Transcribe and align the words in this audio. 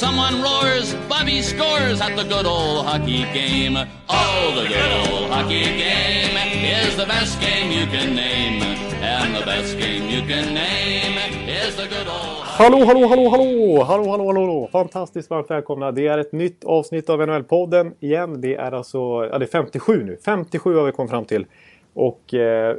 Someone 0.00 0.40
roars, 0.40 0.94
Bobby 1.10 1.42
scores 1.42 2.00
at 2.00 2.16
the 2.16 2.24
good 2.24 2.46
old 2.46 2.86
hockey 2.86 3.24
game. 3.34 3.76
Oh, 4.08 4.52
the 4.56 4.66
good 4.66 4.92
old 5.02 5.30
hockey 5.30 5.64
game 5.64 6.36
is 6.64 6.96
the 6.96 7.04
best 7.04 7.38
game 7.38 7.70
you 7.70 7.84
can 7.86 8.14
name. 8.14 8.62
And 9.02 9.36
the 9.36 9.44
best 9.44 9.76
game 9.76 10.08
you 10.08 10.22
can 10.22 10.54
name 10.54 11.18
is 11.46 11.76
the 11.76 11.86
good 11.86 12.08
old 12.08 12.44
Hallå, 12.44 12.84
hallå, 12.84 13.08
hallå, 13.08 13.28
hallå! 13.28 13.84
Hallå, 13.84 14.10
hallå, 14.10 14.24
hallå! 14.26 14.68
Fantastiskt 14.72 15.30
varmt 15.30 15.50
välkomna. 15.50 15.92
Det 15.92 16.06
är 16.06 16.18
ett 16.18 16.32
nytt 16.32 16.64
avsnitt 16.64 17.10
av 17.10 17.20
NHL-podden 17.20 17.92
igen. 18.00 18.40
Det 18.40 18.54
är 18.54 18.72
alltså, 18.72 18.98
ja 19.32 19.38
det 19.38 19.44
är 19.44 19.46
57 19.46 20.04
nu. 20.04 20.18
57 20.24 20.76
har 20.76 20.84
vi 20.84 20.92
kommit 20.92 21.10
fram 21.10 21.24
till. 21.24 21.46
Och 21.94 22.34
eh, 22.34 22.76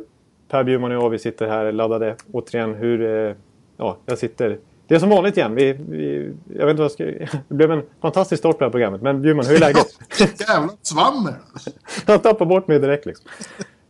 Per 0.50 0.64
Bjurman 0.64 0.92
och 0.92 1.04
jag, 1.04 1.10
vi 1.10 1.20
sitter 1.20 1.48
här 1.48 1.72
laddade 1.72 2.16
återigen. 2.32 2.76
Hur, 2.76 3.02
eh, 3.02 3.36
ja, 3.78 3.98
jag 4.06 4.18
sitter... 4.18 4.58
Det 4.92 4.96
är 4.96 5.00
som 5.00 5.10
vanligt 5.10 5.38
igen. 5.38 5.56
Vi, 5.56 5.74
vi, 5.74 6.34
jag 6.48 6.66
vet 6.66 6.70
inte 6.70 6.82
vad 6.82 6.92
jag 6.92 6.92
ska... 6.92 7.38
Det 7.48 7.56
blev 7.56 7.72
en 7.72 7.82
fantastisk 8.02 8.40
start 8.40 8.58
på 8.58 8.60
det 8.60 8.66
här 8.66 8.72
programmet. 8.72 9.02
Men 9.02 9.22
Bjurman, 9.22 9.46
hur 9.46 9.56
är 9.56 9.60
läget? 9.60 9.88
Jävla 10.40 10.70
svammel! 10.82 11.34
jag 12.06 12.24
tappar 12.24 12.46
bort 12.46 12.68
mig 12.68 12.80
direkt 12.80 13.06
liksom. 13.06 13.26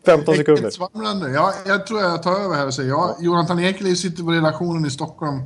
15 0.05 0.35
sekunder. 0.35 0.69
Svamlande. 0.69 1.31
Ja, 1.31 1.53
jag 1.65 1.87
tror 1.87 2.01
jag 2.01 2.23
tar 2.23 2.31
över 2.31 2.55
här 2.55 2.67
och 2.67 2.73
säger 2.73 2.89
ja, 2.89 3.17
Jonathan 3.19 3.59
Ekeliv 3.59 3.95
sitter 3.95 4.23
på 4.23 4.31
redaktionen 4.31 4.85
i 4.85 4.89
Stockholm 4.89 5.41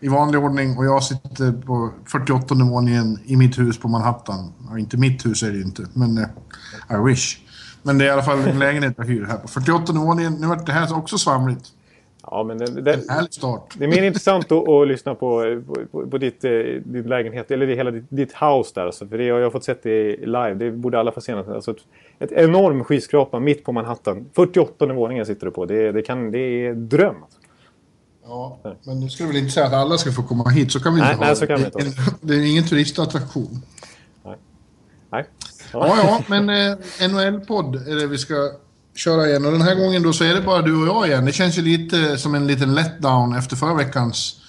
i 0.00 0.08
vanlig 0.08 0.40
ordning 0.40 0.78
och 0.78 0.84
jag 0.84 1.02
sitter 1.02 1.52
på 1.52 1.90
48 2.06 2.54
våningen 2.54 3.18
i 3.24 3.36
mitt 3.36 3.58
hus 3.58 3.78
på 3.78 3.88
Manhattan. 3.88 4.52
Ja, 4.70 4.78
inte 4.78 4.96
mitt 4.96 5.26
hus 5.26 5.42
är 5.42 5.50
det 5.50 5.56
ju 5.56 5.62
inte, 5.62 5.86
men 5.92 6.18
uh, 6.18 6.26
I 6.90 7.10
wish. 7.10 7.38
Men 7.82 7.98
det 7.98 8.04
är 8.04 8.08
i 8.08 8.10
alla 8.10 8.22
fall 8.22 8.38
en 8.38 8.58
lägenhet 8.58 8.94
jag 8.96 9.04
hyr 9.04 9.24
här 9.24 9.36
på 9.36 9.48
48 9.48 9.92
våningen. 9.92 10.32
Nu 10.32 10.46
vart 10.46 10.66
det 10.66 10.72
här 10.72 10.96
också 10.96 11.18
svamligt. 11.18 11.72
Ja, 12.30 12.44
men 12.44 12.58
det, 12.58 12.80
det, 12.80 12.94
En 12.94 13.08
härlig 13.08 13.32
start. 13.32 13.74
det 13.78 13.84
är 13.84 13.88
mer 13.88 14.02
intressant 14.02 14.52
att, 14.52 14.68
att 14.68 14.88
lyssna 14.88 15.14
på, 15.14 15.62
på, 15.92 16.06
på 16.06 16.18
ditt, 16.18 16.44
eh, 16.44 16.50
din 16.84 17.02
lägenhet, 17.02 17.50
eller 17.50 17.66
hela 17.66 17.90
ditt, 17.90 18.04
ditt 18.08 18.32
house 18.32 18.70
där. 18.74 18.86
Alltså, 18.86 19.06
för 19.08 19.18
det 19.18 19.30
har 19.30 19.38
jag 19.38 19.52
fått 19.52 19.64
sett 19.64 19.82
det 19.82 20.16
live, 20.16 20.54
det 20.54 20.70
borde 20.70 21.00
alla 21.00 21.12
få 21.12 21.20
se. 21.20 21.32
Alltså, 21.32 21.70
ett, 21.70 21.76
ett 22.18 22.32
enorm 22.32 22.84
skyskrapa 22.84 23.40
mitt 23.40 23.64
på 23.64 23.72
Manhattan. 23.72 24.26
48 24.32 24.86
våningen 24.86 25.26
sitter 25.26 25.46
du 25.46 25.52
på. 25.52 25.66
Det, 25.66 25.92
det, 25.92 26.02
kan, 26.02 26.30
det 26.30 26.38
är 26.38 26.74
dröm. 26.74 27.16
Alltså. 27.22 27.38
Ja, 28.24 28.58
men 28.84 29.00
nu 29.00 29.08
ska 29.08 29.24
du 29.24 29.28
väl 29.28 29.36
inte 29.38 29.52
säga 29.52 29.66
att 29.66 29.72
alla 29.72 29.98
ska 29.98 30.12
få 30.12 30.22
komma 30.22 30.50
hit, 30.50 30.72
så 30.72 30.80
kan 30.80 30.94
vi 30.94 31.00
inte 31.00 31.08
Nej, 31.08 31.16
ha 31.16 31.24
nej, 31.24 31.30
det. 31.30 31.36
så 31.36 31.46
kan 31.46 31.58
vi 31.58 31.64
inte 31.64 31.92
Det 32.20 32.34
är 32.34 32.50
ingen 32.50 32.64
turistattraktion. 32.64 33.62
Nej. 35.10 35.24
Ja, 35.72 35.96
ja, 35.96 36.22
men 36.28 36.48
eh, 36.48 36.76
NHL-podd 37.08 37.88
är 37.88 37.96
det 37.96 38.06
vi 38.06 38.18
ska 38.18 38.34
köra 38.96 39.28
igen. 39.28 39.46
Och 39.46 39.52
den 39.52 39.62
här 39.62 39.74
gången 39.74 40.02
då 40.02 40.12
så 40.12 40.24
är 40.24 40.34
det 40.34 40.40
bara 40.40 40.62
du 40.62 40.82
och 40.82 40.86
jag 40.86 41.06
igen. 41.06 41.24
Det 41.24 41.32
känns 41.32 41.58
ju 41.58 41.62
lite 41.62 42.18
som 42.18 42.34
en 42.34 42.46
liten 42.46 42.74
letdown 42.74 43.36
efter 43.36 43.56
förra 43.56 43.74
veckans 43.74 44.40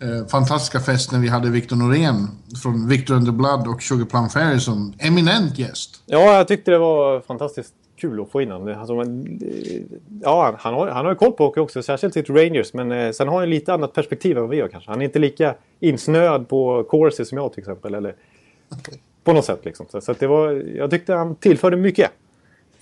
eh, 0.00 0.26
fantastiska 0.26 0.80
fest 0.80 1.12
när 1.12 1.18
vi 1.18 1.28
hade 1.28 1.50
Victor 1.50 1.76
Norén 1.76 2.28
från 2.62 2.88
Victor 2.88 3.14
and 3.14 3.26
the 3.26 3.32
Blood 3.32 3.68
och 3.68 3.82
Sugar 3.82 4.04
Plum 4.04 4.28
Fairy 4.28 4.60
som 4.60 4.92
eminent 4.98 5.58
gäst. 5.58 6.02
Ja, 6.06 6.36
jag 6.36 6.48
tyckte 6.48 6.70
det 6.70 6.78
var 6.78 7.20
fantastiskt 7.20 7.74
kul 7.96 8.20
att 8.20 8.30
få 8.30 8.42
in 8.42 8.50
honom. 8.50 8.80
Alltså, 8.80 8.94
eh, 8.94 9.82
ja, 10.22 10.54
han 10.58 10.74
har, 10.74 10.88
han 10.88 11.04
har 11.04 11.12
ju 11.12 11.18
koll 11.18 11.32
på 11.32 11.44
hockey 11.44 11.60
också, 11.60 11.82
särskilt 11.82 12.14
sitt 12.14 12.30
Rangers. 12.30 12.72
Men 12.72 12.92
eh, 12.92 13.10
sen 13.10 13.28
har 13.28 13.40
han 13.40 13.50
lite 13.50 13.74
annat 13.74 13.92
perspektiv 13.92 14.36
än 14.36 14.42
vad 14.42 14.50
vi 14.50 14.60
har 14.60 14.68
kanske. 14.68 14.90
Han 14.90 15.00
är 15.00 15.04
inte 15.04 15.18
lika 15.18 15.54
insnöad 15.80 16.48
på 16.48 16.84
Corsi 16.84 17.24
som 17.24 17.38
jag 17.38 17.52
till 17.52 17.60
exempel. 17.60 17.94
Eller, 17.94 18.14
på 19.24 19.32
något 19.32 19.44
sätt 19.44 19.60
liksom. 19.64 19.86
Så, 19.90 20.00
så 20.00 20.12
att 20.12 20.20
det 20.20 20.26
var, 20.26 20.50
jag 20.76 20.90
tyckte 20.90 21.14
han 21.14 21.36
tillförde 21.36 21.76
mycket. 21.76 22.10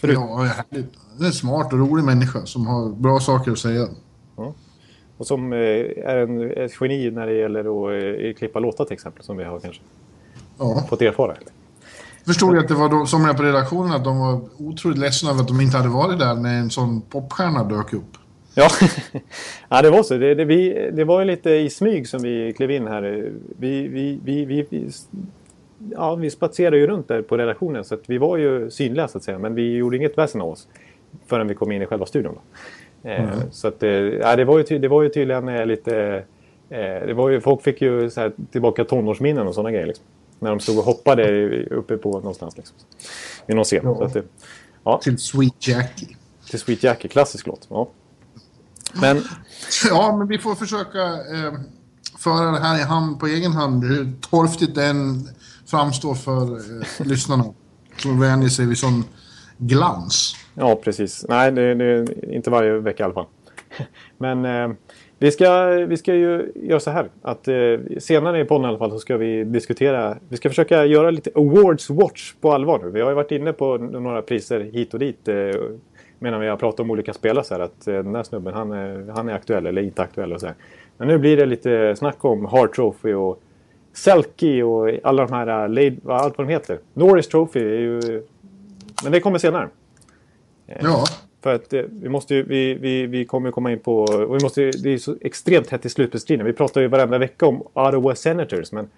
Förut. 0.02 0.14
Ja, 0.14 0.36
härligt. 0.36 0.92
Det 1.18 1.24
är 1.24 1.26
en 1.26 1.32
smart 1.32 1.72
och 1.72 1.78
rolig 1.78 2.04
människa 2.04 2.46
som 2.46 2.66
har 2.66 2.88
bra 2.88 3.20
saker 3.20 3.52
att 3.52 3.58
säga. 3.58 3.88
Och 5.16 5.26
som 5.26 5.52
eh, 5.52 5.58
är 5.58 6.16
en, 6.16 6.50
ett 6.50 6.72
geni 6.80 7.10
när 7.10 7.26
det 7.26 7.32
gäller 7.34 7.60
att 7.60 7.92
eh, 7.92 8.34
klippa 8.38 8.58
låtar 8.58 8.84
till 8.84 8.94
exempel. 8.94 9.24
Som 9.24 9.36
vi 9.36 9.44
har 9.44 9.60
kanske 9.60 9.82
Ja. 10.58 10.86
fått 10.88 11.02
erfara. 11.02 11.34
Förstod 12.26 12.56
jag 12.56 12.62
att 12.62 12.68
det 12.68 12.74
var 12.74 12.88
de, 12.88 13.06
somliga 13.06 13.34
på 13.34 13.42
redaktionen 13.42 13.92
att 13.92 14.04
de 14.04 14.18
var 14.18 14.40
otroligt 14.58 14.98
ledsna 14.98 15.30
över 15.30 15.40
att 15.40 15.48
de 15.48 15.60
inte 15.60 15.76
hade 15.76 15.88
varit 15.88 16.18
där 16.18 16.34
när 16.34 16.58
en 16.58 16.70
sån 16.70 17.00
popstjärna 17.00 17.64
dök 17.64 17.92
upp. 17.92 18.16
Ja, 18.54 18.68
ja 19.68 19.82
det 19.82 19.90
var 19.90 20.02
så. 20.02 20.18
Det, 20.18 20.34
det, 20.34 20.44
vi, 20.44 20.90
det 20.92 21.04
var 21.04 21.20
ju 21.20 21.26
lite 21.26 21.50
i 21.50 21.70
smyg 21.70 22.08
som 22.08 22.22
vi 22.22 22.52
klev 22.56 22.70
in 22.70 22.86
här. 22.86 23.32
Vi, 23.58 23.88
vi, 23.88 24.20
vi, 24.24 24.44
vi, 24.44 24.90
ja, 25.90 26.14
vi 26.14 26.30
spatserade 26.30 26.76
ju 26.78 26.86
runt 26.86 27.08
där 27.08 27.22
på 27.22 27.36
redaktionen 27.36 27.84
så 27.84 27.94
att 27.94 28.02
vi 28.06 28.18
var 28.18 28.36
ju 28.36 28.70
synliga 28.70 29.08
så 29.08 29.18
att 29.18 29.24
säga. 29.24 29.38
Men 29.38 29.54
vi 29.54 29.76
gjorde 29.76 29.96
inget 29.96 30.18
väsen 30.18 30.40
av 30.40 30.48
oss 30.48 30.68
förrän 31.26 31.48
vi 31.48 31.54
kom 31.54 31.72
in 31.72 31.82
i 31.82 31.86
själva 31.86 32.06
studion. 32.06 32.34
Då. 33.02 33.08
Eh, 33.08 33.28
Så 33.50 33.68
att, 33.68 33.82
eh, 33.82 33.90
ja, 33.90 34.36
det, 34.36 34.44
var 34.44 34.58
ju 34.58 34.78
det 34.78 34.88
var 34.88 35.02
ju 35.02 35.08
tydligen 35.08 35.48
eh, 35.48 35.66
lite... 35.66 36.24
Eh, 36.70 37.06
det 37.06 37.14
var 37.14 37.28
ju, 37.30 37.40
folk 37.40 37.62
fick 37.62 37.82
ju 37.82 38.10
så 38.10 38.20
här, 38.20 38.32
tillbaka 38.52 38.84
tonårsminnen 38.84 39.46
och 39.46 39.54
sådana 39.54 39.70
grejer. 39.70 39.86
Liksom, 39.86 40.04
när 40.38 40.50
de 40.50 40.60
stod 40.60 40.78
och 40.78 40.84
hoppade 40.84 41.48
uppe 41.64 41.96
på 41.96 42.10
någonstans. 42.12 42.56
Liksom, 42.56 42.76
vid 43.46 43.56
någon 43.56 43.64
scen. 43.64 43.80
Ja. 43.84 43.96
Så 43.96 44.18
att, 44.18 44.24
ja, 44.84 45.00
Till 45.02 45.18
Sweet 45.18 45.68
Jackie. 45.68 46.08
till 46.50 46.58
Sweet 46.58 46.82
Jackie, 46.82 47.08
klassisk 47.10 47.46
låt. 47.46 47.66
Ja. 47.70 47.88
Men 49.00 49.22
Ja, 49.90 50.16
men 50.18 50.28
vi 50.28 50.38
får 50.38 50.54
försöka 50.54 51.02
eh, 51.04 51.52
föra 52.18 52.50
det 52.50 52.58
här 52.60 52.78
i 52.78 52.82
hamn 52.82 53.18
på 53.18 53.26
egen 53.26 53.52
hand. 53.52 53.84
Hur 53.84 54.12
torftigt 54.30 54.74
den 54.74 55.28
framstår 55.72 56.14
för 56.14 56.42
eh, 56.42 57.06
lyssnarna. 57.06 57.44
Som 57.96 58.20
vänjer 58.20 58.48
sig 58.48 58.66
vid 58.66 58.78
sån 58.78 59.04
glans. 59.58 60.36
Ja, 60.54 60.80
precis. 60.84 61.26
Nej, 61.28 61.52
det, 61.52 61.74
det 61.74 61.84
är 61.84 62.32
inte 62.32 62.50
varje 62.50 62.72
vecka 62.72 63.02
i 63.02 63.04
alla 63.04 63.14
fall. 63.14 63.26
Men 64.18 64.44
eh, 64.44 64.76
vi, 65.18 65.30
ska, 65.30 65.64
vi 65.68 65.96
ska 65.96 66.14
ju 66.14 66.52
göra 66.54 66.80
så 66.80 66.90
här. 66.90 67.08
Att 67.22 67.48
eh, 67.48 67.54
senare 67.98 68.40
i 68.40 68.44
podden 68.44 68.64
i 68.64 68.68
alla 68.68 68.78
fall 68.78 68.90
så 68.90 68.98
ska 68.98 69.16
vi 69.16 69.44
diskutera. 69.44 70.16
Vi 70.28 70.36
ska 70.36 70.48
försöka 70.48 70.84
göra 70.84 71.10
lite 71.10 71.30
Awards 71.34 71.90
Watch 71.90 72.34
på 72.40 72.52
allvar 72.52 72.78
nu. 72.78 72.90
Vi 72.90 73.00
har 73.00 73.08
ju 73.08 73.14
varit 73.14 73.30
inne 73.30 73.52
på 73.52 73.78
några 73.78 74.22
priser 74.22 74.60
hit 74.60 74.94
och 74.94 75.00
dit. 75.00 75.28
Eh, 75.28 75.34
medan 76.18 76.40
vi 76.40 76.48
har 76.48 76.56
pratat 76.56 76.80
om 76.80 76.90
olika 76.90 77.12
spelare 77.12 77.44
så 77.44 77.54
här. 77.54 77.60
Att 77.60 77.88
eh, 77.88 77.94
den 77.94 78.14
här 78.14 78.22
snubben 78.22 78.54
han 78.54 78.72
är, 78.72 79.12
han 79.14 79.28
är 79.28 79.34
aktuell 79.34 79.66
eller 79.66 79.82
inte 79.82 80.02
aktuell 80.02 80.32
och 80.32 80.40
så 80.40 80.46
här. 80.46 80.54
Men 80.96 81.08
nu 81.08 81.18
blir 81.18 81.36
det 81.36 81.46
lite 81.46 81.96
snack 81.96 82.24
om 82.24 82.44
Hard 82.44 82.74
Trophy 82.74 83.12
och 83.12 83.42
Selke 83.92 84.62
och 84.62 84.90
alla 85.02 85.26
de 85.26 85.32
här, 85.32 85.46
eh, 85.46 85.68
Lade- 85.68 85.96
vad- 86.02 86.20
allt 86.20 86.38
vad 86.38 86.46
de 86.46 86.52
heter. 86.52 86.78
Norris 86.94 87.28
Trophy 87.28 87.60
är 87.60 87.78
ju... 87.80 88.22
Men 89.02 89.12
det 89.12 89.20
kommer 89.20 89.38
senare. 89.38 89.68
Ja, 90.66 91.04
För 91.42 91.54
att 91.54 91.72
eh, 91.72 91.82
vi 91.90 92.08
måste 92.08 92.34
ju, 92.34 92.42
vi, 92.42 92.74
vi, 92.74 93.06
vi 93.06 93.24
kommer 93.24 93.48
ju 93.48 93.52
komma 93.52 93.72
in 93.72 93.78
på, 93.78 93.96
och 94.02 94.36
vi 94.36 94.42
måste, 94.42 94.62
ju- 94.62 94.70
det 94.70 94.90
är 94.90 94.98
så 94.98 95.16
extremt 95.20 95.70
hett 95.70 95.86
i 95.86 95.88
slutbestriden. 95.88 96.46
Vi 96.46 96.52
pratar 96.52 96.80
ju 96.80 96.86
varenda 96.88 97.18
vecka 97.18 97.46
om 97.46 97.62
Ottawa 97.72 98.14
Senators. 98.14 98.72
Men, 98.72 98.88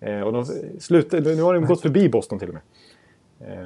eh, 0.00 0.20
och 0.20 0.32
de 0.32 0.44
slut, 0.80 1.12
nu 1.12 1.42
har 1.42 1.54
de 1.54 1.64
gått 1.64 1.80
förbi 1.80 2.08
Boston 2.08 2.38
till 2.38 2.48
och 2.48 2.54
med. 2.54 2.62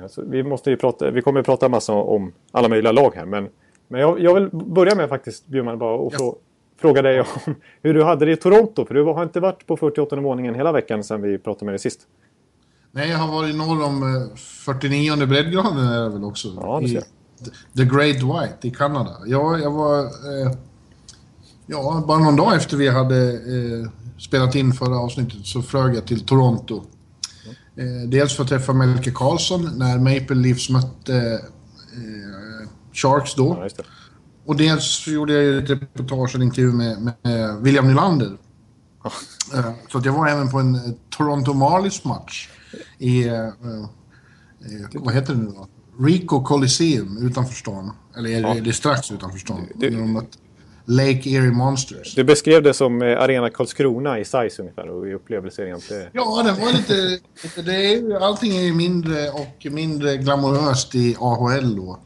Eh, 0.03 0.07
så 0.09 0.23
vi, 0.27 0.43
måste 0.43 0.71
ju 0.71 0.77
prata, 0.77 1.11
vi 1.11 1.23
kommer 1.23 1.41
ju 1.41 1.45
prata 1.45 1.69
massa 1.69 1.93
om 1.93 2.33
alla 2.53 2.69
möjliga 2.69 2.93
lag 2.93 3.13
här. 3.15 3.25
Men, 3.27 3.49
men 3.89 4.01
jag, 4.01 4.21
jag 4.21 4.35
vill 4.35 4.49
börja 4.53 4.95
med 4.95 5.09
faktiskt, 5.09 5.47
Bjurman, 5.47 5.79
bara 5.79 5.95
och 5.95 6.13
frå, 6.13 6.37
fråga 6.79 7.03
dig 7.03 7.21
om 7.21 7.55
hur 7.83 7.95
du 7.95 8.05
hade 8.05 8.25
det 8.25 8.33
i 8.33 8.37
Toronto. 8.37 8.87
För 8.87 8.95
du 8.95 9.05
har 9.05 9.23
inte 9.23 9.41
varit 9.41 9.67
på 9.67 9.77
48 9.77 10.17
våningen 10.17 10.55
hela 10.55 10.73
veckan 10.73 11.05
sedan 11.05 11.23
vi 11.23 11.39
pratade 11.39 11.65
med 11.65 11.73
dig 11.73 11.79
sist. 11.79 12.01
nej, 12.93 13.11
jag 13.11 13.19
har 13.19 13.33
varit 13.33 13.57
norr 13.57 13.85
om 13.85 14.03
eh, 14.03 14.37
49 14.37 15.27
breddgraden 15.27 15.79
är 15.79 16.03
det 16.03 16.09
väl 16.09 16.25
också. 16.25 16.49
Ja, 16.61 16.81
det 16.83 16.89
ser 16.89 17.03
The 17.77 17.85
Great 17.85 18.17
White 18.17 18.69
i 18.69 18.71
Kanada. 18.71 19.17
Ja, 19.27 19.59
jag 19.59 19.71
var... 19.71 20.01
Eh, 20.01 20.53
ja, 21.67 22.05
bara 22.09 22.19
någon 22.19 22.37
dag 22.37 22.57
efter 22.57 22.77
vi 22.77 22.89
hade 22.89 23.33
eh, 23.33 23.91
spelat 24.19 24.55
in 24.55 24.73
förra 24.73 24.99
avsnittet 24.99 25.47
så 25.47 25.63
flög 25.63 25.97
jag 25.97 26.07
till 26.07 26.27
Toronto. 26.27 26.83
Eh, 27.77 28.09
dels 28.09 28.37
för 28.37 28.43
att 28.43 28.49
träffa 28.49 28.73
Melke 28.73 29.11
Karlsson 29.11 29.71
när 29.79 29.99
Maple 29.99 30.37
Leafs 30.37 30.71
mötte 30.71 31.41
eh, 31.93 32.69
Sharks 32.93 33.35
då. 33.35 33.69
Ja. 33.77 33.85
Och 34.49 34.57
dels 34.57 35.07
gjorde 35.07 35.33
jag 35.33 35.43
ju 35.43 35.59
ett 35.59 35.71
reportage, 35.71 36.35
en 36.35 36.43
intervju 36.43 36.73
med, 36.73 37.13
med 37.23 37.57
William 37.61 37.89
Nylander. 37.89 38.37
Eh, 39.55 39.71
Så 39.89 39.99
att 39.99 40.05
jag 40.05 40.13
var 40.13 40.29
även 40.29 40.51
på 40.51 40.59
en 40.59 40.75
eh, 40.75 40.81
Toronto 41.17 41.53
Marlies 41.53 42.05
match 42.05 42.49
i, 42.99 43.27
eh, 43.29 43.35
eh, 43.47 43.53
vad 44.95 45.15
heter 45.15 45.35
det 45.35 45.39
nu 45.41 45.47
då? 45.51 45.69
Rico 46.05 46.43
Coliseum 46.45 47.27
utanför 47.27 47.55
stan. 47.55 47.91
Eller 48.17 48.31
är 48.31 48.63
det, 48.63 48.71
är 48.71 48.73
strax 48.73 49.11
utanför 49.13 49.39
stan. 49.39 49.67
Du- 49.75 49.91
mötte 49.91 50.39
Lake 50.85 51.31
Erie 51.31 51.51
Monsters. 51.51 52.15
Du 52.15 52.25
beskrev 52.25 52.63
det 52.63 52.75
som 52.75 53.03
Arena 53.03 53.51
Karlskrona 53.51 54.19
i 54.19 54.25
size 54.25 54.63
ungefär 54.63 54.89
och 54.89 55.09
i 55.09 55.15
upplevelser 55.15 55.75
inte... 55.75 56.09
Ja, 56.13 56.43
det 56.43 56.53
var 56.65 56.73
lite... 56.73 57.19
Det 57.63 57.95
är, 57.95 58.21
allting 58.21 58.57
är 58.57 58.63
ju 58.63 58.75
mindre 58.75 59.31
och 59.31 59.67
mindre 59.73 60.17
glamoröst 60.17 60.95
i 60.95 61.17
AHL 61.21 61.77
då. 61.77 61.99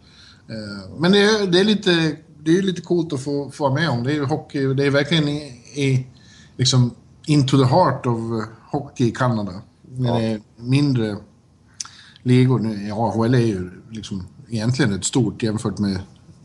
Men 0.99 1.13
det 1.13 1.19
är, 1.19 1.47
det 1.47 1.61
är 1.61 1.65
lite 1.65 2.17
det 2.45 2.51
är 2.51 2.55
ju 2.55 2.63
lite 2.63 2.81
coolt 2.81 3.13
att 3.13 3.25
få, 3.25 3.51
få 3.51 3.65
vara 3.65 3.75
med 3.75 3.91
om. 3.91 4.03
Det 4.03 4.13
är 4.13 4.15
ju 4.15 4.25
hockey, 4.25 4.75
det 4.75 4.87
är 4.87 4.91
verkligen 4.91 5.29
i, 5.29 5.43
i 5.75 6.07
liksom 6.57 6.95
into 7.27 7.59
the 7.59 7.65
heart 7.65 8.07
of 8.07 8.19
uh, 8.19 8.45
hockey 8.71 9.05
i 9.05 9.11
Kanada. 9.11 9.53
Ja. 9.97 10.15
det 10.15 10.25
är 10.25 10.41
mindre 10.57 11.17
ligor. 12.23 12.59
Nu, 12.59 12.91
AHL 12.93 13.35
är 13.35 13.39
ju 13.39 13.71
liksom 13.91 14.27
egentligen 14.51 14.93
rätt 14.93 15.05
stort 15.05 15.43
jämfört 15.43 15.79
med 15.79 16.01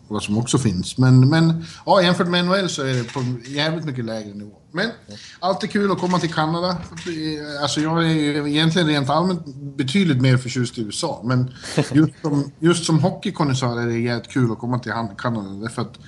vad 0.08 0.24
som 0.24 0.38
också 0.38 0.58
finns. 0.58 0.98
Men, 0.98 1.30
men 1.30 1.66
ja, 1.86 2.02
jämfört 2.02 2.28
med 2.28 2.46
NHL 2.46 2.70
så 2.70 2.82
är 2.82 2.94
det 2.94 3.14
på 3.14 3.24
jävligt 3.50 3.86
mycket 3.86 4.06
lägre 4.06 4.34
nivå. 4.34 4.56
Men 4.78 4.90
alltid 5.40 5.72
kul 5.72 5.92
att 5.92 6.00
komma 6.00 6.20
till 6.20 6.34
Kanada. 6.34 6.78
Alltså 7.62 7.82
jag 7.82 8.04
är 8.04 8.14
ju 8.14 8.50
egentligen 8.50 8.88
rent 8.88 9.10
allmänt 9.10 9.46
betydligt 9.56 10.22
mer 10.22 10.38
förtjust 10.38 10.78
i 10.78 10.82
USA. 10.82 11.22
Men 11.24 11.54
just 11.94 12.22
som, 12.22 12.52
just 12.60 12.86
som 12.86 13.00
hockeykonnässör 13.00 13.82
är 13.82 13.88
det 13.88 14.00
jävligt 14.00 14.30
kul 14.32 14.52
att 14.52 14.60
komma 14.60 14.80
till 14.80 14.92
Kanada. 15.18 15.50
Därför 15.50 15.82
att 15.82 16.00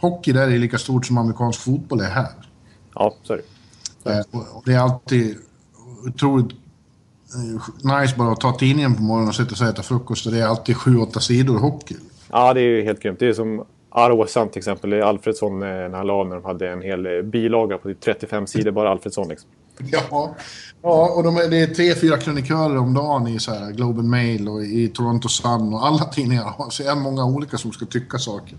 hockey 0.00 0.32
där 0.32 0.48
är 0.50 0.58
lika 0.58 0.78
stort 0.78 1.06
som 1.06 1.18
amerikansk 1.18 1.60
fotboll 1.60 2.00
är 2.00 2.10
här. 2.10 2.32
Ja, 2.94 3.14
så 3.22 3.32
är 3.32 3.40
det. 4.04 4.10
Eh, 4.10 4.24
Det 4.64 4.72
är 4.72 4.78
alltid 4.78 5.36
otroligt 6.06 6.52
eh, 7.34 8.00
nice 8.00 8.16
bara 8.16 8.32
att 8.32 8.40
ta 8.40 8.52
tidningen 8.58 8.94
på 8.94 9.02
morgonen 9.02 9.28
och 9.28 9.34
sätta 9.34 9.54
sig 9.54 9.66
och 9.66 9.72
äta 9.72 9.82
frukost. 9.82 10.26
Och 10.26 10.32
det 10.32 10.40
är 10.40 10.46
alltid 10.46 10.76
sju, 10.76 10.96
åtta 10.96 11.20
sidor 11.20 11.58
hockey. 11.58 11.96
Ja, 12.30 12.54
det 12.54 12.60
är 12.60 12.64
ju 12.76 12.82
helt 12.82 13.00
grymt. 13.02 13.18
Det 13.18 13.28
är 13.28 13.32
som 13.32 13.64
Sun 14.28 14.48
till 14.48 14.58
exempel. 14.58 14.90
Det 14.90 15.02
Alfredsson 15.02 15.62
eh, 15.62 15.68
när 15.68 15.96
han 15.96 16.06
la 16.06 16.24
när 16.24 16.34
de 16.34 16.44
hade 16.44 16.70
en 16.70 16.82
hel 16.82 17.06
eh, 17.06 17.22
bilaga 17.22 17.78
på 17.78 17.88
typ 17.88 18.00
35 18.00 18.46
sidor 18.46 18.70
bara 18.70 18.90
Alfredsson. 18.90 19.28
Liksom. 19.28 19.50
Ja, 19.78 20.34
ja 20.82 21.14
och 21.16 21.22
de 21.22 21.36
är, 21.36 21.50
det 21.50 21.60
är 21.60 21.66
tre, 21.66 21.94
fyra 21.94 22.18
krönikörer 22.18 22.76
om 22.76 22.94
dagen 22.94 23.28
i 23.28 23.38
så 23.38 23.50
här 23.54 23.72
Globe 23.72 23.98
and 23.98 24.08
Mail 24.08 24.48
och 24.48 24.62
i 24.64 24.88
Toronto 24.88 25.28
Sun 25.28 25.74
och 25.74 25.86
alla 25.86 26.04
tidningar 26.12 26.44
har 26.44 26.70
så 26.70 26.94
många 26.94 27.24
olika 27.24 27.58
som 27.58 27.72
ska 27.72 27.86
tycka 27.86 28.18
saker. 28.18 28.56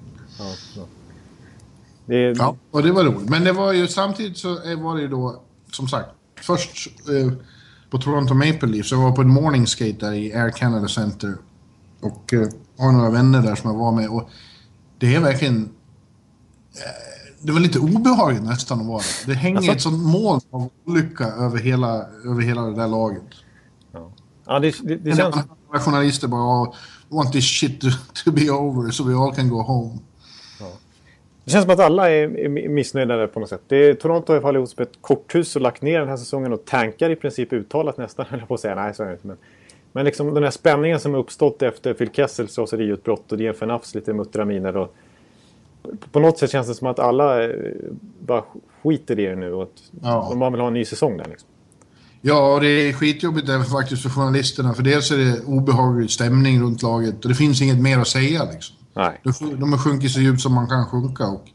Det 2.05 2.15
är, 2.15 2.35
Ja, 2.37 2.55
och 2.71 2.83
det 2.83 2.91
var 2.91 3.03
roligt. 3.03 3.29
Men 3.29 3.43
det 3.43 3.51
var 3.51 3.73
ju 3.73 3.87
samtidigt 3.87 4.37
så 4.37 4.49
var 4.77 4.95
det 4.95 5.01
ju 5.01 5.07
då, 5.07 5.41
som 5.71 5.87
sagt, 5.87 6.09
först 6.41 6.87
eh, 7.09 7.33
på 7.89 7.97
Toronto 7.97 8.33
Maple 8.33 8.69
Leafs, 8.69 8.91
jag 8.91 8.97
var 8.97 9.11
på 9.11 9.21
en 9.21 9.29
morning 9.29 9.67
skate 9.67 9.97
där 9.99 10.13
i 10.13 10.33
Air 10.33 10.49
Canada 10.49 10.87
Center 10.87 11.33
och 12.01 12.33
eh, 12.33 12.47
har 12.77 12.91
några 12.91 13.09
vänner 13.09 13.41
där 13.41 13.55
som 13.55 13.71
jag 13.71 13.77
var 13.77 13.91
med 13.91 14.09
och 14.09 14.29
det 15.03 15.15
är 15.15 15.19
verkligen 15.19 15.63
eh, 16.75 17.23
det 17.41 17.51
var 17.51 17.59
lite 17.59 17.79
obehagligt 17.79 18.43
nästan 18.43 18.79
att 18.81 18.85
vara 18.87 18.97
där. 18.97 19.33
Det 19.33 19.33
hänger 19.33 19.57
Alltså? 19.57 19.71
ett 19.71 19.81
sånt 19.81 20.03
moln 20.03 20.41
av 20.51 20.69
olycka 20.85 21.23
över 21.23 21.57
hela, 21.57 22.05
över 22.25 22.41
hela 22.41 22.61
det 22.61 22.75
där 22.75 22.87
laget. 22.87 23.23
ja, 24.45 24.59
det, 24.59 24.75
det, 24.83 24.95
det 24.95 25.03
Men 25.03 25.17
känns... 25.17 25.35
alla 25.69 25.79
journalister 25.79 26.27
bara 26.27 26.41
"Oh, 26.41 26.73
want 27.09 27.31
this 27.31 27.45
shit 27.45 27.81
to, 27.81 27.87
to 28.25 28.31
be 28.31 28.49
over 28.51 28.91
so 28.91 29.03
we 29.03 29.13
all 29.15 29.35
can 29.35 29.49
go 29.49 29.61
home. 29.61 29.99
Det 31.45 31.51
känns 31.51 31.63
som 31.65 31.73
att 31.73 31.79
alla 31.79 32.09
är, 32.09 32.37
är 32.37 32.69
missnöjda 32.69 33.15
där 33.15 33.27
på 33.27 33.39
något 33.39 33.49
sätt. 33.49 33.61
Det 33.67 33.75
är, 33.89 33.93
Toronto 33.93 34.33
har 34.33 34.41
fallit 34.41 34.57
ihop 34.57 34.69
som 34.69 34.83
ett 34.83 34.93
korthus 35.01 35.55
och 35.55 35.61
lagt 35.61 35.81
ner 35.81 35.99
den 35.99 36.09
här 36.09 36.17
säsongen 36.17 36.53
och 36.53 36.65
tankar 36.65 37.09
i 37.09 37.15
princip 37.15 37.53
uttalat 37.53 37.97
nästan, 37.97 38.25
höll 38.29 38.41
på 38.41 38.53
att 38.53 38.59
säga. 38.59 38.75
Nej, 38.75 38.93
så 38.93 39.03
är 39.03 39.07
det 39.07 39.13
inte. 39.13 39.27
Men, 39.27 39.37
men 39.93 40.05
liksom 40.05 40.33
den 40.33 40.43
här 40.43 40.51
spänningen 40.51 40.99
som 40.99 41.15
uppstått 41.15 41.61
efter 41.61 41.93
Phil 41.93 42.09
Kessels 42.13 42.57
raseriutbrott 42.57 43.31
och 43.31 43.37
DFN 43.37 43.71
Afs 43.71 43.95
lite 43.95 44.13
muttra 44.13 44.45
miner. 44.45 44.77
Och, 44.77 44.95
på 46.11 46.19
något 46.19 46.37
sätt 46.37 46.51
känns 46.51 46.67
det 46.67 46.75
som 46.75 46.87
att 46.87 46.99
alla 46.99 47.43
eh, 47.43 47.49
bara 48.19 48.43
skiter 48.83 49.19
i 49.19 49.25
det 49.25 49.35
nu 49.35 49.53
och 49.53 49.63
att 49.63 49.69
Ja. 50.01 50.27
de 50.29 50.39
bara 50.39 50.49
vill 50.49 50.59
ha 50.59 50.67
en 50.67 50.73
ny 50.73 50.85
säsong 50.85 51.17
där. 51.17 51.25
Liksom. 51.29 51.49
Ja, 52.21 52.53
och 52.53 52.61
det 52.61 52.67
är 52.67 52.93
skitjobbigt 52.93 53.49
även 53.49 53.65
faktiskt 53.65 54.01
för 54.03 54.09
journalisterna. 54.09 54.73
För 54.73 54.83
dels 54.83 55.11
är 55.11 55.17
det 55.17 55.41
obehaglig 55.45 56.09
stämning 56.11 56.61
runt 56.61 56.81
laget 56.81 57.23
och 57.25 57.29
det 57.29 57.35
finns 57.35 57.61
inget 57.61 57.81
mer 57.81 57.99
att 57.99 58.07
säga 58.07 58.43
liksom. 58.51 58.75
Nej. 58.93 59.21
De- 59.23 59.59
De 59.59 59.71
har 59.71 59.79
sjunkit 59.79 60.11
så 60.11 60.19
djupt 60.19 60.41
som 60.41 60.53
man 60.53 60.67
kan 60.67 60.85
sjunka 60.85 61.27
och 61.27 61.45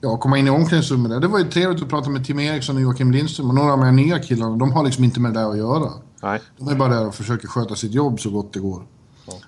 ja, 0.00 0.16
komma 0.16 0.38
in 0.38 0.46
i 0.46 0.50
omklädningsrummet 0.50 1.10
där. 1.10 1.20
Det 1.20 1.26
var 1.28 1.38
ju 1.38 1.44
trevligt 1.44 1.82
att 1.82 1.88
prata 1.88 2.10
med 2.10 2.26
Tim 2.26 2.38
Eriksson 2.40 2.76
och 2.76 2.82
Joakim 2.82 3.10
Lindström 3.12 3.48
och 3.48 3.54
några 3.54 3.72
av 3.72 3.78
de 3.78 3.84
här 3.84 3.92
nya 3.92 4.18
killarna. 4.18 4.56
De 4.56 4.72
har 4.72 4.84
liksom 4.84 5.04
inte 5.04 5.20
med 5.20 5.34
det 5.34 5.40
där 5.40 5.50
att 5.50 5.58
göra. 5.58 5.90
Nej. 6.22 6.40
De 6.56 6.68
är 6.68 6.74
bara 6.74 6.88
där 6.88 7.06
och 7.06 7.14
försöker 7.14 7.48
sköta 7.48 7.76
sitt 7.76 7.92
jobb 7.94 8.20
så 8.20 8.30
gott 8.30 8.52
det 8.52 8.60
går. 8.60 8.86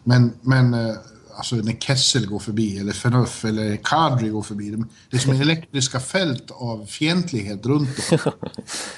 Men, 0.04 0.32
men 0.40 0.74
eh, 0.74 0.94
alltså 1.36 1.56
när 1.56 1.72
Kessel 1.72 2.26
går 2.26 2.38
förbi 2.38 2.78
eller 2.78 2.92
Phaneuf 2.92 3.44
eller 3.44 3.76
Kadri 3.76 4.28
går 4.28 4.42
förbi. 4.42 4.70
de- 4.70 4.88
Det 5.10 5.16
är 5.16 5.20
som 5.20 5.32
elektriska 5.40 6.00
fält 6.00 6.50
av 6.50 6.86
fientlighet 6.86 7.66
runt 7.66 8.10
dem. 8.10 8.18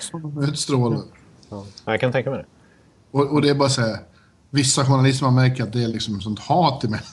som 0.01 0.23
de 0.23 0.43
utstrålar. 0.45 1.01
Ja. 1.49 1.65
Jag 1.85 2.01
kan 2.01 2.13
tänka 2.13 2.31
mig 2.31 2.39
det. 2.39 2.47
Och, 3.19 3.33
och 3.33 3.43
det 3.43 3.49
är 3.49 3.55
bara 3.55 3.69
så 3.69 3.81
här. 3.81 3.99
Vissa 4.51 4.85
journalister 4.85 5.25
man 5.25 5.35
märker 5.35 5.63
att 5.63 5.73
det 5.73 5.85
är 5.85 5.89
liksom 5.89 6.21
sånt 6.21 6.39
hat 6.39 6.85
emellan. 6.85 7.05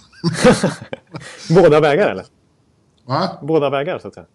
Båda 1.50 1.80
vägar 1.80 2.10
eller? 2.12 2.26
Va? 3.06 3.40
Båda 3.42 3.70
vägar 3.70 4.00
så 4.00 4.08
att 4.08 4.14
säga. 4.14 4.26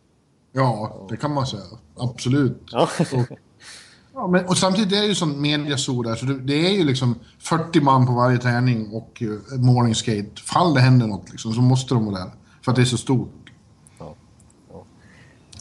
Ja, 0.53 1.07
det 1.11 1.17
kan 1.17 1.35
man 1.35 1.47
säga. 1.47 1.63
Absolut. 1.97 2.63
Ja. 2.71 2.89
Och, 3.13 3.39
ja, 4.15 4.27
men, 4.27 4.47
och 4.47 4.59
samtidigt 4.59 4.93
är 4.93 5.01
det 5.01 5.07
ju 5.07 5.15
sån 5.15 5.41
mediasol 5.41 6.07
där, 6.07 6.15
så 6.15 6.27
det, 6.27 6.39
det 6.39 6.67
är 6.67 6.73
ju 6.73 6.85
liksom 6.85 7.15
40 7.39 7.81
man 7.81 8.07
på 8.07 8.13
varje 8.13 8.39
träning 8.39 8.91
och 8.93 9.23
uh, 9.23 9.61
morning 9.61 9.95
skate. 9.95 10.43
Fall 10.45 10.75
det 10.75 10.81
händer 10.81 11.07
något 11.07 11.31
liksom, 11.31 11.53
så 11.55 11.61
måste 11.61 11.95
de 11.95 12.07
vara 12.07 12.19
där. 12.19 12.31
För 12.65 12.73
att 12.73 12.77
det 12.77 12.83
är 12.83 12.87
så 12.87 12.97
stort. 12.97 13.51
Ja. 13.99 14.15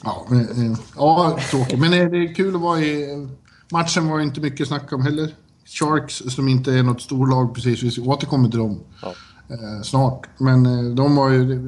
Ja, 0.03 0.25
men, 0.29 0.71
eh, 0.71 0.77
ja 0.95 1.39
tråkigt. 1.51 1.79
Men 1.79 1.93
eh, 1.93 2.09
det 2.09 2.17
är 2.17 2.33
kul 2.33 2.55
att 2.55 2.61
vara 2.61 2.79
i... 2.79 3.27
Matchen 3.71 4.07
var 4.07 4.19
inte 4.19 4.41
mycket 4.41 4.67
snack 4.67 4.93
om 4.93 5.01
heller. 5.01 5.35
Sharks, 5.65 6.15
som 6.15 6.47
inte 6.47 6.73
är 6.73 6.83
något 6.83 7.01
storlag 7.01 7.55
precis, 7.55 7.83
vi 7.97 8.01
återkommer 8.01 8.49
till 8.49 8.59
dem 8.59 8.79
Ja. 9.01 9.13
snart. 9.83 10.27
Men 10.37 10.63
de 10.95 11.15
var 11.15 11.29
ju... 11.29 11.61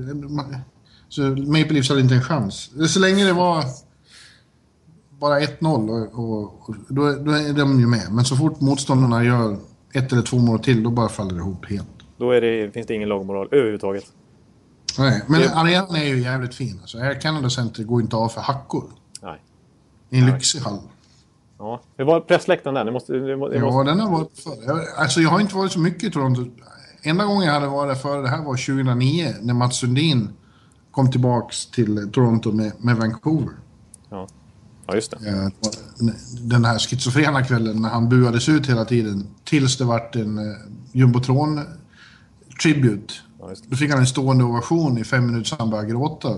Så 1.09 1.21
Maple 1.21 1.73
Leafs 1.73 1.89
hade 1.89 2.01
inte 2.01 2.15
en 2.15 2.21
chans. 2.21 2.71
Så 2.88 2.99
länge 2.99 3.25
det 3.25 3.33
var 3.33 3.63
bara 5.19 5.39
1-0 5.39 5.89
och, 5.89 6.19
och, 6.19 6.69
och 6.69 6.75
då, 6.89 7.01
då 7.12 7.31
är 7.31 7.53
de 7.53 7.79
ju 7.79 7.88
med. 7.88 8.07
Men 8.12 8.25
så 8.25 8.35
fort 8.35 8.62
motståndarna 8.62 9.23
gör 9.23 9.57
ett 9.94 10.12
eller 10.12 10.21
två 10.21 10.38
mål 10.38 10.59
till, 10.59 10.83
då 10.83 10.89
bara 10.89 11.09
faller 11.09 11.33
det 11.33 11.39
ihop 11.39 11.65
helt. 11.65 11.88
Då 12.17 12.31
är 12.31 12.41
det, 12.41 12.71
finns 12.73 12.88
det 12.88 12.94
ingen 12.94 13.09
lagmoral 13.09 13.47
överhuvudtaget. 13.51 14.03
Nej, 14.97 15.21
men 15.27 15.41
Det- 15.41 15.53
arenan 15.56 15.95
är 15.95 16.03
ju 16.06 16.19
jävligt 16.21 16.56
fin. 16.56 16.77
Alltså, 16.81 16.97
Air 16.97 17.21
Canada 17.21 17.50
Center 17.50 17.83
går 17.83 18.01
inte 18.01 18.15
av 18.15 18.29
för 18.29 18.41
hackor. 18.41 18.83
Nej. 19.21 19.41
I 20.09 20.19
en 20.19 20.25
lyxig 20.25 20.59
hall. 20.59 20.79
Ja. 21.59 21.81
Det 21.97 22.03
var 22.03 22.19
pressläktaren 22.19 22.73
där. 22.75 22.85
Det 22.85 22.91
måste, 22.91 23.13
det 23.13 23.38
må- 23.38 23.50
det 23.50 23.57
Ja, 23.57 23.65
måste, 23.65 23.91
den 23.91 24.00
har 24.00 24.12
varit 24.12 24.39
förr. 24.39 24.53
Jag- 24.67 24.81
Alltså, 24.97 25.19
jag 25.19 25.29
har 25.29 25.39
inte 25.39 25.56
varit 25.56 25.71
så 25.71 25.79
mycket 25.79 26.03
i 26.03 26.12
Toronto. 26.12 26.45
Enda 27.01 27.25
gången 27.25 27.45
jag 27.47 27.53
hade 27.53 27.67
varit 27.67 27.89
där 27.95 28.01
före 28.01 28.21
det 28.21 28.27
här 28.29 28.44
var 28.44 28.56
2009 28.57 29.33
när 29.41 29.53
Mats 29.53 29.79
Sundin 29.79 30.29
kom 30.91 31.12
tillbaks 31.12 31.65
till 31.71 32.12
Toronto 32.12 32.51
med, 32.51 32.71
med 32.77 32.95
Vancouver. 32.97 33.50
Ja. 34.86 34.94
ja, 34.94 34.96
just 34.96 35.12
det. 35.12 35.18
Eh, 35.30 35.48
Den 36.42 36.65
här 36.65 36.80
schizofrena 36.80 37.44
kvällen 37.44 37.82
när 37.82 37.89
han 37.89 38.10
buades 38.10 38.50
ut 38.50 38.70
hela 38.70 38.86
tiden 38.86 39.27
tills 39.44 39.77
det 39.77 39.86
vart 39.86 40.15
en 40.15 40.38
eh, 40.38 40.44
jumbotron-tribute. 40.92 43.13
Ja. 43.39 43.50
Då 43.68 43.77
fick 43.77 43.89
han 43.92 44.00
en 44.00 44.08
stående 44.08 44.44
ovation 44.44 44.98
i 44.98 45.04
fem 45.04 45.25
minuter 45.25 45.46
så 45.50 45.56
han 45.60 45.70
började 45.70 45.89
gråta. 45.89 46.38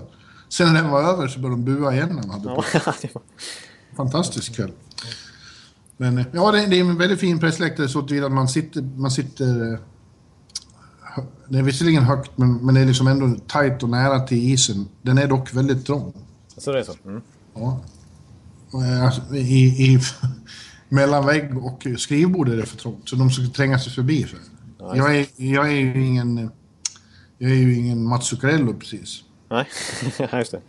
Sen 0.49 0.73
när 0.73 0.81
den 0.81 0.91
var 0.91 1.03
över 1.03 1.27
så 1.27 1.39
började 1.39 1.61
de 1.61 1.65
bua 1.65 1.93
igen 1.93 2.09
när 2.09 2.21
han 2.21 2.29
hade 2.29 2.49
Ja, 2.49 2.63
det 3.01 3.15
var- 3.15 3.21
Fantastisk 3.95 4.55
kväll. 4.55 4.71
Men 5.97 6.17
eh, 6.17 6.25
ja, 6.31 6.51
det, 6.51 6.59
är 6.59 6.73
en 6.73 6.97
väldigt 6.97 7.19
fin 7.19 7.39
pressläktare 7.39 7.89
så 7.89 7.99
att 7.99 8.31
man 8.31 8.47
sitter... 8.47 8.81
Man 8.81 9.11
sitter 9.11 9.79
det 11.49 11.57
är 11.57 11.63
visserligen 11.63 12.03
högt, 12.03 12.31
men, 12.35 12.65
men 12.65 12.75
det 12.75 12.81
är 12.81 12.85
liksom 12.85 13.07
ändå 13.07 13.35
tajt 13.47 13.83
och 13.83 13.89
nära 13.89 14.19
till 14.19 14.53
isen. 14.53 14.87
Den 15.01 15.17
är 15.17 15.27
dock 15.27 15.53
väldigt 15.53 15.85
trång. 15.85 16.13
så 16.57 16.71
det 16.71 16.79
är 16.79 16.83
så. 16.83 16.93
Mm. 17.05 17.21
Ja. 17.53 17.79
Eh, 18.73 19.05
alltså, 19.05 19.35
I, 19.35 19.65
i, 19.65 19.99
mellan 20.89 21.25
vägg 21.25 21.57
och 21.65 21.87
skrivbord 21.97 22.49
är 22.49 22.57
det 22.57 22.65
för 22.65 22.77
trångt, 22.77 23.09
så 23.09 23.15
de 23.15 23.29
ska 23.29 23.53
tränga 23.53 23.79
sig 23.79 23.93
förbi. 23.93 24.23
Så. 24.23 24.35
Ja, 24.79 24.95
Jag, 24.95 25.17
är, 25.17 25.25
jag 25.35 25.67
är 25.67 25.75
ju 25.75 26.05
ingen... 26.05 26.51
Jag 27.37 27.51
är 27.51 27.55
ju 27.55 27.75
ingen 27.75 28.03
Mats 28.03 28.27
Zuccarello 28.27 28.73
precis. 28.73 29.23
Nej, 29.49 29.65
Ja, 30.31 30.37
just 30.37 30.51
det. 30.51 30.61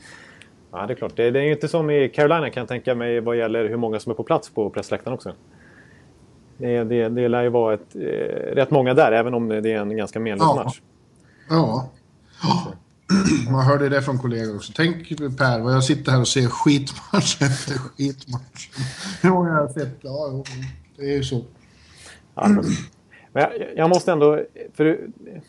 Ja, 0.73 0.87
det 0.87 0.93
är 0.93 0.95
klart. 0.97 1.17
Det, 1.17 1.31
det 1.31 1.40
är 1.40 1.45
ju 1.45 1.52
inte 1.52 1.69
som 1.69 1.90
i 1.90 2.09
Carolina 2.09 2.50
kan 2.50 2.61
jag 2.61 2.69
tänka 2.69 2.95
mig 2.95 3.21
vad 3.21 3.37
gäller 3.37 3.69
hur 3.69 3.76
många 3.76 4.00
som 4.00 4.11
är 4.12 4.14
på 4.14 4.23
plats 4.25 4.50
på 4.50 4.71
pressläktaren 4.71 5.14
också. 5.14 5.33
Det, 6.59 6.85
det, 6.85 7.09
det 7.09 7.28
lär 7.28 7.43
ju 7.43 7.49
vara 7.49 7.75
ett, 7.75 7.95
eh, 7.97 8.00
rätt 8.55 8.71
många 8.71 8.95
där, 8.95 9.12
även 9.12 9.35
om 9.35 9.49
det 9.49 9.73
är 9.73 9.81
en 9.81 9.97
ganska 9.97 10.21
menlös 10.21 10.47
Ja. 10.57 10.62
match. 10.64 10.81
Ja. 11.49 11.90
Man 13.50 13.65
hörde 13.65 13.88
det 13.88 14.03
från 14.03 14.19
kollegor 14.19 14.57
också. 14.57 14.73
Tänk 14.77 15.09
Per, 15.38 15.61
vad 15.61 15.75
jag 15.75 15.85
sitter 15.85 16.12
här 16.12 16.21
och 16.21 16.29
ser 16.29 16.47
skitmatch 16.47 17.43
efter 17.43 17.75
skitmatch. 17.75 18.69
Hur 19.23 19.31
många 19.31 19.50
har 19.50 19.61
jag 19.61 19.71
sett? 19.71 19.99
Ja, 20.00 20.45
det 20.97 21.03
är 21.03 21.17
ju 21.17 21.25
så. 21.25 21.45
Ja, 22.35 22.49
men 23.33 23.43
jag, 23.43 23.53
jag 23.77 23.88
måste 23.88 24.12
ändå, 24.12 24.41
för 24.75 25.00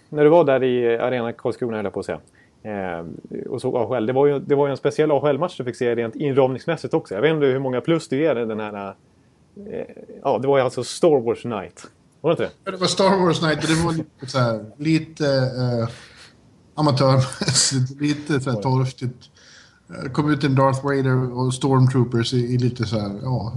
när 0.09 0.23
du 0.23 0.29
var 0.29 0.43
där 0.43 0.63
i 0.63 0.97
Arena 0.97 1.33
Karlskrona 1.33 1.75
höll 1.75 1.85
jag 1.85 1.93
på 1.93 1.99
att 1.99 2.05
säga. 2.05 2.19
Eh, 2.63 3.05
och 3.49 3.61
såg 3.61 3.75
AHL. 3.75 4.05
Det 4.05 4.13
var, 4.13 4.27
ju, 4.27 4.39
det 4.39 4.55
var 4.55 4.67
ju 4.67 4.71
en 4.71 4.77
speciell 4.77 5.11
AHL-match 5.11 5.57
du 5.57 5.63
fick 5.63 5.75
se 5.75 5.95
rent 5.95 6.15
inramningsmässigt 6.15 6.93
också. 6.93 7.13
Jag 7.15 7.21
vet 7.21 7.31
inte 7.31 7.45
hur 7.45 7.59
många 7.59 7.81
plus 7.81 8.07
du 8.07 8.17
ger 8.17 8.35
den 8.35 8.59
här... 8.59 8.95
Eh, 9.71 9.85
ja, 10.23 10.39
det 10.41 10.47
var 10.47 10.57
ju 10.57 10.63
alltså 10.63 10.83
Star 10.83 11.21
Wars 11.21 11.45
Night. 11.45 11.87
Var 12.21 12.29
det 12.29 12.43
inte 12.43 12.53
det? 12.63 12.71
Det 12.71 12.77
var 12.77 12.87
Star 12.87 13.25
Wars 13.25 13.41
Night 13.41 13.63
och 13.63 13.69
det 13.69 13.83
var 13.85 13.93
lite 13.93 14.27
så 14.27 14.39
här, 14.39 14.65
lite... 14.77 15.25
eh, 15.25 15.89
amatörmässigt. 16.79 17.91
Lite 18.01 18.39
så 18.39 18.51
här 18.51 18.61
torftigt. 18.61 19.29
Det 20.03 20.09
kom 20.09 20.31
ut 20.31 20.43
en 20.43 20.55
Darth 20.55 20.83
Vader 20.83 21.31
och 21.33 21.53
Stormtroopers 21.53 22.33
i, 22.33 22.37
i 22.37 22.57
lite 22.57 22.85
så 22.85 22.99
här, 22.99 23.19
ja, 23.23 23.53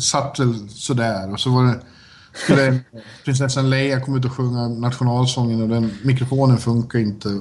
satt 0.00 0.40
väl 0.40 0.68
sådär. 0.68 1.32
Och 1.32 1.40
så 1.40 1.50
var 1.50 1.64
det, 1.64 1.80
skulle 2.32 2.80
prinsessan 3.24 3.70
Leia 3.70 4.00
komma 4.00 4.16
ut 4.18 4.24
och 4.24 4.32
sjunga 4.32 4.68
nationalsången 4.68 5.62
och 5.62 5.68
den 5.68 5.90
mikrofonen 6.04 6.58
funkar 6.58 6.98
inte. 6.98 7.28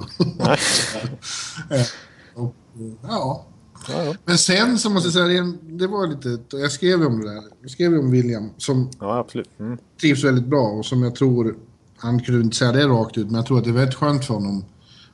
och, 2.36 2.56
ja. 3.02 3.46
Ja, 3.88 4.04
ja. 4.04 4.16
Men 4.26 4.38
sen 4.38 4.80
så 4.80 4.90
måste 4.90 5.08
jag 5.08 5.14
säga, 5.14 5.54
det- 5.62 5.88
var 5.88 6.08
lite, 6.08 6.58
jag 6.58 6.72
skrev 6.72 7.00
ju 7.00 7.06
om 7.06 7.20
det 7.22 7.34
där. 7.34 7.44
Jag 7.62 7.72
skrev 7.72 7.92
ju 7.92 8.00
om 8.00 8.12
William 8.12 8.50
som 8.58 8.90
ja. 9.00 9.28
Mm. 9.60 9.78
trivs 10.02 10.24
väldigt 10.24 10.46
bra 10.46 10.68
och 10.68 10.86
som 10.86 11.04
jag 11.04 11.16
tror, 11.16 11.56
han 11.98 12.20
kunde 12.20 12.42
inte 12.42 12.58
säga 12.58 12.72
det 12.72 12.88
rakt 12.88 13.18
ut, 13.18 13.26
men 13.26 13.36
jag 13.36 13.46
tror 13.46 13.58
att 13.58 13.64
det 13.64 13.70
är 13.70 13.74
väldigt 13.74 13.96
skönt 13.96 14.26
för 14.26 14.34
honom 14.34 14.66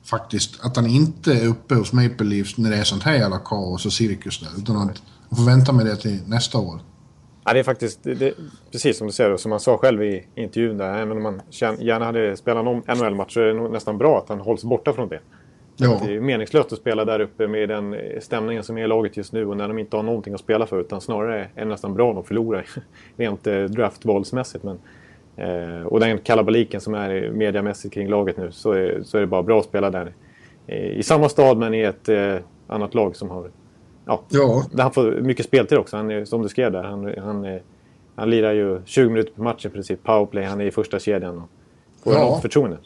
faktiskt 0.06 0.64
att 0.64 0.76
han 0.76 0.86
inte 0.86 1.32
är 1.32 1.46
uppe 1.46 1.74
hos 1.74 1.92
Maple 1.92 2.26
Leafs 2.26 2.58
när 2.58 2.70
det 2.70 2.76
är 2.76 2.84
sånt 2.84 3.02
här 3.02 3.14
jävla 3.14 3.38
kaos 3.38 3.86
och 3.86 3.92
cirkus 3.92 4.40
där, 4.40 4.48
utan 4.58 4.76
att 4.76 5.02
han 5.28 5.36
får 5.36 5.44
vänta 5.46 5.72
med 5.72 5.86
det 5.86 5.96
till 5.96 6.20
nästa 6.26 6.58
år. 6.58 6.80
Ja, 7.44 7.52
det 7.52 7.58
är 7.58 7.64
faktiskt 7.64 8.02
det, 8.02 8.14
det, 8.14 8.34
precis 8.72 8.98
som 8.98 9.06
du 9.06 9.12
säger 9.12 9.36
som 9.36 9.50
han 9.50 9.60
sa 9.60 9.78
själv 9.78 10.02
i 10.02 10.26
intervjun 10.34 10.78
där. 10.78 10.98
Även 10.98 11.16
om 11.16 11.22
man 11.22 11.42
gärna 11.78 12.04
hade 12.04 12.36
spelat 12.36 12.64
någon 12.64 12.82
NHL-match 12.98 13.34
så 13.34 13.40
är 13.40 13.44
det 13.44 13.54
nog 13.54 13.72
nästan 13.72 13.98
bra 13.98 14.18
att 14.18 14.28
han 14.28 14.40
hålls 14.40 14.64
borta 14.64 14.92
från 14.92 15.08
det. 15.08 15.20
Ja, 15.76 16.00
Det 16.06 16.14
är 16.14 16.20
meningslöst 16.20 16.72
att 16.72 16.78
spela 16.78 17.04
där 17.04 17.20
uppe 17.20 17.48
med 17.48 17.68
den 17.68 17.96
stämningen 18.20 18.62
som 18.62 18.78
är 18.78 18.84
i 18.84 18.86
laget 18.86 19.16
just 19.16 19.32
nu 19.32 19.46
och 19.46 19.56
när 19.56 19.68
de 19.68 19.78
inte 19.78 19.96
har 19.96 20.02
någonting 20.02 20.34
att 20.34 20.40
spela 20.40 20.66
för. 20.66 20.80
Utan 20.80 21.00
snarare 21.00 21.40
är 21.54 21.64
det 21.64 21.64
nästan 21.64 21.94
bra 21.94 22.10
att 22.10 22.16
de 22.16 22.24
förlorar 22.24 22.66
rent 23.16 23.46
eh, 23.46 23.64
draftvalsmässigt. 23.64 24.64
Men, 24.64 24.78
och 25.86 26.00
den 26.00 26.18
kalabaliken 26.18 26.80
som 26.80 26.94
är 26.94 27.30
mediamässigt 27.30 27.94
kring 27.94 28.08
laget 28.08 28.36
nu 28.36 28.52
så 28.52 28.72
är, 28.72 29.02
så 29.04 29.16
är 29.16 29.20
det 29.20 29.26
bara 29.26 29.42
bra 29.42 29.58
att 29.60 29.64
spela 29.64 29.90
där. 29.90 30.14
Eh, 30.66 30.98
I 30.98 31.02
samma 31.02 31.28
stad 31.28 31.58
men 31.58 31.74
i 31.74 31.80
ett 31.80 32.08
eh, 32.08 32.36
annat 32.66 32.94
lag 32.94 33.16
som 33.16 33.30
har... 33.30 33.50
Ja, 34.06 34.22
ja, 34.28 34.64
där 34.72 34.82
han 34.82 34.92
får 34.92 35.20
mycket 35.20 35.46
speltid 35.46 35.78
också. 35.78 35.96
Han 35.96 36.10
är, 36.10 36.24
som 36.24 36.42
du 36.42 36.48
skrev 36.48 36.72
där, 36.72 36.82
han, 36.82 37.14
han, 37.18 37.44
eh, 37.44 37.60
han 38.16 38.30
lirar 38.30 38.52
ju 38.52 38.80
20 38.84 39.08
minuter 39.10 39.32
per 39.32 39.42
match 39.42 39.66
i 39.66 39.68
princip. 39.68 40.02
Powerplay, 40.04 40.44
han 40.44 40.60
är 40.60 40.64
i 40.64 40.70
första 40.70 40.98
kedjan 40.98 41.38
och 41.38 41.48
får 42.04 42.12
Ja. 42.14 42.38
förtroende. 42.42 42.78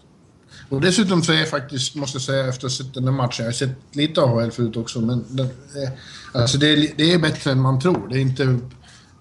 och 0.68 0.80
dessutom 0.80 1.22
så 1.22 1.32
är 1.32 1.36
jag 1.38 1.48
faktiskt, 1.48 1.96
måste 1.96 2.16
jag 2.16 2.22
säga, 2.22 2.48
efter 2.48 2.66
att 2.66 2.72
ha 2.72 2.76
sett 2.84 2.94
den 2.94 3.04
där 3.04 3.12
matchen, 3.12 3.44
jag 3.44 3.44
har 3.44 3.52
sett 3.52 3.70
lite 3.92 4.20
AHL 4.22 4.50
förut 4.50 4.76
också, 4.76 5.00
men 5.00 5.24
den, 5.28 5.46
eh, 5.46 5.90
alltså 6.40 6.58
det, 6.58 6.72
är, 6.72 6.86
det 6.96 7.12
är 7.12 7.18
bättre 7.18 7.50
än 7.50 7.60
man 7.60 7.80
tror. 7.80 8.08
Det 8.10 8.16
är 8.18 8.22
inte, 8.22 8.58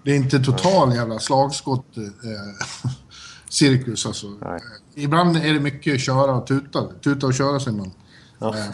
det 0.04 0.10
är 0.10 0.16
inte 0.16 0.38
total 0.40 0.94
jävla 0.94 1.18
slagskott 1.18 1.96
eh, 1.96 2.02
cirkus 3.50 4.06
alltså. 4.06 4.26
Nej. 4.40 4.60
Ibland 4.94 5.36
är 5.36 5.52
det 5.54 5.60
mycket 5.60 6.00
köra 6.00 6.34
och 6.34 6.46
tuta, 6.46 6.82
tuta 7.04 7.26
och 7.26 7.34
köra 7.34 7.60
säger 7.60 7.78
man. 7.78 7.90
Ja. 8.38 8.56
Eh, 8.58 8.64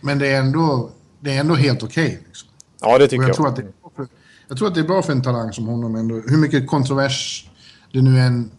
Men 0.00 0.18
det 0.18 0.26
är 0.28 0.40
ändå, 0.40 0.90
det 1.20 1.36
är 1.36 1.40
ändå 1.40 1.54
helt 1.54 1.82
okej. 1.82 2.22
liksom. 2.26 2.48
Ja, 2.80 2.98
det 2.98 3.08
tycker 3.08 3.18
Och 3.18 3.22
jag, 3.24 3.28
jag. 3.28 3.36
tror 3.36 3.48
att 3.48 3.56
det 3.56 3.62
är 3.62 3.72
bra 3.82 3.90
för, 3.96 4.06
jag 4.48 4.58
tror 4.58 4.68
att 4.68 4.74
det 4.74 4.80
är 4.80 4.84
bra 4.84 5.02
för 5.02 5.12
en 5.12 5.22
talang 5.22 5.52
som 5.52 5.66
honom 5.66 5.94
ändå. 5.96 6.14
Hur 6.14 6.36
mycket 6.36 6.66
kontrovers 6.68 7.50
det 7.92 8.02
nu 8.02 8.20
än 8.20 8.50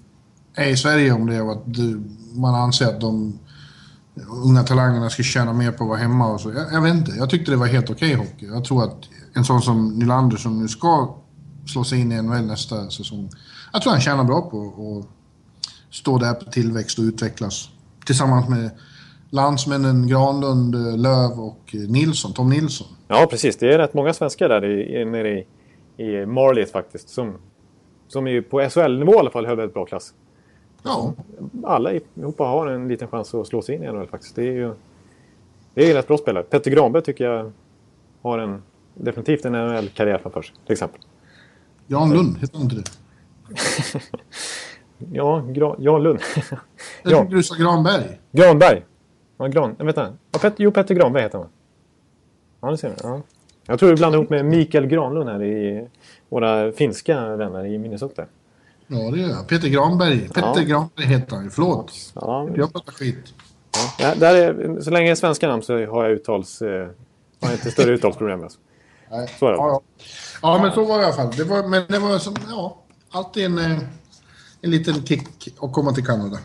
är 0.55 0.69
i 0.69 0.77
Sverige 0.77 1.11
om 1.11 1.25
det 1.27 1.41
och 1.41 1.51
att 1.51 1.73
du, 1.73 2.01
man 2.33 2.55
anser 2.55 2.85
att 2.87 3.01
de 3.01 3.39
unga 4.45 4.63
talangerna 4.63 5.09
ska 5.09 5.23
tjäna 5.23 5.53
mer 5.53 5.71
på 5.71 5.83
att 5.83 5.87
vara 5.89 5.97
hemma 5.99 6.27
och 6.27 6.41
så. 6.41 6.51
Jag, 6.51 6.73
jag 6.73 6.81
vet 6.81 6.93
inte. 6.95 7.11
Jag 7.11 7.29
tyckte 7.29 7.51
det 7.51 7.57
var 7.57 7.67
helt 7.67 7.89
okej 7.89 8.13
hockey. 8.13 8.45
Jag 8.45 8.65
tror 8.65 8.83
att 8.83 8.97
en 9.33 9.43
sån 9.45 9.61
som 9.61 9.89
Nylander 9.89 10.37
som 10.37 10.59
nu 10.59 10.67
ska 10.67 11.15
slå 11.67 11.83
sig 11.83 11.99
in 11.99 12.11
i 12.11 12.21
NHL 12.21 12.45
nästa 12.45 12.89
säsong. 12.89 13.29
Jag 13.73 13.81
tror 13.81 13.91
han 13.91 14.01
tjänar 14.01 14.23
bra 14.23 14.41
på 14.41 14.61
att 14.67 15.16
stå 15.89 16.17
där 16.17 16.33
på 16.33 16.45
tillväxt 16.51 16.99
och 16.99 17.03
utvecklas. 17.03 17.69
Tillsammans 18.05 18.49
med 18.49 18.69
landsmännen 19.29 20.07
Granlund, 20.07 20.75
eh, 20.75 20.97
Löv 20.97 21.39
och 21.39 21.75
eh, 21.75 21.79
Nilsson, 21.79 22.33
Tom 22.33 22.49
Nilsson. 22.49 22.87
Ja, 23.07 23.27
precis. 23.29 23.57
Det 23.57 23.73
är 23.73 23.77
rätt 23.77 23.93
många 23.93 24.13
svenskar 24.13 24.49
där 24.49 24.65
i, 24.65 25.05
nere 25.05 25.39
i, 25.39 25.45
i 25.97 26.25
Marlies 26.25 26.71
faktiskt. 26.71 27.09
Som, 27.09 27.33
som 28.07 28.27
är 28.27 28.41
på 28.41 28.69
SHL-nivå 28.69 29.13
i 29.13 29.19
alla 29.19 29.29
fall 29.29 29.45
höll 29.45 29.57
väldigt 29.57 29.73
bra 29.73 29.85
klass. 29.85 30.13
Ja, 30.83 31.13
Alla 31.63 31.93
ihop 31.93 32.39
har 32.39 32.67
en 32.67 32.87
liten 32.87 33.07
chans 33.07 33.33
att 33.33 33.47
slå 33.47 33.61
sig 33.61 33.75
in 33.75 33.83
i 33.83 33.87
NHL 33.87 34.07
faktiskt. 34.07 34.35
Det 34.35 34.41
är 34.41 34.51
ju 34.51 34.73
det 35.73 35.91
är 35.91 35.93
rätt 35.93 36.07
bra 36.07 36.17
spelare. 36.17 36.43
Petter 36.43 36.71
Granberg 36.71 37.03
tycker 37.03 37.23
jag 37.25 37.51
har 38.21 38.39
en, 38.39 38.61
definitivt 38.93 39.45
en 39.45 39.51
NHL-karriär 39.51 40.17
framför 40.17 40.41
sig. 40.41 40.55
Till 40.65 40.73
exempel. 40.73 41.01
Jan 41.87 42.13
Lund, 42.13 42.37
heter 42.37 42.57
han 42.57 42.63
inte 42.63 42.75
det? 42.75 42.83
Ja, 45.11 45.43
Gra, 45.47 45.75
Jan 45.79 46.03
Lund. 46.03 46.19
Ja, 47.03 47.27
du 47.29 47.43
sa 47.43 47.55
Granberg. 47.55 48.19
Granberg. 48.31 48.85
Ja, 49.37 49.47
Gran, 49.47 49.75
äh, 49.79 49.85
vänta. 49.85 50.13
Ja, 50.31 50.39
Pet, 50.39 50.53
jo, 50.57 50.71
Petter 50.71 50.95
Granberg 50.95 51.23
heter 51.23 51.37
han. 51.37 51.47
Ja, 52.61 52.71
det 52.71 52.77
ser 52.77 52.89
du. 52.89 52.95
Ja. 53.03 53.21
Jag 53.65 53.79
tror 53.79 53.89
du 53.89 53.95
blandar 53.95 54.19
ihop 54.19 54.29
med 54.29 54.45
Mikael 54.45 54.87
Granlund 54.87 55.29
här 55.29 55.43
i 55.43 55.87
våra 56.29 56.71
finska 56.71 57.35
vänner 57.35 57.65
i 57.65 57.77
Minnesota. 57.77 58.25
Ja, 58.87 58.97
det 59.11 59.19
gör 59.19 59.29
jag. 59.29 59.47
Peter 59.47 59.67
Granberg. 59.67 60.19
Petter 60.27 60.41
Ja. 60.55 60.61
Granberg 60.61 61.05
heter 61.05 61.35
han 61.35 61.43
ju. 61.43 61.49
Förlåt. 61.49 61.91
Ja, 62.15 62.49
Jag 62.55 62.73
pratar 62.73 62.91
skit. 62.91 63.33
ja, 63.99 64.15
där 64.15 64.35
är, 64.35 64.81
så 64.81 64.89
länge 64.91 65.05
det 65.07 65.11
är 65.11 65.15
svenska 65.15 65.47
namn 65.47 65.61
så 65.63 65.73
har 65.85 66.03
jag 66.03 66.11
uttals... 66.13 66.61
Eh, 66.61 66.87
har 67.41 67.51
inte 67.51 67.71
större 67.71 67.91
uttalsproblem. 67.93 68.43
Alltså. 68.43 68.59
Nej. 69.11 69.27
Så 69.39 69.47
är 69.47 69.51
det. 69.51 69.57
Ja, 69.57 69.67
ja. 69.69 69.81
ja, 70.41 70.59
men 70.61 70.71
så 70.71 70.85
var 70.85 70.97
det 70.97 71.03
i 71.03 71.05
alla 71.05 71.15
fall. 71.15 71.31
Det 71.37 71.43
var, 71.43 71.67
men 71.67 71.83
det 71.87 71.99
var 71.99 72.17
som, 72.17 72.35
ja, 72.49 72.77
alltid 73.11 73.45
en, 73.45 73.57
eh, 73.57 73.77
en 74.61 74.71
liten 74.71 75.05
kick 75.05 75.57
att 75.61 75.73
komma 75.73 75.93
till 75.93 76.05
Kanada. 76.05 76.39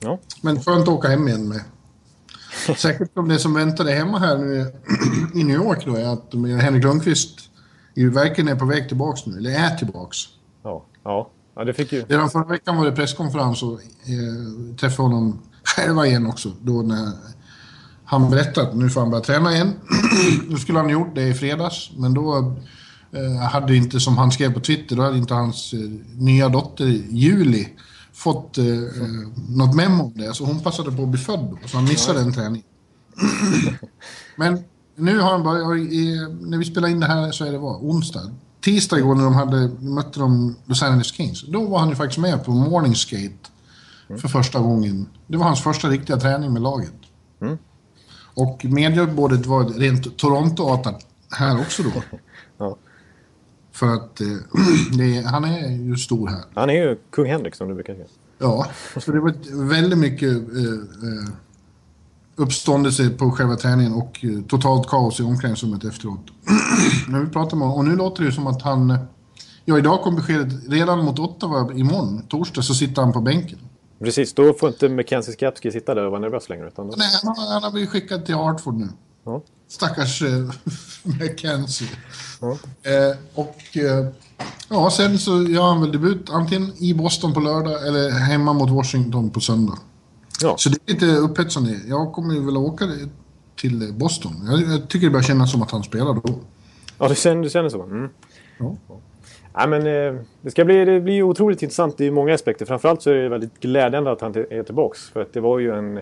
Ja. 0.00 0.18
Men 0.42 0.62
skönt 0.62 0.82
att 0.82 0.88
åka 0.88 1.08
hem 1.08 1.28
igen 1.28 1.48
med. 1.48 1.60
Säkert 2.76 3.18
om 3.18 3.28
det 3.28 3.38
som 3.38 3.54
väntade 3.54 3.92
hemma 3.92 4.18
här 4.18 4.38
nu 4.38 4.72
i 5.34 5.44
New 5.44 5.56
York 5.56 5.86
då 5.86 5.94
är 5.94 6.04
att 6.04 6.62
Henrik 6.62 6.84
Lundqvist 6.84 7.40
ju 7.94 8.10
verkligen 8.10 8.48
är 8.48 8.56
på 8.56 8.64
väg 8.64 8.88
tillbaks 8.88 9.26
nu, 9.26 9.36
eller 9.36 9.50
är 9.50 9.76
tillbaks. 9.76 10.18
Ja, 10.62 10.84
ja. 11.04 11.30
ja, 11.54 11.64
det 11.64 11.74
fick 11.74 11.92
ju... 11.92 12.04
Redan 12.08 12.30
förra 12.30 12.44
veckan 12.44 12.76
var 12.76 12.84
det 12.84 12.92
presskonferens 12.92 13.62
och 13.62 13.72
eh, 13.72 14.76
träffade 14.80 15.08
honom 15.08 15.38
själva 15.64 16.06
igen 16.06 16.26
också. 16.26 16.52
Då 16.60 16.72
när 16.72 17.12
han 18.04 18.30
berättade 18.30 18.68
att 18.68 18.76
nu 18.76 18.90
får 18.90 19.00
han 19.00 19.10
börja 19.10 19.24
träna 19.24 19.52
igen. 19.54 19.72
då 20.50 20.56
skulle 20.56 20.78
han 20.78 20.86
ha 20.86 20.92
gjort 20.92 21.14
det 21.14 21.22
i 21.22 21.34
fredags, 21.34 21.90
men 21.96 22.14
då 22.14 22.56
hade 23.50 23.76
inte, 23.76 24.00
som 24.00 24.18
han 24.18 24.30
skrev 24.30 24.54
på 24.54 24.60
Twitter, 24.60 24.96
då 24.96 25.02
hade 25.02 25.18
inte 25.18 25.34
hans 25.34 25.72
eh, 25.72 25.78
nya 26.16 26.48
dotter 26.48 26.86
Juli 27.10 27.68
fått 28.12 28.58
eh, 28.58 28.66
eh, 28.66 29.28
något 29.48 29.74
memo 29.74 30.04
om 30.04 30.12
det. 30.14 30.34
Så 30.34 30.44
hon 30.44 30.60
passade 30.60 30.92
på 30.92 31.02
att 31.02 31.08
bli 31.08 31.20
född 31.20 31.56
då, 31.62 31.68
så 31.68 31.76
han 31.76 31.84
missade 31.84 32.20
en 32.20 32.32
träning. 32.32 32.62
men 34.36 34.64
nu 34.96 35.18
har 35.18 35.30
han 35.30 35.42
börjat, 35.42 35.90
när 36.40 36.58
vi 36.58 36.64
spelar 36.64 36.88
in 36.88 37.00
det 37.00 37.06
här 37.06 37.30
så 37.30 37.44
är 37.44 37.52
det 37.52 37.58
vad, 37.58 37.82
onsdag. 37.82 38.30
Tisdag 38.60 38.98
igår 38.98 39.14
när 39.14 39.24
de 39.24 39.34
hade, 39.34 39.68
mötte 39.68 40.20
de 40.20 40.56
Los 40.64 40.82
Angeles 40.82 41.12
Kings, 41.12 41.44
då 41.48 41.66
var 41.66 41.78
han 41.78 41.88
ju 41.88 41.94
faktiskt 41.94 42.18
med 42.18 42.44
på 42.44 42.50
morning 42.50 42.94
skate 42.94 43.48
för 44.20 44.28
första 44.28 44.60
gången. 44.60 45.08
Det 45.26 45.36
var 45.36 45.44
hans 45.44 45.62
första 45.62 45.88
riktiga 45.88 46.16
träning 46.16 46.52
med 46.52 46.62
laget. 46.62 46.94
Mm. 47.40 47.58
Och 48.34 48.64
mediebordet 48.64 49.46
var 49.46 49.64
rent 49.64 50.16
Toronto-artat 50.18 51.06
här 51.30 51.60
också 51.60 51.82
då. 51.82 51.90
Ja. 52.58 52.76
För 53.78 53.94
att 53.94 54.20
eh, 54.20 54.26
är, 55.00 55.22
han 55.22 55.44
är 55.44 55.68
ju 55.68 55.96
stor 55.96 56.28
här. 56.28 56.42
Han 56.54 56.70
är 56.70 56.74
ju 56.74 56.96
kung 57.10 57.26
Henrik 57.26 57.54
som 57.54 57.68
du 57.68 57.74
brukar 57.74 57.94
säga. 57.94 58.06
Ja, 58.38 58.66
så 58.96 59.12
det 59.12 59.20
var 59.20 59.34
väldigt 59.68 59.98
mycket 59.98 60.30
eh, 60.30 60.62
eh, 61.08 61.28
uppståndelse 62.36 63.10
på 63.10 63.30
själva 63.30 63.56
träningen 63.56 63.92
och 63.92 64.24
eh, 64.24 64.42
totalt 64.48 64.88
kaos 64.88 65.20
i 65.20 65.22
omklädningsrummet 65.22 65.84
efteråt. 65.84 66.26
När 67.08 67.20
vi 67.20 67.26
pratar 67.26 67.56
med 67.56 67.68
honom, 67.68 67.78
och 67.78 67.90
nu 67.90 67.96
låter 67.96 68.24
det 68.24 68.32
som 68.32 68.46
att 68.46 68.62
han... 68.62 68.98
Ja, 69.64 69.78
idag 69.78 70.02
kom 70.02 70.16
beskedet 70.16 70.52
redan 70.68 71.04
mot 71.04 71.18
Ottawa 71.18 71.72
imorgon, 71.74 72.22
torsdag, 72.28 72.62
så 72.62 72.74
sitter 72.74 73.02
han 73.02 73.12
på 73.12 73.20
bänken. 73.20 73.58
Precis, 74.00 74.34
då 74.34 74.52
får 74.52 74.68
inte 74.68 74.88
Mackenzie 74.88 75.34
Skapski 75.34 75.72
sitta 75.72 75.94
där 75.94 76.04
och 76.04 76.10
vara 76.10 76.20
nervös 76.20 76.48
längre. 76.48 76.66
Utan 76.66 76.86
då... 76.86 76.94
Nej, 76.96 77.08
han, 77.24 77.34
han 77.52 77.62
har 77.62 77.70
blivit 77.70 77.90
skickad 77.90 78.26
till 78.26 78.34
Hartford 78.34 78.74
nu. 78.74 78.88
Ja. 79.28 79.42
Stackars 79.68 80.22
eh, 80.22 80.28
Mackenzie. 81.20 81.88
Ja. 82.40 82.50
Eh, 82.82 83.16
och 83.34 83.76
eh, 83.76 84.06
ja, 84.68 84.90
sen 84.90 85.18
så 85.18 85.42
gör 85.42 85.62
han 85.62 85.80
väl 85.80 85.92
debut 85.92 86.30
antingen 86.30 86.72
i 86.78 86.94
Boston 86.94 87.34
på 87.34 87.40
lördag 87.40 87.86
eller 87.86 88.10
hemma 88.10 88.52
mot 88.52 88.70
Washington 88.70 89.30
på 89.30 89.40
söndag. 89.40 89.78
Ja. 90.42 90.54
Så 90.58 90.68
det 90.68 90.78
är 90.86 90.92
lite 90.92 91.06
upphetsande. 91.06 91.80
Jag 91.86 92.12
kommer 92.12 92.34
ju 92.34 92.44
väl 92.44 92.56
åka 92.56 92.84
till 93.56 93.92
Boston. 93.92 94.32
Jag, 94.50 94.60
jag 94.60 94.88
tycker 94.88 95.06
det 95.06 95.10
börjar 95.10 95.24
kännas 95.24 95.52
som 95.52 95.62
att 95.62 95.70
han 95.70 95.82
spelar 95.82 96.14
då. 96.14 96.34
Ja, 96.98 97.08
du 97.08 97.14
känner, 97.14 97.42
du 97.42 97.50
känner 97.50 97.68
så? 97.68 97.82
Mm. 97.82 98.08
Ja. 98.58 98.76
Ja, 99.54 99.66
men, 99.66 99.86
eh, 99.86 100.20
det, 100.40 100.50
ska 100.50 100.64
bli, 100.64 100.84
det 100.84 101.00
blir 101.00 101.22
otroligt 101.22 101.62
intressant 101.62 102.00
i 102.00 102.10
många 102.10 102.34
aspekter. 102.34 102.66
Framförallt 102.66 103.02
så 103.02 103.10
är 103.10 103.14
det 103.14 103.28
väldigt 103.28 103.60
glädjande 103.60 104.12
att 104.12 104.20
han 104.20 104.34
är 104.50 104.62
tillbaks. 104.62 105.10
För 105.10 105.22
att 105.22 105.32
det 105.32 105.40
var 105.40 105.58
ju 105.58 105.72
en... 105.72 106.00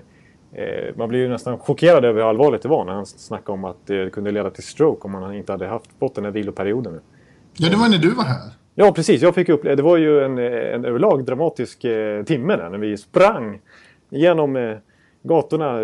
Eh, 0.59 0.95
man 0.97 1.09
blir 1.09 1.21
ju 1.21 1.29
nästan 1.29 1.59
chockerad 1.59 2.05
över 2.05 2.21
hur 2.23 2.29
allvarligt 2.29 2.63
det 2.63 2.69
var 2.69 2.85
när 2.85 2.93
han 2.93 3.07
snackade 3.07 3.53
om 3.53 3.65
att 3.65 3.87
det 3.87 4.13
kunde 4.13 4.31
leda 4.31 4.51
till 4.51 4.63
stroke 4.63 5.07
om 5.09 5.15
han 5.15 5.35
inte 5.35 5.53
hade 5.53 5.67
haft, 5.67 5.91
fått 5.99 6.15
den 6.15 6.25
här 6.25 6.33
viloperioden. 6.33 7.01
Ja, 7.57 7.69
det 7.71 7.77
var 7.77 7.89
när 7.89 7.99
du 7.99 8.11
var 8.11 8.25
här. 8.25 8.37
Ja, 8.75 8.93
precis. 8.93 9.23
Jag 9.23 9.35
fick 9.35 9.49
uppleva... 9.49 9.77
Det 9.77 9.83
var 9.83 9.97
ju 9.97 10.21
en, 10.25 10.39
en 10.39 10.85
överlag 10.85 11.25
dramatisk 11.25 11.85
eh, 11.85 12.25
timme 12.25 12.57
där 12.57 12.71
när 12.71 12.79
vi 12.79 12.97
sprang 12.97 13.61
genom 14.11 14.57
eh, 14.57 14.77
gatorna, 15.23 15.79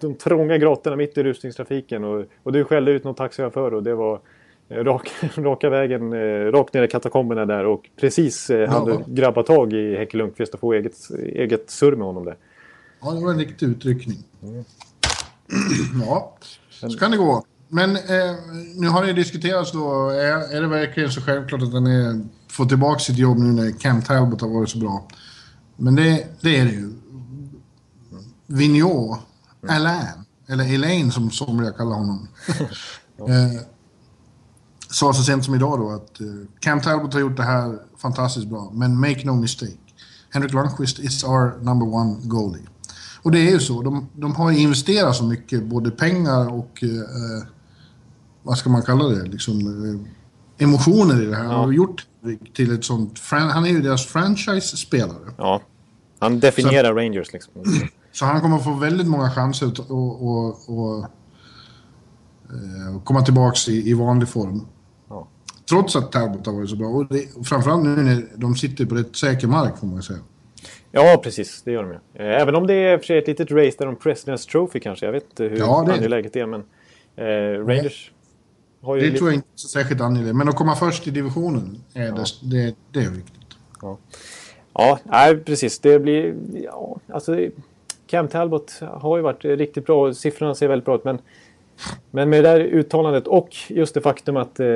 de 0.00 0.14
trånga 0.14 0.58
gatorna 0.58 0.96
mitt 0.96 1.18
i 1.18 1.22
rusningstrafiken. 1.22 2.04
Och, 2.04 2.24
och 2.42 2.52
du 2.52 2.64
skällde 2.64 2.90
ut 2.92 3.04
någon 3.04 3.14
taxichaufför 3.14 3.74
och 3.74 3.82
det 3.82 3.94
var 3.94 4.20
eh, 4.68 4.84
rak, 4.84 5.10
raka 5.36 5.70
vägen 5.70 6.12
eh, 6.12 6.52
rakt 6.52 6.74
ner 6.74 6.82
i 6.82 6.88
katakomberna 6.88 7.46
där 7.46 7.66
och 7.66 7.90
precis 8.00 8.50
eh, 8.50 8.68
hade 8.70 8.90
Ja. 8.92 9.00
grabbat 9.06 9.46
tag 9.46 9.72
i 9.72 9.96
Häcke 9.96 10.16
Lundqvist 10.16 10.54
och 10.54 10.60
få 10.60 10.72
eget, 10.72 10.94
eget 11.18 11.70
surr 11.70 11.96
med 11.96 12.06
honom 12.06 12.24
där. 12.24 12.36
Ja, 13.00 13.10
det 13.10 13.20
var 13.20 13.30
en 13.30 13.38
riktig 13.38 13.66
utryckning. 13.66 14.24
Mm. 14.42 14.64
Ja, 16.06 16.36
så 16.70 16.98
kan 16.98 17.10
det 17.10 17.16
gå. 17.16 17.44
Men 17.68 17.96
eh, 17.96 18.36
nu 18.74 18.88
har 18.88 19.06
det 19.06 19.12
diskuterats 19.12 19.72
då, 19.72 20.08
är, 20.08 20.56
är 20.56 20.60
det 20.60 20.68
verkligen 20.68 21.10
så 21.10 21.20
självklart 21.20 21.62
att 21.62 21.72
den 21.72 21.86
är, 21.86 22.24
får 22.48 22.66
tillbaka 22.66 22.98
sitt 22.98 23.18
jobb 23.18 23.38
nu 23.38 23.52
när 23.52 23.70
Cam 23.70 24.02
Talbot 24.02 24.40
har 24.40 24.48
varit 24.48 24.70
så 24.70 24.78
bra? 24.78 25.08
Men 25.76 25.94
det, 25.94 26.26
det 26.40 26.58
är 26.58 26.64
det 26.64 26.72
ju. 26.72 26.92
Vigneault, 28.46 29.20
Alain, 29.68 30.24
eller 30.48 30.74
Elaine 30.74 31.12
som 31.12 31.30
somliga 31.30 31.70
kallar 31.72 31.96
honom. 31.96 32.28
eh, 33.18 33.60
sa 34.90 35.12
så 35.12 35.22
sent 35.22 35.44
som 35.44 35.54
idag 35.54 35.78
då 35.78 35.90
att 35.90 36.20
eh, 36.20 36.26
Cam 36.60 36.80
Talbot 36.80 37.12
har 37.12 37.20
gjort 37.20 37.36
det 37.36 37.42
här 37.42 37.78
fantastiskt 37.96 38.46
bra, 38.46 38.70
men 38.74 39.00
make 39.00 39.24
no 39.24 39.32
mistake. 39.32 39.78
Henrik 40.30 40.52
Lundqvist 40.52 40.98
is 40.98 41.24
our 41.24 41.58
number 41.60 41.86
one 41.86 42.16
goalie. 42.22 42.66
Och 43.26 43.32
det 43.32 43.38
är 43.38 43.50
ju 43.50 43.60
så, 43.60 43.82
de, 43.82 44.08
de 44.12 44.34
har 44.34 44.50
investerat 44.50 45.16
så 45.16 45.24
mycket, 45.24 45.64
både 45.64 45.90
pengar 45.90 46.54
och 46.54 46.82
eh, 46.82 46.88
eh, 46.90 47.46
vad 48.42 48.58
ska 48.58 48.70
man 48.70 48.82
kalla 48.82 49.08
det, 49.08 49.22
liksom 49.22 49.58
eh, 49.60 50.64
emotioner 50.66 51.22
i 51.22 51.26
det 51.26 51.36
här. 51.36 51.44
Ja. 51.44 51.64
Och 51.64 51.74
gjort 51.74 52.06
till 52.54 52.74
ett 52.74 52.84
sånt, 52.84 53.20
han 53.30 53.64
är 53.64 53.68
ju 53.68 53.82
deras 53.82 54.06
franchise-spelare. 54.06 55.32
Ja. 55.38 55.62
Han 56.18 56.40
definierar 56.40 56.94
Rangers 56.94 57.32
liksom. 57.32 57.52
Så 58.12 58.24
han 58.24 58.40
kommer 58.40 58.58
få 58.58 58.74
väldigt 58.74 59.06
många 59.06 59.30
chanser 59.30 59.66
att 59.66 59.78
och, 59.78 60.28
och, 60.28 60.46
och, 60.68 61.04
eh, 62.50 63.02
komma 63.04 63.22
tillbaka 63.22 63.70
i, 63.70 63.90
i 63.90 63.94
vanlig 63.94 64.28
form. 64.28 64.66
Ja. 65.08 65.28
Trots 65.68 65.96
att 65.96 66.12
Talbot 66.12 66.46
har 66.46 66.52
varit 66.52 66.70
så 66.70 66.76
bra. 66.76 66.88
Och, 66.88 67.06
det, 67.06 67.46
framförallt 67.46 67.84
nu 67.84 67.96
när 67.96 68.26
de 68.36 68.56
sitter 68.56 68.86
på 68.86 68.94
rätt 68.94 69.16
säker 69.16 69.46
mark 69.46 69.78
får 69.78 69.86
man 69.86 70.02
säga. 70.02 70.20
Ja, 70.96 71.20
precis. 71.22 71.62
Det 71.62 71.72
gör 71.72 71.82
de 71.82 71.90
ju. 71.90 72.26
Eh, 72.26 72.40
Även 72.42 72.54
om 72.54 72.66
det 72.66 72.74
är 72.74 72.98
för 72.98 73.04
sig 73.04 73.18
ett 73.18 73.26
litet 73.28 73.50
race 73.50 73.74
där 73.78 73.86
de 73.86 73.96
President's 73.96 74.48
Trophy 74.50 74.80
kanske. 74.80 75.06
Jag 75.06 75.12
vet 75.12 75.24
inte 75.24 75.44
hur 75.44 75.58
Ja, 75.58 75.84
det 75.86 75.92
angeläget 75.92 76.32
det 76.32 76.40
är, 76.40 76.46
men 76.46 76.64
eh, 77.16 77.66
Rangers 77.66 78.10
har 78.82 78.94
ju... 78.96 79.00
Det 79.00 79.06
lite- 79.06 79.18
tror 79.18 79.30
jag 79.30 79.34
inte 79.34 79.48
är 79.54 79.58
så 79.58 79.68
särskilt 79.68 80.00
angeläget. 80.00 80.36
Men 80.36 80.48
att 80.48 80.56
komma 80.56 80.76
först 80.76 81.06
i 81.06 81.10
divisionen, 81.10 81.78
är 81.94 82.12
det, 82.12 82.24
det, 82.42 82.74
det 82.92 82.98
är 83.06 83.10
viktigt. 83.10 83.32
Ja, 84.74 84.98
nej, 85.04 85.36
precis. 85.36 85.78
Det 85.78 85.98
blir... 85.98 86.34
Ja, 86.64 86.96
alltså, 87.12 87.38
Cam 88.06 88.28
Talbot 88.28 88.72
har 88.80 89.16
ju 89.16 89.22
varit 89.22 89.44
riktigt 89.44 89.86
bra. 89.86 90.14
Siffrorna 90.14 90.54
ser 90.54 90.68
väldigt 90.68 90.84
bra 90.84 90.94
ut. 90.94 91.04
Men, 91.04 91.18
men 92.10 92.30
med 92.30 92.44
det 92.44 92.48
där 92.50 92.60
uttalandet 92.60 93.26
och 93.26 93.48
just 93.68 93.94
det 93.94 94.00
faktum 94.00 94.36
att 94.36 94.60
eh, 94.60 94.66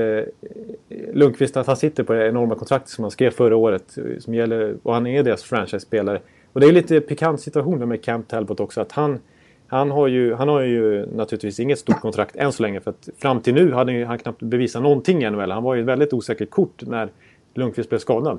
Lundqvist 1.12 1.56
att 1.56 1.66
han 1.66 1.76
sitter 1.76 2.04
på 2.04 2.12
det 2.12 2.28
enorma 2.28 2.54
kontraktet 2.54 2.90
som 2.90 3.04
han 3.04 3.10
skrev 3.10 3.30
förra 3.30 3.56
året. 3.56 3.98
eh, 3.98 4.18
Som 4.18 4.34
gäller, 4.34 4.76
och 4.82 4.94
han 4.94 5.06
är 5.06 5.22
deras 5.22 5.42
franchise-spelare. 5.42 6.20
Och 6.52 6.60
det 6.60 6.66
är 6.66 6.72
lite 6.72 7.00
pikant 7.00 7.40
situation 7.40 7.88
med 7.88 8.02
Cam 8.04 8.22
Talbot 8.22 8.60
också. 8.60 8.80
Att 8.80 8.92
han, 8.92 9.18
han, 9.66 9.90
har 9.90 10.06
ju, 10.08 10.34
han 10.34 10.48
har 10.48 10.60
ju 10.60 11.06
naturligtvis 11.14 11.60
inget 11.60 11.78
stort 11.78 12.00
kontrakt 12.00 12.36
än 12.36 12.52
så 12.52 12.62
länge. 12.62 12.80
För 12.80 12.90
att 12.90 13.08
fram 13.18 13.40
till 13.40 13.54
nu 13.54 13.72
hade 13.72 14.04
han 14.04 14.18
knappt 14.18 14.42
bevisat 14.42 14.82
någonting 14.82 15.22
i 15.24 15.30
NHL. 15.30 15.50
Han 15.50 15.62
var 15.62 15.74
ju 15.74 15.80
ett 15.80 15.86
väldigt 15.86 16.12
osäkert 16.12 16.50
kort 16.50 16.82
när 16.86 17.08
Lundqvist 17.54 17.88
blev 17.88 17.98
skadad. 17.98 18.38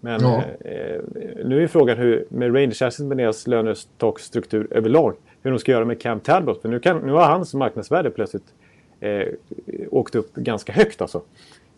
Men 0.00 0.20
Ja. 0.20 0.42
eh, 0.60 1.00
nu 1.44 1.62
är 1.62 1.66
frågan 1.66 1.98
hur 1.98 2.24
med 2.28 2.54
Rangers 2.54 2.98
med 2.98 3.16
deras 3.16 3.46
lönestaksstruktur 3.46 4.68
överlag. 4.70 5.14
Hur 5.42 5.50
de 5.50 5.58
ska 5.58 5.72
göra 5.72 5.84
med 5.84 6.00
Cam 6.00 6.20
Talbot. 6.20 6.62
För 6.62 6.68
nu, 6.68 6.80
kan, 6.80 6.98
nu 6.98 7.12
har 7.12 7.26
hans 7.26 7.54
marknadsvärde 7.54 8.10
plötsligt 8.10 8.44
eh, 9.00 9.22
åkt 9.90 10.14
upp 10.14 10.34
ganska 10.34 10.72
högt 10.72 11.00
alltså. 11.02 11.22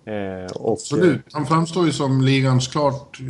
Eh, 0.05 0.53
och, 0.57 0.73
Absolut. 0.73 1.21
Han 1.33 1.47
framstår 1.47 1.87
ju 1.87 1.93
som 1.93 2.21
ligans 2.23 2.69
klart... 2.69 3.21
eh, 3.21 3.27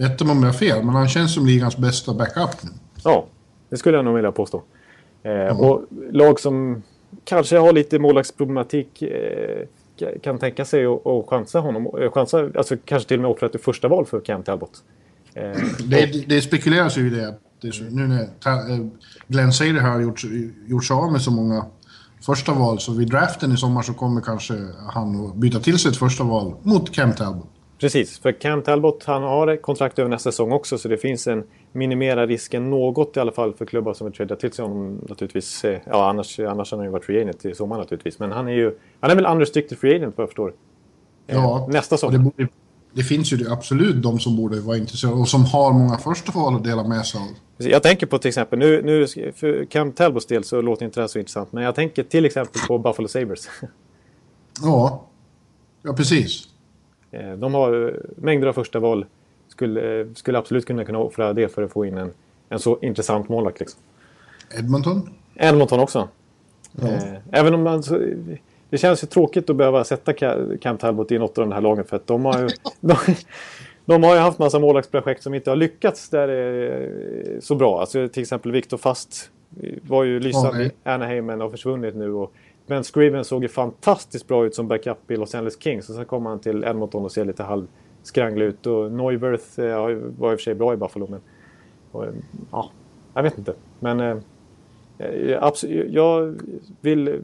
Rätta 0.00 0.24
mig 0.24 0.32
om 0.32 0.42
jag 0.42 0.58
fel, 0.58 0.84
men 0.84 0.94
han 0.94 1.08
känns 1.08 1.34
som 1.34 1.46
ligans 1.46 1.76
bästa 1.76 2.14
backup 2.14 2.62
nu. 2.64 2.70
Ja, 3.04 3.26
det 3.68 3.76
skulle 3.76 3.96
jag 3.98 4.04
nog 4.04 4.14
vilja 4.14 4.32
påstå. 4.32 4.62
Eh, 5.22 5.60
Och 5.60 5.84
lag 6.12 6.40
som 6.40 6.82
kanske 7.24 7.56
har 7.58 7.72
lite 7.72 7.98
målvaktsproblematik 7.98 9.02
eh, 9.02 9.66
ka- 9.98 10.18
kan 10.20 10.38
tänka 10.38 10.64
sig 10.64 10.86
att 10.86 11.06
att 11.06 11.26
chansa 11.28 11.60
honom. 11.60 11.86
eh, 12.02 12.10
Chansa, 12.12 12.50
alltså 12.54 12.76
kanske 12.84 13.08
till 13.08 13.16
och 13.18 13.22
med 13.22 13.30
offra 13.30 13.46
ett 13.46 13.62
första 13.62 13.88
val 13.88 14.06
för 14.06 14.20
Cam 14.20 14.42
Talbot. 14.42 14.70
Eh, 15.34 15.52
Det, 15.84 16.28
det 16.28 16.40
spekuleras 16.42 16.98
ju 16.98 17.06
i 17.06 17.10
det. 17.10 17.34
Är 17.64 17.90
nu 17.90 18.06
när 18.06 18.20
eh, 18.70 18.86
Glenn 19.28 19.52
Sader 19.52 19.80
har 19.80 20.00
gjort, 20.00 20.22
gjort 20.66 20.84
sig 20.84 20.94
av 20.94 21.12
med 21.12 21.22
så 21.22 21.30
många 21.30 21.66
första 22.26 22.52
val, 22.52 22.78
så 22.78 22.92
vid 22.92 23.10
draften 23.10 23.52
i 23.52 23.56
sommar 23.56 23.82
så 23.82 23.94
kommer 23.94 24.20
kanske 24.20 24.54
han 24.92 25.26
att 25.26 25.34
byta 25.34 25.60
till 25.60 25.78
sig 25.78 25.90
ett 25.90 25.96
första 25.96 26.24
val 26.24 26.54
mot 26.62 26.94
Cam 26.94 27.12
Talbot. 27.12 27.46
Precis, 27.80 28.18
för 28.18 28.32
Cam 28.32 28.62
Talbot 28.62 29.04
han 29.04 29.22
har 29.22 29.56
kontrakt 29.62 29.98
över 29.98 30.10
nästa 30.10 30.32
säsong 30.32 30.52
också 30.52 30.78
så 30.78 30.88
det 30.88 30.96
finns 30.96 31.26
en 31.26 31.44
minimera 31.72 32.26
risken 32.26 32.70
något 32.70 33.16
i 33.16 33.20
alla 33.20 33.32
fall 33.32 33.54
för 33.54 33.66
klubbar 33.66 33.94
som 33.94 34.04
vill 34.06 34.14
tradea 34.14 34.36
till 34.36 34.52
sig 34.52 34.62
honom 34.62 35.00
naturligtvis. 35.08 35.64
Eh, 35.64 35.80
Ja, 35.86 36.08
annars, 36.10 36.40
annars 36.40 36.70
har 36.70 36.78
han 36.78 36.86
ju 36.86 36.90
varit 36.92 37.04
free 37.04 37.20
agent 37.20 37.44
i 37.44 37.54
sommar 37.54 37.78
naturligtvis. 37.78 38.18
Men 38.18 38.32
han 38.32 38.48
är 38.48 38.52
ju, 38.52 38.74
han 39.00 39.10
är 39.10 39.14
väl 39.14 39.26
unrestricted 39.26 39.78
free 39.78 39.96
agent 39.96 40.14
vad 40.16 40.22
jag 40.22 40.28
förstår. 40.28 40.52
Eh, 41.26 41.36
Ja, 41.36 41.68
nästa 41.70 41.94
och 41.94 41.98
säsong. 41.98 42.32
Det, 42.98 43.04
finns 43.04 43.32
ju 43.32 43.36
det 43.36 43.52
absolut 43.52 44.02
de 44.02 44.18
som 44.18 44.36
borde 44.36 44.60
vara 44.60 44.76
intresserade 44.76 45.16
och 45.16 45.28
som 45.28 45.44
har 45.44 45.72
många 45.72 45.98
första 45.98 46.32
val 46.32 46.54
att 46.56 46.64
dela 46.64 46.84
med 46.84 47.06
sig 47.06 47.20
av. 47.20 47.26
Jag 47.68 47.82
tänker 47.82 48.06
på 48.06 48.18
till 48.18 48.28
exempel, 48.28 48.58
nu, 48.58 48.82
nu 48.82 49.06
för 49.32 49.64
Cam 49.64 49.92
Talbots 49.92 50.26
del 50.26 50.44
så 50.44 50.60
låter 50.60 50.84
inte 50.84 51.00
det 51.00 51.02
här 51.02 51.08
så 51.08 51.18
intressant. 51.18 51.52
Men 51.52 51.64
jag 51.64 51.74
tänker 51.74 52.02
till 52.02 52.24
exempel 52.24 52.60
på 52.68 52.78
Buffalo 52.78 53.08
Sabres. 53.08 53.48
Ja, 54.62 55.04
ja 55.82 55.92
precis. 55.92 56.48
Eh, 57.10 57.32
De 57.32 57.54
har 57.54 57.86
eh, 57.88 57.94
mängder 58.16 58.46
av 58.48 58.52
första 58.52 58.78
val. 58.78 59.06
Skulle, 59.48 60.00
eh, 60.00 60.06
skulle 60.14 60.38
absolut 60.38 60.66
kunna 60.66 60.84
kunna 60.84 60.98
offra 60.98 61.32
det 61.32 61.48
för 61.48 61.62
att 61.62 61.72
få 61.72 61.86
in 61.86 61.98
en, 61.98 62.10
en 62.48 62.58
så 62.58 62.78
intressant 62.82 63.28
målvakt. 63.28 63.60
Liksom. 63.60 63.80
Edmonton? 64.58 65.10
Edmonton 65.34 65.80
också. 65.80 66.08
Ja. 66.72 66.88
Även 67.32 67.54
om 67.54 67.62
man... 67.62 67.82
så- 67.82 68.00
Det 68.70 68.78
känns 68.78 69.02
ju 69.04 69.06
tråkigt 69.06 69.50
att 69.50 69.56
behöva 69.56 69.84
sätta 69.84 70.12
Ca- 70.12 70.56
Cam 70.58 70.78
Talbot 70.78 71.12
i 71.12 71.18
något 71.18 71.38
av 71.38 71.44
de 71.48 71.52
här 71.54 71.60
lagen 71.60 71.84
för 71.84 71.96
att 71.96 72.06
de 72.06 72.24
har 72.24 72.38
ju... 72.40 72.48
De, 72.80 72.96
de 73.84 74.02
har 74.02 74.14
ju 74.14 74.20
haft 74.20 74.38
massa 74.38 74.58
målvaktsprojekt 74.58 75.22
som 75.22 75.34
inte 75.34 75.50
har 75.50 75.56
lyckats 75.56 76.08
där 76.08 76.28
eh, 76.28 77.40
så 77.40 77.54
bra. 77.54 77.80
Alltså 77.80 78.08
till 78.08 78.22
exempel 78.22 78.52
Victor 78.52 78.76
Fast 78.76 79.30
var 79.82 80.04
ju 80.04 80.20
lysande 80.20 80.58
i 80.62 80.62
nej. 80.62 80.94
Anaheim 80.94 81.26
men 81.26 81.40
har 81.40 81.50
försvunnit 81.50 81.96
nu. 81.96 82.12
Och 82.12 82.32
Ben 82.66 82.84
Scriven 82.84 83.24
såg 83.24 83.42
ju 83.42 83.48
fantastiskt 83.48 84.28
bra 84.28 84.46
ut 84.46 84.54
som 84.54 84.68
backup 84.68 85.10
i 85.10 85.16
Los 85.16 85.34
Angeles 85.34 85.62
Kings. 85.62 85.88
Och 85.88 85.94
sen 85.94 86.04
kom 86.04 86.26
han 86.26 86.38
till 86.38 86.64
Edmonton 86.64 87.04
och 87.04 87.12
ser 87.12 87.24
lite 87.24 87.42
halvskranglig 87.42 88.46
ut. 88.46 88.66
Och 88.66 88.92
Neuwirth 88.92 89.60
eh, 89.60 89.88
ju- 89.88 90.12
var 90.18 90.32
i 90.32 90.34
och 90.34 90.38
för 90.38 90.44
sig 90.44 90.54
bra 90.54 90.72
i 90.72 90.76
Buffalo 90.76 91.06
men... 91.10 91.20
Och, 91.92 92.04
eh, 92.04 92.10
ja, 92.52 92.70
jag 93.14 93.22
vet 93.22 93.38
inte. 93.38 93.52
Men... 93.80 94.00
Eh, 94.00 95.38
absolut, 95.40 95.92
jag 95.92 96.40
vill 96.80 97.22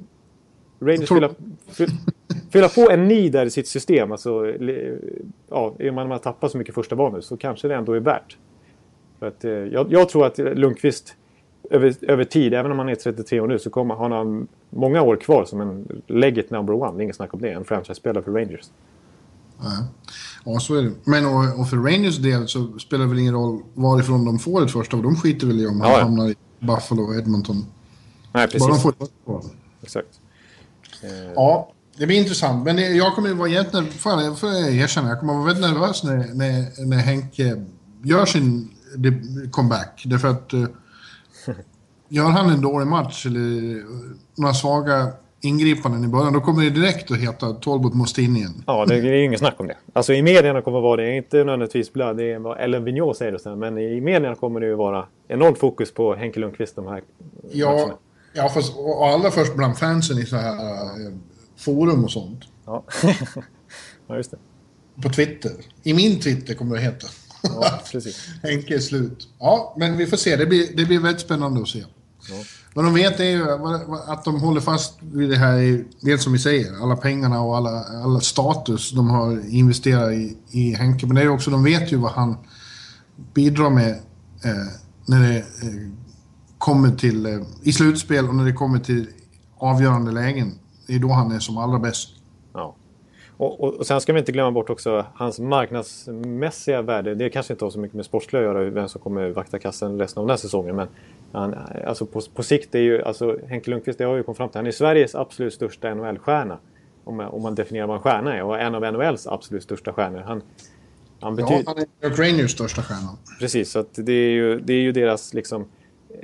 Rangers 0.87 1.09
tror- 1.09 1.35
fylla, 1.69 1.93
fylla, 2.51 2.69
på 2.69 2.91
en 2.91 3.09
ny 3.09 3.29
där 3.31 3.47
i 3.47 3.51
sitt 3.51 3.69
system. 3.69 4.13
Alltså, 4.13 4.47
ja, 5.51 5.75
att 5.79 5.95
man 6.09 6.19
tappar 6.21 6.49
så 6.49 6.59
mycket 6.59 6.75
första 6.75 6.97
nu 7.11 7.23
så 7.23 7.37
kanske 7.37 7.69
det 7.69 7.75
ändå 7.75 7.93
är 7.93 8.01
värt. 8.01 8.37
För 9.19 9.27
att, 9.29 9.45
eh, 9.45 9.51
jag, 9.51 9.93
jag 9.93 10.09
tror 10.09 10.27
att 10.27 10.39
Lundqvist 10.39 11.17
över, 11.71 11.95
över 12.03 12.25
tid, 12.25 12.55
även 12.55 12.73
om 12.73 12.79
han 12.79 12.89
är 12.89 12.95
33 12.95 13.41
år 13.41 13.47
nu, 13.47 13.59
så 13.59 13.71
kommer 13.71 13.95
han 13.95 14.13
ha 14.13 14.47
många 14.71 15.03
år 15.03 15.17
kvar 15.17 15.45
som 15.45 15.61
en 15.61 16.03
legit 16.07 16.51
number 16.51 16.75
one. 16.75 16.93
Det 16.93 17.01
är 17.01 17.03
inget 17.03 17.17
snack 17.17 17.35
om 17.35 17.41
det. 17.41 17.51
En 17.51 17.65
franchise-spelare 17.65 18.23
för 18.25 18.33
Rangers. 18.33 18.71
Ja. 19.61 19.71
ja, 20.45 20.61
så 20.61 20.75
är 20.75 20.83
det. 20.83 20.93
Men 21.05 21.27
och, 21.27 21.61
och 21.61 21.71
för 21.71 21.77
Rangers 21.77 22.17
del 22.19 22.49
så 22.49 22.79
spelar 22.79 23.05
det 23.05 23.11
väl 23.11 23.19
ingen 23.19 23.35
roll 23.35 23.63
varifrån 23.75 24.25
de 24.25 24.39
får 24.39 24.65
ett 24.65 24.71
första. 24.73 24.97
De 24.97 25.17
skiter 25.17 25.47
väl 25.47 25.61
i 25.61 25.67
om 25.67 25.81
han 25.81 25.91
Ja, 25.91 25.97
ja. 25.99 26.03
hamnar 26.05 26.29
i 26.29 26.35
Buffalo 26.59 27.03
och 27.03 27.15
Edmonton. 27.15 27.57
Nej, 27.57 27.65
Bara 28.33 28.47
de 28.47 28.53
precis. 28.59 28.83
får 28.83 28.91
ett 28.91 28.97
första 28.99 29.15
val. 29.25 29.43
Exakt. 29.83 30.21
Ja, 31.35 31.71
det 31.99 32.07
blir 32.07 32.17
intressant. 32.19 32.65
Men 32.65 32.77
det, 32.77 32.83
jag 32.83 33.15
kommer 33.15 33.29
ju 33.29 33.35
vara 33.35 33.49
jätte... 33.49 33.83
Får 33.85 34.13
jag, 34.13 34.39
får 34.39 34.49
jag 34.49 34.75
erkänna, 34.75 35.09
jag 35.09 35.21
kommer 35.21 35.35
vara 35.35 35.45
väldigt 35.45 35.71
nervös 35.71 36.05
när, 36.05 36.17
när, 36.17 36.87
när 36.87 36.97
Henke 36.97 37.65
gör 38.03 38.25
sin 38.25 38.71
comeback. 39.51 40.03
Därför 40.07 40.29
att... 40.29 40.53
eh, 40.53 40.65
gör 42.09 42.25
han 42.29 42.51
en 42.51 42.61
dålig 42.61 42.87
match 42.87 43.27
eller 43.27 43.77
eh, 43.77 43.85
några 44.37 44.55
svaga 44.55 45.13
ingripanden 45.45 46.05
i 46.05 46.09
början, 46.09 46.33
då 46.33 46.41
kommer 46.41 46.65
det 46.65 46.71
direkt 46.71 47.11
att 47.11 47.19
heta 47.19 47.53
Talbot 47.53 47.95
måste 47.95 48.23
in 48.23 48.37
igen. 48.37 48.65
Ja, 48.67 48.87
det 48.87 48.95
är 48.95 49.03
ju 49.03 49.25
inget 49.25 49.39
snack 49.39 49.55
om 49.61 49.67
det. 49.67 49.77
Alltså 49.93 50.13
i 50.13 50.23
medierna 50.23 50.63
kommer 50.63 50.79
det 50.79 50.83
vara 50.83 51.03
det. 51.03 51.17
Inte 51.17 51.37
nödvändigtvis 51.37 51.93
blöd. 51.93 52.17
Det 52.17 52.33
är 52.33 52.39
vad 52.39 52.61
Ellen 52.61 52.85
Vigneault 52.85 53.17
säger 53.17 53.39
så. 53.39 53.49
här, 53.49 53.57
Men 53.57 53.79
i 53.79 54.01
medierna 54.01 54.35
kommer 54.35 54.61
det 54.61 54.67
ju 54.67 54.75
vara 54.75 55.07
enormt 55.29 55.59
fokus 55.59 55.95
på 55.95 56.15
Henke 56.15 56.41
Lundqvist 56.41 56.77
de 56.77 56.87
här 56.87 57.03
Ja, 57.53 57.71
matcherna. 57.71 57.95
Ja 58.35 58.49
fast, 58.49 58.77
och 58.77 59.09
allra 59.09 59.31
först 59.31 59.57
bland 59.57 59.79
fansen 59.79 60.19
i 60.19 60.27
så 60.27 60.37
här 60.37 60.55
eh, 60.55 61.13
forum 61.57 62.05
och 62.05 62.11
sånt. 62.11 62.41
Ja. 62.67 62.85
ja, 64.09 64.17
just 64.17 64.31
det. 64.31 64.39
På 65.03 65.09
Twitter. 65.09 65.53
I 65.83 65.95
min 65.95 66.21
Twitter 66.21 66.55
kommer 66.55 66.77
det 66.77 66.83
heta. 66.83 67.07
Ja, 67.43 67.81
precis. 67.93 68.29
Henke 68.43 68.75
är 68.75 68.79
slut. 68.79 69.29
Ja, 69.39 69.75
men 69.79 69.97
vi 69.97 70.07
får 70.07 70.17
se. 70.17 70.37
Det 70.37 70.47
blir, 70.47 70.77
det 70.77 70.85
blir 70.85 71.01
väldigt 71.01 71.23
spännande 71.23 71.63
att 71.63 71.69
se. 71.69 71.85
Ja. 72.31 72.45
Vad 72.75 72.85
de 72.85 72.95
vet 72.95 73.21
är 73.21 73.25
ju 73.25 73.51
att 74.07 74.25
de 74.25 74.41
håller 74.41 74.61
fast 74.61 74.95
vid 75.01 75.31
det 75.31 75.37
här, 75.37 75.85
det 76.01 76.19
som 76.19 76.33
vi 76.33 76.39
säger, 76.39 76.83
alla 76.83 76.97
pengarna 76.97 77.41
och 77.41 77.57
alla, 77.57 77.85
alla 78.05 78.21
status 78.21 78.91
de 78.91 79.11
har 79.11 79.49
investerat 79.49 80.13
i, 80.13 80.37
i 80.51 80.75
Henke. 80.75 81.07
Men 81.07 81.17
det 81.17 81.23
är 81.23 81.29
också, 81.29 81.51
de 81.51 81.65
vet 81.65 81.93
ju 81.93 81.97
vad 81.97 82.13
han 82.13 82.37
bidrar 83.35 83.71
med 83.71 83.91
eh, 84.45 84.67
när 85.07 85.29
det 85.29 85.39
eh, 85.39 85.45
kommer 86.65 86.91
till, 86.91 87.27
eh, 87.27 87.41
i 87.63 87.73
slutspel 87.73 88.29
och 88.29 88.35
när 88.35 88.45
det 88.45 88.53
kommer 88.53 88.79
till 88.79 89.07
avgörande 89.59 90.13
lägen. 90.13 90.53
Det 90.87 90.95
är 90.95 90.99
då 90.99 91.09
han 91.09 91.33
är 91.33 91.39
som 91.39 91.59
allra 91.59 91.79
bäst. 91.79 92.09
Ja. 92.53 92.75
Och, 93.37 93.61
och, 93.61 93.75
och 93.75 93.87
sen 93.87 94.01
ska 94.01 94.13
vi 94.13 94.19
inte 94.19 94.33
glömma 94.33 94.51
bort 94.51 94.71
också 94.71 95.07
hans 95.15 95.39
marknadsmässiga 95.39 96.83
värde. 96.83 97.15
Det 97.15 97.31
kanske 97.31 97.53
inte 97.53 97.65
har 97.65 97.71
så 97.71 97.79
mycket 97.79 97.97
med 97.97 98.05
sportsliga 98.05 98.43
att 98.43 98.57
göra, 98.57 98.71
vem 98.71 98.89
som 98.89 99.01
kommer 99.01 99.31
vakta 99.31 99.59
kassen 99.59 99.99
resten 99.99 100.21
av 100.21 100.27
den 100.27 100.31
här 100.31 100.37
säsongen. 100.37 100.77
Men 100.77 100.89
han, 101.33 101.55
alltså 101.87 102.07
på, 102.07 102.21
på 102.35 102.43
sikt 102.43 102.75
är 102.75 102.79
ju, 102.79 103.03
alltså 103.03 103.39
Henke 103.49 103.71
Lundqvist, 103.71 103.99
det 103.99 104.05
har 104.05 104.17
ju 104.17 104.23
kommit 104.23 104.37
fram 104.37 104.49
till, 104.49 104.59
han 104.59 104.67
är 104.67 104.71
Sveriges 104.71 105.15
absolut 105.15 105.55
största 105.55 105.95
NHL-stjärna. 105.95 106.59
Om, 107.05 107.21
om 107.21 107.43
man 107.43 107.55
definierar 107.55 107.87
vad 107.87 107.97
en 107.97 108.03
stjärna 108.03 108.37
är. 108.37 108.43
Och 108.43 108.61
en 108.61 108.75
av 108.75 108.93
NHLs 108.93 109.27
absolut 109.27 109.63
största 109.63 109.93
stjärnor. 109.93 110.19
Han, 110.19 110.43
han 111.21 111.37
Ja, 111.39 111.45
betyder, 111.45 111.65
han 111.67 112.11
är 112.13 112.17
Rangers 112.17 112.51
största 112.51 112.83
stjärna. 112.83 113.09
Precis, 113.41 113.71
så 113.71 113.85
det, 113.95 114.13
är 114.13 114.31
ju, 114.31 114.61
det 114.61 114.73
är 114.73 114.81
ju 114.81 114.93
deras 114.93 115.35
liksom, 115.35 115.67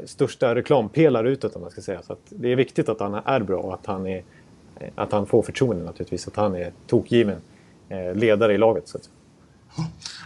största 0.07 0.55
reklampelare 0.55 1.31
utåt 1.31 1.57
om 1.57 1.63
man 1.63 1.71
ska 1.71 1.81
säga. 1.81 2.03
Så 2.03 2.13
att 2.13 2.21
det 2.29 2.53
är 2.53 2.57
viktigt 2.57 2.89
att 2.89 3.01
han 3.01 3.15
är 3.15 3.41
bra 3.41 3.59
och 3.61 3.75
att 3.75 3.87
han, 3.87 4.07
är, 4.07 4.23
eh, 4.81 4.89
att 4.95 5.13
han 5.13 5.27
får 5.27 5.43
förtroende 5.43 5.85
naturligtvis. 5.85 6.29
Att 6.29 6.37
han 6.37 6.55
är 6.55 6.73
tokgiven 6.87 7.39
eh, 7.89 8.15
ledare 8.15 8.55
i 8.55 8.59
laget. 8.59 8.89
Så 8.89 8.99
att, 8.99 9.09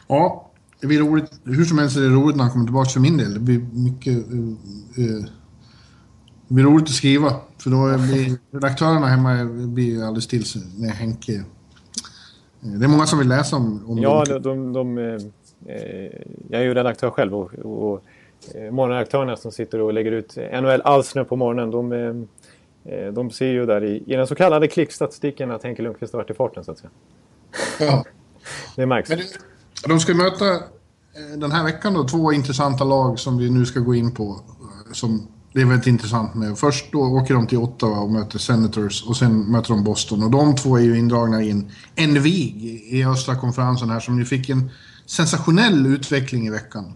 Ja, 0.08 0.50
det 0.80 0.86
blir 0.86 1.00
roligt. 1.00 1.40
Hur 1.44 1.64
som 1.64 1.78
helst 1.78 1.96
är 1.96 2.00
det 2.00 2.08
roligt 2.08 2.36
när 2.36 2.42
han 2.44 2.52
kommer 2.52 2.64
tillbaka 2.64 2.90
för 2.90 3.00
min 3.00 3.16
del. 3.16 3.34
Det 3.34 3.40
blir 3.40 3.66
mycket... 3.72 4.12
eh, 4.32 5.04
eh, 5.04 5.24
det 6.48 6.54
blir 6.54 6.64
roligt 6.64 6.84
att 6.84 6.90
skriva. 6.90 7.32
För 7.58 7.70
då 7.70 7.98
blir 7.98 8.38
redaktörerna 8.50 9.06
hemma 9.06 9.44
blir 9.44 10.02
alldeles 10.04 10.26
till 10.26 10.44
när 10.78 10.90
Henke... 10.90 11.32
eh, 11.34 11.42
Det 12.60 12.84
är 12.84 12.88
många 12.88 13.06
som 13.06 13.18
vill 13.18 13.28
läsa 13.28 13.56
om, 13.56 13.84
om 13.86 13.98
ja, 13.98 14.24
de, 14.24 14.38
de, 14.42 14.72
de, 14.72 14.98
eh, 14.98 15.74
eh, 15.74 16.10
jag 16.48 16.60
är 16.60 16.64
ju 16.64 16.74
redaktör 16.74 17.10
själv 17.10 17.34
och, 17.34 17.52
och 17.54 18.04
eh, 18.54 18.70
morgonredaktörerna 18.72 19.36
som 19.36 19.52
sitter 19.52 19.80
och 19.80 19.92
lägger 19.92 20.12
ut 20.12 20.36
NHL 20.36 20.80
Alsner 20.84 21.24
på 21.24 21.36
morgonen. 21.36 21.70
De, 21.70 21.92
eh, 21.92 22.94
eh, 22.94 23.12
de 23.12 23.30
ser 23.30 23.46
ju 23.46 23.66
där 23.66 23.84
i, 23.84 24.02
i 24.06 24.16
den 24.16 24.26
så 24.26 24.34
kallade 24.34 24.68
klickstatistiken 24.68 25.50
att 25.50 25.62
Henke 25.62 25.82
Lundqvist 25.82 26.12
har 26.12 26.20
varit 26.20 26.30
i 26.30 26.34
farten 26.34 26.64
så 26.64 26.72
att 26.72 26.78
säga. 26.78 26.90
Ja. 27.80 28.04
Det 28.76 28.86
märks. 28.86 29.08
Men 29.08 29.18
det, 29.18 29.24
de 29.88 30.00
ska 30.00 30.14
möta 30.14 30.54
eh, 30.54 31.38
den 31.38 31.52
här 31.52 31.64
veckan 31.64 31.94
då 31.94 32.08
två 32.08 32.32
intressanta 32.32 32.84
lag 32.84 33.18
som 33.18 33.38
vi 33.38 33.50
nu 33.50 33.66
ska 33.66 33.80
gå 33.80 33.94
in 33.94 34.14
på. 34.14 34.24
eh, 34.24 34.92
Som 34.92 35.28
det 35.52 35.60
är 35.60 35.66
väldigt 35.66 35.86
intressant 35.86 36.34
med. 36.34 36.58
Först 36.58 36.92
då 36.92 36.98
åker 37.00 37.34
de 37.34 37.46
till 37.46 37.58
Ottawa 37.58 37.98
och 37.98 38.10
möter 38.10 38.38
Senators 38.38 39.04
och 39.06 39.16
sen 39.16 39.38
möter 39.52 39.68
de 39.68 39.84
Boston. 39.84 40.22
Och 40.22 40.30
de 40.30 40.56
två 40.56 40.76
är 40.76 40.82
ju 40.82 40.98
indragna 40.98 41.42
i 41.42 41.50
en, 41.50 41.70
en 41.94 42.22
vig 42.22 42.64
i 42.90 43.04
östra 43.04 43.36
konferensen 43.36 43.90
här 43.90 44.00
som 44.00 44.18
ju 44.18 44.24
fick 44.24 44.48
en 44.48 44.70
sensationell 45.06 45.86
utveckling 45.86 46.46
i 46.46 46.50
veckan. 46.50 46.94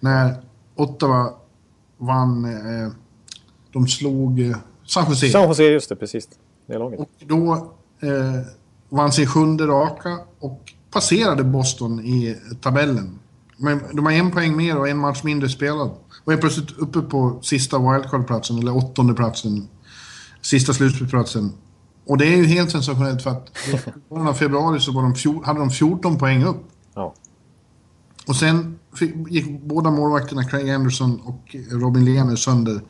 När 0.00 0.43
Ottawa 0.76 1.32
vann, 1.98 2.44
eh, 2.44 2.92
de 3.72 3.88
slog 3.88 4.40
eh, 4.40 4.56
San 4.86 5.04
Jose. 5.08 5.28
San 5.28 5.48
Jose, 5.48 5.62
just 5.62 5.88
det, 5.88 5.96
precis. 5.96 6.28
Det 6.66 6.78
laget. 6.78 7.00
Och 7.00 7.10
då 7.26 7.52
eh, 8.00 8.46
vann 8.88 9.12
sin 9.12 9.26
sjunde 9.26 9.66
raka 9.66 10.18
och 10.40 10.72
passerade 10.90 11.44
Boston 11.44 12.00
i 12.00 12.36
tabellen. 12.60 13.18
Men 13.56 13.80
de 13.92 14.06
har 14.06 14.12
en 14.12 14.30
poäng 14.30 14.56
mer 14.56 14.78
och 14.78 14.88
en 14.88 14.98
match 14.98 15.22
mindre 15.22 15.48
spelad. 15.48 15.90
Och 16.24 16.32
är 16.32 16.36
plötsligt 16.36 16.78
uppe 16.78 17.00
på 17.00 17.38
sista 17.42 17.78
wildcard-platsen, 17.78 18.58
eller 18.58 18.76
åttonde 18.76 19.14
platsen. 19.14 19.68
Sista 20.42 20.72
slutspelsplatsen. 20.72 21.52
Och 22.06 22.18
det 22.18 22.26
är 22.26 22.36
ju 22.36 22.44
helt 22.44 22.70
sensationellt 22.70 23.22
för 23.22 23.30
att 23.30 23.50
i 23.68 23.80
början 24.08 24.28
av 24.28 24.34
februari 24.34 24.80
så 24.80 24.92
var 24.92 25.02
de 25.02 25.14
fjol, 25.14 25.44
hade 25.44 25.58
de 25.58 25.70
14 25.70 26.18
poäng 26.18 26.44
upp. 26.44 26.64
Ja. 26.94 27.14
Och 28.26 28.36
sen 28.36 28.78
fick, 28.94 29.14
gick 29.30 29.60
båda 29.60 29.90
målvakterna, 29.90 30.44
Craig 30.44 30.70
Anderson 30.70 31.20
och 31.24 31.56
Robin 31.70 32.04
Lehner, 32.04 32.36
sönder. 32.36 32.80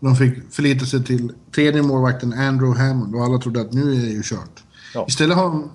De 0.00 0.16
fick 0.16 0.52
förlita 0.52 0.86
sig 0.86 1.04
till 1.04 1.32
tredje 1.54 1.82
målvakten 1.82 2.32
Andrew 2.32 2.82
Hammond 2.82 3.14
och 3.14 3.24
alla 3.24 3.38
trodde 3.38 3.60
att 3.60 3.72
nu 3.72 3.80
är 3.94 4.00
det 4.00 4.10
ju 4.10 4.22
kört. 4.22 4.62
Ja. 4.94 5.04
Istället 5.08 5.36
har 5.36 5.44
de 5.44 5.70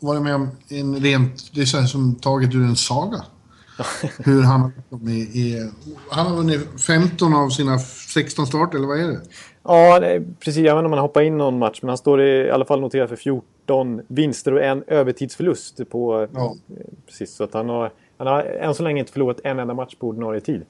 varit 0.00 0.22
med 0.22 0.34
om 0.34 0.48
en 0.68 0.96
rent, 0.96 1.50
det 1.54 1.60
är 1.60 1.64
så 1.64 1.78
här 1.78 1.86
som 1.86 2.14
taget 2.14 2.54
ur 2.54 2.62
en 2.62 2.76
saga. 2.76 3.24
Hur 4.18 4.42
han 4.42 4.60
har 4.60 4.72
i, 5.10 5.12
i, 5.20 5.70
Han 6.10 6.26
har 6.26 6.36
vunnit 6.36 6.60
15 6.86 7.34
av 7.34 7.48
sina 7.50 7.78
16 7.78 8.46
starter, 8.46 8.78
eller 8.78 8.86
vad 8.88 9.00
är 9.00 9.08
det? 9.08 9.20
Ja, 9.62 10.00
det 10.00 10.06
är, 10.06 10.20
precis. 10.40 10.56
Jag 10.64 10.74
vet 10.74 10.80
inte 10.80 10.86
om 10.86 10.92
han 10.92 11.00
hoppar 11.00 11.22
in 11.22 11.38
någon 11.38 11.58
match, 11.58 11.78
men 11.82 11.88
han 11.88 11.98
står 11.98 12.22
i 12.22 12.50
alla 12.50 12.64
fall 12.64 12.80
noterad 12.80 13.08
för 13.08 13.16
14 13.16 14.00
vinster 14.08 14.52
och 14.52 14.62
en 14.64 14.82
övertidsförlust. 14.86 15.90
På, 15.90 16.28
Ja. 16.34 16.56
eh, 16.70 16.76
Precis, 17.06 17.34
så 17.36 17.44
att 17.44 17.54
han 17.54 17.68
har, 17.68 17.92
han 18.18 18.26
har 18.26 18.42
än 18.42 18.74
så 18.74 18.82
länge 18.82 19.00
inte 19.00 19.12
förlorat 19.12 19.40
en 19.44 19.58
enda 19.58 19.74
match 19.74 19.94
på 19.94 20.08
ordinarie 20.08 20.40
tid. 20.40 20.62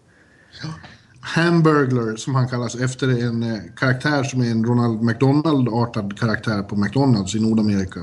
Hamburglar, 1.21 2.17
som 2.17 2.35
han 2.35 2.49
kallas, 2.49 2.75
efter 2.75 3.09
en 3.09 3.43
eh, 3.43 3.61
karaktär 3.77 4.23
som 4.23 4.41
är 4.41 4.51
en 4.51 4.65
Ronald 4.65 5.03
McDonald-artad 5.03 6.19
karaktär 6.19 6.63
på 6.63 6.77
McDonalds 6.77 7.35
i 7.35 7.41
Nordamerika. 7.41 8.01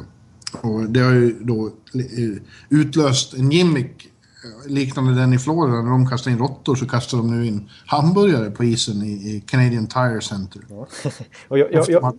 Och 0.61 0.89
det 0.89 0.99
har 0.99 1.11
ju 1.11 1.35
då 1.41 1.67
eh, 1.67 2.41
utlöst 2.69 3.33
en 3.33 3.51
gimmick 3.51 4.05
eh, 4.05 4.71
liknande 4.71 5.13
den 5.13 5.33
i 5.33 5.39
Florida. 5.39 5.81
När 5.81 5.91
de 5.91 6.09
kastar 6.09 6.31
in 6.31 6.37
råttor 6.37 6.75
så 6.75 6.87
kastar 6.87 7.17
de 7.17 7.39
nu 7.39 7.45
in 7.47 7.69
hamburgare 7.85 8.51
på 8.51 8.63
isen 8.63 9.03
i, 9.03 9.11
i 9.11 9.43
Canadian 9.47 9.87
Tire 9.87 10.21
Center. 10.21 10.61
Och 11.47 11.59
jag, 11.59 11.73
jag, 11.73 11.89
jag. 11.89 12.13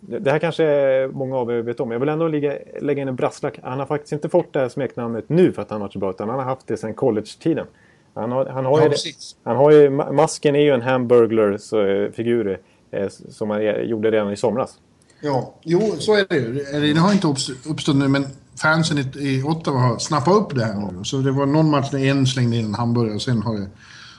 Det 0.00 0.30
här 0.30 0.38
kanske 0.38 0.64
många 1.12 1.36
av 1.36 1.50
er 1.50 1.62
vet 1.62 1.80
om. 1.80 1.90
Jag 1.90 2.00
vill 2.00 2.08
ändå 2.08 2.28
lägga, 2.28 2.54
lägga 2.80 3.02
in 3.02 3.08
en 3.08 3.16
brasklack. 3.16 3.58
Han 3.62 3.78
har 3.78 3.86
faktiskt 3.86 4.12
inte 4.12 4.28
fått 4.28 4.52
det 4.52 4.60
här 4.60 4.68
smeknamnet 4.68 5.28
nu 5.28 5.52
för 5.52 5.62
att 5.62 5.70
han 5.70 5.80
varit 5.80 5.92
så 5.92 5.98
bra, 5.98 6.10
utan 6.10 6.28
han 6.28 6.38
har 6.38 6.44
haft 6.44 6.66
det 6.66 6.76
sedan 6.76 6.94
college-tiden. 6.94 7.66
Han 8.14 8.32
har, 8.32 8.46
han 8.46 8.64
har, 8.64 8.80
Ja, 8.80 8.84
ju, 8.86 9.12
han 9.44 9.56
har 9.56 9.70
ju, 9.70 9.88
ma- 9.90 10.12
masken 10.12 10.56
är 10.56 10.60
ju 10.60 10.70
en 10.70 10.82
hamburglar-figur 10.82 12.58
eh, 12.90 13.08
som 13.08 13.50
han 13.50 13.60
eh, 13.60 13.80
gjorde 13.80 14.10
redan 14.10 14.32
i 14.32 14.36
somras. 14.36 14.74
Ja, 15.20 15.54
jo, 15.62 15.80
så 15.98 16.14
är 16.14 16.26
det 16.28 16.36
ju. 16.36 16.92
Det 16.94 17.00
har 17.00 17.12
inte 17.12 17.26
uppst- 17.26 17.70
uppstått 17.70 17.96
nu, 17.96 18.08
men 18.08 18.24
fansen 18.62 18.98
i, 18.98 19.00
i 19.18 19.42
Ottawa 19.42 19.78
har 19.78 19.98
snappat 19.98 20.34
upp 20.34 20.54
det 20.54 20.64
här. 20.64 21.04
Så 21.04 21.16
det 21.16 21.30
var 21.32 21.46
någon 21.46 21.70
match 21.70 21.92
när 21.92 22.04
en 22.10 22.26
slängde 22.26 22.56
in 22.56 22.64
en 22.64 22.74
hamburgare 22.74 23.14
och 23.14 23.22
sen 23.22 23.42
har 23.42 23.54
det 23.54 23.66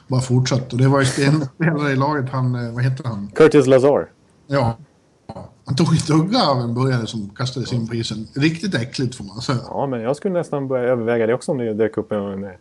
bara 0.08 0.22
fortsatt. 0.22 0.74
Och 0.74 0.80
det 0.80 0.88
var 0.88 1.00
en 1.00 1.06
spelare 1.46 1.92
i 1.92 1.96
laget, 1.96 2.30
han, 2.30 2.56
eh, 2.56 2.74
vad 2.74 2.84
heter 2.84 3.04
han? 3.04 3.32
Curtis 3.36 3.68
Lazar. 3.68 4.08
Ja. 4.48 4.78
Han 5.66 5.76
tog 5.76 5.88
av 6.36 6.60
en 6.60 6.74
burgare 6.74 7.08
som 7.08 7.30
kastades 7.30 7.74
in 7.74 7.88
på 7.88 7.96
isen. 7.96 8.28
Riktigt 8.34 8.76
äckligt 8.76 9.16
får 9.16 9.24
man 9.24 9.42
säga. 9.42 9.60
Ja, 9.68 9.88
men 9.88 10.02
jag 10.02 10.16
skulle 10.16 10.34
nästan 10.34 10.68
börja 10.68 10.84
överväga 10.84 11.28
det 11.28 11.34
också 11.34 11.52
om 11.52 11.58
det 11.58 11.74
dök 11.74 11.98
upp 11.98 12.12
en 12.12 12.44
eh, 12.44 12.52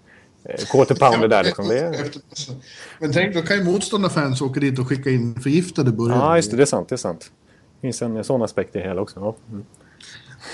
quarter 0.71 0.95
pounder 0.95 1.29
där. 1.29 1.45
Liksom. 1.45 1.69
Det 1.69 1.79
är, 1.79 2.11
Men 2.99 3.13
tänk, 3.13 3.35
då 3.35 3.43
kan 3.43 3.57
ju 3.57 3.65
motståndarfans 3.65 4.41
åka 4.41 4.61
dit 4.61 4.79
och 4.79 4.89
skicka 4.89 5.11
in 5.11 5.41
förgiftade 5.41 5.93
burgare. 5.93 6.19
ja, 6.19 6.37
just 6.37 6.51
det. 6.51 6.57
Det 6.57 6.63
är 6.63 6.67
sant. 6.67 6.89
Det 6.89 6.95
är 6.95 6.97
sant. 6.97 7.31
Det 7.75 7.87
finns 7.87 8.03
en 8.03 8.25
sån 8.25 8.43
aspekt 8.43 8.77
i 8.77 8.79
det 8.79 8.85
hela 8.85 9.01
också. 9.01 9.21
Ja. 9.21 9.37
Mm. 9.51 9.65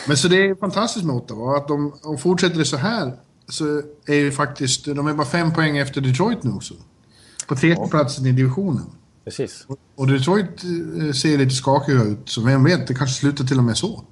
Men 0.06 0.16
så 0.16 0.28
det 0.28 0.46
är 0.46 0.54
fantastiskt 0.54 1.06
med 1.06 1.16
Ottawa. 1.16 1.56
Att 1.56 1.68
de, 1.68 1.92
och 2.02 2.20
fortsätter 2.20 2.58
det 2.58 2.64
så 2.64 2.76
här 2.76 3.12
så 3.48 3.82
är 4.06 4.14
ju 4.14 4.32
faktiskt, 4.32 4.84
de 4.84 5.06
är 5.06 5.12
bara 5.12 5.26
fem 5.26 5.52
poäng 5.52 5.78
efter 5.78 6.00
Detroit 6.00 6.42
nu 6.42 6.50
också. 6.50 6.74
På 7.48 7.56
tredje 7.56 7.88
platsen 7.88 8.26
i 8.26 8.32
divisionen. 8.32 8.86
Precis. 9.26 9.66
Och 9.96 10.06
Detroit 10.06 10.64
eh, 10.64 11.12
ser 11.12 11.38
lite 11.38 11.54
skakiga 11.54 12.02
ut, 12.02 12.18
så 12.24 12.44
vem 12.44 12.64
vet, 12.64 12.86
det 12.86 12.94
kanske 12.94 13.20
slutar 13.20 13.44
till 13.44 13.58
och 13.58 13.64
med 13.64 13.76
så. 13.76 14.02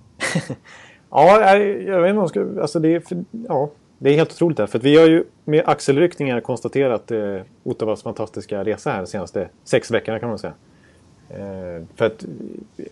Ja, 1.10 1.56
jag, 1.56 2.00
vet 2.00 2.10
inte 2.10 2.20
om 2.20 2.28
ska, 2.28 2.60
alltså 2.60 2.78
det 2.80 2.94
är, 2.94 3.00
för, 3.00 3.24
ja, 3.48 3.70
det 3.98 4.10
är 4.10 4.14
helt 4.14 4.32
otroligt. 4.32 4.58
Här, 4.58 4.66
för 4.66 4.78
vi 4.78 4.96
har 4.96 5.06
ju 5.06 5.24
med 5.44 5.62
axelryckningar 5.66 6.40
konstaterat 6.40 7.10
eh, 7.10 7.36
Ottawas 7.62 8.02
fantastiska 8.02 8.64
resa 8.64 8.90
här 8.90 8.98
de 8.98 9.06
senaste 9.06 9.48
sex 9.64 9.90
veckorna 9.90 10.18
kan 10.18 10.28
man 10.28 10.38
säga. 10.38 10.52
Eh, 11.28 11.82
för 11.94 12.06
att, 12.06 12.24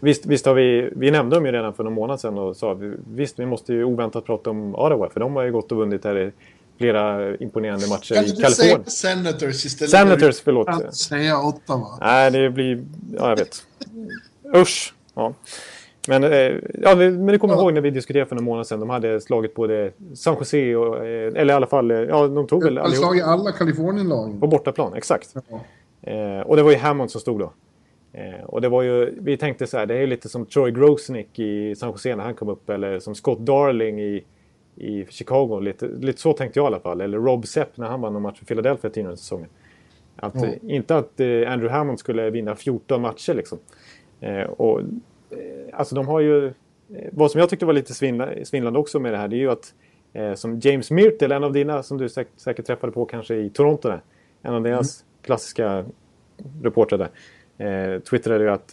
visst, 0.01 0.27
visst 0.27 0.47
har 0.47 0.55
vi, 0.55 0.91
vi 0.97 1.11
nämnde 1.11 1.37
dem 1.37 1.47
ju 1.47 1.53
redan 1.53 1.75
för 1.75 1.85
någon 1.85 1.93
månad 1.93 2.21
sedan 2.21 2.39
och 2.39 2.57
sa 2.57 2.75
vi, 2.75 2.95
visst 3.15 3.39
vi 3.39 3.47
måste 3.47 3.73
ju 3.73 3.85
oväntat 3.85 4.25
prata 4.25 4.51
om 4.51 4.75
Ottawa 4.75 5.09
för 5.09 5.21
de 5.21 5.37
har 5.37 5.43
ju 5.43 5.53
gått 5.53 5.73
och 5.73 5.79
vunnit 5.79 6.05
här 6.05 6.19
i 6.19 6.33
flera 6.79 7.37
imponerande 7.37 7.89
matcher 7.89 8.15
Kan 8.15 8.25
i 8.25 8.27
du 8.27 8.33
inte 8.35 8.51
säga 8.51 8.69
Kalifornien. 8.77 8.91
Senators 8.91 9.65
istället? 9.65 9.91
Senators, 9.91 10.41
förlåt. 10.41 10.69
Att 10.69 10.95
säga 10.95 11.39
Ottawa. 11.43 11.87
Nej, 12.01 12.31
det 12.31 12.51
blir... 12.51 12.85
Ja, 13.17 13.29
jag 13.29 13.37
vet. 13.37 13.67
Usch! 14.57 14.95
Ja. 15.15 15.35
Men, 16.09 16.25
eh, 16.25 16.31
ja, 16.83 16.95
men 16.97 17.27
det 17.27 17.39
kommer 17.39 17.55
jag 17.55 17.63
ihåg 17.63 17.75
när 17.75 17.81
vi 17.81 17.91
diskuterade 17.91 18.29
för 18.29 18.35
några 18.37 18.45
månader 18.45 18.65
sedan. 18.65 18.81
De 18.81 18.91
hade 18.91 19.21
slagit 19.21 19.55
både 19.55 19.93
San 20.15 20.37
Jose 20.39 20.77
och... 20.77 20.97
Eh, 21.07 21.33
eller 21.37 21.53
i 21.55 21.57
alla 21.57 21.67
fall... 21.67 21.91
eh, 21.91 21.97
Ja, 21.99 22.27
de 22.29 22.47
tog 22.47 22.65
väl 22.65 22.77
Han 22.77 22.83
har 22.83 22.85
allihop 22.85 23.05
slagit 23.05 23.25
alla 23.25 23.53
Kalifornienlag. 23.53 24.41
på 24.41 24.47
bortaplan. 24.47 24.95
Exakt. 24.95 25.35
Ja. 25.51 25.61
Eh, 26.13 26.41
och 26.41 26.57
det 26.57 26.63
var 26.63 26.71
ju 26.71 26.77
Hammond 26.77 27.11
som 27.11 27.21
stod 27.21 27.39
då. 27.41 27.53
Eh, 28.13 28.45
och 28.45 28.61
det 28.61 28.69
var 28.69 28.83
ju... 28.83 29.15
Vi 29.21 29.37
tänkte 29.37 29.67
så 29.67 29.79
här, 29.79 29.87
det 29.87 29.95
är 29.95 30.07
lite 30.07 30.29
som 30.29 30.47
Troy 30.47 30.71
Grosnick 30.71 31.39
i 31.39 31.75
San 31.77 31.89
Jose 31.91 32.17
när 32.17 32.25
han 32.25 32.35
kom 32.35 32.49
upp. 32.49 32.71
Eller 32.71 32.99
som 32.99 33.15
Scott 33.15 33.39
Darling 33.39 34.01
i, 34.01 34.25
i 34.77 35.07
Chicago. 35.09 35.61
Lite, 35.61 35.87
lite 35.89 36.21
så 36.21 36.33
tänkte 36.33 36.59
jag 36.59 36.65
i 36.65 36.67
alla 36.67 36.81
fall. 36.81 37.01
Eller 37.01 37.19
Rob 37.19 37.47
Sepp 37.47 37.77
när 37.77 37.87
han 37.89 38.01
vann 38.01 38.17
en 38.17 38.23
match 38.23 38.39
för 38.39 38.45
Philadelphia 38.47 38.91
tidigare 38.91 39.17
säsongen. 39.17 39.49
Att, 40.17 40.35
eh, 40.37 40.51
Inte 40.63 40.97
att 40.97 41.21
eh, 41.21 41.27
Andrew 41.27 41.69
Hammond 41.71 41.99
skulle 41.99 42.31
vinna 42.31 42.57
14 42.57 43.03
matcher 43.03 43.35
liksom. 43.35 43.59
Eh, 44.21 44.43
och, 44.43 44.81
eh, 44.81 45.37
alltså 45.73 45.95
de 45.95 46.09
har 46.09 46.21
ju... 46.21 46.47
eh, 46.47 46.53
Vad 47.13 47.31
som 47.31 47.41
jag 47.41 47.49
tyckte 47.51 47.67
var 47.67 47.73
lite 47.73 47.95
svindla, 47.95 48.29
svindlande 48.45 48.79
också 48.79 49.01
med 49.01 49.13
det 49.13 49.19
här 49.19 49.29
det 49.29 49.37
är 49.37 49.39
ju 49.39 49.51
att 49.51 49.75
eh, 50.13 50.35
som 50.35 50.61
James 50.61 50.91
Myrtle, 50.91 51.35
en 51.37 51.45
av 51.45 51.53
dina 51.53 51.83
som 51.83 51.99
du 51.99 52.09
säk 52.09 52.29
säkert 52.37 52.67
träffade 52.67 52.93
på 52.93 53.05
kanske 53.05 53.35
i 53.37 53.51
Toronto 53.51 53.89
där. 53.89 54.01
En 54.43 54.55
av 54.55 54.63
deras 54.63 55.05
klassiska 55.23 55.85
reportrar 56.63 56.99
där. 56.99 57.11
Eh, 57.95 58.01
twittrade 58.01 58.45
ju 58.45 58.51
att 58.51 58.71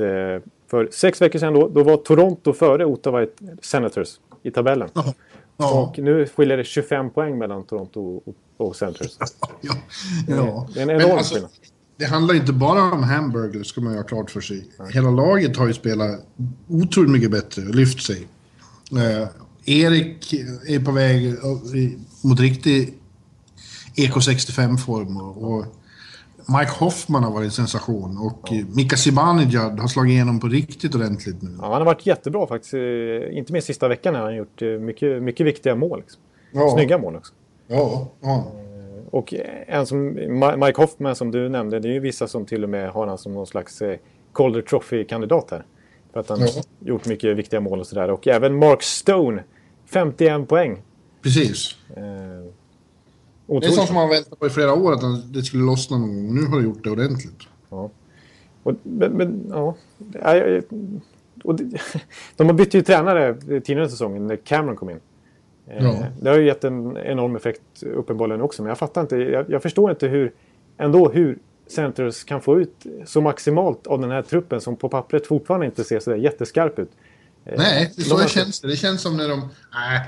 för 0.68 0.88
sex 0.92 1.22
veckor 1.22 1.40
sedan 1.40 1.54
då, 1.54 1.68
då 1.68 1.84
var 1.84 1.98
Toronto 1.98 2.54
före 2.54 2.86
Ottawa 2.86 3.26
Senators 3.62 4.20
i 4.44 4.52
tabellen. 4.52 4.90
Ja. 4.94 5.14
Ja. 5.60 5.82
Och 5.82 6.00
nu 6.00 6.28
skiljer 6.28 6.58
det 6.58 6.64
25 6.64 7.10
poäng 7.10 7.38
mellan 7.38 7.64
Toronto 7.64 8.22
och, 8.26 8.36
och 8.58 8.76
Senators. 8.76 9.12
ja. 9.62 9.74
ja. 10.28 10.68
Det 10.74 10.80
är 10.80 10.84
en 10.84 10.90
enorm 10.90 11.18
alltså, 11.18 11.34
skillnad. 11.34 11.52
Det 11.98 12.06
handlar 12.06 12.36
inte 12.36 12.54
bara 12.54 12.84
om 12.84 13.04
hamburgers, 13.04 13.68
ska 13.68 13.82
man 13.82 13.94
ju 13.94 14.00
ha 14.00 14.04
klart 14.04 14.32
för 14.32 14.42
sig. 14.42 14.68
Hela 14.94 15.12
laget 15.12 15.58
har 15.58 15.68
ju 15.68 15.74
spelat 15.74 16.20
otroligt 16.68 17.12
mycket 17.12 17.32
bättre 17.32 17.62
och 17.62 17.76
lyft 17.76 18.04
sig. 18.04 18.28
Eh, 18.92 19.28
Erik 19.66 20.34
är 20.68 20.86
på 20.86 20.92
väg 20.92 21.28
eh, 21.28 21.36
mot 22.22 22.40
riktig 22.40 22.98
EK65-form 23.96 25.18
och, 25.18 25.52
och 25.52 25.66
Mike 26.58 26.72
Hoffman 26.72 27.24
har 27.24 27.32
varit 27.32 27.46
en 27.46 27.52
sensation 27.52 28.18
och 28.18 28.40
ja. 28.52 28.66
Mika 28.76 28.96
Zibanejad 28.98 29.80
har 29.80 29.88
slagit 29.88 30.12
igenom 30.12 30.40
på 30.40 30.48
riktigt 30.48 30.96
ordentligt 30.96 31.42
nu. 31.42 31.50
Ja, 31.58 31.64
han 31.64 31.74
har 31.74 31.86
varit 31.86 32.06
jättebra 32.06 32.48
faktiskt. 32.48 32.74
Eh, 32.74 33.38
Inte 33.38 33.54
minst 33.54 33.68
sista 33.68 33.88
veckan 33.88 34.16
har 34.16 34.22
han 34.22 34.36
gjort 34.36 34.62
eh, 34.62 34.68
mycket, 34.68 35.24
mycket 35.24 35.46
viktiga 35.48 35.76
mål. 35.76 36.00
Liksom. 36.00 36.22
Ja. 36.52 36.70
Snygga 36.70 36.98
mål 36.98 37.16
också. 37.16 37.34
Ja, 37.68 38.08
ja. 38.22 38.52
Och 39.12 39.34
en 39.68 39.86
som 39.86 40.14
Mike 40.66 40.82
Hoffman 40.82 41.16
som 41.16 41.32
du 41.32 41.50
nämnde, 41.50 41.80
det 41.80 41.88
är 41.88 41.94
ju 41.94 42.00
vissa 42.00 42.28
som 42.28 42.46
till 42.46 42.64
och 42.64 42.70
med 42.70 42.90
har 42.90 43.08
han 43.08 43.18
som 43.18 43.34
någon 43.34 43.48
slags 43.48 43.82
eh, 43.82 43.98
Calder 44.34 44.62
Trophy-kandidat 44.62 45.52
här. 45.52 45.66
För 46.14 46.20
att 46.20 46.30
han 46.30 46.40
Ja. 46.42 46.48
gjort 46.80 47.06
mycket 47.06 47.38
viktiga 47.38 47.60
mål 47.60 47.80
och 47.80 47.88
sådär. 47.88 48.10
Och 48.12 48.28
även 48.28 48.56
Mark 48.60 48.84
Stone, 48.84 49.44
51 49.86 50.48
poäng. 50.48 50.82
Precis. 51.24 51.76
Eh, 51.96 52.04
Det 53.62 53.68
är 53.68 53.72
sånt 53.72 53.88
som 53.88 53.96
man 53.96 54.10
väntat 54.10 54.40
på 54.40 54.48
i 54.48 54.50
flera 54.50 54.74
år, 54.74 54.94
att 54.94 55.34
det 55.34 55.42
skulle 55.44 55.64
lossna 55.64 55.98
någon 55.98 56.10
gång. 56.28 56.36
Nu 56.36 56.46
har 56.48 56.58
det 56.58 56.64
gjort 56.64 56.84
det 56.84 56.90
ordentligt. 56.92 57.40
Ja. 57.70 57.90
Och, 58.64 58.74
men, 58.84 59.12
men, 59.12 59.46
ja. 59.50 59.76
Och 61.44 61.56
det, 61.56 61.82
de 62.36 62.48
har 62.48 62.54
bytt 62.54 62.74
ju 62.74 62.82
tränare 62.82 63.38
tidigare 63.42 63.90
säsongen 63.90 64.28
när 64.28 64.36
Cameron 64.36 64.76
kom 64.76 64.90
in. 64.90 65.00
Eh, 65.68 65.84
Ja. 65.86 66.06
Det 66.22 66.30
har 66.30 66.38
ju 66.38 66.46
gett 66.46 66.64
en 66.64 66.98
enorm 66.98 67.36
effekt 67.36 67.84
uppenbarligen 67.84 68.42
också. 68.42 68.62
Men 68.62 68.70
jag 68.70 68.78
fattar 68.78 69.02
inte. 69.02 69.16
Jag, 69.18 69.50
jag 69.50 69.62
förstår 69.62 69.90
inte 69.92 70.08
hur, 70.08 70.32
ändå 70.78 71.10
hur 71.10 71.38
Centers 71.68 72.24
kan 72.24 72.42
få 72.42 72.60
ut 72.60 72.86
så 73.06 73.22
maximalt 73.22 73.88
av 73.88 74.02
den 74.02 74.12
här 74.12 74.22
truppen 74.22 74.62
som 74.62 74.76
på 74.76 74.90
pappret 74.90 75.28
fortfarande 75.28 75.66
inte 75.66 75.84
ser 75.84 76.00
så 76.00 76.16
jätteskarp 76.16 76.80
ut. 76.80 76.92
Eh, 77.46 77.54
Nej, 77.58 77.92
det 77.96 78.02
är 78.02 78.04
de 78.04 78.10
så 78.10 78.16
har- 78.16 78.24
det 78.24 78.30
känns. 78.30 78.62
Det 78.62 78.76
känns 78.76 79.02
som 79.02 79.18
när 79.18 79.30
de... 79.30 79.40
Nej. 79.74 80.02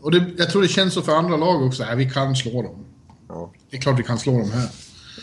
Och 0.00 0.10
det, 0.10 0.24
jag 0.38 0.50
tror 0.50 0.62
det 0.62 0.68
känns 0.68 0.94
så 0.94 1.02
för 1.02 1.12
andra 1.12 1.36
lag 1.36 1.62
också. 1.62 1.84
Nej, 1.84 1.96
vi 1.96 2.10
kan 2.10 2.36
slå 2.36 2.62
dem. 2.62 2.84
Ja. 3.28 3.52
Det 3.70 3.76
är 3.76 3.80
klart 3.80 3.98
vi 3.98 4.02
kan 4.02 4.18
slå 4.18 4.38
dem 4.38 4.50
här. 4.50 4.68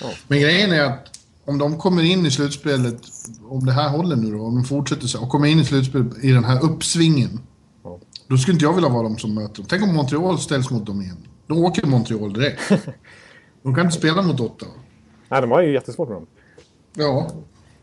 Ja. 0.02 0.10
Men 0.28 0.40
grejen 0.42 0.72
är 0.72 0.84
att 0.84 1.10
om 1.46 1.58
de 1.58 1.78
kommer 1.78 2.04
in 2.04 2.26
i 2.26 2.32
slutspelet, 2.32 3.02
om 3.48 3.66
det 3.66 3.72
här 3.72 3.90
håller 3.90 4.16
nu 4.16 4.32
då, 4.32 4.44
om 4.44 4.56
de 4.56 4.64
fortsätter 4.64 5.08
så, 5.08 5.22
och 5.22 5.30
kommer 5.30 5.48
in 5.48 5.60
i 5.60 5.66
slutspelet 5.66 6.24
i 6.24 6.32
den 6.32 6.44
här 6.44 6.64
uppsvingen. 6.64 7.40
Ja. 7.84 8.00
Då 8.28 8.38
skulle 8.38 8.54
inte 8.56 8.66
jag 8.66 8.74
vilja 8.74 8.90
vara 8.90 9.04
de 9.04 9.18
som 9.18 9.34
möter 9.34 9.56
dem. 9.56 9.66
Tänk 9.70 9.84
om 9.84 9.96
Montreal 9.96 10.40
ställs 10.40 10.70
mot 10.70 10.86
dem 10.86 11.02
igen. 11.02 11.18
Då 11.48 11.56
åker 11.56 11.88
Montreal 11.88 12.34
direkt. 12.34 12.62
de 13.64 13.76
kan 13.76 13.86
inte 13.86 13.98
spela 13.98 14.22
mot 14.22 14.40
Ottawa. 14.40 14.72
Nej, 15.30 15.42
de 15.42 15.52
har 15.52 15.62
ju 15.62 15.74
jättesvårt 15.74 16.10
med 16.10 16.18
dem. 16.18 16.28
Ja, 16.96 17.32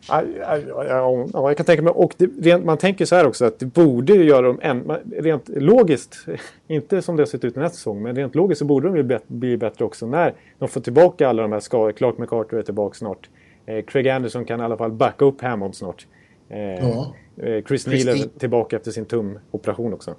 Ja, 0.09 0.23
ja, 0.39 0.57
ja, 0.69 0.85
ja, 0.85 1.27
ja, 1.33 1.49
jag 1.49 1.57
kan 1.57 1.67
tänka 1.67 1.83
mig. 1.83 1.93
Och 1.93 2.15
det, 2.17 2.27
rent, 2.41 2.65
man 2.65 2.79
tänker 2.79 3.05
så 3.05 3.15
här 3.17 3.27
också 3.27 3.45
att 3.45 3.59
det 3.59 3.67
borde 3.67 4.15
göra 4.15 4.47
dem 4.47 4.59
än, 4.63 4.93
rent 5.19 5.49
logiskt, 5.49 6.27
inte 6.69 7.03
som 7.03 7.17
det 7.17 7.21
har 7.21 7.27
sett 7.27 7.45
ut 7.45 7.55
den 7.55 7.63
här 7.63 7.71
säsongen, 7.71 8.03
men 8.03 8.17
rent 8.17 8.35
logiskt 8.35 8.59
så 8.59 8.65
borde 8.65 8.93
de 8.93 9.03
bet, 9.03 9.29
bli 9.29 9.57
bättre 9.57 9.85
också 9.85 10.07
när 10.07 10.35
de 10.59 10.69
får 10.69 10.81
tillbaka 10.81 11.29
alla 11.29 11.43
de 11.43 11.53
här 11.53 11.61
skadorna. 11.61 11.93
Clark 11.93 12.19
McCarter 12.19 12.57
är 12.57 12.63
tillbaka 12.63 12.95
snart. 12.95 13.29
Eh, 13.67 13.85
Craig 13.85 14.09
Anderson 14.09 14.45
kan 14.45 14.61
i 14.61 14.63
alla 14.63 14.77
fall 14.77 14.93
backa 14.93 15.25
upp 15.25 15.41
Hammond 15.41 15.75
snart. 15.75 16.07
Eh, 16.49 16.59
Ja. 16.61 17.15
eh, 17.37 17.65
Chris 17.65 17.87
Neal 17.87 18.09
är 18.09 18.39
tillbaka 18.39 18.77
efter 18.77 18.91
sin 18.91 19.05
tumoperation 19.05 19.95
också. 19.95 20.15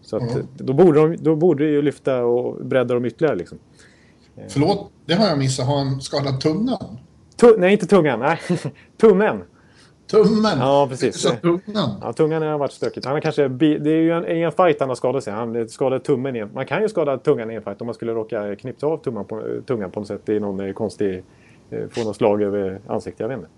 Så 0.00 0.16
att, 0.16 0.22
Ja. 0.22 0.38
eh, 0.38 0.44
då, 0.56 0.72
borde 0.72 1.00
de, 1.00 1.16
då 1.16 1.36
borde 1.36 1.64
det 1.64 1.70
ju 1.70 1.82
lyfta 1.82 2.24
och 2.24 2.64
bredda 2.66 2.94
dem 2.94 3.04
ytterligare. 3.04 3.36
Liksom. 3.36 3.58
förlåt. 4.48 4.90
Det 5.06 5.14
har 5.14 5.26
jag 5.28 5.38
missat. 5.38 5.66
Har 5.66 5.78
han 5.78 6.00
skadat 6.00 6.40
tungan? 6.40 6.98
Tu, 7.40 7.56
nej, 7.58 7.72
inte 7.72 7.86
tungan. 7.86 8.20
Nej, 8.20 8.38
tummen. 9.00 9.42
Tummen? 10.10 10.58
Ja, 10.58 10.86
precis. 10.90 11.20
Så 11.20 11.28
tungan? 11.30 11.90
Ja, 12.00 12.12
tungan 12.12 12.42
har 12.42 12.58
varit 12.58 12.72
stökigt. 12.72 13.06
Han 13.06 13.14
har 13.14 13.20
kanske, 13.20 13.48
det 13.48 13.90
är 13.90 14.02
ju 14.02 14.10
en, 14.12 14.26
i 14.36 14.40
en 14.40 14.52
fight 14.52 14.80
han 14.80 14.88
har 14.88 14.96
skadat 14.96 15.24
sig. 15.24 15.32
Han 15.32 15.68
skadade 15.68 16.04
tummen 16.04 16.36
i 16.36 16.38
en, 16.38 16.50
Man 16.54 16.66
kan 16.66 16.82
ju 16.82 16.88
skada 16.88 17.18
tungan 17.18 17.50
i 17.50 17.54
en 17.54 17.62
fight 17.62 17.80
om 17.80 17.86
man 17.86 17.94
skulle 17.94 18.12
råka 18.14 18.56
knipsa 18.56 18.86
av 18.86 18.96
tumman 18.98 19.24
på, 19.24 19.42
tungan 19.66 19.90
på 19.90 20.00
något 20.00 20.06
sätt 20.06 20.28
i 20.28 20.40
någon 20.40 20.60
eh, 20.60 20.72
konstig... 20.72 21.24
eh, 21.70 21.88
Få 21.90 22.04
något 22.04 22.16
slag 22.16 22.42
över 22.42 22.80
ansiktet. 22.86 23.20
Jag 23.20 23.28
vet 23.28 23.38
inte. 23.38 23.50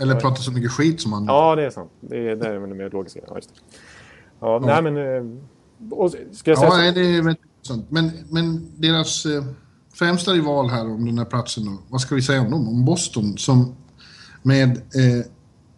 Eller 0.00 0.14
prata 0.14 0.36
så 0.36 0.52
mycket 0.52 0.70
skit 0.72 1.00
som 1.00 1.12
han 1.12 1.24
Ja, 1.26 1.56
det 1.56 1.62
är 1.64 1.70
sant. 1.70 1.90
Det 2.00 2.28
är, 2.28 2.36
där 2.36 2.50
är 2.50 2.60
det 2.60 2.74
mer 2.74 2.90
logiska. 2.90 3.20
Ja, 3.28 3.34
just 3.36 3.54
det. 3.54 3.60
Ja, 4.40 4.58
nej 4.66 4.82
men... 4.82 4.96
eh, 4.96 5.36
Och, 5.90 6.10
ska 6.32 6.50
jag 6.50 6.58
säga 6.58 6.70
Ja, 6.70 6.70
så, 6.70 6.76
nej, 6.76 6.92
det 6.92 7.00
är 7.00 7.18
intressant. 7.30 7.90
Men, 7.90 8.10
men 8.30 8.70
deras 8.76 9.26
främsta 9.98 10.32
rival 10.32 10.70
här 10.70 10.90
om 10.90 11.06
den 11.06 11.18
här 11.18 11.24
platsen 11.24 11.64
då, 11.64 11.78
vad 11.88 12.00
ska 12.00 12.14
vi 12.14 12.22
säga 12.22 12.40
om 12.40 12.50
dem? 12.50 12.68
Om 12.68 12.84
Boston 12.84 13.38
som 13.38 13.76
med 14.42 14.70
eh, 14.70 15.26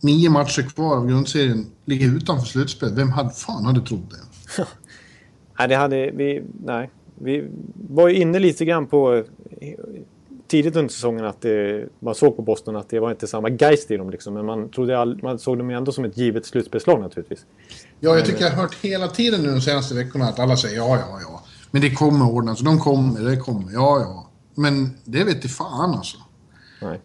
nio 0.01 0.31
matcher 0.31 0.63
kvar 0.63 0.97
av 0.97 1.09
grundserien 1.09 1.67
ligger 1.85 2.17
utanför 2.17 2.47
slutspel. 2.47 2.95
Vem 2.95 3.11
hade, 3.11 3.31
fan 3.31 3.65
hade 3.65 3.81
trott 3.81 4.11
det? 4.11 4.65
nej, 5.59 5.69
det 5.69 5.75
hade 5.75 6.11
vi... 6.11 6.43
Nej. 6.65 6.91
Vi 7.23 7.49
var 7.91 8.09
ju 8.09 8.15
inne 8.17 8.39
lite 8.39 8.65
grann 8.65 8.87
på... 8.87 9.15
eh, 9.61 9.75
Tidigt 10.49 10.77
under 10.77 10.93
säsongen 10.93 11.25
att 11.25 11.41
det, 11.41 11.89
man 12.01 12.15
såg 12.15 12.37
på 12.37 12.43
Boston 12.43 12.77
att 12.77 12.89
det 12.89 13.01
var 13.01 13.11
inte 13.11 13.27
samma 13.27 13.49
geist 13.51 13.91
i 13.91 13.97
dem. 13.97 14.11
Liksom, 14.11 14.35
men 14.35 14.47
man, 14.47 14.69
trodde 14.71 14.99
all, 14.99 15.23
man 15.23 15.39
såg 15.39 15.59
dem 15.59 15.71
ändå 15.71 15.93
som 15.93 16.05
ett 16.05 16.17
givet 16.17 16.47
slutspelslag 16.47 17.01
naturligtvis. 17.01 17.47
Ja, 18.01 18.17
jag 18.17 18.25
tycker 18.25 18.45
jag 18.45 18.51
har 18.51 18.63
hört 18.63 18.75
hela 18.83 19.09
tiden 19.09 19.43
nu 19.43 19.51
de 19.51 19.61
senaste 19.61 19.95
veckorna 19.95 20.25
att 20.25 20.39
alla 20.39 20.57
säger 20.57 20.77
ja, 20.77 20.97
ja, 20.97 21.21
ja. 21.23 21.39
Men 21.71 21.83
det 21.83 21.91
kommer 21.91 22.31
ordnas, 22.31 22.61
de 22.61 22.79
kommer, 22.79 23.21
det 23.21 23.37
kommer, 23.37 23.73
ja, 23.73 24.01
ja. 24.01 24.31
Men 24.55 24.91
det 25.05 25.25
vet 25.25 25.45
i 25.45 25.49
fan 25.49 25.95
alltså. 25.95 26.17
Nej. 26.83 27.01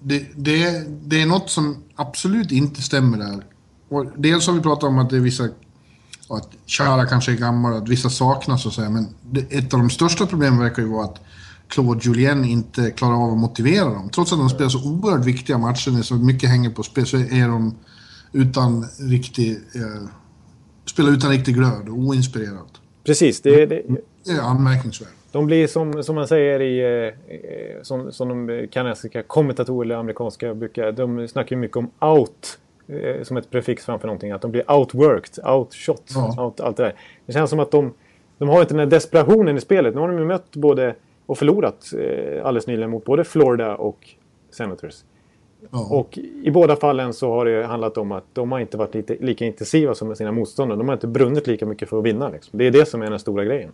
det, 0.00 0.26
det, 0.36 0.84
det 1.02 1.22
är 1.22 1.26
något 1.26 1.50
som 1.50 1.76
absolut 1.94 2.52
inte 2.52 2.82
stämmer 2.82 3.18
där. 3.18 3.44
Och 3.88 4.06
dels 4.16 4.46
har 4.46 4.54
vi 4.54 4.60
pratat 4.60 4.84
om 4.84 4.98
att 4.98 5.10
det 5.10 5.16
är 5.16 5.20
vissa... 5.20 5.48
Att 6.28 6.48
Chara 6.66 7.06
kanske 7.06 7.32
är 7.32 7.36
gammal, 7.36 7.76
att 7.76 7.88
vissa 7.88 8.10
saknas 8.10 8.66
och 8.66 8.72
så 8.72 8.82
här, 8.82 8.90
Men 8.90 9.08
det, 9.30 9.52
ett 9.52 9.74
av 9.74 9.80
de 9.80 9.90
största 9.90 10.26
problemen 10.26 10.60
verkar 10.60 10.82
ju 10.82 10.88
vara 10.88 11.04
att 11.04 11.20
Claude 11.68 12.00
Julien 12.02 12.44
inte 12.44 12.90
klarar 12.90 13.14
av 13.14 13.32
att 13.32 13.38
motivera 13.38 13.84
dem. 13.84 14.10
Trots 14.10 14.32
att 14.32 14.38
de 14.38 14.50
spelar 14.50 14.68
så 14.68 14.90
oerhört 14.90 15.24
viktiga 15.24 15.58
matcher, 15.58 15.90
när 15.90 16.02
så 16.02 16.14
mycket 16.14 16.50
hänger 16.50 16.70
på 16.70 16.82
spel, 16.82 17.06
så 17.06 17.16
är 17.16 17.48
de 17.48 17.74
utan 18.32 18.86
riktig... 18.98 19.52
Eh, 19.74 20.08
spelar 20.86 21.10
utan 21.10 21.30
riktig 21.30 21.54
glöd 21.54 21.88
och 21.88 21.98
oinspirerat. 21.98 22.80
Precis, 23.04 23.40
det, 23.40 23.66
det, 23.66 23.82
Det 24.24 24.30
är 24.30 24.40
anmärkningsvärt. 24.40 25.08
De 25.32 25.46
blir 25.46 25.66
som, 25.66 26.02
som 26.02 26.14
man 26.14 26.28
säger 26.28 26.60
i... 26.60 26.80
Eh, 26.80 27.34
eh, 27.34 27.82
som, 27.82 28.12
som 28.12 28.28
de 28.28 28.66
kanadensiska 28.68 29.22
kommentatorer 29.22 29.84
eller 29.84 29.94
amerikanska 29.94 30.54
brukar... 30.54 30.92
De 30.92 31.28
snackar 31.28 31.56
ju 31.56 31.60
mycket 31.60 31.76
om 31.76 31.90
out. 32.00 32.58
Eh, 32.86 33.22
som 33.22 33.36
ett 33.36 33.50
prefix 33.50 33.84
framför 33.84 34.06
någonting. 34.06 34.32
Att 34.32 34.42
de 34.42 34.50
blir 34.50 34.72
outworked, 34.72 35.44
outshot, 35.46 36.02
Ja. 36.14 36.44
out, 36.44 36.60
allt 36.60 36.76
det 36.76 36.82
där. 36.82 36.94
Det 37.26 37.32
känns 37.32 37.50
som 37.50 37.60
att 37.60 37.70
de... 37.70 37.94
De 38.38 38.48
har 38.48 38.60
inte 38.60 38.74
den 38.74 38.78
här 38.78 38.86
desperationen 38.86 39.56
i 39.56 39.60
spelet. 39.60 39.94
Nu 39.94 40.00
har 40.00 40.08
de 40.08 40.18
ju 40.18 40.24
mött 40.24 40.56
både... 40.56 40.94
Och 41.26 41.38
förlorat 41.38 41.90
eh, 41.98 42.46
alldeles 42.46 42.66
nyligen 42.66 42.90
mot 42.90 43.04
både 43.04 43.24
Florida 43.24 43.76
och 43.76 44.08
Senators. 44.50 44.94
Ja. 45.70 45.86
Och 45.90 46.18
i 46.42 46.50
båda 46.50 46.76
fallen 46.76 47.12
så 47.12 47.30
har 47.32 47.44
det 47.44 47.66
handlat 47.66 47.98
om 47.98 48.12
att 48.12 48.24
de 48.32 48.52
har 48.52 48.60
inte 48.60 48.76
varit 48.76 48.94
lite, 48.94 49.16
lika 49.20 49.44
intensiva 49.44 49.94
som 49.94 50.16
sina 50.16 50.32
motståndare. 50.32 50.78
De 50.78 50.88
har 50.88 50.94
inte 50.94 51.06
brunnit 51.06 51.46
lika 51.46 51.66
mycket 51.66 51.88
för 51.88 51.98
att 51.98 52.04
vinna. 52.04 52.28
Liksom. 52.28 52.58
Det 52.58 52.66
är 52.66 52.70
det 52.70 52.88
som 52.88 53.02
är 53.02 53.10
den 53.10 53.18
stora 53.18 53.44
grejen. 53.44 53.70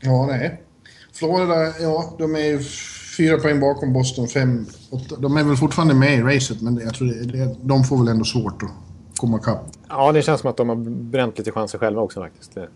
Ja, 0.00 0.26
nej. 0.26 0.62
Florida, 1.12 1.54
ja, 1.80 2.14
de 2.18 2.34
är 2.34 2.38
ju 2.46 2.58
fyra 3.16 3.38
poäng 3.38 3.60
bakom 3.60 3.92
Boston, 3.92 4.28
fem, 4.28 4.66
åtta. 4.90 5.16
De 5.18 5.36
är 5.36 5.44
väl 5.44 5.56
fortfarande 5.56 5.94
med 5.94 6.18
i 6.18 6.22
racet, 6.22 6.62
men 6.62 6.78
jag 6.78 6.94
tror 6.94 7.08
det, 7.08 7.56
de 7.62 7.84
får 7.84 7.98
väl 7.98 8.08
ändå 8.08 8.24
svårt 8.24 8.62
att 8.62 8.70
komma 9.16 9.38
ikapp. 9.38 9.64
Ja, 9.88 10.12
det 10.12 10.22
känns 10.22 10.40
som 10.40 10.50
att 10.50 10.56
de 10.56 10.68
har 10.68 10.76
bränt 11.10 11.38
lite 11.38 11.52
chanser 11.52 11.78
själva 11.78 12.02
också 12.02 12.20
faktiskt. 12.20 12.54
Det, 12.54 12.68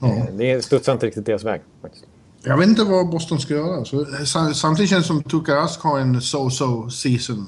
Ja. 0.00 0.26
det 0.32 0.64
studsar 0.64 0.92
inte 0.92 1.06
riktigt 1.06 1.26
deras 1.26 1.44
väg. 1.44 1.60
Faktiskt. 1.82 2.04
Jag 2.42 2.58
vet 2.58 2.68
inte 2.68 2.84
vad 2.84 3.10
Boston 3.10 3.38
ska 3.38 3.54
göra. 3.54 3.84
Så, 3.84 4.04
samtidigt 4.54 4.90
känns 4.90 5.04
det 5.04 5.06
som 5.06 5.22
Tuka 5.22 5.56
Rask 5.56 5.82
har 5.82 5.98
en 5.98 6.20
so-so 6.20 6.88
season. 6.88 7.46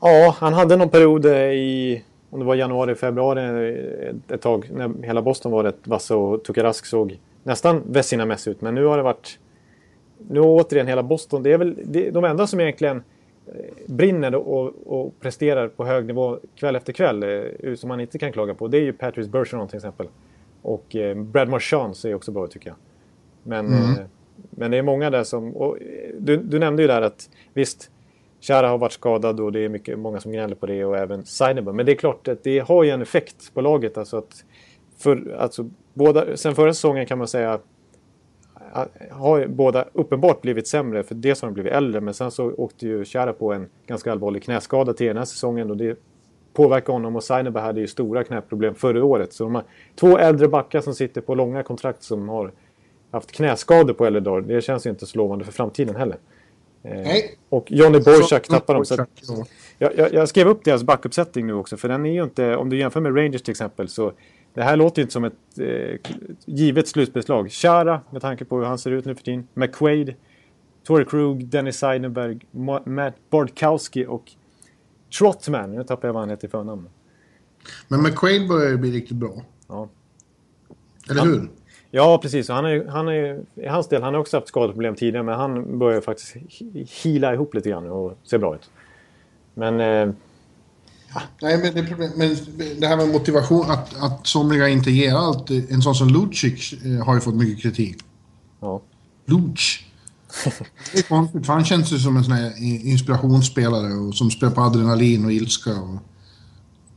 Ja, 0.00 0.36
han 0.38 0.54
hade 0.54 0.76
någon 0.76 0.88
period 0.88 1.26
i... 1.26 2.02
om 2.30 2.40
det 2.40 2.46
var 2.46 2.54
januari, 2.54 2.94
februari 2.94 3.78
ett, 4.08 4.30
ett 4.30 4.42
tag 4.42 4.70
när 4.72 5.02
hela 5.02 5.22
Boston 5.22 5.52
var 5.52 5.64
rätt 5.64 5.80
vassa 5.84 6.16
och 6.16 6.44
Tukarask 6.44 6.86
såg 6.86 7.18
nästan 7.42 7.82
Vessina-mässig 7.86 8.50
ut. 8.50 8.60
Men 8.60 8.74
nu 8.74 8.84
har 8.84 8.96
det 8.96 9.02
varit... 9.02 9.38
Nu 10.28 10.40
har 10.40 10.46
återigen 10.46 10.86
hela 10.86 11.02
Boston, 11.02 11.42
det 11.42 11.52
är 11.52 11.58
väl 11.58 11.78
det, 11.84 12.10
de 12.10 12.24
enda 12.24 12.46
som 12.46 12.60
egentligen 12.60 13.02
eh, 13.46 13.52
brinner 13.86 14.34
och, 14.34 14.72
och, 14.86 15.20
presterar 15.20 15.68
på 15.68 15.84
hög 15.84 16.06
nivå 16.06 16.38
kväll 16.56 16.76
efter 16.76 16.92
kväll, 16.92 17.22
eh, 17.22 17.74
som 17.74 17.88
man 17.88 18.00
inte 18.00 18.18
kan 18.18 18.32
klaga 18.32 18.54
på, 18.54 18.68
det 18.68 18.78
är 18.78 18.82
ju 18.82 18.92
Patrice 18.92 19.28
Bergeron 19.28 19.68
till 19.68 19.76
exempel. 19.76 20.06
Och 20.62 20.96
eh, 20.96 21.16
Brad 21.16 21.48
Marchand 21.48 21.96
ser 21.96 22.14
också 22.14 22.32
bra 22.32 22.44
ut 22.44 22.50
tycker 22.50 22.68
jag. 22.68 22.76
Men, 23.46 23.66
mm. 23.66 23.90
eh, 23.90 24.06
men 24.50 24.70
det 24.70 24.76
är 24.76 24.82
många 24.82 25.10
där 25.10 25.24
som... 25.24 25.46
Eh, 25.46 25.70
du, 26.18 26.36
du 26.36 26.58
nämnde 26.58 26.82
ju 26.82 26.88
där 26.88 27.02
att 27.02 27.30
visst, 27.54 27.90
Chara 28.40 28.68
har 28.68 28.78
varit 28.78 28.92
skadad 28.92 29.40
och 29.40 29.52
det 29.52 29.64
är 29.64 29.68
mycket, 29.68 29.98
många 29.98 30.20
som 30.20 30.32
gnäller 30.32 30.54
på 30.54 30.66
det 30.66 30.84
och 30.84 30.96
även 30.96 31.24
Seidenberg. 31.24 31.74
Men 31.74 31.86
det 31.86 31.92
är 31.92 31.96
klart 31.96 32.28
att 32.28 32.44
det 32.44 32.58
har 32.58 32.84
ju 32.84 32.90
en 32.90 33.02
effekt 33.02 33.54
på 33.54 33.60
laget. 33.60 33.98
Alltså 33.98 34.16
att 34.16 34.44
för, 34.98 35.36
alltså, 35.38 35.70
båda, 35.94 36.36
sen 36.36 36.54
förra 36.54 36.74
säsongen 36.74 37.06
kan 37.06 37.18
man 37.18 37.28
säga 37.28 37.58
har 39.10 39.46
båda 39.46 39.84
uppenbart 39.92 40.42
blivit 40.42 40.68
sämre. 40.68 41.02
För 41.02 41.14
dels 41.14 41.42
har 41.42 41.48
de 41.48 41.54
blivit 41.54 41.72
äldre 41.72 42.00
men 42.00 42.14
sen 42.14 42.30
så 42.30 42.52
åkte 42.52 42.86
ju 42.86 43.04
Chara 43.04 43.32
på 43.32 43.52
en 43.52 43.68
ganska 43.86 44.12
allvarlig 44.12 44.42
knäskada 44.42 44.92
till 44.92 45.06
den 45.06 45.16
här 45.16 45.24
säsongen. 45.24 45.70
Och 45.70 45.76
det 45.76 45.98
påverkar 46.52 46.92
honom 46.92 47.16
och 47.16 47.24
Seidenberg 47.24 47.64
hade 47.64 47.80
ju 47.80 47.86
stora 47.86 48.24
knäproblem 48.24 48.74
förra 48.74 49.04
året. 49.04 49.32
Så 49.32 49.44
de 49.44 49.54
har 49.54 49.64
två 49.94 50.18
äldre 50.18 50.48
backar 50.48 50.80
som 50.80 50.94
sitter 50.94 51.20
på 51.20 51.34
långa 51.34 51.62
kontrakt 51.62 52.02
som 52.02 52.28
har 52.28 52.52
haft 53.10 53.32
knäskador 53.32 53.94
på 53.94 54.10
dagar. 54.10 54.40
Det 54.40 54.62
känns 54.62 54.86
ju 54.86 54.90
inte 54.90 55.06
så 55.06 55.18
lovande 55.18 55.44
för 55.44 55.52
framtiden 55.52 55.96
heller. 55.96 56.18
Eh, 56.82 56.94
Nej. 56.94 57.38
Och 57.48 57.72
Johnny 57.72 58.00
Boychuk 58.00 58.48
tappar 58.48 58.74
dem. 58.74 58.84
Så 58.84 59.06
jag, 59.78 59.96
jag, 59.96 60.12
jag, 60.12 60.28
skrev 60.28 60.48
upp 60.48 60.64
deras 60.64 60.82
backuppsättning 60.82 61.46
nu 61.46 61.52
också. 61.52 61.76
För 61.76 61.88
den 61.88 62.06
är 62.06 62.12
ju 62.12 62.22
inte, 62.22 62.56
om 62.56 62.70
du 62.70 62.78
jämför 62.78 63.00
med 63.00 63.16
Rangers 63.16 63.42
till 63.42 63.50
exempel, 63.50 63.88
så 63.88 64.12
det 64.54 64.62
här 64.62 64.76
låter 64.76 64.98
ju 64.98 65.02
inte 65.02 65.12
som 65.12 65.24
ett 65.24 65.58
eh, 65.58 66.12
givet 66.44 66.88
slutspelslag. 66.88 67.50
Chara, 67.50 68.00
med 68.10 68.22
tanke 68.22 68.44
på 68.44 68.58
hur 68.58 68.64
han 68.64 68.78
ser 68.78 68.90
ut 68.90 69.04
nu 69.04 69.14
för 69.14 69.22
tiden. 69.22 69.48
McQuaid, 69.54 70.14
Torrey 70.84 71.04
Krug, 71.06 71.46
Dennis 71.46 71.76
Seidenberg, 71.76 72.38
Matt 72.84 73.14
Bordkowski 73.30 74.06
och 74.06 74.32
Trotman. 75.18 75.72
Nu 75.72 75.84
tappar 75.84 76.08
jag 76.08 76.12
vad 76.12 76.22
han 76.22 76.30
heter 76.30 76.48
i 76.48 76.50
förnamn. 76.50 76.88
Men 77.88 78.02
McQuaid 78.02 78.48
börjar 78.48 78.70
ju 78.70 78.76
bli 78.76 78.90
riktigt 78.90 79.16
bra. 79.16 79.42
Ja. 79.68 79.88
Eller 81.10 81.22
hur? 81.24 81.48
Ja, 81.90 82.18
precis. 82.22 82.48
Han 82.48 82.64
är, 82.64 82.86
han 82.86 83.08
är, 83.08 83.40
I 83.54 83.66
hans 83.66 83.88
del, 83.88 84.02
han 84.02 84.14
har 84.14 84.20
också 84.20 84.36
haft 84.36 84.48
skadeproblem 84.48 84.94
tidigare 84.94 85.22
men 85.22 85.34
han 85.34 85.78
börjar 85.78 86.00
faktiskt 86.00 86.36
hila 87.02 87.34
ihop 87.34 87.54
lite 87.54 87.68
grann 87.68 87.90
och 87.90 88.18
ser 88.24 88.38
bra 88.38 88.54
ut. 88.54 88.70
Men... 89.54 89.80
Eh, 89.80 90.14
Nej, 91.42 91.58
men 91.58 91.74
det, 91.74 91.96
men 92.16 92.36
det 92.80 92.86
här 92.86 92.96
med 92.96 93.08
motivation, 93.08 93.70
att, 93.70 94.02
att 94.02 94.26
somliga 94.26 94.68
inte 94.68 94.90
ger 94.90 95.14
allt. 95.14 95.50
En 95.50 95.82
sån 95.82 95.94
som 95.94 96.08
Lucic 96.08 96.72
eh, 96.72 97.04
har 97.06 97.14
ju 97.14 97.20
fått 97.20 97.34
mycket 97.34 97.62
kritik. 97.62 97.96
Ja. 98.60 98.82
Luch. 99.26 99.86
Det 100.92 100.98
är 100.98 101.02
konstigt, 101.02 101.46
för 101.46 101.52
han 101.52 101.64
känns 101.64 101.92
ju 101.92 101.98
som 101.98 102.16
en 102.16 102.24
sån 102.24 102.32
här 102.32 102.52
inspirationsspelare 102.86 103.92
och 103.92 104.14
som 104.14 104.30
spelar 104.30 104.52
på 104.52 104.60
adrenalin 104.60 105.24
och 105.24 105.32
ilska. 105.32 105.70
Och... 105.70 105.98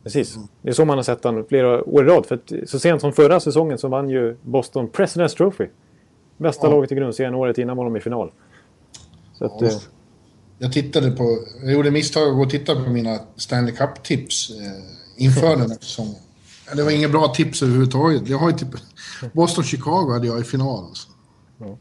Precis. 0.04 0.38
Det 0.62 0.70
är 0.70 0.74
så 0.74 0.86
man 0.86 0.98
har 0.98 1.04
sett 1.04 1.24
honom 1.24 1.46
flera 1.50 1.84
år 1.84 2.06
i 2.06 2.10
rad. 2.10 2.26
För 2.26 2.36
att 2.36 2.70
så 2.70 2.80
sent 2.80 3.02
som 3.02 3.14
förra 3.14 3.40
säsongen 3.40 3.78
så 3.78 3.88
vann 3.88 4.10
ju 4.10 4.38
Boston 4.42 4.90
President's 4.90 5.38
Trophy. 5.38 5.66
Bästa 6.38 6.68
ja. 6.68 6.72
laget 6.72 6.92
i 6.92 6.96
grundserien 6.96 7.36
året 7.36 7.58
innan 7.58 7.78
var 7.78 7.86
de 7.86 7.98
i 7.98 8.00
final. 8.00 8.32
Så 9.34 9.46
att, 9.46 9.62
ja. 9.62 9.68
eh... 9.68 9.74
Jag 10.62 10.74
tittade 10.74 11.12
på... 11.12 11.40
Jag 11.64 11.74
gjorde 11.74 11.92
misstag 11.92 12.30
att 12.30 12.36
gå 12.36 12.42
och 12.42 12.50
titta 12.50 12.76
på 12.76 12.90
mina 12.90 13.20
Stanley 13.36 13.76
Cup-tips 13.76 14.52
eh, 14.52 15.24
inför 15.24 15.50
den 15.50 15.60
här 15.72 15.78
säsongen. 15.82 16.16
Det 16.76 16.84
var 16.84 16.92
inga 16.92 17.10
bra 17.10 17.28
tips 17.28 17.64
överhuvudtaget. 17.64 18.28
Jag 18.28 18.38
har 18.38 18.52
typ... 18.52 18.68
Boston-Chicago 19.34 20.14
hade 20.14 20.28
jag 20.28 20.40
i 20.40 20.44
final. 20.44 20.86
Alltså. 20.86 21.08
Ja. 21.60 21.78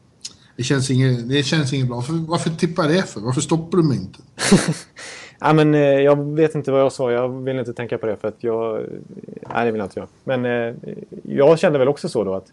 Det 0.57 0.63
känns 0.63 0.91
inget, 0.91 1.29
det 1.29 1.43
känns 1.43 1.73
inget 1.73 1.87
bra. 1.87 1.97
Varför, 1.97 2.13
varför 2.13 2.51
tippar 2.51 2.83
jag 2.83 2.93
det 2.93 3.03
för? 3.03 3.21
Varför 3.21 3.41
stoppar 3.41 3.79
du 3.79 3.85
mig 3.85 3.97
inte? 3.97 4.19
ja, 5.39 5.53
men, 5.53 5.75
eh, 5.75 5.81
jag 5.81 6.35
vet 6.35 6.55
inte 6.55 6.73
vad 6.73 6.81
jag 6.81 6.93
sa. 6.93 7.13
Jag 7.13 7.29
vill 7.29 7.59
inte 7.59 7.73
tänka 7.73 7.99
på 7.99 8.07
det 8.07 8.17
för 8.17 8.29
att 8.29 8.45
jag... 8.45 8.87
Nej, 9.55 9.65
det 9.65 9.71
vill 9.71 9.79
jag 9.79 9.87
inte 9.87 10.01
göra. 10.01 10.09
Men 10.25 10.45
eh, 10.45 10.75
jag 11.23 11.59
kände 11.59 11.79
väl 11.79 11.89
också 11.89 12.09
så 12.09 12.25
då 12.25 12.35
att... 12.35 12.53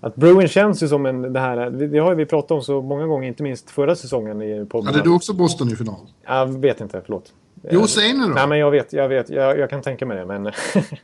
Att 0.00 0.16
Bruin 0.16 0.48
känns 0.48 0.82
ju 0.82 0.88
som 0.88 1.06
en... 1.06 1.32
Det, 1.32 1.40
här, 1.40 1.70
det 1.70 1.98
har 1.98 2.14
vi 2.14 2.26
pratat 2.26 2.50
om 2.50 2.62
så 2.62 2.82
många 2.82 3.06
gånger, 3.06 3.28
inte 3.28 3.42
minst 3.42 3.70
förra 3.70 3.96
säsongen 3.96 4.42
i 4.42 4.66
podden. 4.66 4.86
Hade 4.86 5.02
du 5.02 5.14
också 5.14 5.34
Boston 5.34 5.68
i 5.68 5.76
final? 5.76 6.00
Jag 6.26 6.46
vet 6.60 6.80
inte, 6.80 7.00
förlåt. 7.04 7.32
Jo, 7.70 7.86
säg 7.86 8.12
nu 8.12 8.24
då. 8.26 8.34
Nej, 8.34 8.46
men 8.46 8.58
jag 8.58 8.70
vet. 8.70 8.92
Jag, 8.92 9.08
vet, 9.08 9.30
jag, 9.30 9.58
jag 9.58 9.70
kan 9.70 9.82
tänka 9.82 10.06
mig 10.06 10.16
det, 10.16 10.26
men... 10.26 10.52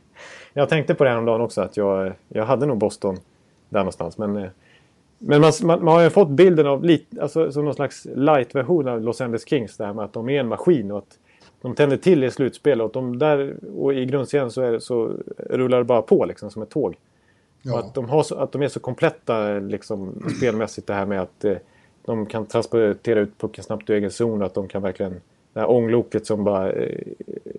jag 0.53 0.69
tänkte 0.69 0.95
på 0.95 1.03
det 1.03 1.09
häromdagen 1.09 1.41
också, 1.41 1.61
att 1.61 1.77
jag, 1.77 2.13
jag 2.27 2.45
hade 2.45 2.65
nog 2.65 2.77
Boston 2.77 3.17
där 3.69 3.79
någonstans. 3.79 4.17
Men 4.17 4.37
eh, 4.37 4.49
men 5.25 5.41
man, 5.41 5.51
man, 5.63 5.83
man, 5.83 5.93
har 5.93 6.01
ju 6.01 6.09
fått 6.09 6.29
bilden 6.29 6.67
av 6.67 6.83
lite, 6.83 7.21
alltså, 7.21 7.51
som 7.51 7.65
någon 7.65 7.73
slags 7.73 8.07
light-version 8.15 8.87
av 8.87 9.01
Los 9.01 9.21
Angeles 9.21 9.47
Kings. 9.47 9.77
Det 9.77 9.85
här 9.85 9.93
med 9.93 10.05
att 10.05 10.13
de 10.13 10.29
är 10.29 10.39
en 10.39 10.47
maskin 10.47 10.91
och 10.91 10.97
att 10.97 11.19
de 11.61 11.75
tänder 11.75 11.97
till 11.97 12.23
i 12.23 12.31
slutspel. 12.31 12.81
Och, 12.81 12.91
de 12.91 13.19
där, 13.19 13.55
och 13.77 13.93
i 13.93 14.05
grundserien 14.05 14.51
så, 14.51 14.61
är, 14.61 14.79
så 14.79 15.11
rullar 15.37 15.77
det 15.77 15.83
bara 15.83 16.01
på 16.01 16.25
liksom, 16.25 16.51
som 16.51 16.61
ett 16.61 16.69
tåg. 16.69 16.95
Ja. 17.61 17.79
Att 17.79 17.93
de, 17.93 18.09
har 18.09 18.23
så, 18.23 18.35
att 18.35 18.51
de 18.51 18.61
är 18.61 18.67
så 18.67 18.79
kompletta 18.79 19.59
liksom, 19.59 20.23
spelmässigt 20.37 20.87
det 20.87 20.93
här 20.93 21.05
med 21.05 21.21
att 21.21 21.45
eh, 21.45 21.57
de 22.05 22.25
kan 22.25 22.45
transportera 22.45 23.19
ut 23.19 23.37
pucken 23.37 23.63
snabbt 23.63 23.89
ur 23.89 23.95
egen 23.95 24.11
zon. 24.11 24.41
Och 24.41 24.47
att 24.47 24.53
de 24.53 24.67
kan 24.67 24.81
verkligen... 24.81 25.21
Det 25.53 25.59
här 25.59 25.71
ångloket 25.71 26.25
som 26.25 26.43
bara 26.43 26.71
eh, 26.71 26.99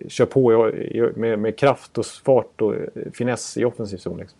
kör 0.09 0.27
på 0.27 0.71
i, 0.71 0.99
i, 0.99 1.11
med, 1.17 1.39
med 1.39 1.59
kraft 1.59 1.99
och 1.99 2.07
fart 2.07 2.61
och 2.61 2.75
eh, 2.75 3.13
finess 3.13 3.57
i 3.57 3.65
offensiv 3.65 3.97
zon. 3.97 4.19
Liksom. 4.19 4.39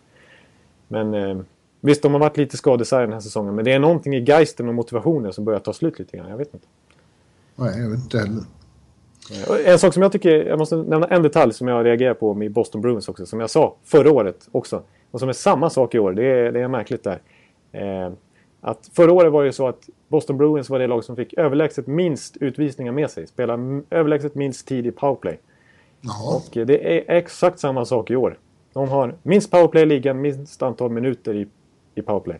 Men... 0.87 1.13
Eh, 1.13 1.37
Visst, 1.85 2.01
de 2.01 2.13
har 2.13 2.19
varit 2.19 2.37
lite 2.37 2.57
skadesarg 2.57 3.05
den 3.05 3.13
här 3.13 3.19
säsongen, 3.19 3.55
men 3.55 3.65
det 3.65 3.71
är 3.71 3.79
någonting 3.79 4.15
i 4.15 4.19
geisten 4.19 4.67
och 4.67 4.73
motivationen 4.73 5.33
som 5.33 5.45
börjar 5.45 5.59
ta 5.59 5.73
slut 5.73 5.99
lite 5.99 6.17
grann. 6.17 6.29
Jag 6.29 6.37
vet 6.37 6.53
inte. 6.53 6.67
Nej, 7.55 7.81
jag 7.81 7.89
vet 7.89 7.99
inte 7.99 8.17
heller. 8.17 8.43
En 9.65 9.79
sak 9.79 9.93
som 9.93 10.03
jag 10.03 10.11
tycker, 10.11 10.45
jag 10.45 10.59
måste 10.59 10.75
nämna 10.75 11.07
en 11.07 11.23
detalj 11.23 11.53
som 11.53 11.67
jag 11.67 11.85
reagerar 11.85 12.13
på 12.13 12.33
med 12.33 12.51
Boston 12.51 12.81
Bruins 12.81 13.09
också, 13.09 13.25
som 13.25 13.39
jag 13.39 13.49
sa 13.49 13.75
förra 13.83 14.11
året 14.11 14.47
också. 14.51 14.81
Och 15.11 15.19
som 15.19 15.29
är 15.29 15.33
samma 15.33 15.69
sak 15.69 15.95
i 15.95 15.99
år, 15.99 16.13
det 16.13 16.23
är, 16.23 16.51
det 16.51 16.59
är 16.59 16.67
märkligt 16.67 17.03
där. 17.03 17.21
Eh, 17.71 18.11
att 18.61 18.89
förra 18.93 19.11
året 19.11 19.31
var 19.31 19.43
det 19.43 19.53
så 19.53 19.67
att 19.67 19.89
Boston 20.07 20.37
Bruins 20.37 20.69
var 20.69 20.79
det 20.79 20.87
lag 20.87 21.03
som 21.03 21.15
fick 21.15 21.33
överlägset 21.33 21.87
minst 21.87 22.37
utvisningar 22.37 22.91
med 22.91 23.09
sig. 23.09 23.27
Spela 23.27 23.59
överlägset 23.89 24.35
minst 24.35 24.67
tid 24.67 24.87
i 24.87 24.91
powerplay. 24.91 25.39
Jaha. 26.01 26.35
Och 26.35 26.65
det 26.67 26.97
är 26.97 27.17
exakt 27.17 27.59
samma 27.59 27.85
sak 27.85 28.11
i 28.11 28.15
år. 28.15 28.39
De 28.73 28.89
har 28.89 29.15
minst 29.23 29.51
powerplay 29.51 29.83
i 29.83 29.85
ligan, 29.85 30.21
minst 30.21 30.61
antal 30.61 30.91
minuter 30.91 31.35
i 31.35 31.47
i 31.95 32.01
powerplay. 32.01 32.39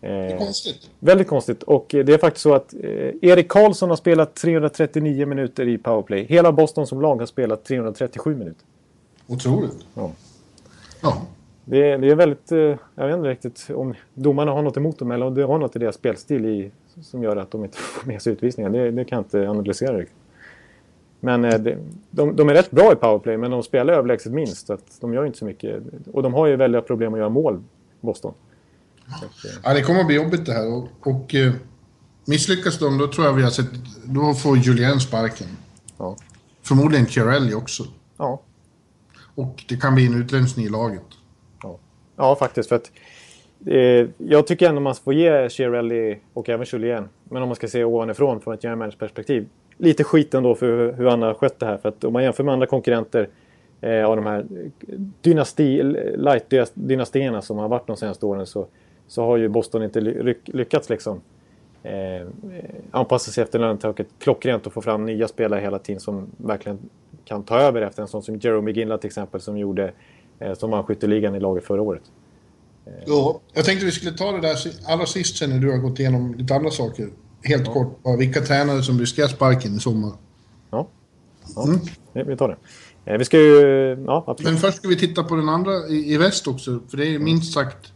Det 0.00 0.06
är 0.06 0.32
eh, 0.32 0.38
konstigt. 0.38 0.90
Väldigt 0.98 1.28
konstigt. 1.28 1.62
Och 1.62 1.86
det 1.88 2.08
är 2.08 2.18
faktiskt 2.18 2.42
så 2.42 2.54
att 2.54 2.74
eh, 2.74 2.80
Erik 3.22 3.48
Karlsson 3.48 3.88
har 3.88 3.96
spelat 3.96 4.34
339 4.34 5.26
minuter 5.26 5.68
i 5.68 5.78
powerplay. 5.78 6.24
Hela 6.24 6.52
Boston 6.52 6.86
som 6.86 7.00
lag 7.00 7.16
har 7.16 7.26
spelat 7.26 7.64
337 7.64 8.36
minuter. 8.36 8.64
Otroligt. 9.26 9.86
Ja. 9.94 10.10
ja. 11.02 11.22
Det, 11.64 11.90
är, 11.90 11.98
det 11.98 12.10
är 12.10 12.14
väldigt... 12.14 12.52
Eh, 12.52 12.58
jag 12.94 13.06
vet 13.06 13.16
inte 13.16 13.28
riktigt 13.28 13.70
om 13.74 13.94
domarna 14.14 14.52
har 14.52 14.62
något 14.62 14.76
emot 14.76 14.98
dem 14.98 15.10
eller 15.10 15.26
om 15.26 15.34
det 15.34 15.42
har 15.42 15.58
något 15.58 15.76
i 15.76 15.78
deras 15.78 15.94
spelstil 15.94 16.46
i, 16.46 16.70
som 17.02 17.22
gör 17.22 17.36
att 17.36 17.50
de 17.50 17.64
inte 17.64 17.78
får 17.78 18.06
med 18.06 18.22
sig 18.22 18.32
utvisningar. 18.32 18.70
Det, 18.70 18.90
det 18.90 19.04
kan 19.04 19.16
jag 19.16 19.24
inte 19.24 19.50
analysera 19.50 19.98
riktigt. 19.98 20.16
Men 21.20 21.42
det, 21.42 21.78
de, 22.10 22.36
de, 22.36 22.48
är 22.48 22.54
rätt 22.54 22.70
bra 22.70 22.92
i 22.92 22.96
powerplay 22.96 23.36
men 23.36 23.50
de 23.50 23.62
spelar 23.62 23.94
överlägset 23.94 24.32
minst. 24.32 24.66
Så 24.66 24.72
att 24.72 25.00
de 25.00 25.14
gör 25.14 25.24
inte 25.24 25.38
så 25.38 25.44
mycket. 25.44 25.82
Och 26.12 26.22
de 26.22 26.34
har 26.34 26.46
ju 26.46 26.56
väldiga 26.56 26.82
problem 26.82 27.14
att 27.14 27.18
göra 27.18 27.28
mål, 27.28 27.62
Boston. 28.00 28.34
Ja, 29.64 29.74
det 29.74 29.82
kommer 29.82 30.00
att 30.00 30.06
bli 30.06 30.16
jobbigt 30.16 30.46
det 30.46 30.52
här. 30.52 30.72
Och, 30.72 30.88
och 31.00 31.34
eh, 31.34 31.52
misslyckas 32.24 32.78
de, 32.78 32.98
då 32.98 33.06
tror 33.06 33.26
jag 33.26 33.32
vi 33.32 33.42
har 33.42 33.50
sett... 33.50 33.70
Då 34.04 34.34
får 34.34 34.58
Julien 34.58 35.00
sparken. 35.00 35.46
Ja. 35.98 36.16
Förmodligen 36.62 37.06
Chiarelli 37.06 37.54
också. 37.54 37.84
Ja. 38.16 38.42
Och 39.34 39.64
det 39.68 39.76
kan 39.76 39.94
bli 39.94 40.06
en 40.06 40.22
utrensning 40.22 40.66
i 40.66 40.68
laget. 40.68 41.02
Ja, 41.62 41.78
ja 42.16 42.36
faktiskt. 42.36 42.68
För 42.68 42.76
att, 42.76 42.90
eh, 43.66 44.08
jag 44.18 44.46
tycker 44.46 44.68
ändå 44.68 44.80
man 44.80 44.94
får 44.94 45.14
ge 45.14 45.48
Chiarelli 45.48 46.18
och 46.32 46.48
även 46.48 46.66
Julien, 46.72 47.08
men 47.24 47.42
om 47.42 47.48
man 47.48 47.56
ska 47.56 47.68
se 47.68 47.84
ovanifrån 47.84 48.40
från 48.40 48.54
ett 48.54 48.64
general 48.64 48.92
perspektiv, 48.92 49.48
lite 49.76 50.04
skit 50.04 50.34
ändå 50.34 50.54
för 50.54 50.92
hur 50.92 51.06
han 51.06 51.22
har 51.22 51.34
skött 51.34 51.58
det 51.58 51.66
här. 51.66 51.78
För 51.78 51.88
att 51.88 52.04
om 52.04 52.12
man 52.12 52.22
jämför 52.22 52.44
med 52.44 52.52
andra 52.52 52.66
konkurrenter 52.66 53.28
eh, 53.80 54.04
av 54.04 54.16
de 54.16 54.26
här 54.26 54.46
dynasti, 55.20 55.82
light-dynastierna 56.16 57.40
som 57.40 57.58
har 57.58 57.68
varit 57.68 57.86
de 57.86 57.96
senaste 57.96 58.26
åren 58.26 58.46
så 58.46 58.66
så 59.08 59.24
har 59.24 59.36
ju 59.36 59.48
Boston 59.48 59.82
inte 59.82 60.00
lyckats 60.44 60.88
liksom 60.88 61.20
eh, 61.82 62.26
anpassa 62.90 63.30
sig 63.30 63.44
efter 63.44 63.58
lönetaket 63.58 64.06
klockrent 64.18 64.66
och 64.66 64.72
få 64.72 64.82
fram 64.82 65.06
nya 65.06 65.28
spelare 65.28 65.60
hela 65.60 65.78
tiden 65.78 66.00
som 66.00 66.26
verkligen 66.36 66.78
kan 67.24 67.42
ta 67.42 67.58
över 67.58 67.82
efter 67.82 68.02
en 68.02 68.08
sån 68.08 68.22
som 68.22 68.36
Jerome 68.36 68.70
McGinley 68.70 68.98
till 68.98 69.08
exempel 69.08 69.40
som 69.40 69.58
gjorde 69.58 69.92
eh, 70.38 70.54
som 70.54 70.70
vann 70.70 70.84
skytteligan 70.84 71.34
i 71.34 71.40
laget 71.40 71.64
förra 71.64 71.82
året. 71.82 72.02
Eh. 72.86 72.92
Ja, 73.06 73.40
jag 73.52 73.64
tänkte 73.64 73.86
vi 73.86 73.92
skulle 73.92 74.12
ta 74.12 74.32
det 74.32 74.40
där 74.40 74.56
allra 74.86 75.06
sist 75.06 75.36
sen 75.36 75.50
när 75.50 75.58
du 75.58 75.70
har 75.70 75.78
gått 75.78 75.98
igenom 75.98 76.34
lite 76.34 76.54
andra 76.54 76.70
saker. 76.70 77.08
Helt 77.42 77.66
ja. 77.66 77.72
kort, 77.72 78.18
vilka 78.18 78.40
tränare 78.40 78.82
som 78.82 79.00
riskerar 79.00 79.28
sparken 79.28 79.76
i 79.76 79.80
sommar. 79.80 80.12
Ja, 80.70 80.88
ja. 81.56 81.64
Mm. 81.64 82.28
vi 82.28 82.36
tar 82.36 82.48
det. 82.48 82.56
Eh, 83.12 83.18
vi 83.18 83.24
ska 83.24 83.38
ju... 83.38 84.04
Ja, 84.06 84.24
absolut. 84.26 84.52
Men 84.52 84.60
först 84.60 84.76
ska 84.76 84.88
vi 84.88 84.96
titta 84.96 85.24
på 85.24 85.36
den 85.36 85.48
andra 85.48 85.72
i, 85.88 86.12
i 86.14 86.16
väst 86.16 86.48
också, 86.48 86.80
för 86.88 86.96
det 86.96 87.06
är 87.06 87.18
minst 87.18 87.52
sagt 87.52 87.92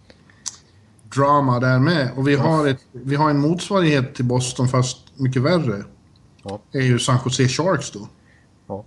drama 1.14 1.61
där 1.61 1.78
med. 1.78 2.11
Och 2.16 2.28
vi 2.28 2.34
har, 2.34 2.66
ett, 2.66 2.80
vi 2.92 3.16
har 3.16 3.30
en 3.30 3.38
motsvarighet 3.38 4.14
till 4.14 4.24
Boston, 4.24 4.68
fast 4.68 4.98
mycket 5.16 5.42
värre. 5.42 5.84
Ja. 6.42 6.61
Det 6.72 6.78
är 6.78 6.82
ju 6.82 6.98
San 6.98 7.18
Jose 7.24 7.48
Sharks 7.48 7.90
då. 7.90 8.08
Ja. 8.66 8.84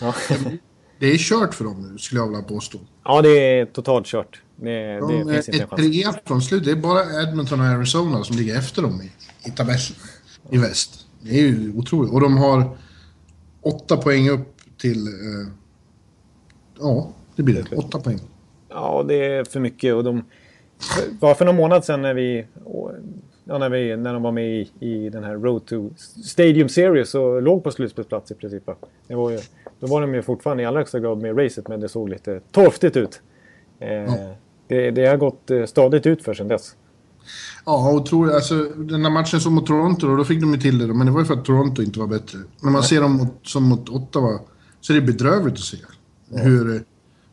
Ja. 0.00 0.14
Det 0.98 1.06
är 1.12 1.18
kört 1.18 1.54
för 1.54 1.64
dem 1.64 1.88
nu, 1.92 1.98
skulle 1.98 2.20
jag 2.20 2.28
vilja 2.28 2.42
påstå. 2.42 2.78
ja, 3.04 3.22
det 3.22 3.28
är 3.58 3.66
totalt 3.66 4.06
kört. 4.06 4.42
Det, 4.56 4.98
De 4.98 5.26
det 5.26 5.34
finns 5.34 5.48
inte 5.48 5.74
en 5.78 5.84
är 5.84 6.02
chans. 6.04 6.16
från 6.26 6.42
slut. 6.42 6.64
Det 6.64 6.70
är 6.70 6.76
bara 6.76 7.22
Edmonton 7.22 7.60
och 7.60 7.66
Arizona 7.66 8.24
som 8.24 8.36
ligger 8.36 8.58
efter 8.58 8.82
dem 8.82 9.02
i, 9.02 9.10
i 9.48 9.50
tabellen 9.50 9.80
i 10.50 10.58
väst. 10.58 11.06
Det 11.20 11.30
är 11.30 11.42
ju 11.42 11.72
otroligt. 11.76 12.12
Och 12.12 12.20
de 12.20 12.36
har 12.36 12.76
åtta 13.60 13.96
poäng 13.96 14.28
upp 14.30 14.56
till... 14.78 15.06
Eh, 15.06 15.52
ja, 16.80 17.10
det 17.36 17.42
blir 17.42 17.66
det. 17.70 17.76
Åtta 17.76 18.00
poäng. 18.00 18.20
Ja, 18.68 19.04
det 19.08 19.24
är 19.24 19.44
för 19.44 19.60
mycket. 19.60 19.94
Och 19.94 20.04
de, 20.04 20.24
bara 21.20 21.34
för 21.34 21.44
någon 21.44 21.56
månad 21.56 21.84
sedan 21.84 22.02
när 22.02 22.14
vi... 22.14 22.46
Ja, 23.44 23.58
när, 23.58 23.68
vi, 23.70 23.96
när 23.96 24.12
de 24.12 24.22
var 24.22 24.32
med 24.32 24.48
i, 24.48 24.70
i 24.80 25.10
den 25.10 25.24
här 25.24 25.34
Road 25.34 25.66
to 25.66 25.90
Stadium 26.24 26.68
Series 26.68 27.10
så 27.10 27.40
låg 27.40 27.64
på 27.64 27.70
slutspelsplats 27.70 28.30
i 28.30 28.34
princip. 28.34 28.62
Det 29.06 29.14
var 29.14 29.30
ju, 29.30 29.38
då 29.80 29.86
var 29.86 30.00
de 30.00 30.14
ju 30.14 30.22
fortfarande 30.22 30.62
i 30.62 30.66
allra 30.66 30.80
högsta 30.80 31.00
grad 31.00 31.18
med 31.18 31.30
i 31.30 31.44
racet 31.44 31.68
men 31.68 31.80
det 31.80 31.88
såg 31.88 32.08
lite 32.08 32.40
torftigt 32.52 32.96
ut. 32.96 33.20
Eh, 33.78 34.14
det, 34.68 34.90
det 34.90 35.06
har 35.06 35.16
gått 35.16 35.50
eh, 35.50 35.64
stadigt 35.64 36.06
ut 36.06 36.24
för 36.24 36.34
sedan 36.34 36.48
dess. 36.48 36.76
Ja, 37.66 37.90
och 37.90 38.06
tror, 38.06 38.32
alltså, 38.32 38.54
den 38.64 39.04
här 39.04 39.10
matchen 39.10 39.40
som 39.40 39.54
mot 39.54 39.66
Toronto, 39.66 40.16
då, 40.16 40.24
fick 40.24 40.40
de 40.40 40.54
ju 40.54 40.60
till 40.60 40.78
det. 40.78 40.86
Men 40.86 41.06
det 41.06 41.12
var 41.12 41.20
ju 41.20 41.26
för 41.26 41.34
att 41.34 41.44
Toronto 41.44 41.82
inte 41.82 41.98
var 41.98 42.06
bättre. 42.06 42.38
När 42.62 42.70
man 42.70 42.82
ser 42.82 43.00
dem 43.00 43.12
mot, 43.12 43.38
som 43.42 43.62
mot 43.62 43.88
Ottawa 43.88 44.40
så 44.80 44.92
är 44.92 44.94
det 44.94 45.06
bedrövligt 45.06 45.54
att 45.54 45.60
se. 45.60 45.76
Hur, 46.30 46.74
eh, 46.74 46.80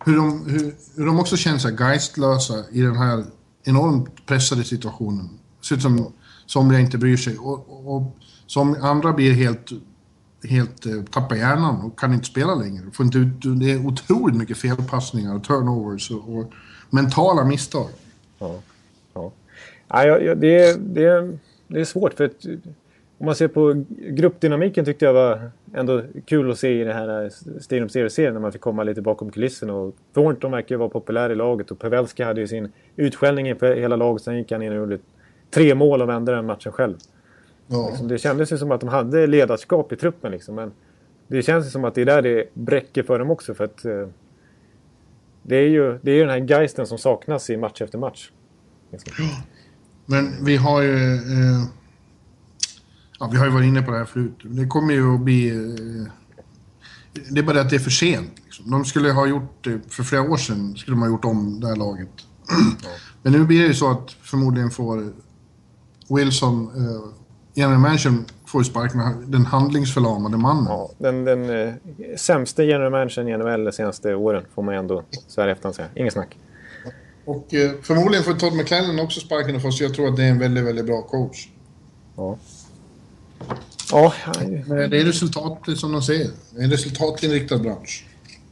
hur, 0.05 0.15
de, 0.15 0.45
hur, 0.47 0.73
hur 0.95 1.05
de 1.05 1.19
också 1.19 1.37
känner 1.37 1.57
sig 1.57 1.75
geistlösa 1.79 2.63
i 2.71 2.81
den 2.81 2.95
här 2.95 3.23
enormt 3.63 4.25
pressade 4.25 4.63
situationen. 4.63 5.29
Ser 5.61 5.75
ut 5.75 5.81
som 5.81 6.13
somliga 6.45 6.79
inte 6.79 6.97
bryr 6.97 7.17
sig. 7.17 7.37
Och, 7.37 7.95
och, 7.95 8.15
som 8.45 8.75
andra 8.81 9.13
blir 9.13 9.33
helt, 9.33 9.69
helt 10.49 10.85
eh, 10.85 11.03
tappar 11.03 11.35
hjärnan 11.35 11.81
och 11.81 11.99
kan 11.99 12.13
inte 12.13 12.25
spela 12.25 12.55
längre. 12.55 12.83
Får 12.93 13.05
inte 13.05 13.17
ut, 13.17 13.59
det 13.59 13.71
är 13.71 13.85
otroligt 13.87 14.35
mycket 14.37 14.57
felpassningar 14.57 15.35
och 15.35 15.43
turnovers 15.43 16.11
och, 16.11 16.37
och 16.37 16.53
mentala 16.89 17.43
misstag. 17.45 17.89
Ja. 18.39 18.59
Ja. 19.13 19.31
Ja, 19.87 20.03
jag- 20.05 20.23
jag- 20.23 20.37
det, 20.37 20.59
är- 20.69 20.77
det, 20.77 21.37
det 21.67 21.79
är 21.79 21.85
svårt 21.85 22.13
för 22.13 22.25
att 22.25 22.45
om 23.19 23.25
man 23.25 23.35
ser 23.35 23.47
på 23.47 23.83
gruppdynamiken 23.89 24.85
tyckte 24.85 25.05
jag 25.05 25.13
var 25.13 25.51
ändå 25.73 26.03
kul 26.25 26.51
att 26.51 26.59
se 26.59 26.81
i 26.81 26.83
det 26.83 26.93
här 26.93 27.29
Stadium 27.59 27.89
Series-serien 27.89 28.33
när 28.33 28.41
man 28.41 28.51
fick 28.51 28.61
komma 28.61 28.83
lite 28.83 29.01
bakom 29.01 29.31
kulisserna. 29.31 29.73
Och 29.73 29.95
Thornton 30.13 30.51
verkar 30.51 30.75
ju 30.75 30.79
vara 30.79 30.89
populär 30.89 31.29
i 31.29 31.35
laget 31.35 31.71
och 31.71 31.79
Pavelski 31.79 32.23
hade 32.23 32.41
ju 32.41 32.47
sin 32.47 32.71
utskällning 32.95 33.47
inför 33.47 33.75
hela 33.75 33.95
laget. 33.95 34.21
Sen 34.21 34.37
gick 34.37 34.51
han 34.51 34.61
in 34.61 34.71
och 34.71 34.77
gjorde 34.77 34.99
tre 35.51 35.75
mål 35.75 36.01
och 36.01 36.09
vände 36.09 36.31
den 36.35 36.45
matchen 36.45 36.71
själv. 36.71 36.97
Ja. 37.67 37.87
Liksom, 37.89 38.07
Det 38.07 38.17
kändes 38.17 38.51
ju 38.51 38.57
som 38.57 38.71
att 38.71 38.79
de 38.79 38.89
hade 38.89 39.27
ledarskap 39.27 39.91
i 39.91 39.95
truppen 39.95 40.31
liksom, 40.31 40.55
men 40.55 40.71
det 41.27 41.41
känns 41.41 41.65
ju 41.65 41.69
som 41.69 41.85
att 41.85 41.95
det 41.95 42.01
är 42.01 42.05
där 42.05 42.21
det 42.21 42.53
bräcker 42.53 43.03
för 43.03 43.19
dem 43.19 43.31
också 43.31 43.53
för 43.53 43.63
att 43.63 43.85
eh, 43.85 44.07
det 45.43 45.55
är 45.55 45.67
ju 45.67 45.99
det 46.01 46.11
är 46.11 46.15
ju 46.15 46.21
den 46.21 46.29
här 46.29 46.59
geisten 46.59 46.87
som 46.87 46.97
saknas 46.97 47.49
i 47.49 47.57
match 47.57 47.81
efter 47.81 47.97
match. 47.97 48.31
Liksom. 48.91 49.25
Men 50.05 50.45
vi 50.45 50.55
har 50.55 50.81
ju... 50.81 51.15
Eh, 51.15 51.78
ja, 53.19 53.29
vi 53.31 53.37
har 53.37 53.45
ju 53.45 53.51
varit 53.51 53.67
inne 53.67 53.81
på 53.81 53.91
det 53.91 53.97
här 53.97 54.05
förut. 54.05 54.37
Det 54.43 54.67
kommer 54.67 54.93
ju 54.93 55.15
att 55.15 55.21
bli... 55.21 55.49
Eh, 55.49 56.11
det 57.29 57.39
är 57.39 57.43
bara 57.43 57.53
det 57.53 57.61
att 57.61 57.69
det 57.69 57.75
är 57.75 57.79
för 57.79 57.89
sent. 57.89 58.31
Liksom. 58.45 58.71
De 58.71 58.85
skulle 58.85 59.11
ha 59.11 59.27
gjort 59.27 59.63
det 59.63 59.79
för 59.89 60.03
flera 60.03 60.21
år 60.21 60.37
sedan. 60.37 60.75
Skulle 60.77 60.95
de 60.95 61.01
ha 61.01 61.09
gjort 61.09 61.25
om 61.25 61.59
det 61.59 61.67
här 61.67 61.75
laget. 61.75 62.09
Men 63.21 63.33
nu 63.33 63.43
blir 63.43 63.61
det 63.61 63.67
ju 63.67 63.73
så 63.73 63.91
att 63.91 64.11
förmodligen 64.21 64.71
får 64.71 65.13
Wilson... 66.09 66.63
Eh, 66.63 67.19
general 67.53 67.79
managern 67.79 68.25
får 68.45 68.63
sparken. 68.63 69.01
Den 69.25 69.45
handlingsförlamade 69.45 70.37
mannen. 70.37 70.65
Ja, 70.67 70.91
den 70.97 71.25
den 71.25 71.49
eh, 71.49 71.73
sämsta 72.17 72.63
general 72.63 72.91
managern 72.91 73.27
i 73.27 73.37
NHL 73.37 73.63
de 73.63 73.71
senaste 73.71 74.15
åren 74.15 74.43
får 74.55 74.63
man 74.63 74.75
ändå 74.75 75.03
så 75.27 75.41
här 75.41 75.47
efterhand 75.47 75.75
säga. 75.75 75.87
Inget 75.95 76.13
snack. 76.13 76.37
Och 77.25 77.53
eh, 77.53 77.71
förmodligen 77.81 78.23
får 78.23 78.33
Todd 78.33 78.53
McLennan 78.53 78.99
också 78.99 79.19
sparken 79.19 79.61
fast 79.61 79.81
jag 79.81 79.93
tror 79.93 80.07
att 80.07 80.15
det 80.15 80.23
är 80.23 80.29
en 80.29 80.39
väldigt, 80.39 80.65
väldigt 80.65 80.85
bra 80.85 81.01
coach. 81.01 81.47
Ja. 82.15 82.37
Ja, 83.91 84.13
det 84.67 84.99
är 84.99 85.05
resultatet 85.05 85.77
som 85.77 85.91
de 85.91 86.01
säger. 86.01 86.27
En 86.59 86.71
resultatinriktad 86.71 87.57
bransch. 87.57 88.05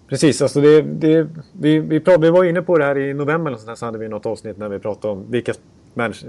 Precis, 0.10 0.42
alltså 0.42 0.62
det, 0.62 0.82
det, 0.82 1.28
vi, 1.52 1.80
vi, 1.80 2.00
pratade, 2.00 2.28
vi 2.28 2.32
var 2.32 2.44
inne 2.44 2.62
på 2.62 2.78
det 2.78 2.86
här 2.86 2.98
i 2.98 3.14
november 3.14 3.54
och 3.54 3.78
så, 3.78 3.86
hade 3.86 3.98
vi 3.98 4.08
något 4.08 4.26
avsnitt 4.26 4.58
när 4.58 4.70
vi 4.70 4.80
pratade 4.80 5.14
om 5.14 5.32
vilka, 5.32 5.54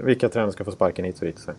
vilka 0.03 0.29
tränare 0.29 0.51
ska 0.51 0.63
få 0.63 0.71
sparken 0.71 1.05
hit 1.05 1.19
och 1.19 1.25
dit. 1.25 1.39
Så. 1.39 1.51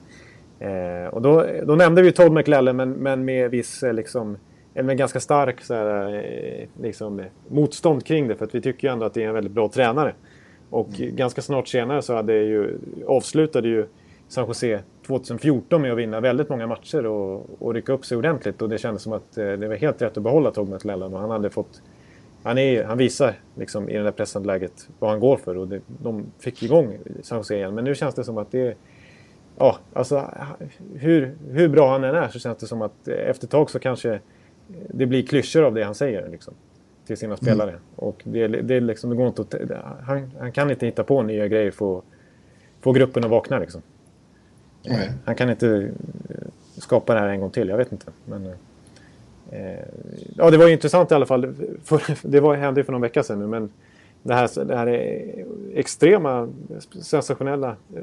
Eh, 0.65 1.07
och 1.07 1.23
då, 1.23 1.47
då 1.65 1.75
nämnde 1.75 2.03
vi 2.03 2.13
Todd 2.13 2.33
McLellan 2.33 2.77
men, 2.77 2.93
men 2.93 3.25
med 3.25 3.51
viss 3.51 3.83
eh, 3.83 3.93
liksom, 3.95 4.37
eller 4.75 4.87
med 4.87 4.99
ganska 4.99 5.21
stark 5.21 5.61
så 5.61 5.75
här, 5.75 6.15
eh, 6.15 6.69
liksom, 6.83 7.23
motstånd 7.49 8.07
kring 8.07 8.29
det 8.29 8.37
för 8.37 8.45
att 8.45 8.55
vi 8.55 8.61
tycker 8.61 8.89
ju 8.89 8.93
ändå 8.93 9.07
att 9.07 9.15
det 9.15 9.23
är 9.23 9.29
en 9.29 9.35
väldigt 9.35 9.53
bra 9.53 9.69
tränare. 9.69 10.15
Och 10.71 10.89
ganska 10.91 11.43
snart 11.43 11.69
senare 11.69 12.03
så 12.03 12.15
hade 12.15 12.33
ju, 12.33 12.79
avslutade 13.07 13.69
ju 13.69 13.87
San 14.29 14.47
Jose 14.47 14.81
2014 15.11 15.83
med 15.83 15.93
att 15.93 15.99
vinna 15.99 16.21
väldigt 16.21 16.49
många 16.49 16.67
matcher 16.67 17.07
och, 17.07 17.47
och 17.59 17.75
rycka 17.75 17.93
upp 17.93 18.05
sig 18.05 18.17
ordentligt. 18.17 18.63
Och 18.63 18.69
det 18.69 18.79
kändes 18.79 19.03
som 19.03 19.13
att 19.13 19.39
eh, 19.39 19.53
det 19.53 19.69
var 19.69 19.77
helt 19.77 20.03
rätt 20.03 20.17
att 20.17 20.23
behålla 20.23 20.53
McLellan 20.65 21.15
och 21.15 21.21
han 21.21 21.31
hade 21.31 21.51
fått 21.51 21.83
han, 22.43 22.59
är, 22.59 22.85
han 22.85 22.99
visar 22.99 23.35
liksom, 23.55 23.89
i 23.89 23.97
det 23.97 24.03
där 24.03 24.11
pressande 24.11 24.47
läget 24.47 24.89
vad 24.99 25.11
han 25.11 25.21
går 25.21 25.37
för 25.37 25.57
och 25.57 25.69
det, 25.69 25.81
de 25.87 26.27
fick 26.39 26.63
igång 26.63 26.99
San 27.23 27.39
Jose 27.39 27.57
igen. 27.57 27.75
Men 27.75 27.85
nu 27.85 27.95
känns 27.95 28.15
det 28.15 28.25
som 28.25 28.39
att 28.39 28.51
det 28.51 28.77
Ja, 29.59 29.79
alltså 29.93 30.31
hur, 30.95 31.35
hur 31.51 31.69
bra 31.69 31.91
han 31.91 32.05
än 32.05 32.15
är 32.15 32.29
så 32.29 32.39
känns 32.39 32.59
det 32.59 32.67
som 32.67 32.83
att 32.83 33.09
eh, 33.09 33.15
efter 33.15 33.47
ett 33.47 33.51
tag 33.51 33.71
så 33.71 33.79
kanske 33.79 34.21
det 34.89 35.07
blir 35.07 35.23
klyschor 35.23 35.63
av 35.63 35.75
det 35.75 35.83
han 35.83 35.95
säger 35.95 36.29
liksom, 36.29 36.55
till 37.07 37.17
sina 37.17 37.37
spelare. 37.37 37.75
Och 37.97 38.23
det, 38.25 38.49
det, 38.49 38.81
liksom, 38.81 39.11
det 39.11 39.17
går 39.17 39.27
inte 39.27 39.43
att, 39.43 39.55
han, 40.03 40.31
han 40.39 40.53
kan 40.53 40.71
inte 40.71 40.87
hitta 40.87 41.05
på 41.05 41.23
nya 41.23 41.49
grejer 41.49 41.71
för 41.71 41.99
att 41.99 42.05
få 42.81 42.93
gruppen 42.93 43.25
att 43.25 43.31
vakna. 43.31 43.59
Liksom. 43.59 43.83
Nej. 44.83 45.13
Han 45.25 45.35
kan 45.35 45.51
inte 45.51 45.91
eh, 46.29 46.37
skapa 46.77 47.15
det 47.15 47.21
här 47.21 47.29
en 47.29 47.41
gång 47.41 47.51
till, 47.51 47.69
jag 47.69 47.77
vet 47.77 47.93
inte. 47.93 48.07
Men, 48.25 48.47
eh, 49.51 49.85
ja, 50.37 50.51
det 50.51 50.57
var 50.59 50.67
ju 50.67 50.73
intressant 50.73 51.11
i 51.11 51.15
alla 51.15 51.27
fall. 51.27 51.55
För, 51.85 52.03
det 52.29 52.41
var, 52.41 52.57
hände 52.57 52.85
för 52.85 52.93
någon 52.93 53.01
vecka 53.01 53.23
sedan 53.23 53.39
nu, 53.39 53.47
men 53.47 53.71
det 54.23 54.35
här, 54.35 54.65
det 54.65 54.77
här 54.77 54.87
är 54.87 55.45
extrema, 55.75 56.49
sensationella 57.03 57.77
eh, 57.97 58.03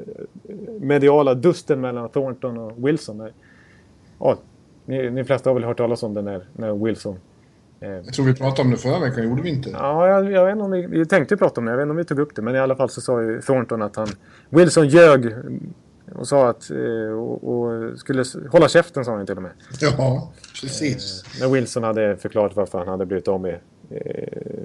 mediala 0.80 1.34
dusten 1.34 1.80
mellan 1.80 2.08
Thornton 2.08 2.58
och 2.58 2.88
Wilson. 2.88 3.18
Där, 3.18 3.32
ja, 4.18 4.36
ni, 4.84 5.10
ni 5.10 5.24
flesta 5.24 5.50
har 5.50 5.54
väl 5.54 5.64
hört 5.64 5.76
talas 5.76 6.02
om 6.02 6.14
den 6.14 6.24
när, 6.24 6.42
när 6.52 6.84
Wilson... 6.84 7.16
Eh, 7.80 7.90
Jag 7.90 8.14
tror 8.14 8.26
vi 8.26 8.34
pratade 8.34 8.62
om 8.62 8.70
det 8.70 8.76
förra 8.76 8.98
veckan, 9.00 9.28
gjorde 9.28 9.42
vi 9.42 9.48
inte? 9.50 9.70
Ja, 9.70 10.08
jag, 10.08 10.32
jag 10.32 10.44
vet 10.44 10.52
inte 10.52 10.64
om 10.64 10.70
vi, 10.70 10.86
vi 10.86 11.06
tänkte 11.06 11.36
prata 11.36 11.60
om 11.60 11.64
det. 11.64 11.70
Jag 11.72 11.76
vet 11.76 11.82
inte 11.82 11.90
om 11.90 11.96
vi 11.96 12.04
tog 12.04 12.18
upp 12.18 12.34
det. 12.36 12.42
Men 12.42 12.54
i 12.54 12.58
alla 12.58 12.76
fall 12.76 12.90
så 12.90 13.00
sa 13.00 13.22
ju 13.22 13.40
Thornton 13.40 13.82
att 13.82 13.96
han... 13.96 14.08
Wilson 14.50 14.88
ljög 14.88 15.34
och 16.14 16.28
sa 16.28 16.48
att... 16.48 16.70
eh, 16.70 17.12
Och, 17.18 17.48
och 17.48 17.98
skulle 17.98 18.24
hålla 18.52 18.68
käften 18.68 19.04
sa 19.04 19.16
han 19.16 19.26
till 19.26 19.36
och 19.36 19.42
med. 19.42 19.52
Ja, 19.80 20.32
precis. 20.60 21.24
När 21.40 21.48
Wilson 21.48 21.82
hade 21.82 22.16
förklarat 22.16 22.56
varför 22.56 22.78
han 22.78 22.88
hade 22.88 23.06
blivit 23.06 23.28
av 23.28 23.40
med 23.40 23.58
eh, 23.90 24.58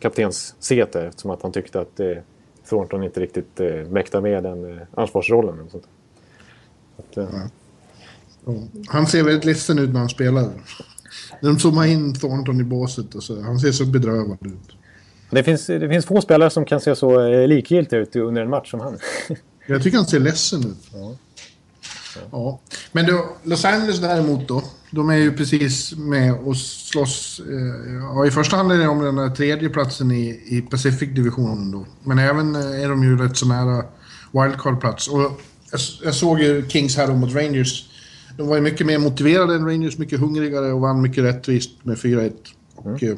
kaptenssetet 0.00 1.04
eftersom 1.04 1.30
att 1.30 1.42
han 1.42 1.52
tyckte 1.52 1.80
att 1.80 2.00
eh, 2.00 2.16
Thornton 2.68 3.02
inte 3.04 3.20
riktigt 3.20 3.60
eh, 3.60 3.66
mäktade 3.74 4.22
med 4.22 4.42
den 4.42 4.72
eh, 4.76 4.82
ansvarsrollen. 4.94 5.60
Och 5.60 5.70
sånt. 5.70 5.88
Att, 6.98 7.16
eh, 7.16 7.28
Ja. 8.44 8.54
Han 8.88 9.06
ser 9.06 9.22
väldigt 9.22 9.44
ledsen 9.44 9.78
ut 9.78 9.90
när 9.90 10.00
han 10.00 10.08
spelar. 10.08 10.48
De 11.42 11.58
zoomar 11.58 11.86
in 11.86 12.14
Thornton 12.14 12.60
i 12.60 12.64
båset 12.64 13.14
och 13.14 13.22
så. 13.22 13.40
Han 13.42 13.58
ser 13.58 13.72
så 13.72 13.86
bedrövad 13.86 14.38
ut. 14.46 14.76
det, 15.30 15.42
finns, 15.42 15.66
det 15.66 15.88
finns 15.88 16.06
få 16.06 16.20
spelare 16.20 16.50
som 16.50 16.64
kan 16.64 16.80
se 16.80 16.96
så 16.96 17.20
eh, 17.28 17.46
likgiltiga 17.48 18.00
ut 18.00 18.16
under 18.16 18.42
en 18.42 18.50
match 18.50 18.70
som 18.70 18.80
han. 18.80 18.98
Jag 19.70 19.82
tycker 19.82 19.96
han 19.96 20.06
ser 20.06 20.20
ledsen 20.20 20.60
ut. 20.60 20.90
Ja. 22.30 22.60
Men 22.92 23.06
då, 23.06 23.36
Los 23.42 23.64
Angeles 23.64 24.00
däremot 24.00 24.48
då. 24.48 24.62
De 24.90 25.08
är 25.08 25.16
ju 25.16 25.32
precis 25.32 25.96
med 25.96 26.34
och 26.34 26.56
slåss. 26.56 27.40
Eh, 27.48 27.92
ja, 27.94 28.26
I 28.26 28.30
första 28.30 28.56
hand 28.56 28.72
är 28.72 28.78
det 28.78 28.88
om 28.88 29.02
den 29.02 29.18
här 29.18 29.30
tredje 29.30 29.68
platsen 29.68 30.10
i, 30.10 30.28
i 30.46 30.66
Pacific-divisionen 30.70 31.70
då. 31.70 31.86
Men 32.04 32.18
även 32.18 32.54
eh, 32.54 32.82
är 32.82 32.88
de 32.88 33.04
ju 33.04 33.18
rätt 33.18 33.36
så 33.36 33.46
nära 33.46 33.84
wildcard-plats. 34.32 35.08
Och 35.08 35.20
jag, 35.20 35.80
jag 36.04 36.14
såg 36.14 36.40
ju 36.40 36.68
Kings 36.68 36.96
här 36.96 37.14
mot 37.14 37.34
Rangers. 37.34 37.88
De 38.36 38.46
var 38.46 38.56
ju 38.56 38.62
mycket 38.62 38.86
mer 38.86 38.98
motiverade 38.98 39.54
än 39.54 39.66
Rangers, 39.66 39.98
mycket 39.98 40.20
hungrigare 40.20 40.72
och 40.72 40.80
vann 40.80 41.02
mycket 41.02 41.24
rättvist 41.24 41.70
med 41.82 41.96
4-1. 41.96 42.32
Och, 42.74 43.02
eh, 43.02 43.16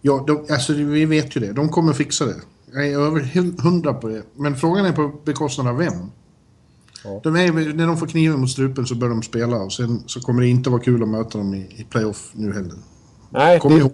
ja, 0.00 0.24
de, 0.26 0.46
alltså, 0.54 0.72
vi 0.72 1.04
vet 1.04 1.36
ju 1.36 1.40
det. 1.40 1.52
De 1.52 1.68
kommer 1.68 1.92
fixa 1.92 2.24
det. 2.26 2.40
Jag 2.74 2.88
är 2.88 2.98
över 2.98 3.20
hu- 3.20 3.60
hundra 3.62 3.94
på 3.94 4.08
det. 4.08 4.22
Men 4.36 4.56
frågan 4.56 4.86
är 4.86 4.92
på 4.92 5.12
bekostnad 5.24 5.68
av 5.68 5.76
vem? 5.76 5.92
De 7.22 7.36
är, 7.36 7.72
när 7.74 7.86
de 7.86 7.96
får 7.96 8.06
kniven 8.06 8.40
mot 8.40 8.50
strupen 8.50 8.86
så 8.86 8.94
bör 8.94 9.08
de 9.08 9.22
spela 9.22 9.56
och 9.56 9.72
sen 9.72 10.02
så 10.06 10.20
kommer 10.20 10.42
det 10.42 10.48
inte 10.48 10.70
vara 10.70 10.80
kul 10.82 11.02
att 11.02 11.08
möta 11.08 11.38
dem 11.38 11.54
i, 11.54 11.58
i 11.58 11.86
playoff 11.90 12.30
nu 12.34 12.52
heller. 12.52 12.74
Nej, 13.30 13.60
Kom 13.60 13.72
det, 13.72 13.78
ihåg. 13.78 13.92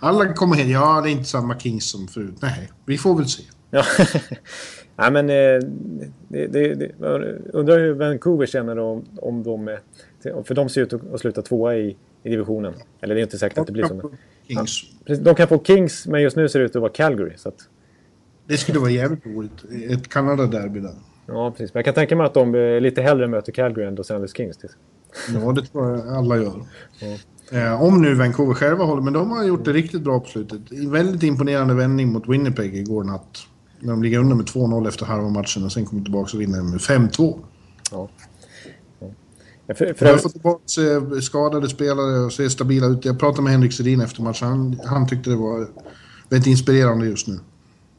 Alla 0.00 0.32
kommer 0.32 0.56
hem. 0.56 0.70
Ja, 0.70 1.00
det 1.00 1.08
är 1.08 1.12
inte 1.12 1.24
samma 1.28 1.58
Kings 1.58 1.90
som 1.90 2.08
förut. 2.08 2.34
Nej, 2.40 2.70
vi 2.86 2.98
får 2.98 3.16
väl 3.16 3.26
se. 3.26 3.42
Ja. 3.70 3.84
Nej, 4.96 5.10
men 5.12 5.30
eh, 5.30 5.68
det, 6.28 6.46
det, 6.46 6.74
det, 6.74 6.92
undrar 7.52 7.78
hur 7.78 7.94
Vancouver 7.94 8.46
känner 8.46 8.78
om, 8.78 9.04
om 9.16 9.42
de... 9.42 9.76
För 10.44 10.54
de 10.54 10.68
ser 10.68 10.80
ut 10.82 10.92
att 10.92 11.20
sluta 11.20 11.42
tvåa 11.42 11.76
i, 11.76 11.96
i 12.22 12.30
divisionen. 12.30 12.74
Eller 13.00 13.14
det 13.14 13.20
är 13.20 13.22
inte 13.22 13.38
säkert 13.38 13.58
att 13.58 13.66
det 13.66 13.72
blir 13.72 13.84
så. 13.84 13.94
men- 13.94 14.10
Kings. 14.48 14.82
De 15.24 15.34
kan 15.34 15.48
få 15.48 15.62
Kings, 15.64 16.06
men 16.06 16.22
just 16.22 16.36
nu 16.36 16.48
ser 16.48 16.58
det 16.58 16.64
ut 16.64 16.76
att 16.76 16.82
vara 16.82 16.92
Calgary. 16.92 17.32
Så 17.36 17.48
att, 17.48 17.54
Det 18.50 18.58
skulle 18.58 18.78
vara 18.78 18.90
jävligt 18.90 19.26
roligt. 19.26 19.64
Ett 19.90 20.08
Kanada-derby 20.08 20.80
där. 20.80 20.94
ja, 21.26 21.50
precis. 21.50 21.74
Men 21.74 21.78
jag 21.78 21.84
kan 21.84 21.94
tänka 21.94 22.16
mig 22.16 22.26
att 22.26 22.34
de 22.34 22.54
eh, 22.54 22.80
lite 22.80 23.02
hellre 23.02 23.28
möter 23.28 23.52
Calgary 23.52 23.86
än 23.86 23.94
Los 23.94 24.10
Angeles 24.10 24.36
Kings. 24.36 24.56
Till. 24.56 24.68
Ja, 25.34 25.52
det 25.52 25.62
tror 25.62 25.90
jag 25.90 26.08
alla 26.08 26.36
gör. 26.36 26.66
Eh, 27.52 27.82
om 27.82 28.02
nu 28.02 28.14
Vancouver 28.14 28.54
själva 28.54 28.84
håller, 28.84 29.02
men 29.02 29.12
de 29.12 29.30
har 29.30 29.44
gjort 29.44 29.64
det 29.64 29.72
riktigt 29.72 30.02
bra 30.02 30.20
på 30.20 30.28
slutet. 30.28 30.60
Väldigt 30.70 31.22
imponerande 31.22 31.74
vändning 31.74 32.12
mot 32.12 32.28
Winnipeg 32.28 32.76
igår 32.76 33.04
natt. 33.04 33.46
När 33.80 33.90
de 33.90 34.02
ligger 34.02 34.18
under 34.18 34.36
med 34.36 34.46
2-0 34.46 34.88
efter 34.88 35.06
halva 35.06 35.28
matchen 35.28 35.64
och 35.64 35.72
sen 35.72 35.86
kommer 35.86 36.02
tillbaka 36.02 36.36
och 36.36 36.40
vinner 36.40 36.62
med 36.62 36.80
5-2. 36.80 37.38
Ja. 37.90 38.08
Ja, 39.66 39.74
För, 39.74 39.94
för, 39.94 40.06
har 40.06 40.16
fått 40.16 40.32
tillbaka 40.32 40.62
eh, 40.78 41.20
skadade 41.20 41.68
spelare 41.68 42.24
och 42.24 42.32
ser 42.32 42.48
stabila 42.48 42.86
ut. 42.86 43.04
Jag 43.04 43.18
pratade 43.18 43.42
med 43.42 43.52
Henrik 43.52 43.72
Sedin 43.72 44.00
efter 44.00 44.22
matchen. 44.22 44.48
Han, 44.48 44.80
han 44.84 45.08
tyckte 45.08 45.30
det 45.30 45.36
var 45.36 45.66
väldigt 46.28 46.46
inspirerande 46.46 47.06
just 47.06 47.28
nu. 47.28 47.38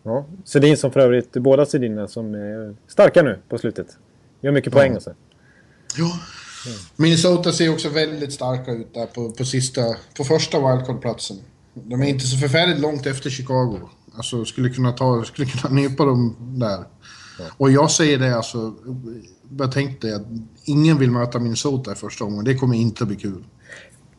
Ja. 0.03 0.25
Sedin 0.45 0.77
som 0.77 0.91
för 0.91 0.99
övrigt, 0.99 1.33
båda 1.33 1.65
Sedinarna 1.65 2.07
som 2.07 2.35
är 2.35 2.75
starka 2.87 3.21
nu 3.23 3.39
på 3.49 3.57
slutet. 3.57 3.97
Gör 4.41 4.51
mycket 4.51 4.73
poäng 4.73 4.95
och 4.95 5.01
så. 5.01 5.13
Ja. 5.97 6.19
Minnesota 6.95 7.51
ser 7.51 7.73
också 7.73 7.89
väldigt 7.89 8.33
starka 8.33 8.71
ut 8.71 8.93
där 8.93 9.05
på, 9.05 9.31
på 9.31 9.45
sista, 9.45 9.81
på 10.17 10.23
första 10.23 10.57
wildcard-platsen. 10.57 11.37
De 11.73 12.01
är 12.01 12.07
inte 12.07 12.27
så 12.27 12.37
förfärligt 12.37 12.79
långt 12.79 13.05
efter 13.05 13.29
Chicago. 13.29 13.79
Alltså 14.15 14.45
skulle 14.45 14.69
kunna 14.69 14.91
ta, 14.91 15.23
skulle 15.23 15.47
kunna 15.47 15.73
nypa 15.81 16.05
dem 16.05 16.35
där. 16.39 16.83
Och 17.57 17.71
jag 17.71 17.91
säger 17.91 18.19
det 18.19 18.35
alltså, 18.35 18.73
jag 19.59 19.71
tänkte 19.71 20.15
att 20.15 20.25
ingen 20.65 20.97
vill 20.97 21.11
möta 21.11 21.39
Minnesota 21.39 21.91
i 21.91 21.95
första 21.95 22.25
gången. 22.25 22.45
Det 22.45 22.55
kommer 22.55 22.75
inte 22.75 23.03
att 23.03 23.07
bli 23.07 23.17
kul. 23.17 23.43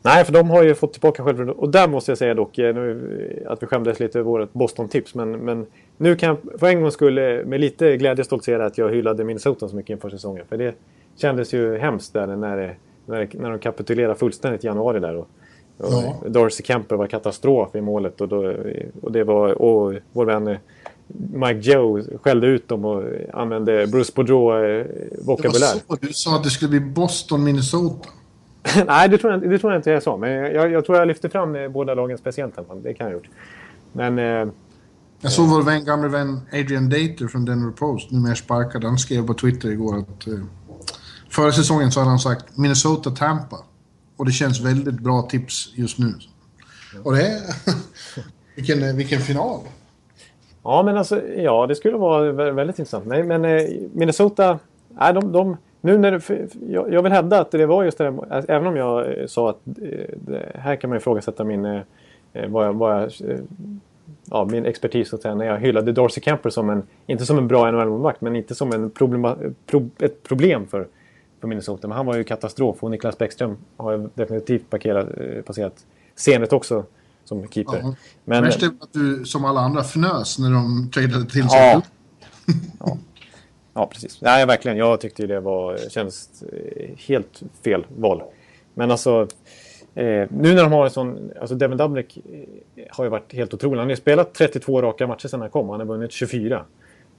Nej, 0.03 0.24
för 0.24 0.32
de 0.32 0.50
har 0.50 0.62
ju 0.62 0.74
fått 0.74 0.92
tillbaka 0.92 1.24
självförtroende. 1.24 1.62
Och 1.62 1.70
där 1.70 1.88
måste 1.88 2.11
jag 2.11 2.18
säga 2.18 2.34
dock 2.34 2.59
eh, 2.59 2.74
nu, 2.74 3.44
att 3.48 3.62
vi 3.62 3.66
skämdes 3.66 4.00
lite 4.00 4.18
över 4.18 4.30
vårt 4.30 4.53
Boston-tips. 4.53 5.14
Men, 5.14 5.30
men 5.30 5.66
nu 5.96 6.16
kan 6.16 6.28
jag 6.28 6.61
för 6.61 6.66
en 6.66 6.80
gång 6.80 6.90
skulle 6.90 7.44
med 7.44 7.61
lite 7.61 7.96
glädje 7.96 8.24
stoltsera 8.24 8.66
att 8.66 8.78
jag 8.78 8.90
hyllade 8.90 9.24
Minnesota 9.24 9.68
så 9.68 9.76
mycket 9.76 9.90
inför 9.90 10.11
säsongen. 10.11 10.44
För 10.48 10.57
det 10.57 10.74
kändes 11.16 11.55
ju 11.55 11.78
hemskt 11.78 12.12
där 12.12 12.26
när, 12.26 12.57
det, 12.57 12.74
när, 13.07 13.18
det, 13.18 13.38
när 13.38 13.50
de 13.50 13.59
kapitulerade 13.59 14.14
fullständigt 14.14 14.64
i 14.64 14.66
januari 14.66 15.00
där. 15.00 15.16
Och, 15.16 15.28
och 15.78 15.92
Ja. 16.22 16.28
Darcy 16.28 16.62
Kemper 16.62 16.96
var 16.96 17.07
katastrof 17.07 17.74
i 17.74 17.80
målet. 17.80 18.20
Och, 18.20 18.28
då, 18.28 18.55
och, 19.03 19.12
det 19.12 19.24
var, 19.24 19.62
och 19.62 19.94
vår 20.12 20.24
vän 20.24 20.48
eh, 20.48 20.57
Mike 21.32 21.70
Joe 21.70 22.03
skällde 22.22 22.46
ut 22.46 22.68
dem 22.68 22.84
och 22.84 23.05
använde 23.32 23.86
Bruce 23.86 24.12
Det 24.16 25.48
var 25.48 25.96
så 25.96 25.96
du 26.00 26.12
sa 26.12 26.36
att 26.36 26.44
det 26.44 26.50
skulle 26.50 26.68
bli 26.68 26.80
Boston-Minnesota. 26.80 28.09
Nej, 28.86 29.08
det 29.08 29.18
tror, 29.18 29.32
jag, 29.32 29.50
det 29.50 29.58
tror 29.58 29.72
jag 29.72 29.78
inte 29.78 29.90
jag 29.90 30.02
sa. 30.02 30.16
Men 30.16 30.30
jag, 30.30 30.70
jag 30.70 30.84
tror 30.84 30.98
jag 30.98 31.08
lyfte 31.08 31.28
fram 31.28 31.56
eh, 31.56 31.68
båda 31.68 31.94
lagen 31.94 32.18
speciellt. 32.18 32.54
Det 32.82 32.94
kan 32.94 33.06
jag 33.06 33.12
ha 33.12 33.12
gjort. 33.12 33.28
Men 33.92 34.18
eh, 34.18 34.52
Jag 35.20 35.32
såg 35.32 35.48
vår 35.48 35.62
vän, 35.62 35.84
gamle 35.84 36.08
vän 36.08 36.40
Adrian 36.52 36.88
Dater 36.88 37.28
från 37.28 37.44
Denver 37.44 37.70
Post, 37.72 38.10
numera 38.10 38.34
sparkad. 38.34 38.84
Han 38.84 38.98
skrev 38.98 39.26
på 39.26 39.34
Twitter 39.34 39.70
igår 39.70 39.98
att 39.98 40.26
eh, 40.26 40.34
förra 41.30 41.52
säsongen 41.52 41.92
så 41.92 42.00
hade 42.00 42.10
han 42.10 42.18
sagt 42.18 42.56
Minnesota-Tampa. 42.56 43.56
Och 44.16 44.26
det 44.26 44.32
känns 44.32 44.60
väldigt 44.60 45.00
bra 45.00 45.22
tips 45.22 45.72
just 45.74 45.98
nu. 45.98 46.14
Och 47.02 47.12
det 47.12 47.26
är... 47.26 47.38
vilken, 48.56 48.82
eh, 48.82 48.94
vilken 48.94 49.20
final! 49.20 49.60
ja, 50.64 50.82
men 50.82 50.96
alltså, 50.96 51.22
ja, 51.36 51.66
det 51.66 51.74
skulle 51.74 51.96
vara 51.96 52.32
vä- 52.32 52.52
väldigt 52.52 52.78
intressant. 52.78 53.06
Nej, 53.06 53.22
men 53.22 53.44
eh, 53.44 53.62
Minnesota, 53.92 54.58
nej, 54.88 55.14
de, 55.14 55.32
de, 55.32 55.56
nu 55.85 55.99
när 55.99 56.22
jag, 56.68 56.93
jag 56.93 57.03
vill 57.03 57.12
hävda 57.12 57.41
att 57.41 57.51
det 57.51 57.66
var 57.66 57.85
just 57.85 57.99
det 57.99 58.05
där, 58.05 58.45
även 58.49 58.66
om 58.66 58.76
jag 58.76 59.18
eh, 59.18 59.26
sa 59.26 59.51
att 59.51 59.66
eh, 59.66 60.16
det, 60.16 60.53
här 60.55 60.76
kan 60.76 60.91
man 60.91 60.97
ifrågasätta 60.97 61.45
min, 61.45 61.64
eh, 61.64 61.83
vad 62.49 62.66
jag, 62.66 62.72
vad 62.72 63.03
jag, 63.03 63.11
ja, 64.24 64.45
min 64.45 64.66
expertis 64.66 65.09
så 65.09 65.16
att 65.16 65.22
säga, 65.22 65.35
när 65.35 65.45
jag 65.45 65.61
hyllade 65.61 65.93
Darcy 65.93 66.20
Kemper 66.20 66.51
som 66.51 66.70
en, 66.70 66.83
inte 67.07 67.26
som 67.26 67.39
en 67.39 67.49
bra 67.49 67.70
NHL-målvakt, 67.70 68.20
men 68.20 68.37
inte 68.37 68.55
som 68.55 68.72
en 68.72 68.91
problema, 68.91 69.37
pro, 69.66 69.91
ett 69.99 70.22
problem 70.22 70.66
för, 70.66 70.89
för 71.41 71.49
Minnesota. 71.49 71.89
Men 71.89 71.97
han 71.97 72.07
var 72.07 72.16
ju 72.16 72.24
katastrof 72.24 72.83
och 72.83 72.91
Niklas 72.91 73.18
Bäckström 73.18 73.57
har 73.76 73.93
ju 73.93 74.09
definitivt 74.14 74.70
parkerat, 74.70 75.09
passerat 75.47 75.87
scenet 76.16 76.53
också 76.53 76.85
som 77.24 77.49
keeper. 77.49 77.78
Ja. 77.83 77.95
Men, 78.24 78.45
Värst 78.45 78.62
är 78.62 78.66
att 78.66 78.93
du, 78.93 79.24
som 79.24 79.45
alla 79.45 79.61
andra, 79.61 79.80
fnös 79.80 80.39
när 80.39 80.51
de 80.51 80.91
tradade 80.95 81.24
till 81.24 81.49
sig. 81.49 81.61
Ja. 81.61 81.83
Ja, 82.78 82.99
precis. 83.86 84.20
Nej, 84.20 84.46
verkligen. 84.46 84.76
Jag 84.76 85.00
tyckte 85.00 85.26
det 85.26 85.40
var, 85.40 85.76
kändes 85.76 86.42
eh, 86.42 86.90
helt 87.08 87.42
fel 87.64 87.86
val. 87.96 88.22
Men 88.74 88.90
alltså, 88.90 89.26
eh, 89.94 90.04
nu 90.30 90.54
när 90.54 90.62
de 90.62 90.72
har 90.72 90.84
en 90.84 90.90
sån... 90.90 91.30
Alltså 91.40 91.54
Devin 91.54 91.78
Dubnik 91.78 92.16
eh, 92.16 92.84
har 92.90 93.04
ju 93.04 93.10
varit 93.10 93.32
helt 93.32 93.54
otrolig. 93.54 93.78
Han 93.78 93.86
har 93.86 93.90
ju 93.90 93.96
spelat 93.96 94.34
32 94.34 94.82
raka 94.82 95.06
matcher 95.06 95.28
sedan 95.28 95.40
han 95.40 95.50
kom. 95.50 95.68
Han 95.68 95.80
har 95.80 95.86
vunnit 95.86 96.12
24. 96.12 96.64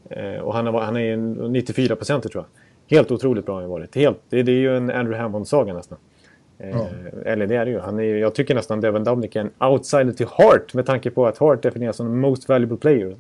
Eh, 0.10 0.36
och 0.36 0.54
han, 0.54 0.68
har, 0.68 0.82
han 0.82 0.96
är 0.96 1.02
ju 1.02 1.18
94 1.50 1.96
procent 1.96 2.32
tror 2.32 2.44
jag. 2.44 2.98
Helt 2.98 3.12
otroligt 3.12 3.46
bra 3.46 3.56
har 3.56 3.62
han 3.62 3.70
varit. 3.70 3.96
Helt, 3.96 4.20
det, 4.30 4.44
det 4.44 4.52
är 4.52 4.60
ju 4.60 4.78
en 4.78 4.90
Andrew 4.90 5.18
Hammond-saga 5.24 5.74
nästan. 5.74 5.98
Eh, 6.60 6.70
Ja. 6.70 6.88
Eller 7.26 7.48
det 7.48 7.56
är 7.56 7.66
det 7.66 7.72
ju. 7.72 7.80
Han 7.80 8.00
är, 8.00 8.04
jag 8.16 8.36
tycker 8.36 8.56
nästan 8.56 8.82
Devin 8.82 9.04
Dubnik 9.04 9.36
är 9.36 9.40
en 9.40 9.72
outsider 9.72 10.12
till 10.12 10.28
Hart 10.30 10.74
med 10.74 10.86
tanke 10.86 11.10
på 11.10 11.28
att 11.28 11.38
Hart 11.38 11.62
definieras 11.64 11.96
som 11.96 12.20
most 12.20 12.50
valuable 12.50 12.78
player. 12.78 13.16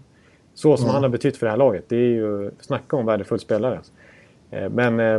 Så 0.54 0.78
som 0.78 0.88
Ja. 0.88 0.94
han 0.94 1.04
har 1.04 1.10
betytt 1.10 1.38
för 1.38 1.46
det 1.46 1.50
här 1.50 1.58
laget. 1.58 1.86
Det 1.90 1.96
är 1.96 2.00
ju, 2.10 2.52
snacka 2.60 2.96
om 2.96 3.06
värdefull 3.06 3.40
spelare. 3.40 3.80
Eh, 4.52 4.70
Men, 4.70 5.00
eh, 5.00 5.14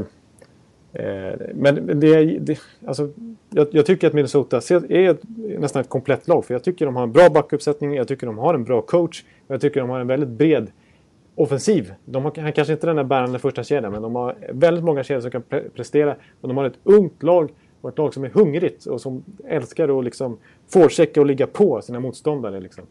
eh, 0.92 1.34
men 1.54 2.00
det, 2.00 2.06
är- 2.14 2.38
det, 2.40 2.58
alltså, 2.86 3.10
jag, 3.50 3.66
jag 3.70 3.86
tycker 3.86 4.06
att 4.06 4.12
Minnesota 4.12 4.56
är 4.88 5.10
ett, 5.10 5.20
nästan 5.58 5.80
ett 5.80 5.88
komplett 5.88 6.28
lag. 6.28 6.44
För 6.44 6.54
jag 6.54 6.64
tycker 6.64 6.86
de 6.86 6.96
har 6.96 7.02
en 7.02 7.12
bra 7.12 7.28
backuppsättning, 7.28 7.94
jag 7.94 8.08
tycker 8.08 8.26
de 8.26 8.38
har 8.38 8.54
en 8.54 8.64
bra 8.64 8.80
coach. 8.82 9.24
Och 9.46 9.54
jag 9.54 9.60
tycker 9.60 9.80
de 9.80 9.90
har 9.90 10.00
en 10.00 10.06
väldigt 10.06 10.28
bred 10.28 10.70
offensiv. 11.34 11.94
De 12.04 12.24
har 12.24 12.32
han 12.40 12.52
kanske 12.52 12.72
inte 12.72 12.86
den 12.86 12.96
där 12.96 13.04
bärande 13.04 13.38
första 13.38 13.64
kedjan 13.64 13.92
men 13.92 14.02
de 14.02 14.14
har 14.14 14.36
väldigt 14.52 14.84
många 14.84 15.02
kedjor 15.04 15.20
som 15.20 15.30
kan 15.30 15.42
pre 15.42 15.60
prestera. 15.74 16.16
Och 16.40 16.48
de 16.48 16.56
har 16.56 16.64
ett 16.64 16.78
ungt 16.82 17.22
lag 17.22 17.50
och 17.80 17.88
ett 17.90 17.98
lag 17.98 18.14
som 18.14 18.24
är 18.24 18.28
hungrigt 18.28 18.86
och 18.86 19.00
som 19.00 19.24
älskar 19.48 19.98
att 19.98 20.04
liksom 20.04 20.38
forechecka 20.68 21.20
och 21.20 21.26
ligga 21.26 21.46
på 21.46 21.82
sina 21.82 22.00
motståndare. 22.00 22.60
Liksom. 22.60 22.84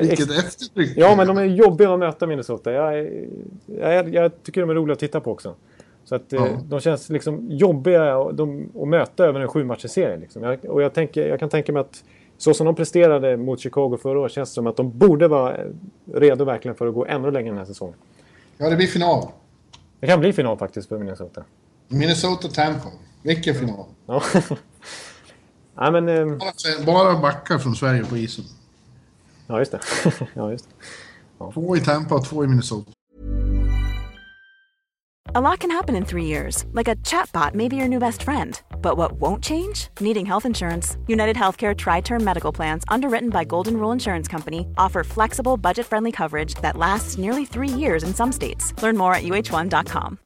Vilket 0.00 0.30
eftertryck! 0.30 0.92
Ja, 0.96 1.16
men 1.16 1.26
de 1.26 1.38
är 1.38 1.44
jobbiga 1.44 1.92
att 1.92 1.98
möta 1.98 2.26
Minnesota. 2.26 2.72
Jag, 2.72 3.08
jag, 3.66 4.14
jag 4.14 4.42
tycker 4.42 4.60
de 4.60 4.70
är 4.70 4.74
roliga 4.74 4.92
att 4.92 4.98
titta 4.98 5.20
på 5.20 5.32
också. 5.32 5.54
Så 6.04 6.14
att 6.14 6.32
eh, 6.32 6.40
Ja. 6.40 6.48
de 6.64 6.80
känns 6.80 7.08
liksom 7.10 7.46
jobbiga 7.50 8.32
de, 8.32 8.68
att 8.82 8.88
möta 8.88 9.24
över 9.24 9.40
en 9.40 9.48
sju 9.48 9.68
serie 9.78 10.16
liksom. 10.16 10.42
jag, 10.42 10.64
Och 10.64 10.82
jag, 10.82 10.94
tänker, 10.94 11.28
jag 11.28 11.40
kan 11.40 11.48
tänka 11.48 11.72
mig 11.72 11.80
att 11.80 12.04
så 12.38 12.54
som 12.54 12.66
de 12.66 12.74
presterade 12.74 13.36
mot 13.36 13.60
Chicago 13.60 13.98
förra 14.02 14.18
året 14.18 14.32
känns 14.32 14.50
det 14.50 14.54
som 14.54 14.66
att 14.66 14.76
de 14.76 14.98
borde 14.98 15.28
vara 15.28 15.56
eh, 15.56 15.64
redo 16.14 16.44
verkligen 16.44 16.74
för 16.74 16.86
att 16.86 16.94
gå 16.94 17.06
ännu 17.06 17.30
längre 17.30 17.48
den 17.48 17.58
här 17.58 17.64
säsongen. 17.64 17.96
Ja, 18.58 18.70
det 18.70 18.76
blir 18.76 18.86
final. 18.86 19.28
Det 20.00 20.06
kan 20.06 20.20
bli 20.20 20.32
final 20.32 20.58
faktiskt 20.58 20.88
för 20.88 20.98
Minnesota. 20.98 21.44
Minnesota-Tampa. 21.88 22.88
Vilken 23.22 23.54
final. 23.54 23.84
Ja, 24.06 24.22
ja 25.76 25.90
men... 25.90 26.08
eh, 26.08 26.26
Bara- 26.26 26.84
Bara 26.86 27.18
backar 27.18 27.58
från 27.58 27.74
Sverige 27.76 28.04
på 28.04 28.16
isen. 28.16 28.44
Ja, 29.50 29.58
just 29.58 29.72
det. 29.72 29.80
ja, 30.34 30.50
just 30.50 30.68
det. 30.68 31.52
Två 31.52 31.76
i 31.76 31.80
Tampa 31.80 32.14
och 32.14 32.24
två 32.24 32.44
i 32.44 32.46
Minnesota. 32.46 32.90
A 35.34 35.40
lot 35.40 35.60
can 35.60 35.70
happen 35.70 35.94
in 35.96 36.04
three 36.04 36.24
years, 36.24 36.64
like 36.72 36.88
a 36.88 36.96
chatbot 37.04 37.54
may 37.54 37.68
be 37.68 37.76
your 37.76 37.88
new 37.88 38.00
best 38.00 38.22
friend. 38.22 38.60
But 38.82 38.96
what 38.96 39.12
won't 39.20 39.42
change? 39.44 39.88
Needing 40.00 40.26
health 40.26 40.46
insurance. 40.46 40.96
United 41.06 41.36
Healthcare 41.36 41.74
Tri 41.74 42.00
Term 42.00 42.24
Medical 42.24 42.52
Plans, 42.52 42.84
underwritten 42.88 43.30
by 43.30 43.44
Golden 43.44 43.74
Rule 43.76 43.92
Insurance 43.92 44.30
Company, 44.32 44.66
offer 44.76 45.04
flexible, 45.04 45.56
budget 45.58 45.86
friendly 45.86 46.12
coverage 46.12 46.54
that 46.62 46.76
lasts 46.76 47.18
nearly 47.18 47.44
three 47.46 47.68
years 47.80 48.02
in 48.04 48.14
some 48.14 48.32
states. 48.32 48.74
Learn 48.82 48.96
more 48.96 49.14
at 49.14 49.22
uh1.com. 49.22 50.18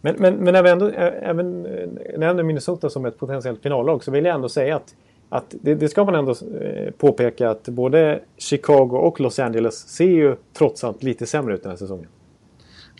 Men, 0.00 0.14
men, 0.18 0.36
men 0.36 0.52
när 0.54 0.62
vi 0.62 0.70
ändå, 0.70 0.86
ä- 0.90 1.20
även 1.22 1.66
eh, 1.66 2.18
nämner 2.18 2.42
Minnesota 2.42 2.90
som 2.90 3.04
ett 3.04 3.18
potentiellt 3.18 3.62
finallag 3.62 4.04
så 4.04 4.10
vill 4.10 4.24
jag 4.24 4.34
ändå 4.34 4.48
säga 4.48 4.76
att, 4.76 4.94
att 5.34 5.54
det, 5.62 5.74
det 5.74 5.88
ska 5.88 6.04
man 6.04 6.14
ändå 6.14 6.30
eh, 6.30 6.90
påpeka 6.98 7.50
att 7.50 7.68
både 7.68 8.20
Chicago 8.38 8.90
och 8.96 9.20
Los 9.20 9.38
Angeles 9.38 9.88
ser 9.88 10.04
ju 10.04 10.36
trots 10.58 10.84
allt 10.84 11.02
lite 11.02 11.26
sämre 11.26 11.54
ut 11.54 11.62
den 11.62 11.70
här 11.70 11.76
säsongen. 11.76 12.08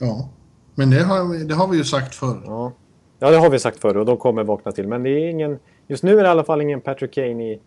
Ja. 0.00 0.28
Men 0.74 0.90
det 0.90 1.02
har, 1.02 1.24
vi- 1.24 1.44
det 1.44 1.54
har 1.54 1.68
vi 1.68 1.76
ju 1.76 1.84
sagt 1.84 2.14
förr. 2.14 2.42
Ja. 2.44 2.72
ja, 3.18 3.30
det 3.30 3.36
har 3.36 3.50
vi 3.50 3.58
sagt 3.58 3.78
förr 3.80 3.96
och 3.96 4.06
de 4.06 4.16
kommer 4.16 4.44
vakna 4.44 4.72
till. 4.72 4.88
Men 4.88 5.02
det 5.02 5.10
är 5.10 5.28
ingen, 5.30 5.58
just 5.88 6.02
nu 6.02 6.12
är 6.12 6.16
det 6.22 6.28
i 6.28 6.30
alla 6.30 6.44
fall 6.44 6.60
ingen 6.60 6.80
Patrick 6.80 7.14
Kane 7.14 7.52
i... 7.52 7.60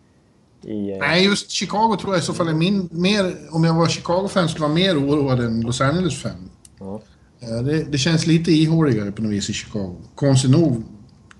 i 0.62 0.90
eh, 0.92 0.98
Nej, 0.98 1.24
just 1.24 1.50
Chicago 1.50 1.96
tror 2.00 2.12
jag 2.14 2.18
i 2.22 2.24
så 2.24 2.34
fall 2.34 2.48
är 2.48 2.54
min, 2.54 2.88
mer... 2.92 3.34
Om 3.50 3.64
jag 3.64 3.74
var 3.74 3.86
Chicago-fan 3.86 4.48
skulle 4.48 4.62
vara 4.62 4.74
mer 4.74 4.96
oroad 4.98 5.40
än 5.40 5.60
Los 5.60 5.80
Angeles-fan. 5.80 6.50
Ja. 6.80 7.00
Ja, 7.40 7.48
det, 7.48 7.84
det 7.92 7.98
känns 7.98 8.26
lite 8.26 8.50
ihåligare 8.52 9.12
på 9.12 9.22
något 9.22 9.32
vis 9.32 9.50
i 9.50 9.52
Chicago. 9.52 9.96
Konstigt 10.14 10.50
nog 10.50 10.82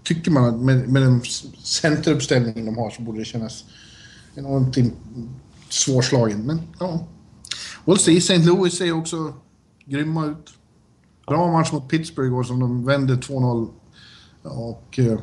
tycker 0.08 0.30
man 0.30 0.44
att 0.44 0.60
med, 0.60 0.88
med 0.88 1.02
den 1.02 1.20
centeruppställningen 1.62 2.66
de 2.66 2.78
har 2.78 2.90
så 2.90 3.02
borde 3.02 3.18
det 3.18 3.24
kännas 3.24 3.64
enormt 4.34 4.76
svårslagen. 5.68 6.46
Men 6.46 6.60
ja, 6.80 7.06
we'll 7.84 7.96
see. 7.96 8.16
St. 8.16 8.38
Louis 8.38 8.78
ser 8.78 8.92
också 8.92 9.34
grymma 9.84 10.26
ut. 10.26 10.50
Bra 11.26 11.52
match 11.52 11.72
mot 11.72 11.88
Pittsburgh 11.88 12.28
igår 12.28 12.42
som 12.42 12.60
de 12.60 12.84
vände 12.84 13.14
2-0 13.14 13.68
och, 14.42 14.98
eh, 14.98 15.18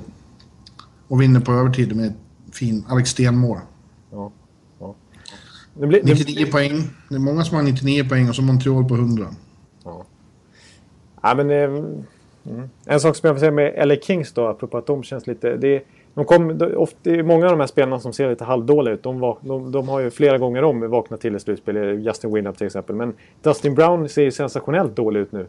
och 1.08 1.22
vinner 1.22 1.40
på 1.40 1.52
övertid 1.52 1.96
med 1.96 2.14
fin 2.52 2.86
Alex. 2.88 3.20
Ja, 3.20 3.42
ja. 4.80 4.96
Det 5.74 5.88
blir, 5.88 6.04
99 6.04 6.46
det... 6.46 6.52
poäng. 6.52 6.90
Det 7.10 7.16
är 7.16 7.20
många 7.20 7.44
som 7.44 7.56
har 7.56 7.64
99 7.64 8.10
poäng 8.10 8.30
och 8.30 8.36
så 8.36 8.42
Montreal 8.42 8.86
på 8.86 8.96
100. 8.96 9.36
Ja. 9.84 10.06
ja 11.22 11.36
men, 11.36 11.52
eh, 11.52 12.06
mm. 12.50 12.70
En 12.86 13.00
sak 13.00 13.16
som 13.16 13.28
jag 13.28 13.36
får 13.36 13.40
säga 13.40 13.52
med 13.52 13.88
LA 13.88 13.96
Kings 13.96 14.34
då, 14.34 14.48
apropå 14.48 14.78
att 14.78 14.88
de 14.88 15.04
känns 15.04 15.28
lite... 15.28 15.58
Det, 15.58 15.84
de 16.14 16.26
kom, 16.26 16.58
de, 16.58 16.76
ofta, 16.76 16.98
det 17.04 17.12
är 17.12 17.24
många 17.24 17.46
av 17.46 17.52
de 17.52 17.60
här 17.60 17.68
spelarna 17.68 18.00
som 18.00 18.14
ser 18.14 18.30
lite 18.30 18.44
halvdåliga 18.44 18.94
ut. 18.94 19.04
De, 19.04 19.36
de, 19.42 19.72
de 19.72 19.90
har 19.90 20.00
ju 20.00 20.12
flera 20.12 20.38
gånger 20.38 20.64
om 20.64 20.90
vaknat 20.90 21.22
till 21.22 21.36
i 21.36 21.40
slutspel. 21.40 21.78
Eh, 21.78 21.84
Justin 21.84 22.34
Winnup 22.34 22.58
till 22.58 22.68
exempel. 22.68 22.96
Men 22.96 23.14
Dustin 23.42 23.76
Brown 23.76 24.10
ser 24.10 24.24
ju 24.24 24.32
sensationellt 24.32 24.96
dålig 24.96 25.20
ut 25.20 25.32
nu. 25.32 25.48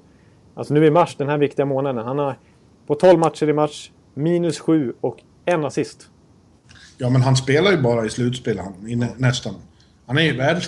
Alltså 0.54 0.74
nu 0.74 0.86
i 0.86 0.90
mars, 0.90 1.16
den 1.16 1.28
här 1.28 1.38
viktiga 1.38 1.66
månaden. 1.66 2.04
Han 2.04 2.18
har 2.18 2.34
på 2.86 2.94
12 2.94 3.18
matcher 3.18 3.48
i 3.48 3.52
match, 3.52 3.90
minus 4.14 4.60
7 4.60 4.94
och 5.00 5.22
en 5.44 5.64
assist. 5.64 6.08
Ja, 6.98 7.10
men 7.10 7.22
han 7.22 7.36
spelar 7.36 7.70
ju 7.70 7.82
bara 7.82 8.06
i 8.06 8.10
slutspel, 8.10 8.58
han, 8.58 8.88
i 8.88 8.96
nästan. 9.16 9.54
Han 10.06 10.18
är 10.18 10.22
ju, 10.22 10.36
värd, 10.36 10.62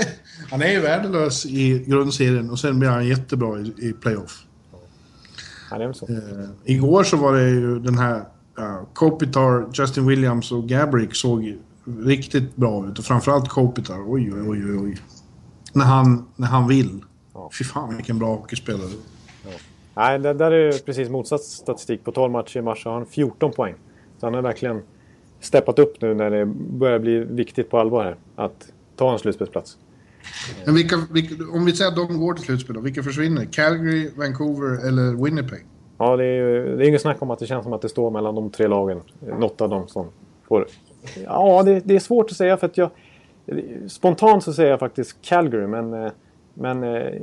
han 0.50 0.62
är 0.62 0.72
ju 0.72 0.80
värdelös 0.80 1.46
i 1.46 1.84
grundserien 1.86 2.50
och 2.50 2.58
sen 2.58 2.78
blir 2.78 2.88
han 2.88 3.08
jättebra 3.08 3.60
i, 3.60 3.88
i 3.88 3.92
playoff. 3.92 4.43
Han 5.74 5.82
är 5.82 5.86
väl 5.86 5.94
så. 5.94 6.06
Eh, 6.06 6.48
igår 6.64 7.04
så 7.04 7.16
var 7.16 7.34
det 7.34 7.48
ju 7.48 7.78
den 7.78 7.98
här 7.98 8.16
uh, 8.58 8.84
Kopitar, 8.92 9.66
Justin 9.72 10.06
Williams 10.06 10.52
och 10.52 10.68
Gabrick 10.68 11.14
såg 11.14 11.58
riktigt 11.84 12.56
bra 12.56 12.86
ut. 12.88 12.98
Och 12.98 13.04
framförallt 13.04 13.48
Kopitar. 13.48 14.12
Oj, 14.12 14.32
oj, 14.34 14.48
oj, 14.48 14.78
oj. 14.78 14.96
När 15.72 15.84
han, 15.84 16.24
när 16.36 16.46
han 16.46 16.68
vill. 16.68 17.04
Ja. 17.34 17.50
Fy 17.58 17.64
fan 17.64 17.96
vilken 17.96 18.18
bra 18.18 18.28
hockeyspelare. 18.28 18.90
Ja. 19.44 19.50
Nej, 19.94 20.18
det 20.18 20.34
där 20.34 20.50
är 20.50 20.84
precis 20.84 21.08
motsatt 21.08 21.40
statistik. 21.40 22.04
På 22.04 22.12
12 22.12 22.32
matcher 22.32 22.58
i 22.58 22.62
mars 22.62 22.84
har 22.84 22.92
han 22.92 23.06
14 23.06 23.52
poäng. 23.52 23.74
Så 24.20 24.26
han 24.26 24.34
har 24.34 24.42
verkligen 24.42 24.82
steppat 25.40 25.78
upp 25.78 26.00
nu 26.00 26.14
när 26.14 26.30
det 26.30 26.46
börjar 26.46 26.98
bli 26.98 27.18
viktigt 27.18 27.70
på 27.70 27.78
allvar 27.78 28.04
här. 28.04 28.16
Att 28.36 28.72
ta 28.96 29.12
en 29.12 29.18
slutspelsplats. 29.18 29.78
Men 30.64 30.74
vilka, 30.74 30.96
vilka, 31.10 31.34
om 31.52 31.64
vi 31.64 31.72
säger 31.72 31.90
att 31.90 31.96
de 31.96 32.20
går 32.20 32.34
till 32.34 32.44
slutspel 32.44 32.74
då, 32.74 32.80
vilka 32.80 33.02
försvinner? 33.02 33.44
Calgary, 33.44 34.10
Vancouver 34.16 34.88
eller 34.88 35.24
Winnipeg? 35.24 35.64
Ja, 35.98 36.16
det 36.16 36.24
är 36.24 36.34
ju 36.34 36.76
det 36.76 36.84
är 36.84 36.88
inget 36.88 37.00
snack 37.00 37.22
om 37.22 37.30
att 37.30 37.38
det 37.38 37.46
känns 37.46 37.64
som 37.64 37.72
att 37.72 37.82
det 37.82 37.88
står 37.88 38.10
mellan 38.10 38.34
de 38.34 38.50
tre 38.50 38.66
lagen. 38.66 39.00
Något 39.38 39.60
av 39.60 39.68
dem 39.68 39.88
som 39.88 40.06
får... 40.48 40.66
Ja, 41.24 41.62
det, 41.62 41.80
det 41.84 41.96
är 41.96 42.00
svårt 42.00 42.30
att 42.30 42.36
säga 42.36 42.56
för 42.56 42.66
att 42.66 42.78
jag... 42.78 42.90
Spontant 43.88 44.44
så 44.44 44.52
säger 44.52 44.70
jag 44.70 44.80
faktiskt 44.80 45.16
Calgary, 45.22 45.66
men... 45.66 45.94
Eh, 45.94 46.10
men 46.54 46.84
eh, 46.84 47.20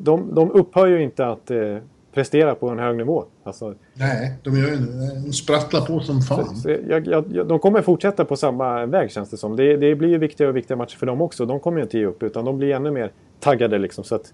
de, 0.00 0.34
de 0.34 0.50
upphör 0.50 0.86
ju 0.86 1.02
inte 1.02 1.26
att 1.26 1.50
eh, 1.50 1.76
prestera 2.14 2.54
på 2.54 2.68
en 2.68 2.78
hög 2.78 2.96
nivå. 2.96 3.24
Alltså, 3.44 3.74
Nej, 3.94 4.34
de 4.42 4.58
gör 4.58 4.68
ju 4.68 4.76
De 5.24 5.32
sprattlar 5.32 5.80
på 5.80 6.00
som 6.00 6.20
fan. 6.20 6.56
Jag, 6.88 7.06
jag, 7.06 7.46
de 7.46 7.58
kommer 7.58 7.82
fortsätta 7.82 8.24
på 8.24 8.36
samma 8.36 8.86
väg 8.86 9.10
känns 9.10 9.30
det 9.30 9.36
som. 9.36 9.56
Det, 9.56 9.76
det 9.76 9.94
blir 9.94 10.08
ju 10.08 10.18
viktiga 10.18 10.48
och 10.48 10.56
viktiga 10.56 10.76
matcher 10.76 10.96
för 10.96 11.06
dem 11.06 11.20
också. 11.20 11.46
De 11.46 11.60
kommer 11.60 11.78
ju 11.78 11.82
inte 11.82 11.98
ge 11.98 12.06
upp 12.06 12.22
utan 12.22 12.44
de 12.44 12.58
blir 12.58 12.74
ännu 12.74 12.90
mer 12.90 13.12
taggade 13.40 13.78
liksom. 13.78 14.04
Så 14.04 14.14
att, 14.14 14.32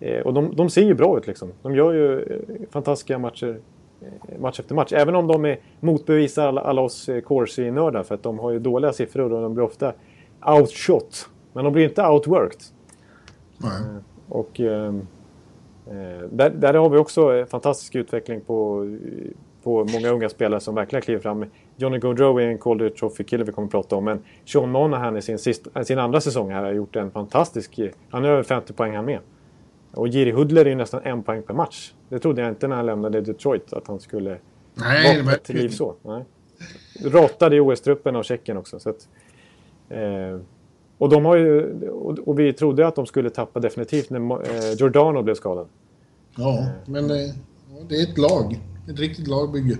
eh, 0.00 0.20
och 0.20 0.34
de, 0.34 0.56
de, 0.56 0.70
ser 0.70 0.82
ju 0.82 0.94
bra 0.94 1.18
ut 1.18 1.26
liksom. 1.26 1.52
De 1.62 1.74
gör 1.74 1.92
ju 1.92 2.20
eh, 2.20 2.70
fantastiska 2.70 3.18
matcher 3.18 3.60
eh, 4.00 4.40
match 4.40 4.60
efter 4.60 4.74
match. 4.74 4.92
Även 4.92 5.14
om 5.14 5.26
de 5.26 5.44
är 5.44 5.58
motbevisar 5.80 6.48
alla, 6.48 6.60
alla 6.60 6.80
oss 6.80 7.10
Corsi-nördar 7.24 8.02
för 8.02 8.14
att 8.14 8.22
de 8.22 8.38
har 8.38 8.50
ju 8.50 8.58
dåliga 8.58 8.92
siffror 8.92 9.32
och 9.32 9.42
de 9.42 9.54
blir 9.54 9.64
ofta 9.64 9.92
outshot. 10.46 11.28
Men 11.52 11.64
de 11.64 11.72
blir 11.72 11.84
inte 11.84 12.06
outworked. 12.06 12.60
Nej. 13.58 14.02
Och... 14.28 14.60
Um, 14.60 15.06
Eh, 15.06 15.06
där, 16.30 16.50
där, 16.50 16.74
har 16.74 16.88
vi 16.88 16.98
också 16.98 17.46
fantastisk 17.46 17.94
utveckling 17.94 18.40
på, 18.40 18.86
på 19.62 19.84
många 19.84 20.08
unga 20.08 20.28
spelare 20.28 20.60
som 20.60 20.74
verkligen 20.74 21.02
kliver 21.02 21.20
fram. 21.20 21.44
Johnny 21.76 21.98
Gaudreau 21.98 22.38
är 22.38 22.46
en 22.46 22.58
Calder 22.58 22.88
Trophy-kille 22.88 23.44
vi 23.44 23.52
kommer 23.52 23.66
att 23.66 23.72
prata 23.72 23.96
om. 23.96 24.04
Men 24.04 24.22
Sean 24.44 24.70
Monahan 24.70 25.16
i 25.16 25.22
sin, 25.22 25.38
sista, 25.38 25.84
sin 25.84 25.98
andra 25.98 26.20
säsong 26.20 26.50
här 26.50 26.62
har 26.62 26.72
gjort 26.72 26.96
en 26.96 27.10
fantastisk... 27.10 27.80
Han 28.10 28.24
har 28.24 28.30
över 28.30 28.42
50 28.42 28.72
poäng 28.72 28.96
han 28.96 29.04
med. 29.04 29.18
Och 29.94 30.08
Jiri 30.08 30.30
Hudler 30.30 30.64
är 30.64 30.68
ju 30.70 30.74
nästan 30.74 31.00
en 31.04 31.22
poäng 31.22 31.42
per 31.42 31.54
match. 31.54 31.92
Det 32.08 32.18
trodde 32.18 32.42
jag 32.42 32.48
inte 32.48 32.68
när 32.68 32.76
han 32.76 32.86
lämnade 32.86 33.20
Detroit 33.20 33.72
att 33.72 33.88
han 33.88 34.00
skulle 34.00 34.38
Nej, 34.74 35.16
vakna 35.16 35.32
till 35.32 35.56
liv 35.56 35.68
så. 35.68 35.94
Nej. 36.02 36.24
Ratad 37.04 37.54
i 37.54 37.60
OS-truppen 37.60 38.16
av 38.16 38.22
Tjeckien 38.22 38.56
också. 38.56 38.78
Så 38.78 38.90
att, 38.90 39.08
eh, 39.88 40.38
och, 41.02 41.08
de 41.08 41.24
har 41.24 41.36
ju, 41.36 41.88
och, 42.26 42.38
vi 42.38 42.52
trodde 42.52 42.86
att 42.86 42.94
de 42.94 43.06
skulle 43.06 43.30
tappa 43.30 43.60
definitivt 43.60 44.10
när 44.10 44.20
eh, 44.20 44.74
Giordano 44.78 45.22
blev 45.22 45.34
skadad. 45.34 45.68
Ja, 46.36 46.66
men 46.86 47.08
det, 47.08 47.24
eh, 47.24 47.30
det 47.88 47.94
är 47.94 48.02
ett 48.02 48.18
lag. 48.18 48.60
Ett 48.90 48.98
riktigt 48.98 49.28
lagbygge. 49.28 49.78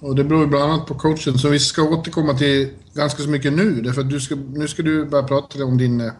Och 0.00 0.16
det 0.16 0.24
beror 0.24 0.46
bland 0.46 0.72
annat 0.72 0.86
på 0.86 0.94
coachen, 0.94 1.38
så 1.38 1.48
vi 1.48 1.58
ska 1.58 1.82
återkomma 1.82 2.34
till 2.34 2.68
ganska 2.94 3.22
så 3.22 3.30
mycket 3.30 3.52
nu. 3.52 3.80
Därför 3.80 4.00
att 4.00 4.10
du 4.10 4.20
ska, 4.20 4.34
nu 4.34 4.68
ska 4.68 4.82
du 4.82 5.04
börja 5.04 5.24
prata 5.24 5.64
om 5.64 5.78
din 5.78 6.00
uh, 6.00 6.12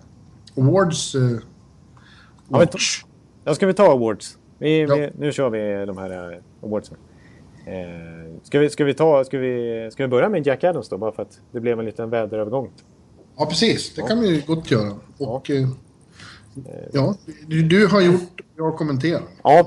awards 0.59 1.15
uh, 1.15 1.39
watch. 2.49 3.05
Ja, 3.45 3.55
ska 3.55 3.67
vi 3.67 3.75
ta 3.75 3.93
awards? 3.93 4.39
Vi, 4.59 4.81
ja. 4.81 4.95
vi, 4.95 5.11
nu 5.19 5.33
kör 5.33 5.51
vi 5.51 5.87
de 5.87 5.99
här 5.99 6.41
awardsen. 6.63 6.97
Eh, 7.67 8.41
ska, 8.43 8.59
vi, 8.59 8.71
ska, 8.71 8.85
vi 8.85 8.95
ta, 8.95 9.25
ska, 9.25 9.39
vi, 9.39 9.89
ska 9.93 10.03
vi 10.03 10.09
börja 10.09 10.29
med 10.29 10.47
Jack 10.47 10.65
Adams 10.65 10.89
då, 10.89 10.99
bara 10.99 11.13
för 11.13 11.23
att 11.23 11.41
det 11.53 11.61
blev 11.61 11.79
en 11.79 11.85
liten 11.85 12.11
väderövergång? 12.11 12.71
Ja, 13.41 13.47
precis. 13.47 13.95
Det 13.95 14.03
kan 14.03 14.21
vi 14.21 14.43
gott 14.47 14.71
göra. 14.71 14.93
Och, 15.19 15.51
ja. 15.51 15.69
ja, 16.93 17.15
du, 17.47 17.63
du, 17.63 17.87
har 17.87 18.01
gjort, 18.01 18.41
jag 18.57 18.77
kommenterar. 18.77 19.23
Ja, 19.43 19.67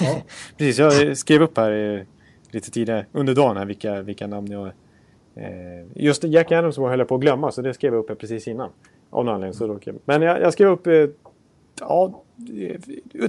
ja. 0.00 0.22
precis. 0.56 0.78
Jag 0.78 1.18
skrev 1.18 1.42
upp 1.42 1.56
här 1.56 2.06
lite 2.50 2.70
tidigare 2.70 3.06
under 3.12 3.34
dagen 3.34 3.56
här 3.56 3.64
vilka, 3.64 4.02
vilka 4.02 4.26
namn 4.26 4.50
jag... 4.50 4.66
Eh, 5.34 5.86
just 5.94 6.24
Jack 6.24 6.52
Adams 6.52 6.78
var 6.78 6.90
höll 6.90 6.98
jag 6.98 7.08
på 7.08 7.14
att 7.14 7.20
glömma, 7.20 7.52
så 7.52 7.62
det 7.62 7.74
skrev 7.74 7.94
jag 7.94 8.10
upp 8.10 8.18
precis 8.18 8.48
innan. 8.48 8.70
Av 9.10 9.24
någon 9.24 9.34
anledning. 9.34 9.54
Så 9.54 9.66
råkade, 9.66 9.98
men 10.04 10.22
jag, 10.22 10.40
jag 10.40 10.52
skrev 10.52 10.68
upp... 10.68 10.86
Eh, 10.86 11.06
ja, 11.80 12.22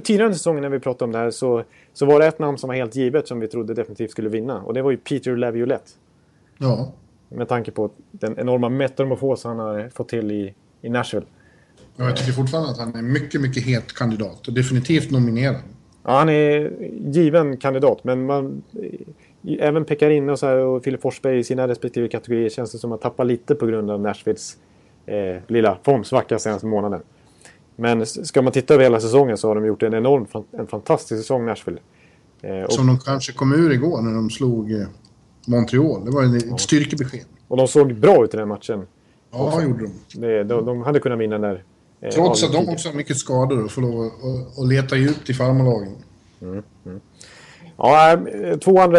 tidigare 0.02 0.24
under 0.24 0.32
säsongen 0.32 0.62
när 0.62 0.68
vi 0.68 0.80
pratade 0.80 1.04
om 1.04 1.12
det 1.12 1.18
här 1.18 1.30
så, 1.30 1.64
så 1.92 2.06
var 2.06 2.20
det 2.20 2.26
ett 2.26 2.38
namn 2.38 2.58
som 2.58 2.68
var 2.68 2.74
helt 2.74 2.96
givet 2.96 3.28
som 3.28 3.40
vi 3.40 3.48
trodde 3.48 3.74
definitivt 3.74 4.10
skulle 4.10 4.28
vinna. 4.28 4.62
Och 4.62 4.74
det 4.74 4.82
var 4.82 4.90
ju 4.90 4.96
Peter 4.96 5.36
Laviolette. 5.36 5.90
Ja. 6.58 6.92
Med 7.34 7.48
tanke 7.48 7.70
på 7.70 7.90
den 8.10 8.38
enorma 8.38 8.68
metamorfos 8.68 9.44
han 9.44 9.58
har 9.58 9.88
fått 9.94 10.08
till 10.08 10.30
i, 10.30 10.54
i 10.82 10.88
Nashville. 10.88 11.26
Ja, 11.96 12.04
jag 12.04 12.16
tycker 12.16 12.32
fortfarande 12.32 12.70
att 12.70 12.78
han 12.78 12.94
är 12.94 13.02
mycket, 13.02 13.40
mycket 13.40 13.64
het 13.64 13.92
kandidat 13.92 14.48
och 14.48 14.54
definitivt 14.54 15.10
nominerad. 15.10 15.60
Ja, 16.04 16.18
han 16.18 16.28
är 16.28 16.72
given 17.10 17.56
kandidat, 17.56 18.04
men 18.04 18.26
man, 18.26 18.62
även 19.58 19.84
Pekarinne 19.84 20.32
och, 20.32 20.38
så 20.38 20.46
här, 20.46 20.56
och 20.56 20.84
Filip 20.84 21.02
Forsberg 21.02 21.38
i 21.38 21.44
sina 21.44 21.68
respektive 21.68 22.08
kategorier 22.08 22.48
känns 22.48 22.72
det 22.72 22.78
som 22.78 22.92
att 22.92 23.00
tappa 23.00 23.24
lite 23.24 23.54
på 23.54 23.66
grund 23.66 23.90
av 23.90 24.00
Nashvilles 24.00 24.56
eh, 25.06 25.36
lilla 25.46 25.78
formsvacka 25.82 26.38
senaste 26.38 26.66
månaden. 26.66 27.00
Men 27.76 28.06
ska 28.06 28.42
man 28.42 28.52
titta 28.52 28.74
över 28.74 28.84
hela 28.84 29.00
säsongen 29.00 29.38
så 29.38 29.48
har 29.48 29.54
de 29.54 29.66
gjort 29.66 29.82
en 29.82 29.94
enorm, 29.94 30.26
en 30.50 30.66
fantastisk 30.66 31.20
säsong 31.22 31.46
Nashville. 31.46 31.80
Eh, 32.42 32.62
och, 32.62 32.72
som 32.72 32.86
de 32.86 32.98
kanske 32.98 33.32
kom 33.32 33.52
ur 33.52 33.72
igår 33.72 34.02
när 34.02 34.14
de 34.14 34.30
slog 34.30 34.72
eh, 34.72 34.86
Montreal. 35.46 36.04
Det 36.04 36.10
var 36.10 36.36
ett 36.36 36.44
ja. 36.50 36.58
styrkebesked. 36.58 37.24
Och 37.48 37.56
de 37.56 37.68
såg 37.68 37.94
bra 37.94 38.24
ut 38.24 38.34
i 38.34 38.36
den 38.36 38.48
matchen. 38.48 38.86
Ja, 39.30 39.54
det 39.56 39.64
gjorde 39.64 39.84
de. 39.84 40.20
Det, 40.20 40.44
de. 40.44 40.66
De 40.66 40.82
hade 40.82 41.00
kunnat 41.00 41.18
vinna 41.18 41.38
där. 41.38 41.64
Eh, 42.00 42.10
Trots 42.10 42.44
att 42.44 42.52
de 42.52 42.68
också 42.68 42.88
har 42.88 42.96
mycket 42.96 43.16
skador 43.16 43.64
och 43.64 43.70
får 43.70 43.82
lov 43.82 44.06
att, 44.06 44.58
att 44.58 44.68
leta 44.68 44.96
djupt 44.96 45.30
i 45.30 45.34
farmarlagen. 45.34 45.96
Mm, 46.40 46.62
mm. 46.86 47.00
Ja, 47.76 48.12
eh, 48.12 48.58
två 48.58 48.80
andra... 48.80 48.98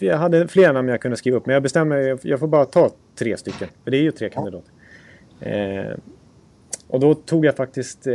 Jag 0.00 0.16
hade 0.16 0.48
fler 0.48 0.72
namn 0.72 0.88
jag 0.88 1.00
kunde 1.00 1.16
skriva 1.16 1.36
upp, 1.36 1.46
men 1.46 1.54
jag 1.54 1.62
bestämmer 1.62 1.96
mig. 1.96 2.18
Jag 2.22 2.40
får 2.40 2.46
bara 2.46 2.64
ta 2.64 2.90
tre 3.18 3.36
stycken. 3.36 3.68
För 3.84 3.90
det 3.90 3.96
är 3.96 4.02
ju 4.02 4.10
tre 4.10 4.30
kandidater. 4.30 4.72
Eh, 5.40 5.96
och 6.88 7.00
då 7.00 7.14
tog 7.14 7.44
jag 7.44 7.56
faktiskt 7.56 8.06
eh, 8.06 8.14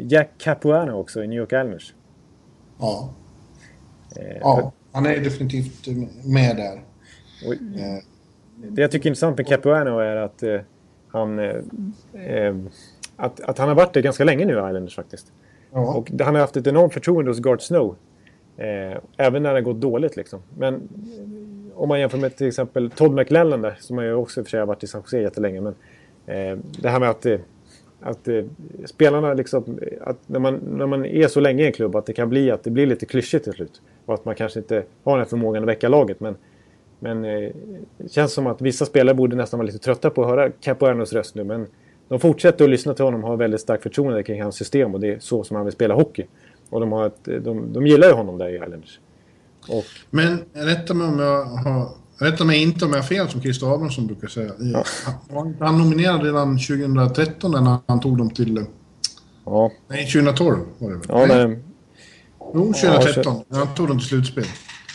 Jack 0.00 0.30
Capuano 0.38 0.92
också 0.92 1.24
i 1.24 1.26
New 1.26 1.38
York 1.38 1.52
Islanders. 1.52 1.94
Ja. 2.78 3.10
Eh, 4.16 4.36
ja. 4.40 4.72
Han 4.92 5.06
är 5.06 5.20
definitivt 5.20 5.86
med 6.24 6.56
där. 6.56 6.82
Och, 7.46 7.52
eh. 7.52 8.02
Det 8.56 8.82
jag 8.82 8.90
tycker 8.90 9.06
är 9.06 9.10
intressant 9.10 9.36
med 9.36 9.46
Capuano 9.46 9.98
är 9.98 10.16
att 10.16 10.42
eh, 10.42 10.60
han... 11.08 11.38
Eh, 11.38 11.56
eh, 12.14 12.56
att, 13.16 13.40
att 13.40 13.58
han 13.58 13.68
har 13.68 13.74
varit 13.74 13.94
det 13.94 14.02
ganska 14.02 14.24
länge 14.24 14.44
nu, 14.44 14.52
Islanders 14.52 14.94
faktiskt. 14.94 15.32
Ja. 15.72 15.94
Och 15.94 16.10
han 16.20 16.34
har 16.34 16.40
haft 16.40 16.56
ett 16.56 16.66
enormt 16.66 16.92
förtroende 16.92 17.30
hos 17.30 17.38
Gart 17.38 17.62
Snow. 17.62 17.96
Eh, 18.56 18.98
även 19.16 19.42
när 19.42 19.50
det 19.50 19.56
har 19.56 19.60
gått 19.60 19.80
dåligt 19.80 20.16
liksom. 20.16 20.40
Men 20.58 20.88
om 21.74 21.88
man 21.88 22.00
jämför 22.00 22.18
med 22.18 22.36
till 22.36 22.46
exempel 22.46 22.90
Todd 22.90 23.12
McLellan 23.12 23.62
där, 23.62 23.76
som 23.80 24.04
ju 24.04 24.14
också 24.14 24.42
för 24.42 24.50
sig 24.50 24.60
har 24.60 24.66
varit 24.66 24.82
i 24.82 24.86
San 24.86 25.00
Jose 25.00 25.20
jättelänge. 25.20 25.60
Men 25.60 25.74
eh, 26.26 26.58
det 26.80 26.88
här 26.88 27.00
med 27.00 27.10
att, 27.10 27.26
att 28.00 28.28
eh, 28.28 28.44
spelarna 28.84 29.34
liksom, 29.34 29.78
att 30.00 30.18
när 30.26 30.40
man, 30.40 30.54
när 30.54 30.86
man 30.86 31.06
är 31.06 31.28
så 31.28 31.40
länge 31.40 31.62
i 31.62 31.66
en 31.66 31.72
klubb 31.72 31.96
att 31.96 32.06
det 32.06 32.12
kan 32.12 32.28
bli 32.28 32.50
att 32.50 32.64
det 32.64 32.70
blir 32.70 32.86
lite 32.86 33.06
klyschigt 33.06 33.44
till 33.44 33.52
slut. 33.52 33.82
Och 34.06 34.14
att 34.14 34.24
man 34.24 34.34
kanske 34.34 34.58
inte 34.58 34.84
har 35.04 35.18
den 35.18 35.26
förmågan 35.26 35.62
att 35.62 35.68
väcka 35.68 35.88
laget. 35.88 36.20
Men, 36.20 36.36
men 37.00 37.24
eh, 37.24 37.50
det 37.98 38.12
känns 38.12 38.32
som 38.32 38.46
att 38.46 38.60
vissa 38.60 38.86
spelare 38.86 39.14
borde 39.14 39.36
nästan 39.36 39.58
vara 39.58 39.66
lite 39.66 39.78
trötta 39.78 40.10
på 40.10 40.22
att 40.22 40.28
höra 40.28 40.50
Capuanos 40.50 41.12
röst 41.12 41.34
nu. 41.34 41.44
Men 41.44 41.66
de 42.08 42.20
fortsätter 42.20 42.64
att 42.64 42.70
lyssna 42.70 42.94
till 42.94 43.04
honom 43.04 43.24
och 43.24 43.30
har 43.30 43.36
väldigt 43.36 43.60
starkt 43.60 43.82
förtroende 43.82 44.22
kring 44.22 44.42
hans 44.42 44.56
system 44.56 44.94
och 44.94 45.00
det 45.00 45.08
är 45.08 45.18
så 45.18 45.44
som 45.44 45.56
han 45.56 45.64
vill 45.64 45.74
spela 45.74 45.94
hockey. 45.94 46.26
Och 46.70 46.80
de, 46.80 46.92
har 46.92 47.06
ett, 47.06 47.24
de, 47.24 47.72
de 47.72 47.86
gillar 47.86 48.08
ju 48.08 48.14
honom 48.14 48.38
där 48.38 48.48
i 48.48 48.54
Islanders. 48.54 49.00
Och, 49.68 49.84
Men 50.10 50.38
rätta 50.52 50.94
mig 50.94 51.06
om 51.06 51.18
jag 51.18 51.44
har... 51.44 51.88
Rätta 52.18 52.44
mig 52.44 52.62
inte 52.62 52.84
om 52.84 52.90
jag 52.90 52.98
har 52.98 53.04
fel, 53.04 53.28
som 53.28 53.40
Christer 53.40 53.66
Abrahamsson 53.66 54.06
brukar 54.06 54.28
säga. 54.28 54.52
Ja. 54.58 54.84
Inte 55.46 55.64
han 55.64 55.78
nominerad 55.78 56.22
redan 56.22 56.58
2013 56.58 57.50
när 57.50 57.78
han 57.86 58.00
tog 58.00 58.18
dem 58.18 58.30
till... 58.30 58.64
ja, 59.44 59.72
Nej, 59.88 60.06
2012 60.06 60.58
var 60.78 60.90
det 60.90 60.96
väl? 60.96 61.04
ja, 61.08 61.26
nej, 61.26 61.58
Jo, 62.54 62.72
2013. 62.72 63.42
när 63.48 63.58
han 63.58 63.74
tog 63.74 63.88
dem 63.88 63.98
till 63.98 64.08
slutspel. 64.08 64.46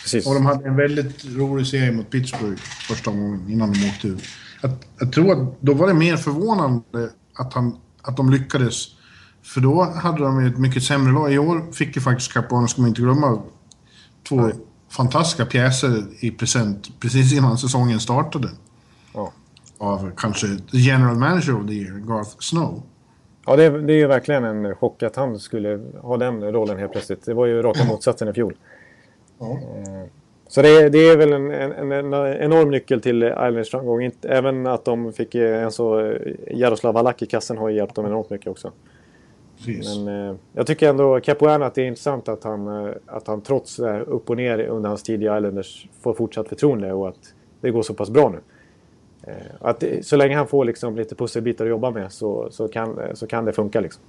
precis. 0.04 0.28
Och 0.28 0.34
de 0.34 0.46
hade 0.46 0.68
en 0.68 0.76
väldigt 0.76 1.26
rolig 1.26 1.68
serie 1.68 1.92
mot 1.92 2.10
Pittsburgh 2.10 2.62
första 2.62 3.12
gången 3.12 3.50
innan 3.50 3.74
de 3.74 3.90
åkte 3.90 4.08
ut. 4.08 4.24
Jag, 4.62 4.72
jag 5.00 5.14
tror 5.14 5.32
att 5.32 5.62
då 5.62 5.74
var 5.74 5.88
det 5.88 5.94
mer 5.94 6.18
förvånande 6.18 7.10
att, 7.36 7.54
han, 7.54 7.78
att 8.02 8.18
de 8.18 8.30
lyckades. 8.30 8.88
För 9.44 9.62
då 9.62 9.84
hade 9.84 10.18
de 10.24 10.40
ett 10.46 10.58
mycket 10.58 10.84
sämre 10.84 11.14
lag. 11.14 11.34
I 11.34 11.38
år 11.38 11.72
fick 11.72 11.96
ju 11.96 12.02
faktiskt 12.02 12.34
Capuano, 12.34 12.68
ska 12.68 12.82
man 12.82 12.90
inte 12.90 13.02
glömma, 13.02 13.42
två 14.30 14.52
fantastiska 14.90 15.46
pjäser 15.46 16.04
i 16.20 16.32
present 16.32 17.00
precis 17.00 17.34
innan 17.34 17.58
säsongen 17.58 18.00
startade. 18.00 18.50
Ja. 19.14 19.32
Av 19.78 20.12
kanske 20.18 20.48
the 20.72 20.78
general 20.78 21.16
manager 21.16 21.62
of 21.62 21.68
the 21.68 21.74
year, 21.74 22.00
Garth 22.00 22.36
Snow. 22.40 22.84
Ja, 23.48 23.56
det, 23.56 23.64
är- 23.64 23.72
det 23.72 23.94
är 23.94 23.98
ju 23.98 24.08
verkligen 24.08 24.44
en 24.44 24.76
chock 24.76 25.04
att 25.04 25.16
han 25.16 25.40
skulle 25.40 25.80
ha 26.02 26.18
den 26.18 26.52
rollen 26.52 26.78
helt 26.78 26.92
plötsligt. 26.92 27.26
Det 27.26 27.34
var 27.34 27.46
ju 27.46 27.62
raka 27.62 27.86
motsatsen 27.86 28.28
i 28.28 28.34
fjol. 28.34 28.54
Ja. 29.40 29.52
Eh, 29.52 30.10
Så 30.48 30.62
det, 30.62 30.70
är- 30.70 30.90
det 30.90 30.98
är 31.10 31.18
väl 31.18 31.34
en, 31.34 31.52
en, 31.52 31.92
en 31.92 32.14
enorm 32.34 32.72
nyckel 32.72 33.02
till 33.02 33.24
Islanders 33.24 33.72
framgång. 33.72 34.12
Även 34.22 34.68
att 34.68 34.86
de 34.86 35.14
fick 35.14 35.36
eh, 35.36 35.64
en 35.64 35.72
så 35.72 36.00
eh, 36.00 36.18
Jaroslav 36.52 36.96
Halak 36.96 37.22
i 37.22 37.26
kassen 37.26 37.58
har 37.58 37.70
hjälpt 37.70 37.96
dem 37.96 38.06
enormt 38.06 38.30
mycket 38.30 38.48
också. 38.48 38.72
Precis. 39.66 39.98
Men 39.98 40.30
eh, 40.30 40.36
jag 40.54 40.68
tycker 40.68 40.90
ändå 40.90 41.20
Capuano 41.20 41.66
att 41.66 41.76
det 41.76 41.82
är 41.82 41.86
intressant 41.88 42.30
att 42.30 42.44
han, 42.44 42.94
att 43.06 43.28
han 43.28 43.42
trots 43.42 43.76
det 43.78 43.90
här 43.92 44.02
upp 44.10 44.30
och 44.30 44.38
ner 44.38 44.60
under 44.60 44.90
hans 44.90 45.04
tid 45.04 45.22
i 45.22 45.26
Islanders 45.26 45.88
får 46.02 46.14
fortsatt 46.14 46.48
förtroende 46.48 46.94
och 46.94 47.08
att 47.08 47.34
det 47.62 47.72
går 47.72 47.82
så 47.82 47.94
pass 47.94 48.10
bra 48.10 48.30
nu. 48.30 48.38
Eh, 49.28 49.34
att 49.60 49.84
så 50.02 50.16
länge 50.16 50.36
han 50.36 50.48
får 50.48 50.66
liksom 50.66 50.96
lite 50.96 51.16
pusselbitar 51.16 51.66
att 51.66 51.70
jobba 51.70 51.92
med 51.92 52.12
så, 52.12 52.52
så, 52.52 52.68
kan, 52.68 53.00
eh, 53.00 53.14
så 53.14 53.28
kan 53.28 53.46
det 53.46 53.54
funka. 53.54 53.80
Liksom. 53.80 54.04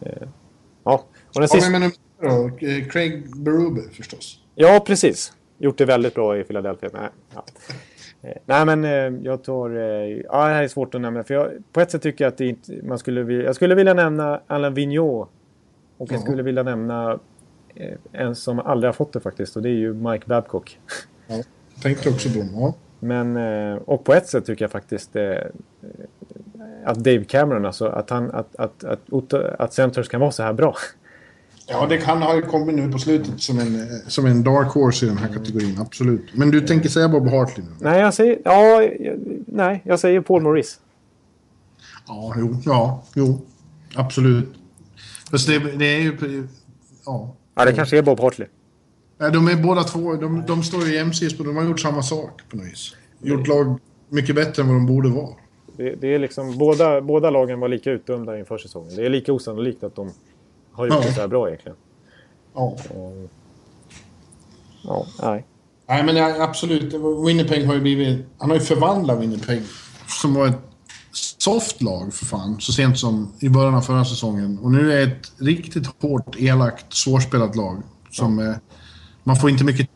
Eh, 0.00 0.28
ja, 0.84 1.04
och 1.34 1.40
den 1.40 1.48
sista... 1.48 1.78
då, 2.20 2.50
Craig 2.90 3.36
Berube 3.36 3.80
förstås. 3.92 4.40
Ja, 4.54 4.84
precis. 4.86 5.32
Gjort 5.58 5.78
det 5.78 5.84
väldigt 5.84 6.14
bra 6.14 6.38
i 6.38 6.44
Philadelphia. 6.44 6.90
Nej, 6.92 7.08
ja. 7.34 7.44
Nej 8.44 8.76
men 8.76 8.84
jag 9.24 9.44
tar... 9.44 9.70
Ja, 9.70 10.46
det 10.48 10.54
här 10.54 10.62
är 10.62 10.68
svårt 10.68 10.94
att 10.94 11.00
nämna. 11.00 11.24
För 11.24 11.34
jag, 11.34 11.50
på 11.72 11.80
ett 11.80 11.90
sätt 11.90 12.02
tycker 12.02 12.24
jag 12.24 12.32
att 12.32 12.40
inte, 12.40 12.72
man 12.82 12.98
skulle 12.98 13.22
vilja... 13.22 13.44
Jag 13.44 13.54
skulle 13.54 13.74
vilja 13.74 13.94
nämna 13.94 14.40
Alain 14.46 14.74
Vigneault. 14.74 15.28
Och 15.96 16.12
jag 16.12 16.18
Ja. 16.18 16.22
skulle 16.22 16.42
vilja 16.42 16.62
nämna 16.62 17.18
en 18.12 18.34
som 18.36 18.58
aldrig 18.58 18.88
har 18.88 18.92
fått 18.92 19.12
det 19.12 19.20
faktiskt. 19.20 19.56
Och 19.56 19.62
det 19.62 19.68
är 19.68 19.74
ju 19.74 19.94
Mike 19.94 20.26
Babcock. 20.26 20.78
Ja. 21.26 21.34
Jag 21.74 21.82
tänkte 21.82 22.08
också 22.10 22.28
på. 22.28 22.38
Ja. 22.52 22.74
Men, 23.00 23.36
eh, 23.36 23.76
och 23.76 24.04
på 24.04 24.14
ett 24.14 24.28
sätt 24.28 24.46
tycker 24.46 24.64
jag 24.64 24.70
faktiskt 24.70 25.16
eh, 25.16 25.34
att 26.84 26.96
Dave 26.96 27.24
Cameron, 27.24 27.66
alltså 27.66 27.86
att, 27.86 28.10
han, 28.10 28.30
att, 28.30 28.56
att, 28.56 28.84
att, 28.84 29.34
att 29.34 29.72
Centers 29.72 30.08
kan 30.08 30.20
vara 30.20 30.30
så 30.30 30.42
här 30.42 30.52
bra. 30.52 30.76
Ja, 31.66 31.86
det 31.86 31.98
kan 31.98 32.22
ha 32.22 32.42
kommit 32.42 32.74
nu 32.76 32.92
på 32.92 32.98
slutet 32.98 33.40
som 33.40 33.58
en, 33.58 33.88
som 34.06 34.26
en 34.26 34.42
dark 34.42 34.68
horse 34.72 35.06
i 35.06 35.08
den 35.08 35.18
här 35.18 35.28
kategorin, 35.28 35.78
absolut. 35.80 36.34
Men 36.34 36.50
du 36.50 36.60
tänker 36.60 36.88
säga 36.88 37.08
Bob 37.08 37.28
Hartley 37.28 37.66
nu? 37.66 37.72
Nej, 37.78 38.00
jag 38.00 38.14
säger... 38.14 38.38
Ja, 38.44 38.82
nej, 39.46 39.82
jag 39.84 40.00
säger 40.00 40.20
Paul 40.20 40.42
Maurice. 40.42 40.78
Ja, 42.06 42.34
jo, 42.36 42.56
ja, 42.64 43.02
jo. 43.14 43.40
Absolut. 43.94 44.48
Fast 45.30 45.46
det, 45.46 45.58
det 45.58 45.84
är 45.84 45.98
ju... 46.00 46.48
Ja. 47.06 47.34
Ja, 47.54 47.64
det 47.64 47.72
kanske 47.72 47.98
är 47.98 48.02
Bob 48.02 48.20
Hartley. 48.20 48.48
Nej, 49.20 49.30
De 49.30 49.48
är 49.48 49.56
båda 49.56 49.82
två, 49.84 50.14
de, 50.14 50.44
de 50.46 50.62
står 50.62 50.84
ju 50.86 50.94
jämsides, 50.94 51.38
men 51.38 51.46
de 51.46 51.56
har 51.56 51.64
gjort 51.64 51.80
samma 51.80 52.02
sak 52.02 52.40
på 52.50 52.56
något 52.56 52.66
vis. 52.66 52.94
Gjort 53.22 53.46
lag 53.46 53.78
mycket 54.08 54.34
bättre 54.34 54.62
än 54.62 54.68
vad 54.68 54.76
de 54.76 54.86
borde 54.86 55.08
vara. 55.08 55.34
Det, 55.76 55.94
det 55.94 56.14
är 56.14 56.18
liksom, 56.18 56.58
båda, 56.58 57.00
båda 57.00 57.30
lagen 57.30 57.60
var 57.60 57.68
lika 57.68 57.90
utdömda 57.90 58.38
inför 58.38 58.58
säsongen. 58.58 58.96
Det 58.96 59.06
är 59.06 59.10
lika 59.10 59.32
osannolikt 59.32 59.82
att 59.84 59.96
de 59.96 60.10
har 60.72 60.86
gjort 60.86 60.94
Ja. 60.94 61.00
det 61.06 61.12
så 61.14 61.20
här 61.20 61.28
bra 61.28 61.48
egentligen. 61.48 61.76
Ja. 62.54 62.76
Ja, 64.84 65.06
nej. 65.22 65.46
Nej, 65.88 66.04
men 66.04 66.16
ja, 66.16 66.42
absolut. 66.42 66.94
Winnipeg 67.26 67.66
har 67.66 67.74
ju 67.74 67.80
blivit... 67.80 68.26
Han 68.38 68.50
har 68.50 68.56
ju 68.56 68.62
förvandlat 68.62 69.20
Winnipeg. 69.20 69.62
Som 70.22 70.34
var 70.34 70.46
ett 70.46 70.58
soft 71.12 71.82
lag 71.82 72.14
för 72.14 72.26
fan, 72.26 72.60
så 72.60 72.72
sent 72.72 72.98
som 72.98 73.32
i 73.40 73.48
början 73.48 73.74
av 73.74 73.80
förra 73.80 74.04
säsongen. 74.04 74.58
Och 74.58 74.70
nu 74.70 74.92
är 74.92 74.96
det 74.96 75.02
ett 75.12 75.32
riktigt 75.38 75.86
hårt, 76.02 76.36
elakt, 76.38 76.94
svårspelat 76.94 77.56
lag. 77.56 77.82
Som... 78.10 78.38
Eh, 78.38 78.54
man 79.24 79.36
får 79.36 79.50
inte 79.50 79.64
mycket 79.64 79.88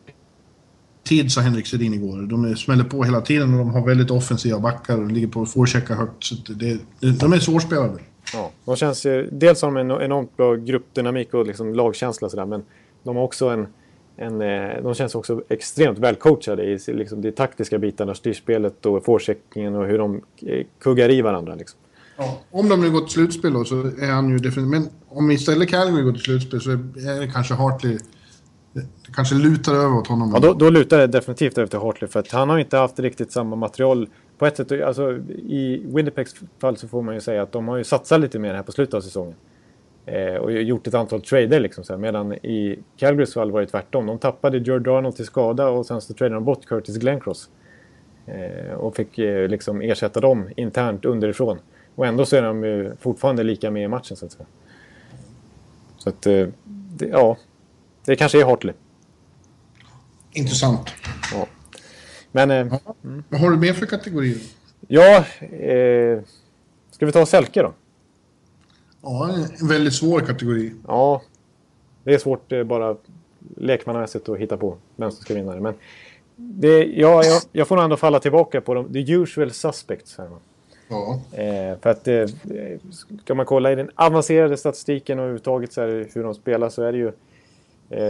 tid, 1.03 1.31
sa 1.31 1.41
Henrik 1.41 1.67
Sedin 1.67 1.93
igår. 1.93 2.21
De 2.21 2.55
smäller 2.55 2.83
på 2.83 3.03
hela 3.03 3.21
tiden 3.21 3.53
och 3.53 3.59
de 3.59 3.69
har 3.69 3.87
väldigt 3.87 4.11
offensiva 4.11 4.59
backar 4.59 4.97
och 4.97 5.11
ligger 5.11 5.27
på 5.27 5.45
forecheckar 5.45 5.95
högt. 5.95 6.23
Så 6.23 6.35
det, 6.47 6.79
de 7.19 7.33
är 7.33 7.39
svårspelade. 7.39 7.99
Ja, 8.33 8.51
de 8.65 8.75
känns 8.75 9.05
ju, 9.05 9.29
dels 9.31 9.61
har 9.61 9.71
de 9.71 9.77
en 9.77 10.01
enormt 10.01 10.37
bra 10.37 10.55
gruppdynamik 10.55 11.33
och 11.33 11.45
liksom 11.47 11.73
lagkänsla 11.73 12.29
sådär, 12.29 12.45
men 12.45 12.63
de 13.03 13.15
har 13.15 13.23
också 13.23 13.49
en, 13.49 13.67
en... 14.17 14.41
eh, 14.41 14.83
De 14.83 14.93
känns 14.93 15.15
också 15.15 15.43
extremt 15.49 15.99
välcoachade 15.99 16.63
i 16.63 16.79
liksom 16.87 17.21
de 17.21 17.31
taktiska 17.31 17.79
bitarna, 17.79 18.15
styrspelet 18.15 18.85
och 18.85 19.05
forecheckingen 19.05 19.75
och 19.75 19.87
hur 19.87 19.97
de 19.97 20.21
eh, 20.41 20.65
kuggar 20.81 21.11
i 21.11 21.21
varandra. 21.21 21.55
Liksom. 21.55 21.79
Ja, 22.17 22.39
om 22.51 22.69
de 22.69 22.81
nu 22.81 22.91
går 22.91 23.01
till 23.01 23.09
slutspel 23.09 23.53
då 23.53 23.63
så 23.65 23.75
är 23.81 24.11
han 24.11 24.29
ju 24.29 24.37
definitivt... 24.37 24.71
Men 24.71 24.89
om 25.09 25.31
istället 25.31 25.69
Calgary 25.69 26.03
går 26.03 26.11
till 26.11 26.21
slutspel 26.21 26.61
så 26.61 26.71
är 26.71 27.19
det 27.19 27.31
kanske 27.33 27.53
Hartley... 27.53 27.97
Det 28.75 29.11
kanske 29.13 29.35
lutar 29.35 29.73
över 29.73 29.97
åt 29.97 30.07
honom. 30.07 30.31
Ja, 30.33 30.39
då, 30.39 30.53
då 30.53 30.69
lutar 30.69 30.97
det 30.97 31.07
definitivt 31.07 31.57
över 31.57 31.67
till 31.67 31.79
Hartley 31.79 32.07
för 32.07 32.19
att 32.19 32.31
han 32.31 32.49
har 32.49 32.59
inte 32.59 32.77
haft 32.77 32.99
riktigt 32.99 33.31
samma 33.31 33.55
material. 33.55 34.09
På 34.37 34.45
ett 34.45 34.57
sätt, 34.57 34.71
alltså, 34.71 35.11
I 35.27 35.85
Winnipegs 35.85 36.35
fall 36.59 36.77
så 36.77 36.87
får 36.87 37.01
man 37.01 37.15
ju 37.15 37.21
säga 37.21 37.41
att 37.41 37.51
de 37.51 37.67
har 37.67 37.77
ju 37.77 37.83
satsat 37.83 38.19
lite 38.19 38.39
mer 38.39 38.53
här 38.53 38.63
på 38.63 38.71
slutet 38.71 38.93
av 38.93 39.01
säsongen. 39.01 39.35
Eh, 40.05 40.35
och 40.35 40.51
gjort 40.51 40.87
ett 40.87 40.93
antal 40.93 41.21
trader 41.21 41.59
liksom. 41.59 41.83
Så 41.83 41.93
här. 41.93 41.97
Medan 41.97 42.33
i 42.33 42.79
Calgarys 42.97 43.33
fall 43.33 43.51
var 43.51 43.61
det 43.61 43.67
tvärtom. 43.67 44.05
De 44.05 44.19
tappade 44.19 44.57
George 44.57 44.93
Arnold 44.93 45.15
till 45.15 45.25
skada 45.25 45.67
och 45.67 45.85
sen 45.85 46.01
så 46.01 46.13
tradade 46.13 46.35
de 46.35 46.43
bort 46.43 46.65
Curtis 46.65 46.97
Glencross. 46.97 47.49
Eh, 48.25 48.73
och 48.73 48.95
fick 48.95 49.17
eh, 49.19 49.47
liksom 49.47 49.81
ersätta 49.81 50.19
dem 50.19 50.49
internt 50.55 51.05
underifrån. 51.05 51.57
Och 51.95 52.05
ändå 52.05 52.25
så 52.25 52.35
är 52.35 52.41
de 52.41 52.63
ju 52.63 52.95
fortfarande 52.99 53.43
lika 53.43 53.71
med 53.71 53.83
i 53.83 53.87
matchen 53.87 54.17
så 54.17 54.25
att 54.25 54.31
säga. 54.31 54.45
Så 55.97 56.09
att, 56.09 56.27
eh, 56.27 56.47
det, 56.97 57.05
ja. 57.05 57.37
Det 58.05 58.15
kanske 58.15 58.41
är 58.41 58.45
Hartley. 58.45 58.73
Intressant. 60.31 60.89
Ja. 61.33 61.47
Men 62.31 62.51
eh, 62.51 62.77
Vad 63.29 63.41
har 63.41 63.51
du 63.51 63.57
mer 63.57 63.73
för 63.73 63.85
kategorier? 63.85 64.37
Ja, 64.87 65.17
eh, 65.41 66.19
ska 66.91 67.05
vi 67.05 67.11
ta 67.11 67.25
Selke 67.25 67.61
då? 67.61 67.73
Ja, 69.01 69.29
en 69.59 69.67
väldigt 69.67 69.93
svår 69.93 70.19
kategori. 70.19 70.73
Ja, 70.87 71.21
det 72.03 72.13
är 72.13 72.17
svårt 72.17 72.51
eh, 72.51 72.63
bara 72.63 72.95
lekmannamässigt 73.57 74.29
att 74.29 74.37
hitta 74.37 74.57
på 74.57 74.77
vem 74.95 75.11
som 75.11 75.21
ska 75.21 75.33
vinna 75.33 75.53
det. 75.53 75.61
Men 75.61 75.73
det, 76.35 76.85
ja, 76.85 77.23
jag, 77.23 77.41
jag 77.51 77.67
får 77.67 77.75
nog 77.75 77.83
ändå 77.83 77.97
falla 77.97 78.19
tillbaka 78.19 78.61
på 78.61 78.73
de, 78.73 78.93
the 78.93 79.11
usual 79.11 79.51
suspects. 79.51 80.17
Här. 80.17 80.29
Ja. 80.87 81.21
eh, 81.31 81.77
för 81.81 81.89
att 81.89 82.07
eh, 82.07 82.25
ska 83.23 83.35
man 83.35 83.45
kolla 83.45 83.71
i 83.71 83.75
den 83.75 83.89
avancerade 83.95 84.57
statistiken 84.57 85.19
och 85.19 85.23
överhuvudtaget 85.23 85.73
så 85.73 85.81
hur 85.85 86.23
de 86.23 86.33
spelar 86.35 86.69
så 86.69 86.83
är 86.83 86.91
det 86.91 86.97
ju 86.97 87.11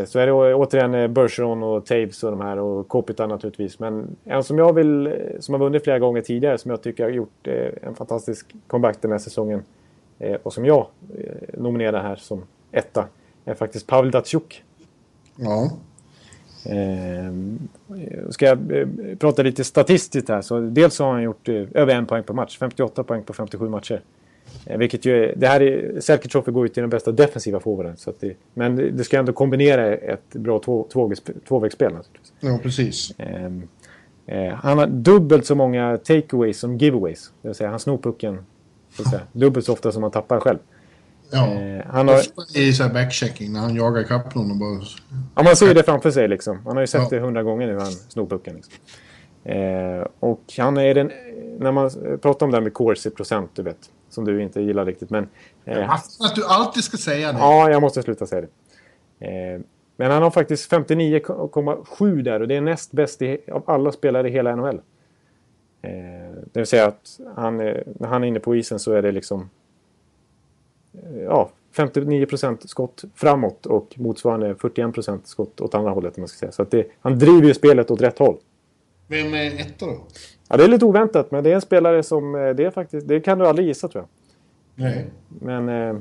så 0.06 0.20
är 0.20 0.26
det 0.26 0.34
återigen 0.34 0.96
eh, 0.96 1.08
Bergeron 1.08 1.64
och 1.64 1.86
Taves 1.86 2.24
och 2.24 2.32
de 2.32 2.42
här 2.42 2.60
och 2.60 2.88
Kopita 2.88 3.28
naturligtvis. 3.28 3.80
Men 3.80 4.16
en 4.24 4.44
som 4.44 4.58
jag 4.58 4.74
vill, 4.74 5.08
eh, 5.08 5.14
som 5.40 5.54
har 5.54 5.60
vunnit 5.60 5.84
flera 5.84 6.00
gånger 6.00 6.22
tidigare, 6.22 6.58
som 6.58 6.72
jag 6.72 6.82
tycker 6.82 7.04
har 7.04 7.12
gjort 7.12 7.48
eh, 7.48 7.70
en 7.82 7.96
fantastisk 7.96 8.56
comeback 8.68 8.98
den 9.02 9.12
här 9.12 9.20
säsongen. 9.20 9.64
Eh, 10.20 10.38
och 10.44 10.54
som 10.54 10.66
jag 10.66 10.88
eh, 11.18 11.60
nominerar 11.60 12.04
här 12.04 12.16
som 12.16 12.44
etta, 12.72 13.08
är 13.46 13.54
faktiskt 13.54 13.88
Pavel 13.88 14.12
Datsjuk. 14.12 14.64
Ja. 15.36 15.72
Eh, 16.66 17.32
ska 18.30 18.46
jag 18.46 18.72
eh, 18.72 18.88
prata 19.20 19.44
lite 19.44 19.64
statistiskt 19.64 20.30
här. 20.30 20.42
Så 20.42 20.60
dels 20.60 21.00
har 21.00 21.12
han 21.12 21.24
gjort 21.24 21.50
eh, 21.50 21.64
över 21.74 21.96
en 21.96 22.06
poäng 22.06 22.24
per 22.24 22.34
match. 22.34 22.58
58 22.58 23.04
poäng 23.04 23.24
på 23.24 23.34
57 23.34 23.70
matcher. 23.70 24.02
Eh, 24.66 24.78
vilket 24.78 25.06
ju 25.06 25.24
är, 25.24 25.34
det 25.36 25.48
här 25.48 25.62
är, 25.62 26.00
Selke 26.02 26.52
går 26.52 26.68
ju 26.68 26.74
till 26.74 26.82
den 26.82 26.90
bästa 26.90 27.12
defensiva 27.12 27.60
forwarden. 27.60 27.98
Så 27.98 28.14
det, 28.20 28.34
men 28.54 28.98
det, 28.98 29.04
ska 29.04 29.20
ändå 29.20 29.34
kombinera 29.34 29.96
ett 29.96 30.34
bra 30.34 30.60
två, 30.60 30.88
tvåvägsp- 30.94 31.46
tvåvägsspel 31.48 31.94
naturligtvis. 31.94 32.34
ja, 32.40 32.60
precis. 32.64 33.12
Eh, 33.20 33.46
eh, 34.26 34.54
han 34.54 34.78
har 34.78 34.88
dubbelt 34.88 35.46
så 35.46 35.56
många 35.56 35.98
takeaways 35.98 36.60
som 36.60 36.78
giveaways. 36.78 37.32
Det 37.42 37.48
vill 37.48 37.56
säga 37.56 37.70
han 37.70 37.80
snor 37.80 37.98
pucken 37.98 38.46
så 38.98 39.04
säga, 39.04 39.22
dubbelt 39.32 39.66
så 39.66 39.74
ofta 39.74 39.92
som 39.92 40.04
han 40.04 40.12
tappar 40.12 40.40
själv. 40.40 40.58
Ja. 41.32 41.54
Eh, 41.54 41.86
han 41.86 42.08
har, 42.08 42.22
I 42.56 42.74
så 42.74 42.84
här 42.84 42.94
backchecking 42.94 43.54
när 43.54 43.60
han 43.60 43.76
jagar 43.76 44.02
ikapp 44.02 44.36
någon 44.36 44.52
och 44.52 44.58
bara... 44.58 44.82
ja, 45.36 45.44
man 45.44 45.56
ser 45.56 45.68
ju 45.68 45.74
det 45.74 45.84
framför 45.84 46.12
sig 46.12 46.28
liksom. 46.28 46.60
Han 46.66 46.76
har 46.76 46.82
ju 46.84 46.88
sett 46.88 47.02
Ja. 47.02 47.08
det 47.10 47.20
hundra 47.20 47.44
gånger 47.44 47.68
nu, 47.68 47.78
han 47.80 47.92
snopucken. 47.92 48.56
Liksom. 48.56 48.74
Eh, 49.44 50.08
och 50.20 50.42
han 50.58 50.78
är 50.78 50.94
den... 50.94 51.12
När 51.60 51.72
man 51.72 51.90
pratar 52.22 52.46
om 52.46 52.52
det 52.52 52.58
här 52.58 52.64
med 52.64 52.74
corsi-procent, 52.74 53.52
du 53.54 53.64
vet. 53.64 53.78
Som 54.10 54.26
du 54.26 54.42
inte 54.44 54.62
gillar 54.62 54.86
riktigt. 54.86 55.10
Men, 55.10 55.30
eh, 55.66 55.90
Att 55.92 56.36
du 56.36 56.46
alltid 56.46 56.84
ska 56.84 56.98
säga 56.98 57.32
det. 57.34 57.40
Ja, 57.40 57.70
jag 57.70 57.82
måste 57.82 58.04
sluta 58.04 58.26
säga 58.26 58.42
det. 59.20 59.26
Eh, 59.28 59.62
men 59.98 60.12
han 60.12 60.24
har 60.24 60.32
faktiskt 60.32 60.72
59,7 60.72 62.22
där 62.22 62.40
och 62.42 62.48
det 62.48 62.56
är 62.56 62.62
näst 62.62 62.92
bäst 62.92 63.22
i, 63.22 63.38
av 63.52 63.64
alla 63.66 63.92
spelare 63.92 64.28
i 64.30 64.32
hela 64.32 64.56
NHL. 64.56 64.76
Eh, 65.82 65.92
det 66.54 66.60
vill 66.60 66.66
säga 66.66 66.86
att 66.88 67.20
han, 67.36 67.60
är- 67.60 67.84
när 68.00 68.08
han 68.08 68.24
är 68.24 68.28
inne 68.28 68.40
på 68.40 68.56
isen 68.56 68.80
så 68.80 68.92
är 68.94 69.02
det 69.02 69.12
liksom 69.12 69.50
eh, 70.94 71.22
ja, 71.24 71.50
59% 71.76 72.68
skott 72.68 73.04
framåt 73.16 73.66
och 73.66 73.94
motsvarande 73.98 74.54
41% 74.54 75.20
skott 75.24 75.62
åt 75.62 75.76
andra 75.76 75.92
hållet. 75.92 76.18
Man 76.18 76.28
ska 76.28 76.38
säga. 76.40 76.52
Så 76.52 76.62
att 76.62 76.72
det, 76.72 76.88
han 77.02 77.20
driver 77.20 77.48
ju 77.48 77.54
spelet 77.54 77.92
åt 77.92 78.02
rätt 78.02 78.20
håll. 78.20 78.38
Vem 79.08 79.34
är 79.34 79.60
etta 79.62 79.86
då? 79.86 79.98
Ja, 80.50 80.58
det 80.58 80.64
är 80.64 80.68
lite 80.68 80.86
oväntat, 80.86 81.32
men 81.32 81.44
det 81.44 81.52
är 81.52 81.56
en 81.56 81.62
spelare 81.62 82.04
som... 82.04 82.36
eh, 82.36 82.50
Det, 82.50 82.66
är 82.66 82.72
faktiskt, 82.72 83.08
det 83.08 83.20
kan 83.20 83.38
du 83.40 83.48
aldrig 83.48 83.68
gissa, 83.68 83.88
tror 83.88 84.04
jag. 84.04 84.10
Nej. 84.86 85.06
Men 85.28 85.70
eh, 85.70 85.96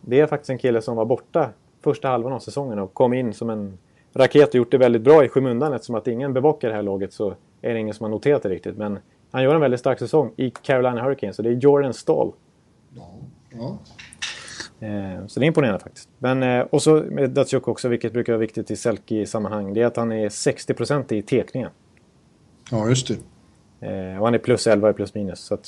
det 0.00 0.20
är 0.20 0.26
faktiskt 0.26 0.50
en 0.50 0.58
kille 0.58 0.82
som 0.82 0.96
var 0.96 1.04
borta 1.04 1.50
första 1.84 2.08
halvan 2.08 2.32
av 2.32 2.38
säsongen 2.38 2.78
och 2.78 2.94
kom 2.94 3.12
in 3.14 3.32
som 3.34 3.50
en 3.50 3.78
raket 4.14 4.48
och 4.48 4.54
gjort 4.54 4.70
det 4.70 4.78
väldigt 4.78 5.02
bra 5.02 5.24
i 5.24 5.28
skymundan 5.28 5.72
eftersom 5.72 5.94
att 5.94 6.06
ingen 6.08 6.32
bevakar 6.32 6.68
det 6.68 6.74
här 6.74 6.82
laget 6.82 7.12
så 7.12 7.34
är 7.62 7.74
det 7.74 7.80
ingen 7.80 7.94
som 7.94 8.04
har 8.04 8.10
noterat 8.10 8.42
det 8.42 8.48
riktigt. 8.48 8.76
Men 8.76 8.98
han 9.30 9.42
gör 9.42 9.54
en 9.54 9.60
väldigt 9.60 9.80
stark 9.80 9.98
säsong 9.98 10.32
i 10.36 10.50
Carolina 10.50 11.02
Hurricanes 11.02 11.36
så 11.36 11.42
det 11.42 11.48
är 11.48 11.52
Jordan 11.52 11.94
Stahl. 11.94 12.32
Ja. 12.94 13.08
ja. 13.50 13.78
Eh, 14.86 15.26
så 15.26 15.40
det 15.40 15.46
är 15.46 15.48
imponerande 15.48 15.80
faktiskt. 15.80 16.08
Men, 16.18 16.42
eh, 16.42 16.60
och 16.60 16.82
så 16.82 16.94
med 17.10 17.30
Datsjuk 17.30 17.68
också, 17.68 17.88
vilket 17.88 18.12
brukar 18.12 18.32
vara 18.32 18.40
viktigt 18.40 18.70
i 18.70 18.76
Selke-sammanhang, 18.76 19.74
det 19.74 19.82
är 19.82 19.86
att 19.86 19.96
han 19.96 20.12
är 20.12 20.28
60% 20.28 21.12
i 21.12 21.22
tekningen. 21.22 21.70
Ja, 22.70 22.88
just 22.88 23.08
det. 23.08 23.14
Eh, 23.80 24.18
och 24.18 24.24
han 24.24 24.34
är 24.34 24.38
plus 24.38 24.66
11 24.66 24.90
i 24.90 24.92
plus 24.92 25.14
minus. 25.14 25.40
Så 25.40 25.58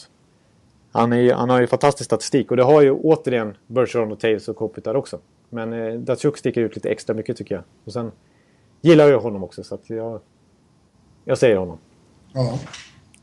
han, 0.92 1.12
är, 1.12 1.34
han 1.34 1.51
har 1.51 1.61
ju 1.61 1.66
fantastisk 1.66 2.05
statistik 2.09 2.51
och 2.51 2.57
det 2.57 2.62
har 2.62 2.82
ju 2.82 2.92
återigen 2.92 3.57
Bergeron 3.66 4.12
och 4.12 4.20
Taves 4.20 4.49
och 4.49 4.57
Kopitar 4.57 4.94
också. 4.94 5.18
Men 5.51 5.72
eh, 5.72 5.94
Datsjuk 5.94 6.36
sticker 6.36 6.61
ut 6.61 6.74
lite 6.74 6.90
extra 6.90 7.14
mycket 7.14 7.36
tycker 7.36 7.55
jag. 7.55 7.64
Och 7.84 7.92
sen 7.92 8.12
gillar 8.80 9.09
jag 9.09 9.20
honom 9.20 9.44
också 9.44 9.64
så 9.64 9.74
att 9.74 9.90
jag, 9.90 10.20
jag 11.24 11.38
säger 11.38 11.57
honom. 11.57 11.78
Ja. 12.32 12.59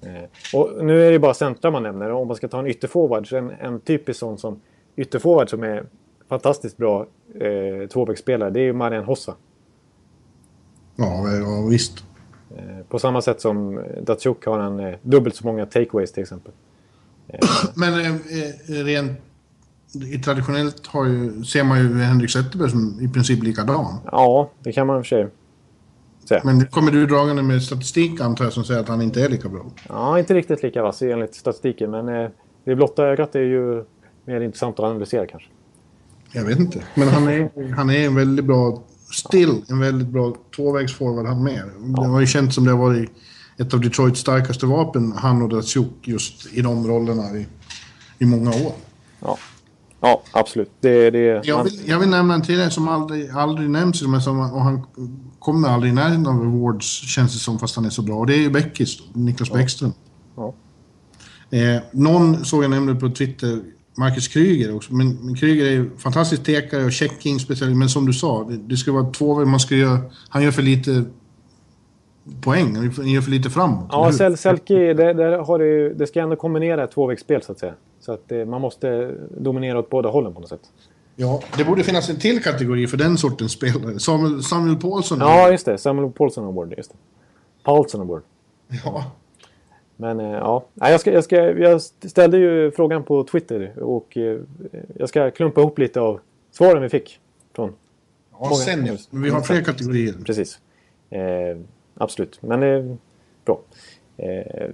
Eh, 0.02 0.58
och 0.60 0.86
nu 0.86 1.08
är 1.08 1.12
det 1.12 1.20
bara 1.20 1.34
centra 1.34 1.72
man 1.72 1.84
nämner. 1.84 2.12
Om 2.12 2.28
man 2.28 2.36
ska 2.36 2.48
ta 2.48 2.60
en 2.60 2.68
ytterforward 2.68 3.30
så 3.30 3.38
en, 3.38 3.50
en 3.50 3.80
typisk 3.80 4.20
sån 4.20 4.38
som 4.38 4.60
ytterforward 4.96 5.50
som 5.50 5.64
är 5.64 5.86
fantastiskt 6.30 6.78
bra 6.78 7.06
eh, 7.40 7.88
tvåvägsspelare 7.88 8.50
det 8.50 8.60
är 8.60 8.64
ju 8.64 8.74
Marian 8.74 9.04
Hossa. 9.04 9.36
Ja, 10.96 11.30
ja, 11.30 11.68
visst. 11.70 12.04
Eh, 12.56 12.86
på 12.90 13.00
samma 13.00 13.22
sätt 13.22 13.42
som 13.42 13.84
Datsjuk 14.02 14.46
har 14.46 14.60
han 14.60 14.80
eh, 14.80 14.96
dubbelt 15.02 15.36
så 15.36 15.46
många 15.46 15.66
takeaways 15.66 16.12
till 16.12 16.24
exempel. 16.24 16.52
Men 17.76 17.94
eh, 17.94 18.16
eh, 18.16 18.84
rent 18.84 19.12
i 20.12 20.18
traditionellt 20.18 20.88
har 20.88 21.06
ju, 21.06 21.44
ser 21.44 21.64
man 21.64 21.80
ju 21.80 21.98
Henrik 21.98 22.30
Zetterberg 22.30 22.70
som 22.70 22.98
i 23.02 23.08
princip 23.08 23.44
likadan. 23.44 23.98
Ja, 24.12 24.52
det 24.60 24.72
kan 24.72 24.88
man 24.88 24.98
i 24.98 25.02
och 25.02 25.06
för 25.06 25.16
sig 25.16 25.28
säga. 26.28 26.42
Men 26.44 26.58
nu 26.58 26.66
kommer 26.66 26.92
du 26.92 27.06
dragande 27.06 27.44
med 27.44 27.64
statistik 27.64 28.22
antar 28.22 28.44
jag 28.44 28.54
som 28.54 28.64
säger 28.64 28.80
att 28.80 28.88
han 28.88 29.02
inte 29.02 29.24
är 29.24 29.30
lika 29.30 29.50
bra. 29.50 29.66
Ja, 29.90 30.20
inte 30.20 30.34
riktigt 30.34 30.64
lika 30.64 30.84
vass 30.84 31.02
enligt 31.02 31.36
statistiken. 31.36 31.92
Men 31.92 32.10
eh, 32.10 32.30
det 32.64 32.76
blotta 32.76 33.04
ögat 33.04 33.36
är 33.36 33.40
ju 33.40 33.84
mer 34.26 34.42
intressant 34.42 34.80
att 34.80 34.86
analysera 34.86 35.28
kanske. 35.28 35.50
Jag 36.32 36.44
vet 36.44 36.60
inte. 36.60 36.84
Men 36.96 37.08
han 37.08 37.28
är, 37.28 37.72
han 37.76 37.90
är 37.90 38.06
en 38.06 38.16
väldigt 38.16 38.46
bra, 38.46 38.84
still 39.12 39.62
en 39.70 39.80
väldigt 39.80 40.08
bra 40.08 40.36
tvåvägsforward 40.56 41.26
han 41.26 41.44
med. 41.44 41.64
Det 41.96 42.08
har 42.08 42.20
ju 42.20 42.28
känts 42.28 42.56
som 42.56 42.66
det 42.66 42.72
har 42.72 42.78
varit 42.78 43.10
ett 43.58 43.74
av 43.74 43.82
Detroits 43.82 44.20
starkaste 44.20 44.66
vapen, 44.66 45.14
han 45.16 45.42
och 45.42 45.50
Datsjuk, 45.50 45.92
just 46.02 46.54
i 46.54 46.62
de 46.62 46.88
rollerna 46.88 47.38
i, 47.38 47.48
i 48.20 48.26
många 48.26 48.50
år. 48.50 48.74
Ja, 49.20 49.38
ja 50.02 50.22
absolut. 50.32 50.72
Det, 50.80 51.10
det, 51.10 51.42
Jag 51.46 51.64
vill, 51.64 51.82
jag 51.86 52.00
vill 52.00 52.10
nämna 52.10 52.34
en 52.34 52.42
till 52.42 52.72
som 52.72 52.88
aldrig, 52.88 53.30
aldrig 53.30 53.70
nämns, 53.70 54.02
i 54.02 54.06
de 54.06 54.14
här 54.14 54.22
sammanhangen, 54.22 54.56
och 54.56 54.62
han 54.62 54.86
kommer 55.40 55.70
aldrig 55.70 55.92
i 55.92 55.96
närheten 55.96 56.28
av 56.28 56.42
awards, 56.42 56.86
känns 56.86 57.34
det 57.34 57.40
som, 57.40 57.60
fast 57.60 57.76
han 57.76 57.86
är 57.86 57.90
så 57.90 58.02
bra. 58.02 58.16
Och 58.16 58.28
det 58.28 58.36
är 58.36 58.42
ju 58.42 58.50
Bäckis, 58.50 58.98
då, 58.98 59.20
Niklas 59.20 59.52
Bäckström. 59.52 59.94
Ja. 60.36 60.54
Eh, 61.50 61.82
någon 61.92 62.46
såg 62.46 62.64
jag 62.64 62.72
nämligen 62.72 63.00
på 63.00 63.10
Twitter, 63.10 63.62
Marcus 63.98 64.28
Kryger 64.28 64.76
också. 64.76 64.94
Men, 64.94 65.18
men 65.26 65.36
Kryger 65.36 65.66
är 65.66 65.70
ju 65.72 65.90
fantastisk 65.98 66.44
tekare 66.44 66.86
och 66.86 66.92
checking 66.92 67.40
speciellt. 67.40 67.78
Men 67.78 67.90
som 67.90 68.06
du 68.06 68.14
sa, 68.14 68.44
det, 68.44 68.58
det 68.58 68.78
ska 68.78 68.92
vara 68.92 69.12
två... 69.12 69.46
Man 69.46 69.60
ska 69.60 69.76
göra, 69.76 70.00
han 70.30 70.44
gör 70.44 70.52
för 70.52 70.62
lite 70.62 71.04
poäng. 72.42 72.76
Han 72.76 73.08
gör 73.08 73.22
för 73.22 73.32
lite 73.32 73.50
framåt. 73.50 73.88
ja? 73.92 74.12
Sel- 74.12 74.38
Selke, 74.38 74.74
det, 74.94 75.14
det, 75.14 75.38
har 75.38 75.60
det, 75.60 75.66
ju, 75.66 75.94
det 75.94 76.08
ska 76.08 76.20
ändå 76.22 76.36
kombinera 76.36 76.84
ett 76.84 76.92
tvåvägsspel 76.92 77.42
så 77.42 77.52
att 77.52 77.60
säga. 77.60 77.74
Så 78.00 78.12
att 78.12 78.32
eh, 78.32 78.46
man 78.46 78.62
måste 78.62 79.16
dominera 79.38 79.80
åt 79.80 79.90
båda 79.90 80.10
hållen 80.10 80.34
på 80.34 80.40
något 80.40 80.50
sätt. 80.50 80.62
ja, 81.16 81.42
det 81.58 81.64
borde 81.64 81.84
finnas 81.84 82.10
en 82.10 82.20
till 82.20 82.44
kategori 82.44 82.88
för 82.88 82.98
den 82.98 83.18
sortens 83.18 83.52
spelare. 83.52 84.00
Samuel, 84.00 84.44
Samuel 84.44 84.76
Paulsson. 84.76 85.18
Ja, 85.20 85.52
just 85.52 85.66
det. 85.66 85.78
Samuel 85.78 86.12
Paulson 86.12 86.46
Award. 86.46 86.74
Just 86.78 86.92
det. 86.92 86.98
Paulson 87.64 88.02
Award. 88.02 88.22
ja. 88.86 89.12
Men 89.98 90.20
eh, 90.20 90.32
ja, 90.32 90.66
jag, 90.74 91.00
ska, 91.00 91.12
jag, 91.14 91.24
ska, 91.24 91.36
jag 91.52 91.82
ställde 91.82 92.38
ju 92.38 92.72
frågan 92.72 93.04
på 93.04 93.24
Twitter 93.24 93.80
och 93.80 94.18
eh, 94.18 94.40
jag 94.96 95.10
ska 95.10 95.32
klumpa 95.32 95.62
ihop 95.62 95.80
lite 95.80 96.02
av 96.02 96.20
svaren 96.52 96.82
vi 96.82 96.90
fick. 96.90 97.20
Från, 97.54 97.74
Ja, 98.40 98.56
sen 98.56 98.86
ja. 98.86 98.94
Men 99.10 99.24
vi 99.24 99.30
har 99.30 99.42
fler 99.42 99.62
kategorier. 99.62 100.14
precis. 100.26 100.60
Eh, 101.10 101.58
absolut, 101.98 102.42
men 102.42 102.64
eh, 102.64 102.96
bra. 103.46 103.60
Eh, 104.18 104.70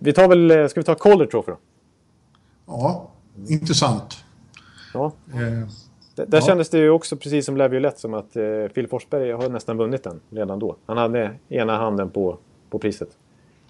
vi 0.00 0.12
tar 0.12 0.28
väl, 0.28 0.50
eh, 0.50 0.66
ska 0.66 0.80
vi 0.80 0.84
ta 0.84 0.94
Calder 0.94 1.26
Trophy 1.26 1.50
då? 1.52 1.58
Ja, 2.66 3.08
intressant. 3.48 4.24
Ja. 4.94 5.12
Där 6.14 6.26
Ja. 6.30 6.40
kändes 6.40 6.70
det 6.70 6.78
ju 6.78 6.90
också 6.90 7.16
precis 7.16 7.46
som 7.46 7.56
Laviolette 7.56 8.00
som 8.00 8.14
att 8.14 8.32
Phil 8.74 8.88
Forsberg 8.88 9.32
har 9.32 9.48
nästan 9.48 9.76
vunnit 9.76 10.02
den 10.04 10.20
redan 10.30 10.58
då. 10.58 10.76
Han 10.86 10.96
hade 10.96 11.30
ena 11.48 11.76
handen 11.76 12.10
på, 12.10 12.38
på 12.70 12.78
priset. 12.78 13.08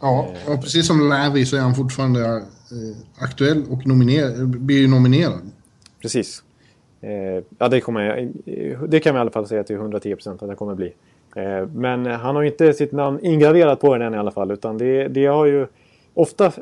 Ja, 0.03 0.29
och 0.49 0.61
precis 0.63 0.87
som 0.87 1.09
Lavi 1.09 1.47
så 1.47 1.57
är 1.57 1.61
han 1.61 1.75
fortfarande 1.75 2.21
eh, 2.37 2.97
aktuell 3.19 3.65
och 3.71 3.87
nominer- 3.87 4.45
blir 4.47 4.79
ju 4.79 4.89
nominerad. 4.89 5.41
Precis. 6.03 6.43
Eh, 7.01 7.45
ja, 7.59 7.69
det, 7.69 7.81
kommer 7.81 8.01
jag, 8.01 8.33
det 8.89 9.01
kan 9.01 9.15
vi 9.15 9.19
i 9.19 9.21
alla 9.21 9.31
fall 9.31 9.47
säga 9.47 9.65
till 9.65 9.77
110 9.77 10.15
procent 10.15 10.43
att 10.43 10.49
det 10.49 10.55
kommer 10.55 10.75
bli. 10.75 10.93
Eh, 11.37 11.67
men 11.75 12.07
han 12.07 12.37
har 12.37 12.43
ju 12.43 12.49
inte 12.49 12.73
sitt 12.75 12.93
namn 12.93 13.19
ingraverat 13.23 13.81
på 13.81 13.95
den 13.97 14.07
än 14.07 14.15
i 14.15 14.19
alla 14.19 14.31
fall. 14.31 14.51
Utan 14.51 14.79
det, 14.79 15.09
det 15.09 15.27
har 15.27 15.47
ju 15.47 15.67
ofta, 16.15 16.53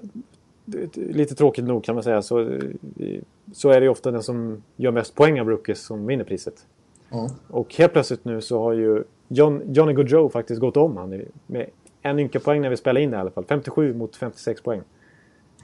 lite 0.95 1.35
tråkigt 1.35 1.65
nog 1.65 1.85
kan 1.85 1.95
man 1.95 2.05
säga, 2.05 2.23
så, 2.23 2.41
eh, 2.41 3.21
så 3.53 3.71
är 3.71 3.81
det 3.81 3.85
ju 3.85 3.91
ofta 3.91 4.11
den 4.11 4.23
som 4.23 4.63
gör 4.77 4.91
mest 4.91 5.15
poäng 5.15 5.41
av 5.41 5.49
rookies 5.49 5.81
som 5.81 6.07
vinner 6.07 6.25
priset. 6.25 6.67
Ja. 7.11 7.31
Och 7.49 7.75
helt 7.75 7.93
plötsligt 7.93 8.25
nu 8.25 8.41
så 8.41 8.63
har 8.63 8.73
ju 8.73 9.03
John, 9.29 9.63
Johnny 9.67 9.93
Gaudreau 9.93 10.29
faktiskt 10.29 10.61
gått 10.61 10.77
om 10.77 10.97
han 10.97 11.23
med 11.47 11.67
en 12.03 12.19
ynka 12.19 12.41
poäng 12.41 12.61
när 12.61 12.71
vi 12.71 12.77
spelar 12.77 13.01
in 13.01 13.11
det 13.11 13.17
i 13.17 13.21
alla 13.21 13.31
fall. 13.31 13.45
57 13.49 13.95
mot 13.95 14.17
56 14.17 14.63
poäng. 14.63 14.83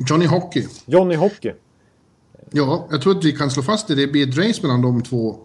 Johnny 0.09 0.27
Hockey. 0.27 0.67
Johnny 0.87 1.15
Hockey. 1.15 1.53
Ja, 2.51 2.89
jag 2.91 3.03
tror 3.03 3.19
att 3.19 3.25
vi 3.25 3.33
kan 3.33 3.51
slå 3.51 3.63
fast 3.63 3.89
det. 3.89 3.95
Det 3.95 4.07
blir 4.07 4.29
ett 4.29 4.39
race 4.39 4.63
mellan 4.63 4.83
de 4.83 5.03
två 5.03 5.37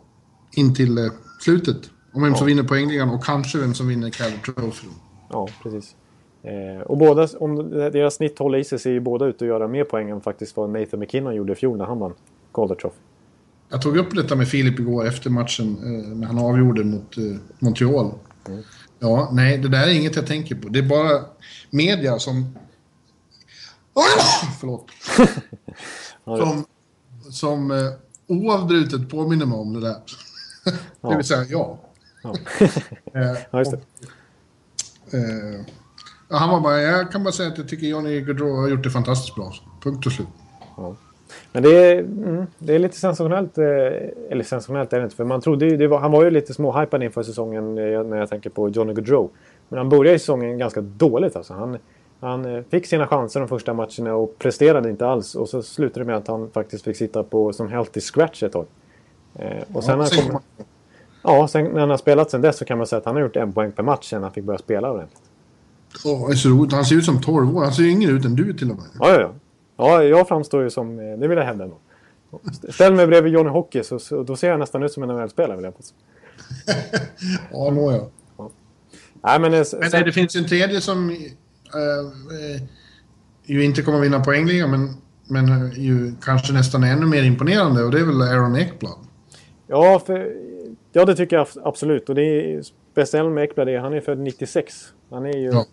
in 0.56 0.76
till 0.76 0.98
eh, 0.98 1.04
slutet. 1.40 1.78
Om 2.14 2.24
vem 2.24 2.36
som 2.36 2.48
vinner 2.48 2.64
poängligan 2.64 3.10
och 3.10 3.24
kanske 3.24 3.58
vem 3.58 3.74
som 3.74 3.88
vinner 3.88 4.10
Calder 4.10 4.38
Trophy. 4.38 4.88
Ja, 5.30 5.48
precis. 5.64 5.96
Eh, 6.44 6.82
och 6.82 6.98
båda, 6.98 7.28
om 7.40 7.70
deras 7.70 8.16
snitt 8.16 8.40
håller 8.40 8.58
i 8.58 8.64
sig 8.64 8.80
ser 8.80 8.92
ju 8.92 9.00
båda 9.00 9.26
ut 9.26 9.42
att 9.42 9.48
göra 9.48 9.68
mer 9.68 9.84
poäng 9.84 10.10
än 10.10 10.22
faktiskt 10.22 10.58
vad 10.58 10.70
Nathan 10.70 11.00
McKinnon 11.00 11.36
gjorde 11.36 11.54
i 11.54 11.56
fjol 11.56 11.78
när 11.78 11.86
han 11.86 12.00
vann 12.00 12.14
Calder 12.54 12.76
Trophy. 12.76 12.98
Jag 13.70 13.82
tog 13.82 13.98
upp 13.98 14.16
detta 14.16 14.36
med 14.36 14.48
Filip 14.48 14.80
igår 14.80 15.08
efter 15.08 15.30
matchen 15.30 15.78
eh, 15.84 16.18
när 16.18 16.28
han 16.28 16.40
avgjorde 16.40 16.84
mot 16.84 17.18
eh, 17.18 17.24
Montreal. 17.60 18.12
Ja, 19.02 19.30
nej, 19.32 19.58
det 19.58 19.68
där 19.68 19.88
är 19.88 19.94
inget 19.94 20.16
jag 20.16 20.28
tänker 20.28 20.56
på. 20.56 20.70
Det 20.70 20.80
är 20.80 20.84
bara 20.84 21.26
media 21.70 22.20
som... 22.20 22.58
Förlåt. 24.60 24.88
Ja, 26.24 26.38
som 26.38 26.66
som 27.32 27.72
eh, 27.72 27.92
oavbrutet 28.28 29.10
påminner 29.10 29.46
mig 29.46 29.58
om 29.58 29.74
det 29.74 29.82
där. 29.82 30.02
det 31.10 31.16
vill 31.16 31.26
säga, 31.26 31.46
ja. 31.50 31.80
Ja. 32.24 32.36
Eh, 33.14 33.38
ja, 33.52 33.60
just 33.60 33.72
det. 33.72 33.82
Eh, 35.18 35.62
ja, 36.30 36.38
han 36.38 36.50
var 36.50 36.60
bara, 36.60 36.82
jag 36.82 37.12
kan 37.12 37.24
bara 37.24 37.32
säga 37.32 37.50
att 37.50 37.58
jag 37.58 37.68
tycker 37.68 37.88
Johnny 37.88 38.22
Gaudreau 38.22 38.56
har 38.56 38.70
gjort 38.70 38.84
det 38.84 38.92
fantastiskt 38.92 39.36
bra. 39.36 39.54
Punkt 39.84 40.06
och 40.06 40.12
slut. 40.12 40.28
Men 41.52 41.64
det 41.64 41.70
är, 41.70 42.00
mm, 42.00 42.46
det 42.60 42.76
är 42.76 42.80
lite 42.80 42.98
sensationellt. 42.98 43.58
Eh, 43.58 43.66
eller 44.30 44.44
sensationellt 44.44 44.94
är 44.94 44.98
det 44.98 45.04
inte. 45.04 45.16
För 45.16 45.24
man 45.24 45.42
trodde 45.42 45.66
ju, 45.66 45.88
var, 45.88 46.00
han 46.00 46.12
var 46.12 46.24
ju 46.24 46.32
lite 46.32 46.54
småhypad 46.54 47.04
inför 47.04 47.24
säsongen 47.24 47.78
eh, 47.78 48.04
när 48.04 48.18
jag 48.18 48.30
tänker 48.30 48.50
på 48.50 48.70
Johnny 48.70 48.94
Gaudreau. 48.94 49.30
Men 49.70 49.78
han 49.78 49.90
började 49.90 50.20
säsongen 50.20 50.58
ganska 50.58 50.82
dåligt. 50.82 51.36
Alltså. 51.36 51.54
Han, 51.54 51.78
Han 52.20 52.56
eh, 52.56 52.64
fick 52.70 52.86
sina 52.86 53.08
chanser 53.08 53.40
de 53.40 53.50
första 53.50 53.74
matcherna 53.74 54.16
och 54.16 54.40
presterade 54.40 54.90
inte 54.90 55.08
alls. 55.08 55.36
Och 55.36 55.50
så 55.50 55.62
slutade 55.64 56.00
det 56.00 56.08
med 56.08 56.16
att 56.16 56.28
han 56.28 56.50
faktiskt 56.50 56.84
fick 56.84 56.98
sitta 56.98 57.24
på 57.24 57.54
som 57.54 57.70
healthy 57.70 58.02
scratch 58.02 58.44
ett 58.44 58.52
tag. 58.52 58.66
Och 59.74 59.84
sen, 59.84 60.00
Ja, 60.00 60.08
han 60.12 60.30
kom, 60.30 60.40
ja, 61.24 61.48
sen 61.48 61.66
när 61.66 61.80
han 61.80 61.90
har 61.90 61.98
spelat 61.98 62.32
sen 62.32 62.42
dess 62.42 62.58
så 62.58 62.66
kan 62.66 62.78
man 62.78 62.88
säga 62.88 62.98
att 62.98 63.06
han 63.06 63.16
har 63.16 63.22
gjort 63.22 63.36
en 63.36 63.54
poäng 63.54 63.72
per 63.72 63.84
match 63.84 64.10
sen 64.10 64.24
han 64.24 64.32
fick 64.32 64.44
börja 64.44 64.58
spela 64.60 64.92
ordentligt. 64.92 65.22
Åh, 66.06 66.28
det 66.28 66.34
är 66.34 66.36
så 66.36 66.50
roligt. 66.50 66.74
Han 66.74 66.86
ser 66.86 66.96
ut 66.96 67.06
som 67.06 67.22
12 67.22 67.58
år. 67.58 67.64
Han 67.64 67.74
ser 67.74 67.84
yngre 67.84 68.12
ut 68.12 68.26
än 68.26 68.36
du 68.36 68.54
till 68.54 68.72
och 68.72 68.78
med. 68.78 68.86
Ja, 69.00 69.10
ja, 69.10 69.22
ja. 69.22 69.32
Ja, 69.82 70.04
jag 70.04 70.28
framstår 70.28 70.64
ju 70.64 70.70
som... 70.70 71.00
eh, 71.00 71.18
Det 71.20 71.28
vill 71.28 71.38
jag 71.38 71.46
hävda 71.46 71.64
ändå. 71.64 71.78
Ställ 72.70 72.94
mig 72.94 73.08
bredvid 73.08 73.34
Johnny 73.34 73.50
Hockey 73.50 73.84
så, 73.84 74.00
så 74.00 74.24
då 74.24 74.36
ser 74.36 74.50
jag 74.50 74.60
nästan 74.60 74.84
ut 74.84 74.92
som 74.92 75.04
en 75.04 75.10
NHL-spelare 75.10 75.56
vill 75.56 75.66
jag 75.66 75.78
påstå. 75.78 75.96
Ja, 77.52 77.72
nåja. 77.72 78.02
Nej, 79.24 79.40
men, 79.40 79.54
eh, 79.54 79.58
Men 79.80 79.92
sen, 79.92 80.06
det 80.06 80.12
finns 80.12 80.36
en 80.36 80.46
tredje 80.48 80.82
som 80.82 81.10
eh, 81.10 81.16
eh, 82.56 82.62
ju 83.46 83.64
inte 83.64 83.82
kommer 83.82 84.00
vinna 84.00 84.20
poängligan, 84.24 84.72
men, 84.72 84.90
men 85.28 85.50
eh, 85.72 85.80
ju 85.80 86.14
kanske 86.22 86.54
nästan 86.54 86.84
är 86.84 86.94
ännu 86.94 87.06
mer 87.06 87.24
imponerande 87.24 87.84
och 87.84 87.92
det 87.92 88.00
är 88.00 88.06
väl 88.06 88.22
Aaron 88.22 88.56
Ekblad. 88.56 88.98
ja, 89.68 90.02
för, 90.06 90.34
ja, 90.92 91.06
det 91.06 91.16
tycker 91.16 91.36
jag 91.36 91.48
abs- 91.48 91.62
absolut. 91.64 92.10
Och 92.10 92.16
det 92.16 92.22
är 92.24 92.62
speciellt 92.92 93.32
med 93.32 93.44
Ekblad, 93.44 93.70
är- 93.70 93.80
han 93.80 93.94
är 93.94 94.02
född 94.02 94.20
96. 94.20 94.94
Han 95.10 95.26
är 95.26 95.38
ju 95.38 95.46
Ja. 95.52 95.66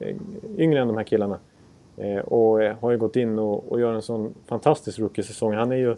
eh, 0.00 0.16
yngre 0.58 0.80
än 0.80 0.88
de 0.88 0.96
här 0.96 1.04
killarna. 1.04 1.38
Eh, 2.00 2.18
och 2.18 2.62
eh, 2.62 2.76
har 2.80 2.90
ju 2.90 2.98
gått 2.98 3.16
in 3.16 3.38
och, 3.38 3.72
och 3.72 3.80
gör 3.80 3.92
en 3.94 4.02
sån 4.02 4.34
fantastisk 4.46 4.98
rookie-säsong. 4.98 5.54
Han 5.54 5.72
är 5.72 5.76
ju 5.76 5.96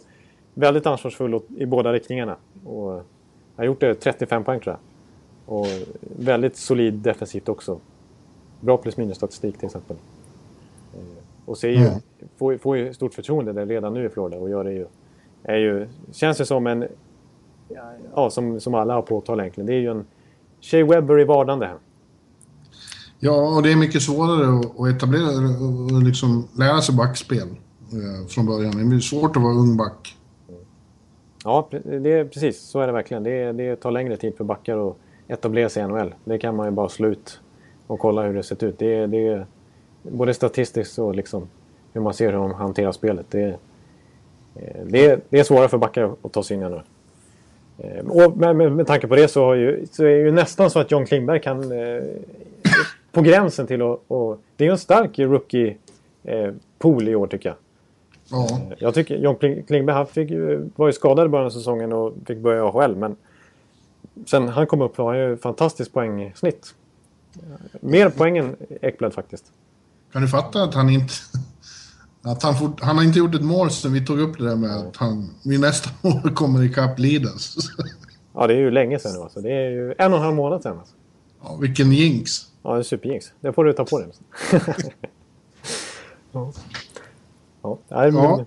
väldigt 0.53 0.85
ansvarsfull 0.85 1.39
i 1.57 1.65
båda 1.65 1.93
riktningarna. 1.93 2.35
Och 2.65 2.93
eh, 2.95 3.01
har 3.55 3.65
gjort 3.65 3.79
det 3.79 3.95
35 3.95 4.43
poäng 4.43 4.59
tror 4.59 4.75
jag. 4.75 4.79
Och 5.57 5.67
väldigt 6.01 6.55
solid 6.55 6.93
defensivt 6.93 7.49
också. 7.49 7.79
Bra 8.59 8.77
plus 8.77 8.97
minus 8.97 9.17
statistik 9.17 9.57
till 9.57 9.65
exempel. 9.65 9.97
Och 11.45 11.57
ser 11.57 11.69
ju, 11.69 11.75
Mm. 11.87 11.99
får, 12.37 12.57
får 12.57 12.77
ju 12.77 12.93
stort 12.93 13.13
förtroende 13.13 13.53
där 13.53 13.65
redan 13.65 13.93
nu 13.93 14.05
i 14.05 14.09
Florida 14.09 14.37
och 14.37 14.49
gör 14.49 14.63
det 14.63 14.71
ju. 14.73 14.85
Är 15.43 15.57
ju 15.57 15.87
känns 16.11 16.41
ju 16.41 16.45
som 16.45 16.67
en... 16.67 16.87
Ja, 18.15 18.29
som, 18.29 18.59
som 18.59 18.73
alla 18.73 18.93
har 18.93 19.01
påtalat 19.01 19.43
egentligen. 19.43 19.65
Det 19.67 19.73
är 19.73 19.79
ju 19.79 19.91
en 19.91 20.05
Shea 20.61 20.85
Webber 20.85 21.19
i 21.19 21.23
vardande. 21.23 21.69
Ja, 23.23 23.55
och 23.55 23.63
det 23.63 23.71
är 23.71 23.75
mycket 23.75 24.01
svårare 24.01 24.59
att, 24.59 24.95
etablera 24.95 25.25
och, 25.95 26.03
liksom 26.03 26.47
lära 26.57 26.81
sig 26.81 26.95
backspel 26.95 27.47
eh, 27.91 28.27
från 28.27 28.45
början. 28.45 28.89
Det 28.89 28.95
är 28.95 28.99
svårt 28.99 29.35
att 29.35 29.43
vara 29.43 29.53
ung 29.53 29.77
back. 29.77 30.17
Ja, 31.43 31.67
det 31.83 32.11
är, 32.11 32.25
precis. 32.25 32.61
Så 32.61 32.79
är 32.79 32.87
det 32.87 32.93
verkligen. 32.93 33.23
Det, 33.23 33.51
det 33.51 33.75
tar 33.75 33.91
längre 33.91 34.17
tid 34.17 34.33
för 34.37 34.43
backar 34.43 34.89
att 34.89 34.95
etablera 35.27 35.69
sig 35.69 35.83
i 35.83 35.87
NHL. 35.87 36.13
Det 36.25 36.37
kan 36.37 36.55
man 36.55 36.67
ju 36.67 36.71
bara 36.71 36.89
slå 36.89 37.07
ut 37.07 37.39
och 37.87 37.99
kolla 37.99 38.23
hur 38.23 38.33
det 38.33 38.43
sett 38.43 38.63
ut. 38.63 38.79
Det, 38.79 39.07
det 39.07 39.45
både 40.03 40.33
statistiskt 40.33 40.99
och 40.99 41.15
liksom 41.15 41.47
hur 41.93 42.01
man 42.01 42.13
ser 42.13 42.25
hur 42.31 42.39
de 42.39 42.51
hanterar 42.53 42.91
spelet. 42.91 43.25
Det, 43.29 43.41
är- 43.41 43.57
det, 44.85 45.19
det 45.29 45.39
är 45.39 45.43
svårare 45.43 45.67
för 45.69 45.77
backar 45.77 46.15
att 46.21 46.31
ta 46.31 46.43
sig 46.43 46.57
in 46.57 46.63
i 46.63 46.65
NHL. 46.69 46.81
Eh, 47.77 48.05
och 48.07 48.37
med, 48.37 48.55
med, 48.55 48.71
med 48.71 48.87
tanke 48.87 49.07
på 49.07 49.15
det 49.15 49.27
så, 49.27 49.45
har 49.45 49.55
ju, 49.55 49.85
så 49.91 50.03
är 50.03 50.07
det 50.09 50.17
ju 50.23 50.31
nästan 50.31 50.69
så 50.69 50.79
att 50.79 50.91
John 50.91 51.05
Klingberg 51.05 51.41
kan... 51.41 51.71
Eh, 51.71 52.03
på 53.11 53.21
gränsen 53.21 53.67
till 53.67 53.81
att... 53.81 53.99
Och, 54.07 54.41
det 54.55 54.63
är 54.63 54.65
ju 54.67 54.71
en 54.71 54.77
stark 54.77 55.19
rookie-pool 55.19 57.09
i 57.09 57.15
år 57.15 57.27
tycker 57.27 57.49
jag. 57.49 57.57
Ja, 58.29 58.59
Jag 58.77 58.93
tycker 58.93 59.17
John 59.17 59.35
Kling- 59.35 59.63
Klingberg 59.67 59.95
han 59.95 60.07
fick, 60.07 60.31
var 60.75 60.87
ju 60.87 60.93
skadad 60.93 61.25
i 61.25 61.29
början 61.29 61.45
av 61.45 61.49
säsongen 61.49 61.93
och 61.93 62.13
fick 62.25 62.37
börja 62.37 62.57
i 62.57 62.61
AHL. 62.61 62.95
Men 62.95 63.15
sen 64.25 64.47
han 64.47 64.67
kom 64.67 64.81
upp 64.81 64.97
har 64.97 65.05
han 65.15 65.17
ju 65.29 65.37
fantastiskt 65.37 65.93
poängsnitt. 65.93 66.73
Mer 67.81 68.09
poäng 68.09 68.37
än 68.37 68.55
Ekblad 68.81 69.13
faktiskt. 69.13 69.45
kan 70.13 70.21
du 70.21 70.27
fatta 70.27 70.63
att 70.63 70.73
han 70.73 70.89
inte... 70.89 71.13
Att 72.23 72.43
han, 72.43 72.55
fort, 72.55 72.81
han 72.81 72.97
har 72.97 73.03
inte 73.03 73.19
gjort 73.19 73.35
ett 73.35 73.41
mål 73.41 73.71
sen 73.71 73.93
vi 73.93 74.05
tog 74.05 74.19
upp 74.19 74.37
det 74.37 74.43
där 74.49 74.55
med 74.55 74.71
att 74.77 74.97
han 74.97 75.29
vid 75.45 75.59
nästa 75.59 75.89
år 76.07 76.35
kommer 76.35 76.63
ikapp 76.63 76.99
Lidas. 76.99 77.55
Ja, 78.33 78.47
det 78.47 78.53
är 78.53 78.57
ju 78.57 78.71
länge 78.71 78.99
sedan 78.99 79.11
nu 79.15 79.19
alltså. 79.21 79.41
Det 79.41 79.51
är 79.51 79.69
ju 79.69 79.95
en 79.97 80.11
och 80.13 80.17
en 80.19 80.23
halv 80.25 80.35
månad 80.35 80.61
sedan. 80.63 80.77
Alltså. 80.79 80.93
Ja, 81.43 81.55
vilken 81.61 81.91
jinx. 81.91 82.47
Ja, 82.63 82.73
det 82.73 82.79
är 82.79 82.83
superjinx. 82.83 83.33
Det 83.39 83.53
får 83.53 83.63
du 83.63 83.73
ta 83.73 83.85
på 83.85 83.99
dig. 83.99 84.07
ja. 86.31 86.51
Ja, 87.61 87.77
nej, 87.87 88.11
men. 88.11 88.45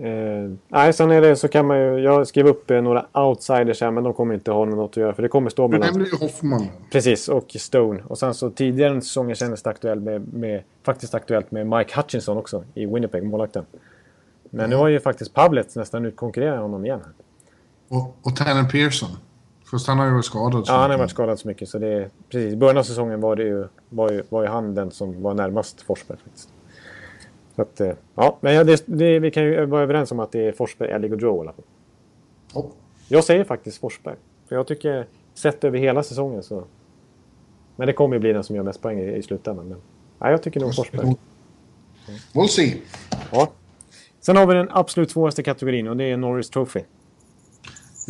Eh, 0.00 0.50
nej, 0.68 0.92
sen 0.92 1.10
är 1.10 1.20
det 1.20 1.36
så 1.36 1.48
kan 1.48 1.66
man 1.66 1.78
ju... 1.78 1.98
Jag 1.98 2.26
skrev 2.26 2.46
upp 2.46 2.70
eh, 2.70 2.82
några 2.82 3.06
outsiders 3.12 3.80
här, 3.80 3.90
men 3.90 4.04
de 4.04 4.14
kommer 4.14 4.34
inte 4.34 4.50
ha 4.50 4.64
något 4.64 4.90
att 4.90 4.96
göra. 4.96 5.14
För 5.14 5.22
det 5.22 5.28
kommer 5.28 5.50
stå 5.50 5.68
Du 5.68 5.78
mellan... 5.78 5.94
nämnde 5.94 6.10
ju 6.10 6.16
Hoffman. 6.16 6.66
Precis, 6.92 7.28
och 7.28 7.56
Stone. 7.58 8.02
Och 8.06 8.18
sen 8.18 8.34
så 8.34 8.50
tidigare 8.50 8.98
i 8.98 9.00
säsongen 9.00 9.36
kändes 9.36 9.62
det 9.62 9.70
aktuellt 9.70 10.02
med, 10.02 10.34
med, 10.34 10.62
faktiskt 10.82 11.14
aktuellt 11.14 11.50
med 11.50 11.66
Mike 11.66 12.00
Hutchinson 12.00 12.36
också 12.36 12.64
i 12.74 12.86
Winnipeg, 12.86 13.24
målvakten. 13.24 13.64
Men 14.50 14.70
nu 14.70 14.76
har 14.76 14.88
ju 14.88 15.00
faktiskt 15.00 15.34
Pavlets 15.34 15.76
nästan 15.76 16.04
utkonkurrerat 16.04 16.60
honom 16.60 16.84
igen. 16.84 17.00
Och, 17.88 18.16
och 18.22 18.36
Tanner 18.36 18.70
Pearson. 18.70 19.10
Fast 19.70 19.86
han 19.86 19.98
har 19.98 20.06
ju 20.06 20.12
varit 20.12 20.24
skadad. 20.24 20.66
så 20.66 20.72
Ja, 20.72 20.76
han 20.76 20.90
har 20.90 20.98
varit 20.98 21.10
skadad 21.10 21.38
så 21.38 21.48
mycket 21.48 21.68
så 21.68 21.78
det 21.78 21.88
är, 21.88 22.10
precis, 22.28 22.52
i 22.52 22.56
början 22.56 22.76
av 22.76 22.82
säsongen 22.82 23.20
var 23.20 23.36
det 23.36 23.42
ju, 23.42 23.66
var 23.88 24.10
ju, 24.10 24.22
var 24.28 24.42
ju 24.42 24.48
han 24.48 24.74
den 24.74 24.90
som 24.90 25.22
var 25.22 25.34
närmast 25.34 25.82
Forsberg 25.82 26.18
faktiskt. 26.18 26.48
Så 27.56 27.62
att, 27.62 27.80
eh, 27.80 27.92
ja, 28.14 28.38
men 28.40 28.66
det, 28.66 28.82
det, 28.86 29.18
vi 29.18 29.30
kan 29.30 29.44
ju 29.44 29.66
vara 29.66 29.82
överens 29.82 30.12
om 30.12 30.20
att 30.20 30.32
det 30.32 30.46
är 30.46 30.52
Forsberg, 30.52 30.90
Ellig 30.90 31.12
och 31.12 31.20
Joe 31.20 31.36
i 31.36 31.40
alla 31.40 31.52
fall. 31.52 31.64
Ja. 32.54 32.66
Jag 33.08 33.24
säger 33.24 33.44
faktiskt 33.44 33.80
Forsberg. 33.80 34.16
För 34.48 34.56
jag 34.56 34.66
tycker, 34.66 35.06
sett 35.34 35.64
över 35.64 35.78
hela 35.78 36.02
säsongen 36.02 36.42
så... 36.42 36.64
Men 37.76 37.86
det 37.86 37.92
kommer 37.92 38.16
ju 38.16 38.20
bli 38.20 38.32
den 38.32 38.44
som 38.44 38.56
gör 38.56 38.62
mest 38.62 38.82
poäng 38.82 38.98
i, 38.98 39.16
i 39.16 39.22
slutändan. 39.22 39.68
Men, 39.68 39.78
nej, 40.18 40.30
jag 40.30 40.42
tycker 40.42 40.60
nog 40.60 40.74
Forsberg. 40.74 41.16
We'll 42.32 42.46
see. 42.46 42.82
Ja. 43.32 43.50
Sen 44.20 44.36
har 44.36 44.46
vi 44.46 44.54
den 44.54 44.68
absolut 44.70 45.10
svåraste 45.10 45.42
kategorin 45.42 45.88
och 45.88 45.96
det 45.96 46.04
är 46.04 46.16
Norris 46.16 46.50
Trophy. 46.50 46.80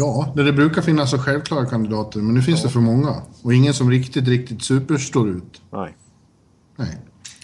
Ja, 0.00 0.32
det 0.36 0.52
brukar 0.52 0.82
finnas 0.82 1.10
så 1.10 1.18
självklara 1.18 1.66
kandidater, 1.66 2.20
men 2.20 2.34
nu 2.34 2.42
finns 2.42 2.62
det 2.62 2.68
för 2.68 2.80
många. 2.80 3.22
Och 3.42 3.54
ingen 3.54 3.74
som 3.74 3.90
riktigt, 3.90 4.28
riktigt 4.28 4.62
super 4.62 4.96
står 4.96 5.28
ut. 5.28 5.62
Nej. 5.70 5.96
Nej. 6.76 6.98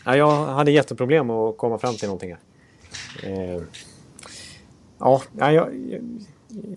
Ja, 0.04 0.16
jag 0.16 0.46
hade 0.46 0.70
jätteproblem 0.70 1.30
att 1.30 1.58
komma 1.58 1.78
fram 1.78 1.94
till 1.94 2.08
någonting. 2.08 2.30
Eh, 2.30 3.62
ja, 4.98 5.22
ja, 5.38 5.52
jag, 5.52 5.68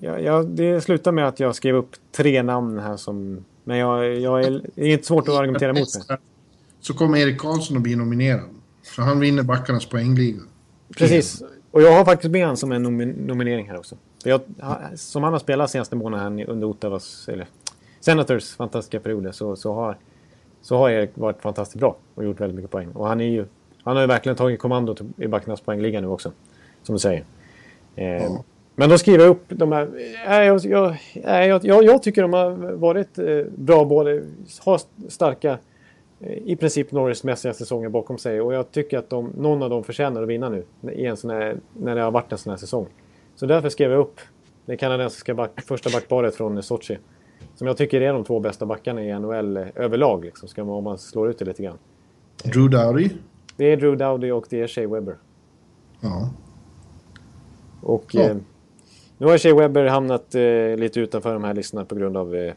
jag, 0.02 0.22
jag, 0.24 0.50
det 0.50 0.82
slutar 0.82 1.12
med 1.12 1.28
att 1.28 1.40
jag 1.40 1.56
skrev 1.56 1.76
upp 1.76 1.96
tre 2.16 2.44
namn 2.44 2.80
här 2.80 2.98
som... 2.98 3.46
Men 3.64 3.78
jag, 3.78 4.16
jag 4.20 4.44
är, 4.44 4.62
det 4.76 4.84
är 4.84 4.94
inte 4.94 5.08
svårt 5.08 5.28
att 5.28 5.36
argumentera 5.36 5.70
emot 5.70 5.88
det. 6.08 6.18
Så 6.80 6.94
kommer 6.94 7.18
Erik 7.18 7.38
Karlsson 7.40 7.78
att 7.78 7.84
bli 7.84 7.96
nominerad. 7.96 8.50
Så 8.96 9.02
han 9.02 9.20
vinner 9.20 9.44
backarnas 9.44 9.86
poängliga. 9.86 10.40
Precis. 10.98 11.44
Och 11.72 11.82
jag 11.82 11.98
har 11.98 12.06
faktiskt 12.06 12.32
med 12.32 12.42
honom 12.42 12.58
som 12.58 12.72
en 12.72 12.86
nomi- 12.88 13.28
nominering 13.28 13.68
här 13.70 13.78
också. 13.78 13.96
Jag, 14.28 14.42
som 14.96 15.24
han 15.24 15.34
har 15.34 15.40
spelat 15.40 15.70
senaste 15.72 15.96
månaden 15.96 16.40
under 16.40 16.68
Ottawas, 16.68 17.30
eller 17.30 17.48
Senators 18.00 18.56
fantastiska 18.56 19.00
perioder 19.00 19.32
så, 19.32 19.56
så, 19.56 19.74
har, 19.74 19.98
så 20.62 20.78
har 20.78 20.90
Erik 20.90 21.10
varit 21.14 21.42
fantastiskt 21.42 21.80
bra 21.80 21.96
och 22.16 22.24
gjort 22.24 22.40
väldigt 22.42 22.56
mycket 22.56 22.72
poäng. 22.72 22.92
Och 22.94 23.08
han, 23.08 23.22
är 23.22 23.26
ju, 23.26 23.46
han 23.84 23.96
har 23.96 24.04
ju 24.04 24.08
verkligen 24.08 24.36
tagit 24.36 24.60
kommando 24.60 24.96
till- 24.96 25.10
i 25.18 25.28
backarnas 25.28 25.62
poängliga 25.62 26.02
nu 26.02 26.08
också. 26.08 26.32
Som 26.84 26.96
du 26.96 27.00
säger. 27.00 27.24
Eh, 27.96 28.32
Men 28.76 28.90
då 28.90 28.98
skriver 28.98 29.24
jag 29.24 29.30
upp 29.32 29.44
de 29.48 29.72
här... 29.72 29.90
Nej, 30.28 30.48
jag, 30.48 30.66
jag, 30.66 30.98
nej, 31.24 31.48
jag, 31.50 31.66
jag, 31.66 31.84
jag 31.84 32.04
tycker 32.04 32.22
de 32.22 32.34
har 32.34 32.52
varit 32.76 33.20
eh, 33.20 33.44
bra 33.56 33.86
både... 33.86 34.24
Har 34.66 34.82
starka 35.10 35.58
eh, 36.20 36.38
i 36.46 36.56
princip 36.56 36.92
Norris-mässiga 36.92 37.54
säsonger 37.54 37.90
bakom 37.90 38.18
sig. 38.18 38.42
Och 38.42 38.54
jag 38.54 38.72
tycker 38.72 38.98
att 38.98 39.10
de, 39.10 39.32
någon 39.38 39.64
av 39.64 39.70
dem 39.70 39.84
förtjänar 39.84 40.24
att 40.24 40.28
vinna 40.30 40.50
nu. 40.50 40.64
I 40.92 41.06
en 41.06 41.18
sån 41.18 41.30
här, 41.30 41.58
när 41.74 41.96
det 41.96 42.02
har 42.02 42.12
varit 42.12 42.32
en 42.32 42.38
sån 42.38 42.50
här 42.52 42.58
säsong. 42.58 42.88
Så 43.40 43.46
därför 43.46 43.70
skrev 43.70 43.92
jag 43.92 44.00
upp 44.00 44.20
det 44.66 44.78
kanadensiska 44.78 45.34
back, 45.36 45.62
första 45.62 45.90
backparet 45.90 46.36
från 46.36 46.64
Sochi. 46.64 46.98
Som 47.56 47.68
jag 47.68 47.78
tycker 47.78 48.02
är 48.02 48.14
de 48.14 48.24
två 48.24 48.40
bästa 48.40 48.66
backarna 48.66 49.04
i 49.04 49.20
NHL 49.20 49.58
eh, 49.58 49.68
överlag. 49.76 50.26
Liksom, 50.26 50.48
ska 50.50 50.64
man, 50.64 50.76
om 50.76 50.84
man 50.84 50.98
slår 50.98 51.30
ut 51.30 51.40
det 51.40 51.46
lite 51.46 51.64
grann. 51.64 51.78
Drew 52.44 52.70
Dowdy. 52.70 53.10
Det 53.58 53.66
är 53.72 53.78
Drew 53.78 53.98
Dowdy 53.98 54.32
och 54.32 54.46
det 54.50 54.62
är 54.62 54.68
Shea 54.68 54.88
Webber. 54.88 55.16
Ja. 56.02 56.30
Och 57.82 58.06
Ja. 58.16 58.22
eh, 58.22 58.36
nu 59.18 59.26
har 59.28 59.38
Shea 59.38 59.56
Webber 59.56 59.86
hamnat 59.86 60.36
eh, 60.36 60.42
lite 60.78 61.00
utanför 61.00 61.34
de 61.34 61.44
här 61.44 61.54
listorna 61.54 61.86
på 61.86 61.96
grund 61.96 62.18
av 62.18 62.36
eh, 62.36 62.54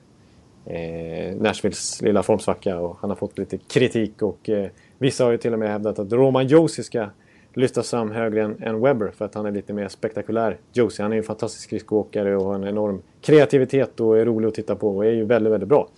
eh, 0.76 1.37
Nashvilles 1.37 2.03
lilla 2.03 2.22
formsvacka 2.22 2.78
och 2.78 2.97
han 3.01 3.11
har 3.11 3.16
fått 3.16 3.39
lite 3.39 3.59
kritik 3.59 4.22
och 4.22 4.49
eh, 4.49 4.70
vissa 4.99 5.24
har 5.24 5.31
ju 5.31 5.39
till 5.39 5.53
och 5.53 5.59
med 5.59 5.70
hävdat 5.70 5.99
att 5.99 6.12
Roman 6.12 6.47
Josi 6.47 6.83
ska 6.83 7.07
lyftas 7.55 7.90
fram 7.90 8.11
högre 8.11 8.42
än, 8.44 8.62
än 8.62 8.80
Webber 8.80 9.11
för 9.16 9.24
att 9.24 9.34
han 9.34 9.46
är 9.46 9.51
lite 9.51 9.72
mer 9.72 9.88
spektakulär. 9.88 10.59
Josi, 10.72 11.03
han 11.03 11.12
är 11.12 11.16
ju 11.16 11.20
en 11.20 11.26
fantastisk 11.26 11.64
skridskoåkare 11.64 12.36
och 12.36 12.44
har 12.44 12.55
en 12.55 12.64
enorm 12.64 13.03
kreativitet 13.20 14.01
och 14.01 14.18
är 14.18 14.24
rolig 14.24 14.48
att 14.48 14.55
titta 14.55 14.74
på 14.76 14.96
och 14.96 15.05
är 15.05 15.11
ju 15.11 15.24
väldigt, 15.24 15.53
väldigt 15.53 15.68
bra. 15.68 15.88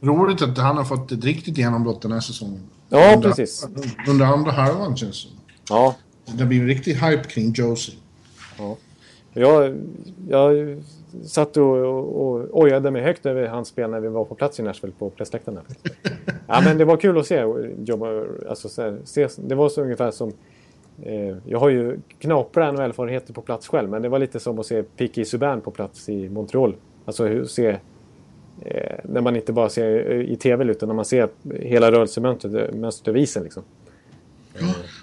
Roligt 0.00 0.42
att 0.42 0.58
han 0.58 0.76
har 0.76 0.84
fått 0.84 1.12
ett 1.12 1.24
riktigt 1.24 1.58
genombrott 1.58 2.02
den 2.02 2.12
här 2.12 2.20
säsongen. 2.20 2.60
Ja, 2.88 3.14
under, 3.14 3.28
precis. 3.28 3.68
Under 4.08 4.26
andra 4.26 4.50
halvan 4.50 4.96
känns 4.96 5.24
det. 5.24 5.30
Ja, 5.68 5.96
Det 6.26 6.42
har 6.42 6.48
blivit 6.48 6.68
riktigt 6.68 7.02
hype 7.02 7.24
kring 7.24 7.52
Josie. 7.52 7.94
Jag, 9.32 9.76
jag 10.28 10.78
satt 11.24 11.56
och, 11.56 11.76
och, 11.76 12.32
och 12.32 12.62
ojade 12.62 12.90
mig 12.90 13.02
högt 13.02 13.26
över 13.26 13.46
hans 13.46 13.68
spel 13.68 13.90
när 13.90 14.00
vi 14.00 14.08
var 14.08 14.24
på 14.24 14.34
plats 14.34 14.60
i 14.60 14.62
Nashville 14.62 14.94
på 14.98 15.10
pressläktaren. 15.10 15.58
Ja, 16.46 16.60
men 16.64 16.78
det 16.78 16.84
var 16.84 16.96
kul 16.96 17.18
att 17.18 17.26
se. 17.26 17.44
Jobba, 17.84 18.06
alltså, 18.48 18.68
se 19.04 19.28
det 19.36 19.54
var 19.54 19.68
så 19.68 19.82
ungefär 19.82 20.10
som... 20.10 20.32
Eh, 21.02 21.36
jag 21.46 21.58
har 21.58 21.68
ju 21.68 21.98
knapra 22.18 22.72
NHL-erfarenheter 22.72 23.32
på 23.32 23.42
plats 23.42 23.68
själv, 23.68 23.90
men 23.90 24.02
det 24.02 24.08
var 24.08 24.18
lite 24.18 24.40
som 24.40 24.58
att 24.58 24.66
se 24.66 24.82
Piqué 24.82 25.24
Subban 25.24 25.60
på 25.60 25.70
plats 25.70 26.08
i 26.08 26.28
Montreal. 26.28 26.74
Alltså 27.04 27.26
hur, 27.26 27.44
se... 27.44 27.78
Eh, 28.60 28.98
när 29.04 29.20
man 29.20 29.36
inte 29.36 29.52
bara 29.52 29.68
ser 29.68 30.12
i 30.20 30.36
TV, 30.36 30.64
utan 30.64 30.88
när 30.88 30.96
man 30.96 31.04
ser 31.04 31.28
hela 31.60 31.92
rörelsemönstret 31.92 33.08
över 33.08 33.16
isen. 33.16 33.42
Liksom. 33.42 33.62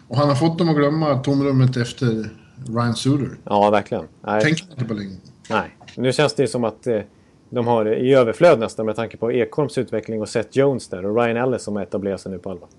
Och 0.08 0.18
han 0.18 0.28
har 0.28 0.36
fått 0.36 0.58
dem 0.58 0.70
att 0.70 0.76
glömma 0.76 1.18
tomrummet 1.18 1.78
efter 1.78 2.30
Ryan 2.68 2.96
Suter. 2.96 3.30
Ja, 3.44 3.70
verkligen. 3.70 4.04
Nej. 4.22 4.42
Tänk 4.44 4.72
inte 4.72 4.86
på 4.86 4.94
länge. 4.94 5.16
Nej. 5.50 5.78
Nu 5.98 6.14
känns 6.14 6.34
det 6.34 6.48
som 6.48 6.64
att 6.64 6.88
eh, 6.88 7.02
de 7.50 7.68
har 7.68 7.94
i 7.94 8.14
överflöd 8.14 8.60
nästan 8.60 8.86
med 8.86 8.96
tanke 8.96 9.18
på 9.18 9.32
Ekholms 9.32 9.78
utveckling 9.78 10.22
och 10.22 10.30
Seth 10.30 10.58
Jones 10.58 10.88
där 10.88 11.06
och 11.06 11.16
Ryan 11.16 11.38
Ellis 11.38 11.64
som 11.64 11.76
har 11.76 11.84
etablerat 11.84 12.22
sig 12.22 12.32
nu 12.32 12.40
på 12.40 12.50
allvar. 12.50 12.70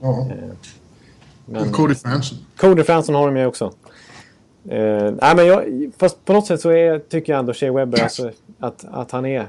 Ja. 0.00 0.30
Men, 1.46 1.72
Cody 1.72 1.94
Franson. 1.94 2.38
Cody 2.56 2.82
Franson 2.82 3.14
har 3.14 3.26
de 3.26 3.36
ju 3.36 3.46
också. 3.46 3.72
Eh, 4.68 5.12
nej, 5.22 5.36
men 5.36 5.46
jag, 5.46 5.90
fast 5.98 6.24
på 6.24 6.32
något 6.32 6.46
sätt 6.46 6.60
så 6.60 6.70
är, 6.70 6.98
tycker 6.98 7.32
jag 7.32 7.40
ändå 7.40 7.52
Shea 7.52 7.72
Webber 7.72 8.02
alltså, 8.02 8.30
att, 8.58 8.84
att 8.90 9.10
han 9.10 9.26
är 9.26 9.46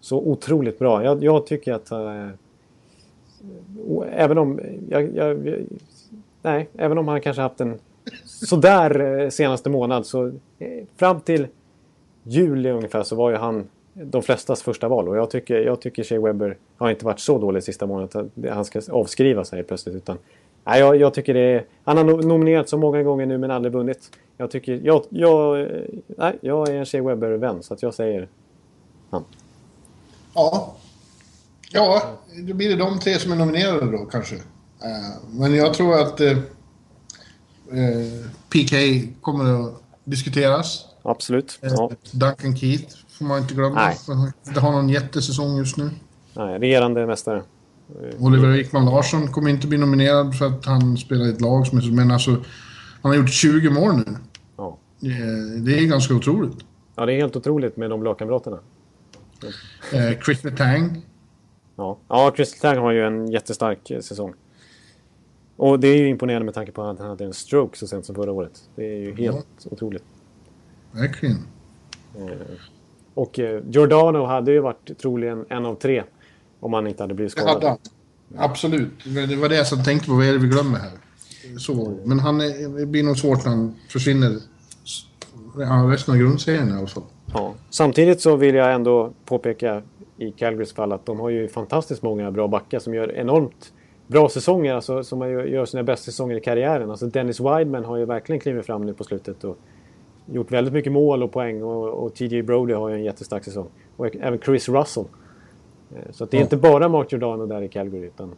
så 0.00 0.18
otroligt 0.18 0.78
bra. 0.78 1.04
Jag, 1.04 1.24
jag 1.24 1.46
tycker 1.46 1.72
att... 1.72 1.90
Eh, 1.90 2.28
även 4.12 4.38
om... 4.38 4.60
Jag, 4.88 5.16
jag, 5.16 5.56
nej, 6.42 6.68
även 6.76 6.98
om 6.98 7.08
han 7.08 7.20
kanske 7.20 7.42
haft 7.42 7.60
en 7.60 7.78
sådär 8.24 9.20
eh, 9.20 9.28
senaste 9.28 9.70
månad 9.70 10.06
så 10.06 10.32
fram 10.96 11.20
till 11.20 11.46
juli 12.22 12.70
ungefär 12.70 13.02
så 13.02 13.16
var 13.16 13.30
ju 13.30 13.36
han 13.36 13.68
de 13.92 14.22
flestas 14.22 14.62
första 14.62 14.88
val. 14.88 15.08
Och 15.08 15.16
jag 15.16 15.30
tycker, 15.30 15.60
jag 15.60 15.80
tycker 15.80 16.04
Shea 16.04 16.20
Webber 16.20 16.56
har 16.76 16.90
inte 16.90 17.04
varit 17.04 17.20
så 17.20 17.38
dålig 17.38 17.62
sista 17.62 17.86
månaden 17.86 18.30
att 18.44 18.50
han 18.54 18.64
ska 18.64 18.80
avskriva 18.90 19.44
sig 19.44 19.62
plötsligt. 19.62 19.94
Utan, 19.94 20.18
nej, 20.64 20.80
jag, 20.80 20.96
jag 20.96 21.14
tycker 21.14 21.34
det 21.34 21.40
är, 21.40 21.66
han 21.84 21.96
har 21.96 22.04
nominerat 22.04 22.68
så 22.68 22.78
många 22.78 23.02
gånger 23.02 23.26
nu 23.26 23.38
men 23.38 23.50
aldrig 23.50 23.72
vunnit. 23.72 24.10
Jag, 24.36 24.50
tycker, 24.50 24.80
jag, 24.84 25.04
jag, 25.08 25.68
nej, 26.06 26.38
jag 26.40 26.68
är 26.68 26.74
en 26.74 26.86
Shea 26.86 27.02
Webber-vän 27.02 27.62
så 27.62 27.74
att 27.74 27.82
jag 27.82 27.94
säger 27.94 28.28
han. 29.10 29.24
Ja. 30.34 30.76
Ja, 31.72 32.02
då 32.48 32.54
blir 32.54 32.68
det 32.68 32.76
de 32.76 32.98
tre 33.00 33.18
som 33.18 33.32
är 33.32 33.36
nominerade 33.36 33.92
då 33.92 34.04
kanske. 34.04 34.34
Uh, 34.34 34.40
men 35.30 35.54
jag 35.54 35.74
tror 35.74 36.00
att 36.00 36.20
uh, 36.20 36.38
PK 38.48 38.76
kommer 39.20 39.64
att 39.64 39.82
diskuteras. 40.04 40.86
Absolut. 41.02 41.58
Eh, 41.62 41.72
ja. 41.72 41.90
Duncan 42.10 42.56
Keith 42.56 42.96
får 43.08 43.24
man 43.24 43.38
inte 43.38 43.54
glömma. 43.54 43.74
Nej. 43.74 43.96
Han 44.06 44.32
inte 44.46 44.60
har 44.60 44.72
någon 44.72 44.88
jättesäsong 44.88 45.56
just 45.56 45.76
nu. 45.76 45.90
Nej, 46.34 46.58
regerande 46.58 47.06
mästare. 47.06 47.42
Oliver 48.18 48.48
Wickman 48.48 48.84
Larsson 48.84 49.28
kommer 49.28 49.50
inte 49.50 49.66
bli 49.66 49.78
nominerad 49.78 50.38
för 50.38 50.46
att 50.46 50.66
han 50.66 50.96
spelar 50.96 51.26
i 51.26 51.30
ett 51.30 51.40
lag 51.40 51.66
som 51.66 51.78
är. 51.78 51.92
Men 51.92 52.10
alltså, 52.10 52.30
han 53.02 53.12
har 53.12 53.14
gjort 53.14 53.30
20 53.30 53.70
mål 53.70 53.96
nu. 53.96 54.16
Ja. 54.56 54.78
Det 55.64 55.78
är 55.78 55.86
ganska 55.86 56.14
otroligt. 56.14 56.56
Ja, 56.94 57.06
det 57.06 57.12
är 57.12 57.16
helt 57.16 57.36
otroligt 57.36 57.76
med 57.76 57.90
de 57.90 58.02
lagkamraterna. 58.02 58.58
Eh, 59.92 60.20
Chris 60.24 60.44
Letang. 60.44 61.06
Ja. 61.76 61.98
ja, 62.08 62.32
Chris 62.36 62.54
Letang 62.54 62.78
har 62.78 62.92
ju 62.92 63.06
en 63.06 63.30
jättestark 63.30 63.92
säsong. 64.00 64.34
Och 65.56 65.80
det 65.80 65.88
är 65.88 65.96
ju 65.96 66.08
imponerande 66.08 66.44
med 66.44 66.54
tanke 66.54 66.72
på 66.72 66.82
att 66.82 66.98
han 66.98 67.08
hade 67.08 67.24
en 67.24 67.32
stroke 67.32 67.78
så 67.78 67.86
sent 67.86 68.06
som 68.06 68.14
förra 68.14 68.32
året. 68.32 68.62
Det 68.76 68.84
är 68.84 68.98
ju 68.98 69.14
helt 69.14 69.46
ja. 69.64 69.70
otroligt. 69.70 70.04
Verkligen. 70.92 71.36
Eh, 72.18 72.56
och 73.14 73.38
eh, 73.38 73.62
Giordano 73.68 74.24
hade 74.24 74.52
ju 74.52 74.60
varit 74.60 74.98
troligen 74.98 75.44
en 75.48 75.66
av 75.66 75.74
tre 75.74 76.02
om 76.62 76.72
han 76.72 76.86
inte 76.86 77.02
hade 77.02 77.14
blivit 77.14 77.32
skadad. 77.32 77.60
Det 77.60 77.68
hade 77.68 77.78
han. 78.36 78.50
Absolut. 78.50 78.90
Det 79.04 79.36
var 79.36 79.48
det 79.48 79.56
jag 79.56 79.84
tänkte 79.84 80.08
på. 80.08 80.14
Vad 80.14 80.26
är 80.26 80.32
det 80.32 80.38
vi 80.38 80.48
glömmer 80.48 80.78
här? 80.78 80.90
Så. 81.58 81.98
Men 82.04 82.20
han 82.20 82.40
är, 82.40 82.78
det 82.78 82.86
blir 82.86 83.02
nog 83.02 83.18
svårt 83.18 83.44
när 83.44 83.50
han 83.50 83.74
försvinner 83.88 84.38
ja, 85.58 85.88
resten 85.92 86.14
av 86.14 86.20
grundserien 86.20 86.68
i 86.68 86.72
alla 86.72 86.86
fall. 86.86 87.02
Ja. 87.34 87.54
Samtidigt 87.70 88.20
så 88.20 88.36
vill 88.36 88.54
jag 88.54 88.74
ändå 88.74 89.12
påpeka 89.24 89.82
i 90.16 90.30
Calgarys 90.30 90.72
fall 90.72 90.92
att 90.92 91.06
de 91.06 91.20
har 91.20 91.30
ju 91.30 91.48
fantastiskt 91.48 92.02
många 92.02 92.30
bra 92.30 92.48
backar 92.48 92.78
som 92.78 92.94
gör 92.94 93.12
enormt 93.12 93.72
bra 94.06 94.28
säsonger, 94.28 94.74
alltså, 94.74 95.04
som 95.04 95.30
gör 95.30 95.64
sina 95.64 95.82
bästa 95.82 96.04
säsonger 96.04 96.36
i 96.36 96.40
karriären. 96.40 96.90
Alltså 96.90 97.06
Dennis 97.06 97.40
Wideman 97.40 97.84
har 97.84 97.96
ju 97.96 98.04
verkligen 98.04 98.40
klivit 98.40 98.66
fram 98.66 98.86
nu 98.86 98.94
på 98.94 99.04
slutet 99.04 99.44
och 99.44 99.58
gjort 100.26 100.50
väldigt 100.50 100.74
mycket 100.74 100.92
mål 100.92 101.22
och 101.22 101.32
poäng 101.32 101.62
och, 101.62 101.88
och 101.88 102.14
TJ 102.14 102.42
Brody 102.42 102.72
har 102.72 102.88
ju 102.88 102.94
en 102.94 103.04
jättestark 103.04 103.44
säsong. 103.44 103.68
Och 103.96 104.16
även 104.16 104.38
Chris 104.38 104.68
Russell. 104.68 105.04
Eh, 105.96 106.12
så 106.12 106.24
det 106.24 106.36
är 106.36 106.40
inte 106.40 106.56
bara 106.56 106.88
Mark 106.88 107.12
Giordano 107.12 107.46
där 107.46 107.62
i 107.62 107.68
Calgary 107.68 108.06
utan 108.06 108.34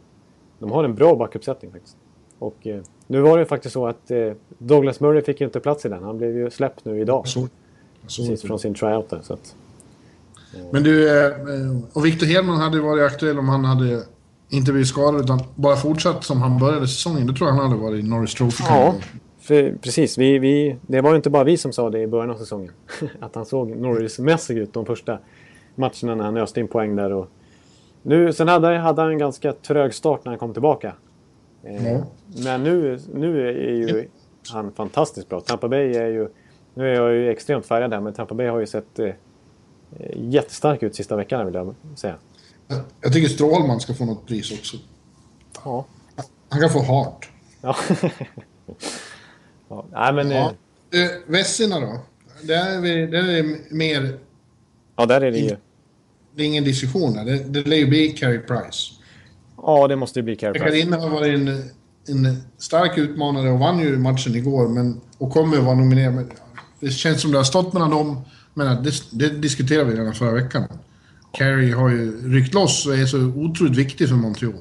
de 0.59 0.71
har 0.71 0.83
en 0.83 0.95
bra 0.95 1.15
backuppsättning 1.15 1.71
faktiskt. 1.71 1.97
Och 2.39 2.67
eh, 2.67 2.81
nu 3.07 3.21
var 3.21 3.37
det 3.37 3.45
faktiskt 3.45 3.73
så 3.73 3.87
att 3.87 4.11
eh, 4.11 4.31
Douglas 4.57 4.99
Murray 4.99 5.21
fick 5.21 5.41
ju 5.41 5.45
inte 5.45 5.59
plats 5.59 5.85
i 5.85 5.89
den. 5.89 6.03
Han 6.03 6.17
blev 6.17 6.37
ju 6.37 6.49
släppt 6.49 6.85
nu 6.85 7.01
idag. 7.01 7.27
Så, 7.27 7.47
så 8.07 8.21
Precis 8.21 8.41
från 8.41 8.59
sin 8.59 8.73
tryout 8.73 9.09
där. 9.09 9.19
Så 9.23 9.33
att, 9.33 9.55
eh. 10.55 10.61
Men 10.71 10.83
du, 10.83 11.25
eh, 11.25 11.33
och 11.93 12.05
Victor 12.05 12.25
Hedman 12.25 12.57
hade 12.57 12.81
varit 12.81 13.11
aktuell 13.11 13.39
om 13.39 13.49
han 13.49 13.65
hade 13.65 14.03
inte 14.49 14.71
blivit 14.71 14.87
skadad 14.87 15.21
utan 15.21 15.39
bara 15.55 15.75
fortsatt 15.75 16.23
som 16.23 16.41
han 16.41 16.59
började 16.59 16.87
säsongen. 16.87 17.27
Då 17.27 17.33
tror 17.33 17.49
jag 17.49 17.55
han 17.55 17.71
hade 17.71 17.81
varit 17.81 18.03
i 18.03 18.07
Norris 18.07 18.33
Trophy. 18.33 18.63
Ja, 18.67 18.95
för, 19.39 19.77
precis. 19.81 20.17
Vi, 20.17 20.39
vi, 20.39 20.75
det 20.81 21.01
var 21.01 21.09
ju 21.09 21.15
inte 21.15 21.29
bara 21.29 21.43
vi 21.43 21.57
som 21.57 21.73
sa 21.73 21.89
det 21.89 21.99
i 21.99 22.07
början 22.07 22.31
av 22.31 22.37
säsongen. 22.37 22.71
att 23.19 23.35
han 23.35 23.45
såg 23.45 23.75
Norris-mässig 23.75 24.57
ut 24.57 24.73
de 24.73 24.85
första 24.85 25.19
matcherna 25.75 26.15
när 26.15 26.23
han 26.23 26.37
öste 26.37 26.59
in 26.59 26.67
poäng 26.67 26.95
där. 26.95 27.13
Och 27.13 27.27
nu, 28.07 28.33
sen 28.33 28.47
hade, 28.47 28.77
hade 28.77 29.01
han 29.01 29.11
en 29.11 29.17
ganska 29.17 29.53
trög 29.53 29.93
start 29.93 30.25
när 30.25 30.31
han 30.31 30.39
kom 30.39 30.53
tillbaka. 30.53 30.93
Eh, 31.63 31.87
mm. 31.87 32.01
Men 32.43 32.63
nu, 32.63 32.99
nu 33.13 33.47
är 33.47 33.73
ju 33.73 34.07
han 34.49 34.71
fantastiskt 34.71 35.29
bra. 35.29 35.41
Tampa 35.41 35.67
Bay 35.67 35.95
är 35.95 36.07
ju... 36.07 36.27
Nu 36.73 36.89
är 36.89 36.93
jag 36.93 37.13
ju 37.13 37.29
extremt 37.29 37.65
färgad 37.65 37.91
där, 37.91 37.99
men 37.99 38.13
Tampa 38.13 38.35
Bay 38.35 38.47
har 38.47 38.59
ju 38.59 38.67
sett 38.67 38.99
eh, 38.99 39.13
jättestark 40.15 40.83
ut 40.83 40.95
sista 40.95 41.15
veckan 41.15 41.45
vill 41.45 41.55
jag 41.55 41.75
säga. 41.95 42.15
Jag 43.01 43.13
tycker 43.13 43.29
Strålman 43.29 43.79
ska 43.79 43.93
få 43.93 44.05
något 44.05 44.27
pris 44.27 44.51
också. 44.51 44.77
Ja. 45.63 45.85
Han 46.49 46.61
kan 46.61 46.69
få 46.69 46.79
Hart. 46.79 47.29
Ja. 47.61 47.75
ja. 49.69 49.85
Nej, 49.91 50.13
men... 50.13 50.31
Ja. 50.31 50.51
Eh, 50.91 51.09
Vessina 51.27 51.79
då? 51.79 51.99
Där 52.43 52.77
är, 52.77 52.81
vi, 52.81 53.07
där 53.07 53.29
är 53.29 53.43
det 53.43 53.59
mer... 53.71 54.19
Ja, 54.95 55.05
där 55.05 55.21
är 55.21 55.31
det 55.31 55.37
ju... 55.37 55.57
Det 56.35 56.43
är 56.43 56.47
ingen 56.47 56.63
diskussion 56.63 57.13
där. 57.13 57.25
Det, 57.25 57.37
det 57.37 57.67
lär 57.67 57.77
ju 57.77 57.87
bli 57.87 58.09
Carey 58.09 58.39
Price. 58.39 58.93
Ja, 59.57 59.87
det 59.87 59.95
måste 59.95 60.19
ju 60.19 60.23
bli 60.23 60.35
Carey 60.35 60.53
Price. 60.53 60.65
Karina 60.65 60.97
har 60.97 61.09
varit 61.09 61.39
en, 61.39 61.47
en 62.07 62.37
stark 62.57 62.97
utmanare 62.97 63.49
och 63.49 63.59
vann 63.59 63.79
ju 63.79 63.97
matchen 63.97 64.35
igår, 64.35 64.67
men... 64.67 65.01
Och 65.17 65.31
kommer 65.31 65.57
att 65.57 65.63
vara 65.63 65.75
nominerad. 65.75 66.25
Det 66.79 66.89
känns 66.89 67.21
som 67.21 67.31
det 67.31 67.37
har 67.37 67.43
stått 67.43 67.73
mellan 67.73 67.91
dem, 67.91 68.21
men 68.53 68.83
det, 68.83 68.91
det 69.11 69.29
diskuterade 69.29 69.91
vi 69.91 69.97
redan 69.97 70.13
förra 70.13 70.31
veckan. 70.31 70.63
Carey 71.33 71.71
har 71.71 71.89
ju 71.89 72.33
ryckt 72.33 72.53
loss 72.53 72.85
och 72.87 72.95
är 72.95 73.05
så 73.05 73.17
otroligt 73.17 73.77
viktig 73.77 74.09
för 74.09 74.15
Montreal. 74.15 74.53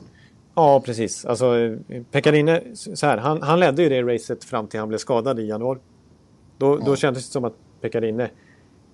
Ja, 0.54 0.80
precis. 0.80 1.24
Alltså, 1.24 1.76
Pekkarine, 2.12 2.60
så 2.74 3.06
här, 3.06 3.18
han, 3.18 3.42
han 3.42 3.60
ledde 3.60 3.82
ju 3.82 3.88
det 3.88 4.02
racet 4.02 4.44
fram 4.44 4.66
till 4.66 4.80
han 4.80 4.88
blev 4.88 4.98
skadad 4.98 5.40
i 5.40 5.42
januari. 5.42 5.78
Då, 6.58 6.78
ja. 6.80 6.86
då 6.86 6.96
kändes 6.96 7.26
det 7.26 7.32
som 7.32 7.44
att 7.44 7.54
Pekkarine 7.80 8.28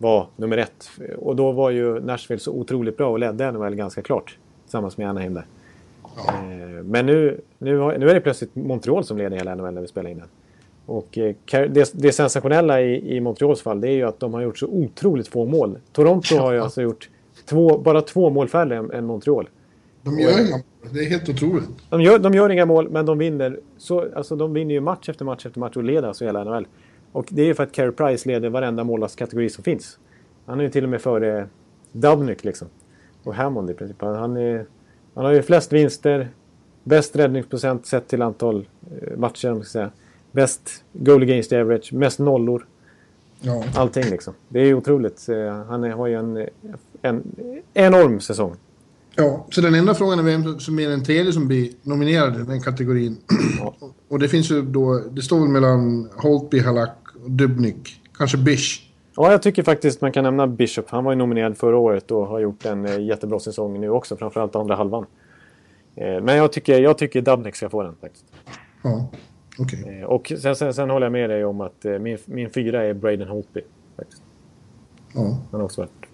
var 0.01 0.27
nummer 0.37 0.57
ett. 0.57 0.91
Och 1.19 1.37
då 1.37 1.53
var 1.53 1.71
ju 1.71 2.01
Nashville 2.01 2.41
så 2.41 2.53
otroligt 2.53 2.97
bra 2.97 3.11
och 3.11 3.19
ledde 3.19 3.53
NHL 3.53 3.75
ganska 3.75 4.03
klart. 4.03 4.39
Tillsammans 4.65 4.97
med 4.97 5.09
Anaheim 5.09 5.35
där. 5.35 5.47
Ja. 6.17 6.35
Eh, 6.35 6.85
men 6.85 7.07
nu, 7.07 7.41
nu, 7.59 7.79
har, 7.79 7.99
nu 7.99 8.11
är 8.11 8.15
det 8.15 8.21
plötsligt 8.21 8.55
Montreal 8.55 9.05
som 9.05 9.19
leder 9.19 9.37
hela 9.37 9.55
NHL 9.55 9.75
när 9.75 9.81
vi 9.81 9.89
spelar 9.89 10.11
in 10.11 10.19
den. 10.19 10.29
Och 10.87 11.19
eh, 11.19 11.35
det, 11.51 11.93
det 11.95 12.13
sensationella 12.13 12.81
i, 12.81 13.17
i 13.17 13.21
Montreals 13.21 13.63
fall 13.63 13.81
det 13.81 13.89
är 13.89 13.93
ju 13.93 14.05
att 14.05 14.21
de 14.21 14.35
har 14.35 14.41
gjort 14.41 14.59
så 14.59 14.67
otroligt 14.67 15.29
få 15.29 15.45
mål. 15.45 15.79
Toronto 15.93 16.37
har 16.37 16.53
ju 16.53 16.61
alltså 16.61 16.83
gjort 16.83 17.09
två, 17.45 17.79
bara 17.79 18.03
två 18.03 18.31
mål 18.31 18.49
färre 18.49 18.77
än, 18.77 18.91
än 18.91 19.07
Montreal. 19.07 19.49
De 20.03 20.19
gör 20.19 20.47
inga 20.47 20.51
mål. 20.51 20.61
Det 20.93 21.01
är 21.01 21.11
helt 21.11 21.29
otroligt. 21.29 21.69
De 21.91 22.01
gör, 22.01 22.19
de 22.19 22.35
gör 22.35 22.51
inga 22.51 22.67
mål, 22.67 22.91
men 22.91 23.07
de 23.07 23.19
vinner. 23.19 23.61
Så, 23.79 24.07
alltså, 24.17 24.37
de 24.37 24.53
vinner 24.53 24.75
ju 24.75 24.81
match 24.81 25.09
efter 25.09 25.25
match 25.25 25.47
efter 25.47 25.61
match 25.61 25.77
och 25.77 25.85
leder 25.85 26.09
alltså 26.09 26.25
hela 26.25 26.45
NHL. 26.45 26.67
Och 27.13 27.27
det 27.31 27.43
är 27.43 27.47
ju 27.47 27.55
för 27.55 27.63
att 27.63 27.73
Carey 27.73 27.93
Price 27.93 28.29
leder 28.29 28.49
varenda 28.49 28.85
målvaktskategori 28.85 29.51
som 29.51 29.65
finns. 29.65 29.99
Han 30.47 30.61
är 30.61 30.65
ju 30.65 30.71
till 30.71 30.85
och 30.85 30.91
med 30.91 31.01
före 31.01 31.49
Dubnyk 31.93 32.45
liksom. 32.45 32.69
Och 33.23 33.35
Hammond 33.35 33.71
i 33.71 33.75
princip. 33.75 33.97
Han, 34.01 34.37
är, 34.37 34.67
han 35.15 35.25
har 35.25 35.33
ju 35.33 35.43
flest 35.43 35.73
vinster, 35.73 36.29
bäst 36.85 37.17
räddningsprocent 37.17 37.87
sett 37.87 38.09
till 38.09 38.23
antal 38.23 38.69
eh, 39.03 39.19
matcher. 39.19 39.55
Ska 39.55 39.65
säga. 39.65 39.91
Bäst 40.33 40.85
goal 40.93 41.23
against 41.23 41.53
average, 41.53 41.93
mest 41.93 42.19
nollor. 42.19 42.67
Ja. 43.41 43.65
Allting 43.75 44.05
liksom. 44.11 44.35
Det 44.49 44.61
är 44.61 44.75
otroligt. 44.75 45.29
Eh, 45.29 45.65
han 45.65 45.91
har 45.91 46.07
ju 46.07 46.15
en, 46.15 46.47
en 47.03 47.23
enorm 47.75 48.21
säsong. 48.21 48.57
Ja, 49.15 49.47
så 49.51 49.61
den 49.61 49.75
enda 49.75 49.95
frågan 49.95 50.19
är 50.19 50.23
vem 50.23 50.61
som 50.61 50.79
är 50.79 50.89
den 50.89 51.05
tredje 51.05 51.33
som 51.33 51.49
blir 51.49 51.71
nominerad 51.83 52.41
i 52.41 52.45
den 52.45 52.61
kategorin. 52.61 53.17
Ja. 53.59 53.75
Och 54.09 54.19
det 54.19 54.29
finns 54.29 54.51
ju 54.51 54.63
då, 54.63 55.03
det 55.11 55.23
står 55.23 55.41
väl 55.41 55.49
mellan 55.49 56.09
Holtby, 56.17 56.61
Halak 56.61 57.00
Dubnik. 57.27 58.03
Kanske 58.19 58.39
Bish. 58.39 58.91
Ja, 59.17 59.31
jag 59.31 59.43
tycker 59.43 59.63
faktiskt 59.63 60.01
man 60.01 60.13
kan 60.13 60.25
nämna 60.25 60.47
Bishop. 60.47 60.91
Han 60.91 61.05
var 61.05 61.13
ju 61.13 61.19
nominerad 61.19 61.59
förra 61.59 61.77
året 61.77 62.11
och 62.11 62.27
har 62.27 62.39
gjort 62.39 62.65
en 62.65 62.87
eh, 62.87 63.01
jättebra 63.01 63.41
säsong 63.41 63.81
nu 63.81 63.91
också. 63.91 64.17
Framförallt 64.17 64.57
andra 64.57 64.77
halvan. 64.77 65.07
Eh, 65.97 66.21
men 66.21 66.37
jag 66.37 66.53
tycker, 66.53 66.81
jag 66.81 66.99
tycker 66.99 67.23
Dubnik 67.23 67.57
ska 67.57 67.69
få 67.69 67.83
den 67.83 67.97
faktiskt. 68.01 68.25
Ja, 68.83 69.11
okej. 69.59 69.83
Okay. 69.83 70.01
Eh, 70.01 70.05
och 70.05 70.33
sen, 70.43 70.57
sen, 70.57 70.75
sen, 70.75 70.91
håller 70.91 71.07
jag 71.07 71.13
med 71.13 71.31
dig 71.31 71.45
om 71.45 71.61
att 71.61 71.85
min, 72.01 72.19
min 72.25 72.51
fyra 72.51 72.83
är 72.83 72.95
Braden 72.95 73.29
Holtby. 73.29 73.61
Faktiskt. 73.97 74.23
Ja. 75.15 75.21
Han 75.51 75.61
har 75.61 75.63
också 75.63 75.81
varit 75.81 76.07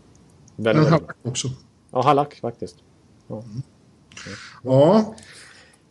väldigt... 0.56 0.84
Men 0.84 0.92
Hallack 0.92 1.16
också. 1.22 1.48
Ja, 1.92 2.02
Hallack 2.02 2.34
faktiskt. 2.34 2.76
Ja. 3.28 3.34
Mm. 3.34 3.62
Ja. 4.62 5.14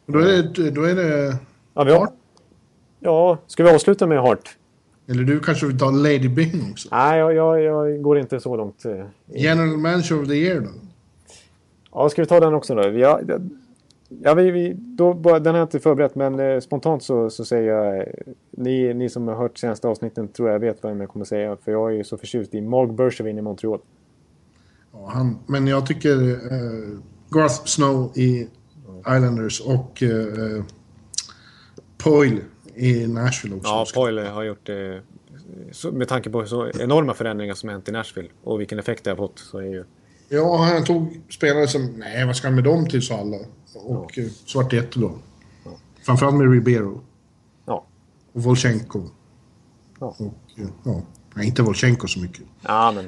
Då 0.05 0.19
är 0.19 0.25
det... 0.25 0.71
Då 0.71 0.83
är 0.83 0.95
det... 0.95 1.37
Ja, 1.73 1.83
vi 1.83 1.91
har... 1.91 2.09
ja, 2.99 3.37
ska 3.47 3.63
vi 3.63 3.69
avsluta 3.69 4.07
med 4.07 4.21
Hart? 4.21 4.57
Eller 5.07 5.23
du 5.23 5.39
kanske 5.39 5.65
vill 5.67 5.79
ta 5.79 5.91
Lady 5.91 6.29
Bing 6.29 6.71
också? 6.71 6.89
Nej, 6.91 7.19
jag, 7.19 7.33
jag, 7.33 7.61
jag 7.61 8.01
går 8.01 8.19
inte 8.19 8.39
så 8.39 8.55
långt. 8.55 8.85
Eh, 8.85 9.05
General 9.27 9.77
Manager 9.77 10.21
of 10.21 10.27
the 10.27 10.33
Year 10.33 10.61
då? 10.61 10.69
Ja, 11.91 12.09
ska 12.09 12.21
vi 12.21 12.25
ta 12.25 12.39
den 12.39 12.53
också 12.53 12.75
då? 12.75 12.89
Ja, 12.89 13.21
ja, 14.07 14.33
vi, 14.33 14.51
vi, 14.51 14.73
då 14.73 15.13
den 15.13 15.45
har 15.45 15.57
jag 15.57 15.65
inte 15.65 15.79
förberett, 15.79 16.15
men 16.15 16.39
eh, 16.39 16.59
spontant 16.59 17.03
så, 17.03 17.29
så 17.29 17.45
säger 17.45 17.71
jag... 17.71 17.97
Eh, 17.97 18.03
ni, 18.51 18.93
ni 18.93 19.09
som 19.09 19.27
har 19.27 19.35
hört 19.35 19.57
senaste 19.57 19.87
avsnitten 19.87 20.27
tror 20.27 20.49
jag 20.49 20.59
vet 20.59 20.83
vad 20.83 20.97
jag 20.97 21.09
kommer 21.09 21.25
säga. 21.25 21.57
För 21.65 21.71
jag 21.71 21.91
är 21.91 21.95
ju 21.95 22.03
så 22.03 22.17
förtjust 22.17 22.53
i 22.53 22.61
Mark 22.61 22.91
Bergevin 22.91 23.37
i 23.37 23.41
Montreal. 23.41 23.79
Ja, 24.91 25.09
han, 25.13 25.37
men 25.45 25.67
jag 25.67 25.85
tycker 25.85 26.29
eh, 26.31 26.99
Garth 27.29 27.65
Snow 27.65 28.11
i 28.15 28.47
Islanders 28.99 29.61
och 29.61 30.03
eh, 30.03 30.63
Poyle 31.97 32.41
i 32.75 33.07
Nashville 33.07 33.55
också. 33.55 33.69
Ja, 33.69 33.85
Poyle 33.93 34.21
har 34.21 34.43
gjort 34.43 34.65
det. 34.65 35.01
Eh, 35.83 35.91
med 35.91 36.07
tanke 36.07 36.29
på 36.29 36.45
så 36.45 36.69
enorma 36.69 37.13
förändringar 37.13 37.53
som 37.53 37.69
hänt 37.69 37.89
i 37.89 37.91
Nashville 37.91 38.29
och 38.43 38.59
vilken 38.59 38.79
effekt 38.79 39.03
det 39.03 39.11
har 39.11 39.17
fått 39.17 39.39
så 39.39 39.57
är 39.57 39.63
ju... 39.63 39.83
Ja, 40.29 40.57
han 40.57 40.83
tog 40.83 41.21
spelare 41.29 41.67
som... 41.67 41.85
Nej, 41.85 42.25
vad 42.25 42.35
ska 42.35 42.47
han 42.47 42.55
med 42.55 42.63
dem 42.63 42.87
till, 42.87 43.01
sa 43.01 43.17
alla. 43.17 43.37
Och 43.73 44.11
ja. 44.15 44.23
Eh, 44.23 44.29
så 44.45 44.59
vart 44.59 44.69
det 44.69 44.75
jättebra. 44.75 45.09
Ja. 45.63 45.71
Framförallt 46.05 46.35
med 46.35 46.51
Ribeiro. 46.51 47.01
Ja. 47.65 47.85
Och 48.33 48.43
Volchenko. 48.43 49.03
Ja. 49.99 50.15
Och, 50.19 50.59
eh, 50.59 50.67
ja. 50.83 51.01
Nej, 51.33 51.47
inte 51.47 51.61
Volchenko 51.61 52.07
så 52.07 52.19
mycket. 52.19 52.43
Ja, 52.61 52.93
men... 52.95 53.05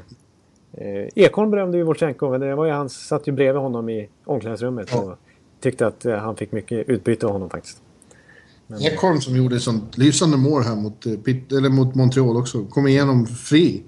Eh, 0.73 1.09
Ekholm 1.15 1.51
berömde 1.51 1.77
ju 1.77 1.83
Volchenko, 1.83 2.29
men 2.29 2.41
det 2.41 2.55
var 2.55 2.65
ju, 2.65 2.71
han 2.71 2.89
satt 2.89 3.27
ju 3.27 3.31
bredvid 3.31 3.61
honom 3.61 3.89
i 3.89 4.09
omklädningsrummet 4.25 4.89
ja. 4.91 5.01
och 5.01 5.17
tyckte 5.59 5.87
att 5.87 6.03
han 6.03 6.35
fick 6.35 6.51
mycket 6.51 6.89
utbyte 6.89 7.25
av 7.25 7.31
honom 7.31 7.49
faktiskt. 7.49 7.81
Men... 8.67 8.81
Ekholm 8.81 9.21
som 9.21 9.35
gjorde 9.35 9.55
ett 9.55 9.61
sånt 9.61 9.97
lysande 9.97 10.37
mål 10.37 10.63
här 10.63 10.75
mot, 10.75 11.05
eh, 11.05 11.57
eller 11.57 11.69
mot 11.69 11.95
Montreal 11.95 12.37
också. 12.37 12.65
Kom 12.65 12.87
igenom 12.87 13.27
fri. 13.27 13.83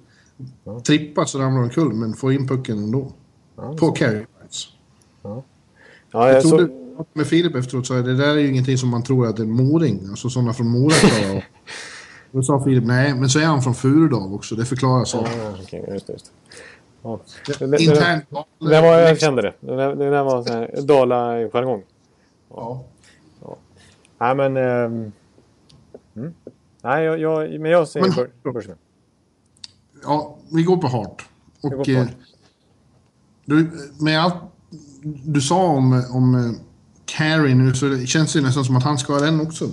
Ja. 0.64 0.80
Trippa 0.80 1.26
så 1.26 1.40
ramlar 1.40 1.62
omkull 1.62 1.94
men 1.94 2.14
får 2.14 2.34
in 2.34 2.48
pucken 2.48 2.78
ändå. 2.78 3.12
Ja, 3.56 3.76
på 3.80 3.92
carry. 3.92 4.26
Ja. 5.22 5.44
Ja, 6.12 6.28
jag, 6.28 6.36
jag 6.36 6.44
trodde, 6.44 6.68
så... 6.98 7.06
med 7.14 7.28
Filip 7.28 7.56
efteråt 7.56 7.88
sa 7.88 7.96
jag 7.96 8.06
det 8.06 8.16
där 8.16 8.28
är 8.28 8.38
ju 8.38 8.50
ingenting 8.50 8.78
som 8.78 8.90
man 8.90 9.04
tror 9.04 9.28
att 9.28 9.38
det 9.38 9.44
är 9.44 9.48
moring. 9.48 10.08
Alltså 10.10 10.30
sådana 10.30 10.54
från 10.54 10.68
Mora 10.68 10.96
klarar 10.96 11.46
Då 12.32 12.44
sa 12.44 12.64
Filip 12.64 12.84
nej, 12.86 13.16
men 13.16 13.30
så 13.30 13.40
är 13.40 13.46
han 13.46 13.62
från 13.62 13.76
Furudal 13.76 14.34
också. 14.34 14.56
Det 14.56 14.66
förklarar 14.66 15.06
saken. 15.06 15.40
Ja, 15.40 15.52
okay, 15.64 15.94
just, 15.94 16.10
just. 16.10 16.32
Ja. 17.02 17.20
Det, 17.48 17.66
det, 17.66 17.84
Internt. 17.84 18.24
Det, 18.60 18.70
det, 18.70 18.82
var, 18.82 18.98
jag 18.98 19.20
kände 19.20 19.42
det. 19.42 19.54
Det, 19.60 19.76
det, 19.76 19.96
det 19.96 20.10
där 20.10 20.24
var 20.24 20.50
här 20.50 20.82
Dala-jargong. 20.82 21.84
Ja. 22.50 22.84
Nej, 24.20 24.36
men... 24.36 24.58
Um, 24.58 25.12
mm. 26.16 26.34
Nej, 26.82 27.06
jag, 27.06 27.20
jag, 27.20 27.60
men 27.60 27.72
jag 27.72 27.88
säger 27.88 28.08
men, 28.08 28.28
Ja, 30.04 30.38
vi 30.54 30.64
går 30.64 30.78
på 30.78 30.88
Hart. 30.88 31.26
Och... 31.62 31.72
På 31.72 31.92
eh, 31.92 32.08
du, 33.46 33.72
med 34.00 34.20
allt 34.20 34.36
du 35.04 35.42
sa 35.42 35.66
om, 35.66 36.04
om 36.14 36.36
eh, 36.36 36.52
Carey 37.06 37.56
nu 37.56 37.74
så 37.74 37.86
det 37.86 38.08
känns 38.08 38.34
det 38.34 38.42
nästan 38.42 38.66
som 38.66 38.76
att 38.76 38.84
han 38.84 38.98
ska 38.98 39.14
ha 39.14 39.20
den 39.20 39.42
också. 39.42 39.70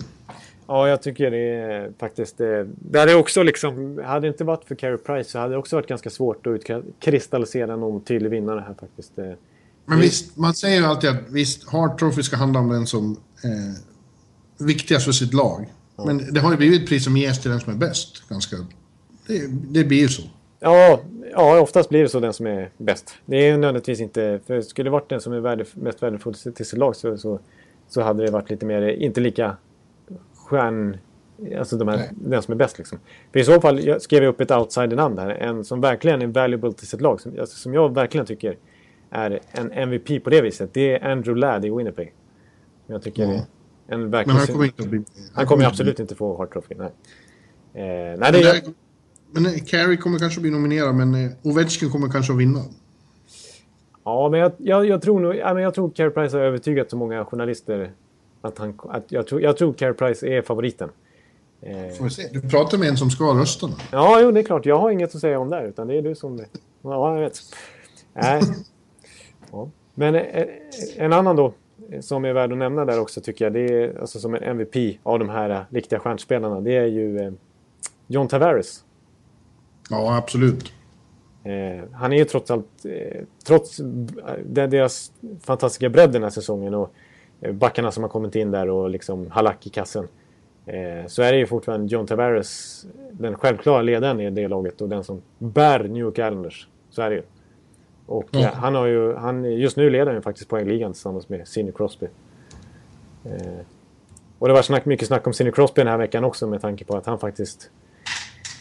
Ja, 0.67 0.89
jag 0.89 1.03
tycker 1.03 1.31
det 1.31 1.55
är 1.55 1.93
faktiskt... 1.99 2.39
Det, 2.39 2.69
det 2.79 2.99
hade 2.99 3.15
också 3.15 3.43
liksom... 3.43 4.01
Hade 4.05 4.21
det 4.21 4.29
inte 4.29 4.45
varit 4.45 4.65
för 4.65 4.75
Carey 4.75 4.97
Price 4.97 5.31
så 5.31 5.39
hade 5.39 5.55
det 5.55 5.59
också 5.59 5.77
varit 5.77 5.89
ganska 5.89 6.11
svårt 6.11 6.47
att 6.47 6.51
utkristallisera 6.51 7.77
någon 7.77 8.01
tydlig 8.01 8.31
vinnare 8.31 8.65
här 8.67 8.75
faktiskt. 8.81 9.13
Men 9.85 10.01
visst, 10.01 10.37
man 10.37 10.55
säger 10.55 10.81
ju 10.81 10.87
alltid 10.87 11.11
att 11.11 11.31
visst, 11.31 11.69
Hart 11.69 11.99
Trophy 11.99 12.23
ska 12.23 12.37
handla 12.37 12.61
om 12.61 12.69
den 12.69 12.87
som 12.87 13.17
eh, 13.45 13.81
viktigast 14.59 15.05
för 15.05 15.13
sitt 15.13 15.35
lag. 15.35 15.67
Men 15.97 16.35
det 16.35 16.41
har 16.41 16.51
ju 16.51 16.57
blivit 16.57 16.83
ett 16.83 16.89
pris 16.89 17.05
som 17.05 17.17
ges 17.17 17.41
till 17.43 17.51
den 17.51 17.61
som 17.61 17.73
är 17.73 17.77
bäst. 17.77 18.29
Ganska, 18.29 18.57
det, 19.27 19.47
det 19.51 19.85
blir 19.85 19.99
ju 19.99 20.09
så. 20.09 20.23
Ja, 20.61 21.01
ja, 21.33 21.61
oftast 21.61 21.89
blir 21.89 22.03
det 22.03 22.09
så 22.09 22.21
den 22.21 22.33
som 22.33 22.47
är 22.47 22.71
bäst. 22.79 23.15
Det 23.27 23.37
är 23.37 23.47
ju 23.47 23.53
nödvändigtvis 23.53 24.01
inte... 24.01 24.41
För 24.47 24.61
skulle 24.61 24.87
det 24.87 24.93
varit 24.93 25.09
den 25.09 25.21
som 25.21 25.33
är 25.33 25.41
värde, 25.41 25.65
mest 25.75 26.03
värdefull 26.03 26.35
till 26.35 26.67
sitt 26.67 26.79
lag 26.79 26.97
så, 26.97 27.19
så, 27.19 27.41
så, 27.89 28.03
hade 28.03 28.25
det 28.25 28.31
varit 28.31 28.51
lite 28.51 28.67
mer... 28.67 28.83
Inte 28.83 29.21
lika 29.21 29.57
stjärn... 30.35 30.97
Alltså 31.59 31.77
de 31.77 31.89
här, 31.89 32.09
den 32.11 32.43
som 32.43 32.53
är 32.53 32.57
bäst 32.57 32.79
liksom. 32.79 32.99
För 33.33 33.41
i 33.41 33.45
så 33.45 33.61
fall 33.61 34.01
skrev 34.01 34.23
jag 34.23 34.31
upp 34.31 34.41
ett 34.41 34.51
outsider-namn 34.51 35.19
här. 35.19 35.31
En 35.31 35.65
som 35.65 35.81
verkligen 35.81 36.23
är 36.23 36.27
valuable 36.27 36.73
till 36.73 36.87
sitt 36.87 37.01
lag. 37.01 37.21
Som, 37.21 37.41
alltså, 37.41 37.57
som 37.57 37.75
jag 37.75 37.95
verkligen 37.95 38.27
tycker 38.27 38.57
är 39.11 39.41
en 39.53 39.73
MVP 39.73 40.25
på 40.25 40.31
det 40.31 40.41
viset. 40.41 40.75
Det 40.75 40.93
är 40.93 41.11
Andrew 41.11 41.41
Ladd 41.41 41.65
i 41.65 41.71
Winnipeg. 41.71 42.15
Jag 42.87 43.03
tycker 43.03 43.25
mm. 43.25 43.41
En 43.89 44.11
men 44.11 44.29
han 44.29 44.47
kommer 44.47 44.65
inte 44.65 44.83
att 44.83 44.89
bli... 44.89 44.99
Han, 44.99 45.07
han 45.33 45.47
kommer 45.47 45.65
absolut 45.65 46.01
inte 46.01 46.15
få 46.15 46.37
Hart 46.37 46.53
Trophy, 46.53 46.75
nej. 46.75 46.91
Eh, 47.75 48.19
nej 48.19 48.33
det 48.33 48.39
är... 48.39 48.63
Men 49.31 49.47
eh, 49.47 49.53
Carey 49.67 49.97
kommer 49.97 50.19
kanske 50.19 50.41
bli 50.41 50.51
nominerad, 50.51 50.95
men 50.95 51.15
eh, 51.15 51.31
Ovechkin 51.43 51.91
kommer 51.91 52.09
kanske 52.09 52.33
att 52.33 52.39
vinna. 52.39 52.61
Ja, 54.05 54.29
men 54.29 54.41
jag, 54.41 54.53
jag, 54.59 54.87
jag 54.87 55.03
tror 55.03 55.21
nog... 55.21 55.37
Ja, 55.37 55.55
men 55.55 55.63
jag 55.63 55.75
tror 55.75 55.91
Carey 55.91 56.11
Price 56.11 56.37
har 56.37 56.45
övertygat 56.45 56.91
så 56.91 56.97
många 56.97 57.25
journalister 57.25 57.93
att 58.41 58.59
han... 58.59 58.79
Att 58.89 59.13
jag, 59.13 59.27
tror, 59.27 59.43
jag 59.43 59.57
tror 59.57 59.73
Carey 59.73 59.95
Price 59.95 60.27
är 60.27 60.43
favoriten. 60.43 60.89
Eh, 61.63 61.89
Får 61.99 62.05
vi 62.05 62.11
se. 62.11 62.29
Du 62.33 62.41
pratar 62.41 62.79
med 62.79 62.89
en 62.89 62.97
som 62.97 63.11
ska 63.11 63.25
rösta 63.25 63.67
nu. 63.67 63.75
Ja, 63.93 64.21
jo, 64.21 64.31
det 64.31 64.41
är 64.41 64.45
klart. 64.45 64.67
Jag 64.67 64.79
har 64.79 64.91
inget 64.91 65.15
att 65.15 65.21
säga 65.21 65.39
om 65.39 65.51
det, 65.51 65.67
utan 65.67 65.87
det 65.87 65.99
är 65.99 66.03
du 66.03 66.15
som... 66.15 66.45
Ja, 66.83 67.15
jag 67.15 67.21
vet. 67.21 67.39
Nej. 68.15 68.43
Ja. 69.53 69.71
Men 69.95 70.15
eh, 70.15 70.47
en 70.97 71.13
annan 71.13 71.37
då 71.37 71.53
som 72.01 72.25
är 72.25 72.33
värd 72.33 72.53
att 72.53 72.59
nämna 72.59 72.85
där 72.85 73.01
också 73.01 73.21
tycker 73.21 73.45
jag, 73.45 73.53
det 73.53 73.61
är 73.61 74.01
alltså 74.01 74.21
som 74.21 74.35
en 74.35 74.43
MVP 74.43 74.99
av 75.03 75.19
de 75.19 75.29
här 75.29 75.65
riktiga 75.71 75.99
stjärnspelarna, 75.99 76.61
det 76.61 76.77
är 76.77 76.87
ju 76.87 77.19
eh, 77.19 77.33
John 78.07 78.29
Tavares. 78.29 78.85
Ja, 79.91 80.17
absolut. 80.17 80.73
Eh, 81.45 81.85
han 81.93 82.13
är 82.13 82.17
ju 82.17 82.25
trots 82.25 82.51
allt, 82.51 82.85
eh, 82.85 83.23
trots 83.47 83.81
deras 84.45 85.13
fantastiska 85.41 85.89
bredd 85.89 86.13
den 86.13 86.23
här 86.23 86.31
säsongen 86.31 86.75
och 86.75 86.93
eh, 87.41 87.53
backarna 87.53 87.93
som 87.93 88.03
har 88.03 88.11
kommit 88.11 88.35
in 88.35 88.51
där 88.51 88.71
och 88.71 88.91
liksom 88.91 89.31
Halak 89.31 89.67
i 89.67 89.71
kassen. 89.71 90.09
Eh, 90.67 91.07
så 91.07 91.23
är 91.23 91.33
det 91.33 91.39
ju 91.39 91.47
fortfarande 91.47 91.93
John 91.93 92.07
Tavares, 92.07 92.87
den 93.13 93.35
självklara 93.35 93.83
ledaren 93.83 94.21
i 94.21 94.31
det 94.31 94.49
laget 94.49 94.81
och 94.81 94.89
den 94.89 95.05
som 95.05 95.23
bär 95.39 95.85
New 95.85 96.03
York 96.03 96.19
Islanders. 96.19 96.69
Så 96.91 97.03
är 97.03 97.11
det 97.11 97.17
ju. 97.17 97.23
Och 98.07 98.35
mm. 98.35 98.51
han 98.55 98.75
har 98.75 98.87
ju, 98.87 99.15
han, 99.15 99.45
just 99.45 99.77
nu 99.77 99.91
leder 99.91 100.07
han 100.07 100.15
ju 100.15 100.23
faktiskt 100.23 100.49
poängligan 100.49 100.93
tillsammans 100.93 101.29
med 101.29 101.49
Sidney 101.49 101.73
Crosby. 101.73 102.07
Eh, 103.25 103.33
och 104.39 104.49
det 104.49 104.55
var 104.55 104.63
snack, 104.63 104.85
mycket 104.85 105.09
snack 105.09 105.27
om 105.27 105.33
Sidney 105.33 105.53
Crosby 105.53 105.81
den 105.81 105.89
här 105.89 105.99
veckan 105.99 106.25
också 106.25 106.47
med 106.47 106.61
tanke 106.61 106.85
på 106.85 106.97
att 106.97 107.07
han 107.07 107.19
faktiskt... 107.19 107.71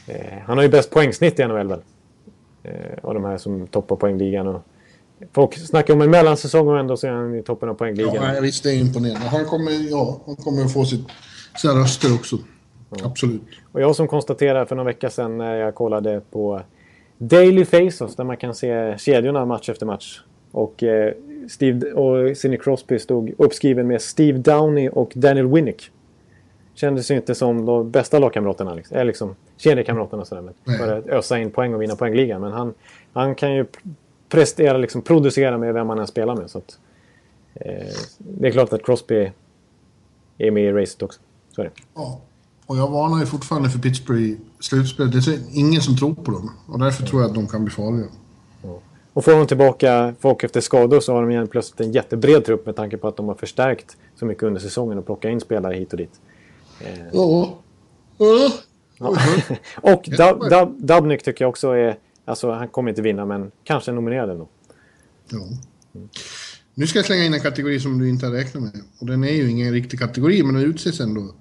Eh, 0.07 0.37
han 0.45 0.57
har 0.57 0.63
ju 0.63 0.69
bäst 0.69 0.91
poängsnitt 0.91 1.39
i 1.39 1.47
NHL 1.47 1.67
väl? 1.67 1.81
Eh, 2.63 2.71
av 3.01 3.13
de 3.13 3.23
här 3.23 3.37
som 3.37 3.67
toppar 3.67 3.95
poängligan. 3.95 4.47
Och 4.47 4.61
folk 5.33 5.57
snackar 5.57 5.93
om 5.93 6.01
en 6.01 6.11
mellansäsong 6.11 6.67
och 6.67 6.79
ändå 6.79 6.97
så 6.97 7.07
är 7.07 7.11
han 7.11 7.35
i 7.35 7.43
toppen 7.43 7.69
av 7.69 7.73
poängligan. 7.73 8.35
Ja, 8.35 8.41
visst 8.41 8.63
det 8.63 8.69
är 8.69 8.79
imponerande. 8.79 9.27
Han 9.27 9.45
kommer, 9.45 9.91
ja, 9.91 10.21
han 10.25 10.35
kommer 10.35 10.65
att 10.65 10.73
få 10.73 10.85
sitt, 10.85 11.07
sina 11.57 11.73
röster 11.73 12.15
också. 12.15 12.37
Ja. 12.89 13.05
Absolut. 13.05 13.41
Och 13.71 13.81
jag 13.81 13.95
som 13.95 14.07
konstaterade 14.07 14.65
för 14.65 14.75
några 14.75 14.87
vecka 14.87 15.09
sedan 15.09 15.37
när 15.37 15.55
jag 15.55 15.75
kollade 15.75 16.21
på 16.31 16.61
Daily 17.17 17.65
Faceoffs 17.65 18.15
där 18.15 18.23
man 18.23 18.37
kan 18.37 18.55
se 18.55 18.97
kedjorna 18.97 19.45
match 19.45 19.69
efter 19.69 19.85
match. 19.85 20.21
Och, 20.51 20.83
eh, 20.83 21.13
Steve, 21.49 21.91
och 21.91 22.37
Sidney 22.37 22.59
Crosby 22.59 22.99
stod 22.99 23.33
uppskriven 23.37 23.87
med 23.87 24.01
Steve 24.01 24.37
Downey 24.37 24.89
och 24.89 25.11
Daniel 25.15 25.47
Winnick. 25.47 25.91
Kändes 26.73 27.11
ju 27.11 27.15
inte 27.15 27.35
som 27.35 27.65
de 27.65 27.91
bästa 27.91 28.19
lagkamraterna. 28.19 28.73
Liksom. 28.73 28.95
Eller 28.95 29.05
liksom 29.05 29.35
kedjekamraterna 29.57 30.25
sådär. 30.25 30.53
För 30.77 30.97
att 30.97 31.07
ösa 31.07 31.39
in 31.39 31.51
poäng 31.51 31.73
och 31.73 31.81
vinna 31.81 31.95
poängligan. 31.95 32.41
Men 32.41 32.51
han, 32.51 32.73
han 33.13 33.35
kan 33.35 33.53
ju 33.53 33.65
prestera, 34.29 34.77
liksom 34.77 35.01
producera 35.01 35.57
med 35.57 35.73
vem 35.73 35.87
man 35.87 35.99
än 35.99 36.07
spelar 36.07 36.35
med. 36.35 36.49
Så 36.49 36.57
att, 36.57 36.79
eh, 37.53 37.85
det 38.17 38.47
är 38.47 38.51
klart 38.51 38.73
att 38.73 38.85
Crosby 38.85 39.31
är 40.37 40.51
med 40.51 40.63
i 40.63 40.71
racet 40.71 41.03
också. 41.03 41.21
Så 41.51 41.61
är 41.61 41.65
det. 41.65 41.71
Ja. 41.95 42.21
Och 42.65 42.77
jag 42.77 42.89
varnar 42.89 43.19
ju 43.19 43.25
fortfarande 43.25 43.69
för 43.69 43.79
Pittsburgh 43.79 44.21
i 44.21 44.37
slutspelet. 44.59 45.25
Det 45.25 45.31
är 45.31 45.39
ingen 45.53 45.81
som 45.81 45.97
tror 45.97 46.13
på 46.13 46.31
dem. 46.31 46.51
Och 46.67 46.79
därför 46.79 47.05
tror 47.05 47.21
jag 47.21 47.29
att 47.29 47.35
de 47.35 47.47
kan 47.47 47.65
bli 47.65 47.73
farliga. 47.73 48.07
Och 49.13 49.25
får 49.25 49.31
de 49.31 49.47
tillbaka 49.47 50.15
folk 50.19 50.43
efter 50.43 50.61
skador 50.61 50.99
så 50.99 51.13
har 51.13 51.21
de 51.21 51.31
igen 51.31 51.47
plötsligt 51.47 51.79
en 51.79 51.91
jättebred 51.91 52.45
trupp 52.45 52.65
med 52.65 52.75
tanke 52.75 52.97
på 52.97 53.07
att 53.07 53.17
de 53.17 53.27
har 53.27 53.35
förstärkt 53.35 53.97
så 54.15 54.25
mycket 54.25 54.43
under 54.43 54.61
säsongen 54.61 54.97
och 54.97 55.05
plockat 55.05 55.31
in 55.31 55.39
spelare 55.39 55.75
hit 55.75 55.91
och 55.91 55.97
dit. 55.97 56.21
Eh. 56.81 56.99
Ja. 57.13 57.57
ja. 58.17 58.51
Ja. 58.97 59.17
och 59.93 60.03
Dub, 60.17 60.49
Dub, 60.49 60.87
Dubnik 60.87 61.23
tycker 61.23 61.45
jag 61.45 61.49
också 61.49 61.69
är... 61.69 61.97
Alltså 62.25 62.51
han 62.51 62.67
kommer 62.67 62.89
inte 62.89 63.01
vinna 63.01 63.25
men 63.25 63.51
kanske 63.63 63.91
nominerad 63.91 64.29
ändå. 64.29 64.47
Ja. 65.29 65.39
Nu 66.73 66.87
ska 66.87 66.99
jag 66.99 67.05
slänga 67.05 67.23
in 67.23 67.33
en 67.33 67.39
kategori 67.39 67.79
som 67.79 67.99
du 67.99 68.09
inte 68.09 68.25
har 68.25 68.33
räknat 68.33 68.63
med. 68.63 68.81
Och 68.99 69.05
den 69.07 69.23
är 69.23 69.31
ju 69.31 69.49
ingen 69.49 69.73
riktig 69.73 69.99
kategori 69.99 70.43
men 70.43 70.55
den 70.55 70.63
utses 70.63 70.99
ändå. 70.99 71.33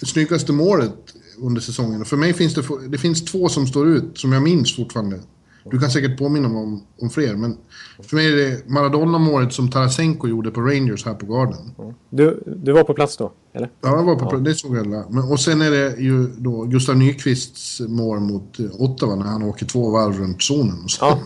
Det 0.00 0.06
snyggaste 0.06 0.52
målet 0.52 0.96
under 1.38 1.60
säsongen. 1.60 2.04
För 2.04 2.16
mig 2.16 2.32
finns 2.32 2.54
det, 2.54 2.62
det 2.88 2.98
finns 2.98 3.24
två 3.24 3.48
som 3.48 3.66
står 3.66 3.88
ut 3.88 4.18
som 4.18 4.32
jag 4.32 4.42
minns 4.42 4.76
fortfarande. 4.76 5.20
Du 5.64 5.78
kan 5.78 5.90
säkert 5.90 6.18
påminna 6.18 6.48
mig 6.48 6.62
om, 6.62 6.82
om 7.00 7.10
fler, 7.10 7.36
men 7.36 7.56
för 8.02 8.16
mig 8.16 8.32
är 8.32 8.36
det 8.36 8.68
Maradona-målet 8.68 9.52
som 9.52 9.70
Tarasenko 9.70 10.28
gjorde 10.28 10.50
på 10.50 10.60
Rangers 10.60 11.04
här 11.04 11.14
på 11.14 11.26
Garden. 11.26 11.74
Du, 12.10 12.42
du 12.46 12.72
var 12.72 12.84
på 12.84 12.94
plats 12.94 13.16
då, 13.16 13.32
eller? 13.52 13.70
Ja, 13.80 13.96
jag 13.96 14.04
var 14.04 14.16
på 14.16 14.26
plats. 14.26 14.44
Det 14.44 14.54
såg 14.54 14.76
jag 14.76 14.86
alla. 14.86 15.04
Men, 15.10 15.32
och 15.32 15.40
sen 15.40 15.60
är 15.60 15.70
det 15.70 15.96
ju 15.98 16.26
då 16.26 16.64
Gustav 16.64 16.96
Nyqvists 16.96 17.80
mål 17.80 18.20
mot 18.20 18.58
eh, 18.58 18.66
Ottawa 18.72 19.14
när 19.14 19.24
han 19.24 19.42
åker 19.42 19.66
två 19.66 19.90
varv 19.90 20.18
runt 20.18 20.42
zonen. 20.42 20.84
Och 20.84 20.90
så. 20.90 21.04
Ja. 21.04 21.18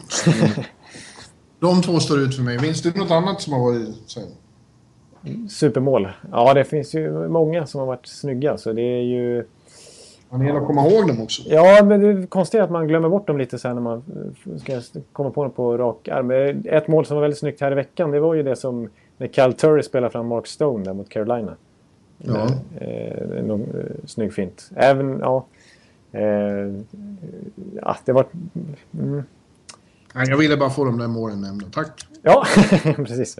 De 1.60 1.82
två 1.82 2.00
står 2.00 2.20
ut 2.20 2.36
för 2.36 2.42
mig. 2.42 2.58
Minns 2.58 2.82
du 2.82 2.92
något 2.92 3.10
annat 3.10 3.42
som 3.42 3.52
har 3.52 3.60
varit 3.60 3.88
så 4.06 4.20
här? 4.20 4.28
Supermål. 5.48 6.08
Ja, 6.32 6.54
det 6.54 6.64
finns 6.64 6.94
ju 6.94 7.28
många 7.28 7.66
som 7.66 7.78
har 7.80 7.86
varit 7.86 8.06
snygga, 8.06 8.56
så 8.58 8.72
det 8.72 8.82
är 8.82 9.02
ju... 9.02 9.44
Man 10.30 10.46
gäller 10.46 10.60
att 10.60 10.66
komma 10.66 10.88
ihåg 10.88 11.08
dem 11.08 11.22
också. 11.22 11.42
Ja, 11.46 11.84
men 11.84 12.00
det 12.00 12.08
är 12.08 12.26
konstigt 12.26 12.60
att 12.60 12.70
man 12.70 12.88
glömmer 12.88 13.08
bort 13.08 13.26
dem 13.26 13.38
lite 13.38 13.58
sen 13.58 13.74
när 13.74 13.82
man 13.82 14.02
eh, 14.46 14.56
ska 14.58 15.00
komma 15.12 15.30
på 15.30 15.42
dem 15.42 15.52
på 15.52 15.78
rak 15.78 16.08
arm. 16.08 16.30
Eh, 16.30 16.76
Ett 16.76 16.88
mål 16.88 17.06
som 17.06 17.14
var 17.14 17.22
väldigt 17.22 17.38
snyggt 17.38 17.60
här 17.60 17.72
i 17.72 17.74
veckan, 17.74 18.10
det 18.10 18.20
var 18.20 18.34
ju 18.34 18.42
det 18.42 18.56
som 18.56 18.88
när 19.18 19.26
Cal 19.26 19.52
Turry 19.52 19.82
spelade 19.82 20.10
fram 20.12 20.26
Mark 20.26 20.46
Stone 20.46 20.84
där 20.84 20.92
mot 20.94 21.08
Carolina. 21.08 21.56
Ja. 22.18 22.48
Eh, 22.80 23.44
någon, 23.44 23.60
eh, 23.60 24.06
snygg 24.06 24.34
fint. 24.34 24.70
Även, 24.76 25.18
ja... 25.20 25.46
Eh, 26.12 26.22
ja, 27.82 27.96
det 28.04 28.12
var... 28.12 28.26
Mm, 29.00 29.22
jag 30.14 30.36
ville 30.36 30.56
bara 30.56 30.70
få 30.70 30.84
de 30.84 30.98
där 30.98 31.08
målen 31.08 31.40
nämnda. 31.40 31.66
Tack. 31.72 32.06
ja, 32.22 32.44
precis. 32.96 33.38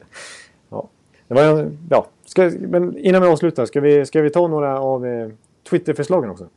Det 1.35 1.53
var 1.53 1.71
ja. 1.91 2.07
Ska, 2.27 2.51
men 2.61 2.99
innan 2.99 3.23
vi 3.23 3.29
avslutar, 3.29 3.67
ska 3.67 3.81
vi, 3.81 4.07
ska 4.07 4.23
vi 4.23 4.31
ta 4.31 4.49
några 4.49 4.81
av 4.81 5.07
eh, 5.07 5.29
Twitter-förslagen 5.71 6.31
också? 6.31 6.49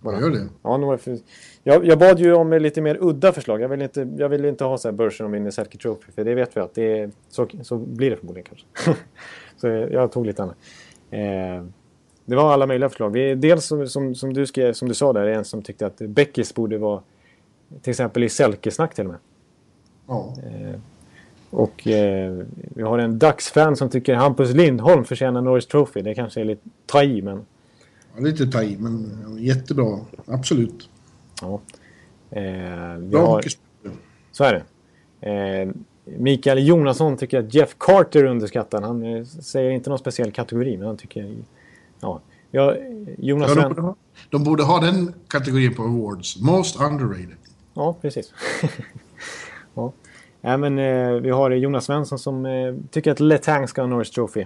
Bara 0.00 0.20
gör 0.20 0.30
det. 0.30 0.48
Ja, 0.62 0.76
några 0.76 0.98
jag, 1.62 1.84
jag 1.84 1.98
bad 1.98 2.18
ju 2.18 2.34
om 2.34 2.52
lite 2.52 2.80
mer 2.80 2.98
udda 3.00 3.32
förslag. 3.32 3.60
Jag 3.60 3.68
vill 3.68 3.82
inte, 3.82 4.08
jag 4.18 4.28
vill 4.28 4.44
inte 4.44 4.64
ha 4.64 4.78
så 4.78 4.88
här 4.88 4.92
börsen 4.92 5.26
om 5.26 5.32
vinner 5.32 5.50
Selke 5.50 5.78
Trophy. 5.78 6.12
För 6.12 6.24
det 6.24 6.34
vet 6.34 6.56
vi 6.56 6.60
att 6.60 6.74
det 6.74 6.98
är, 6.98 7.10
så, 7.28 7.46
så 7.62 7.76
blir 7.76 8.10
det 8.10 8.16
förmodligen 8.16 8.48
kanske. 8.48 9.02
så 9.56 9.66
jag 9.66 10.12
tog 10.12 10.26
lite 10.26 10.42
annat. 10.42 10.56
Eh, 11.10 11.64
det 12.24 12.36
var 12.36 12.52
alla 12.52 12.66
möjliga 12.66 12.88
förslag. 12.88 13.10
Vi, 13.10 13.34
dels 13.34 13.64
som, 13.64 13.86
som, 13.86 14.14
som, 14.14 14.32
du 14.32 14.46
skrev, 14.46 14.72
som 14.72 14.88
du 14.88 14.94
sa 14.94 15.12
där, 15.12 15.26
en 15.26 15.44
som 15.44 15.62
tyckte 15.62 15.86
att 15.86 15.98
Beckis 15.98 16.54
borde 16.54 16.78
vara 16.78 17.02
till 17.82 17.90
exempel 17.90 18.24
i 18.24 18.28
Selke-snack 18.28 18.94
till 18.94 19.04
och 19.04 19.10
med. 19.10 19.20
Ja. 20.06 20.34
Eh, 20.42 20.80
och 21.50 21.86
eh, 21.86 22.44
vi 22.54 22.82
har 22.82 22.98
en 22.98 23.18
Dax-fan 23.18 23.76
som 23.76 23.90
tycker 23.90 24.14
Hampus 24.14 24.54
Lindholm 24.54 25.04
förtjänar 25.04 25.40
Norris 25.42 25.66
Trophy. 25.66 26.02
Det 26.02 26.14
kanske 26.14 26.40
är 26.40 26.44
lite 26.44 26.68
ta 26.86 27.02
i, 27.02 27.22
men 27.22 27.46
Ja, 28.16 28.22
lite 28.24 28.46
ta 28.46 28.62
i, 28.62 28.76
men 28.76 29.36
jättebra. 29.38 29.98
Absolut. 30.26 30.88
ja. 31.42 31.60
Eh, 32.30 32.96
vi 32.98 33.08
Bra 33.08 33.26
har, 33.26 33.44
så 34.32 34.44
är 34.44 34.52
det. 34.52 34.64
Eh, 35.30 35.68
Mikael 36.04 36.66
Jonasson 36.66 37.16
tycker 37.16 37.38
att 37.38 37.54
Jeff 37.54 37.74
Carter 37.78 38.24
är 38.24 38.24
underskattad. 38.24 38.84
Han 38.84 39.02
eh, 39.02 39.24
säger 39.24 39.70
inte 39.70 39.90
någon 39.90 39.98
speciell 39.98 40.32
kategori, 40.32 40.76
men 40.76 40.86
han 40.86 40.96
tycker... 40.96 41.36
Ja. 42.00 42.20
Ja, 42.50 42.76
Jonas 43.18 43.50
Ja, 43.56 43.62
de, 43.62 43.68
borde 43.68 43.82
ha, 43.82 43.96
de 44.30 44.44
borde 44.44 44.62
ha 44.62 44.80
den 44.80 45.14
kategorin 45.28 45.74
på 45.74 45.82
awards. 45.82 46.40
Most 46.40 46.80
underrated. 46.80 47.36
Ja, 47.74 47.96
precis. 48.00 48.32
ja. 49.74 49.92
Ja, 50.40 50.56
men, 50.56 50.78
eh, 50.78 51.12
vi 51.20 51.30
har 51.30 51.50
Jonas 51.50 51.84
Svensson 51.84 52.18
som 52.18 52.46
eh, 52.46 52.74
tycker 52.90 53.10
att 53.12 53.20
Letang 53.20 53.68
ska 53.68 53.80
ha 53.82 53.86
Norris 53.88 54.10
Trophy. 54.10 54.40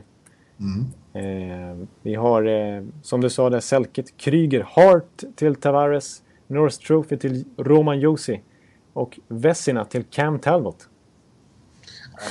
Eh, 1.14 1.77
vi 2.02 2.14
har, 2.14 2.43
eh, 2.43 2.82
som 3.02 3.20
du 3.20 3.31
sa, 3.31 3.51
där 3.51 3.60
Selket 3.60 4.16
Kryger 4.16 4.66
Hart 4.70 5.23
till 5.36 5.55
Tavares. 5.55 6.23
Norris 6.47 6.78
Trophy 6.78 7.16
till 7.16 7.44
Roman 7.59 8.01
Josi. 8.01 8.40
Och 8.93 9.19
Vessina 9.28 9.85
till 9.85 10.05
Cam 10.05 10.39
Talbot. 10.39 10.89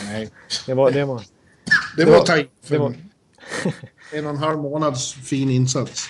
Nej. 0.06 0.30
Det 0.68 0.74
var... 0.74 0.92
Det 0.92 1.06
var, 1.06 1.16
Det 1.98 2.06
Det 2.06 2.12
var 2.12 2.18
var- 2.18 2.26
ta 2.26 2.38
i. 2.38 2.48
för 2.64 2.74
det 2.74 2.80
var 2.80 2.94
En 4.14 4.26
och 4.26 4.32
en 4.32 4.38
halv 4.38 4.58
månads 4.60 5.14
fin 5.14 5.50
insats. 5.50 6.08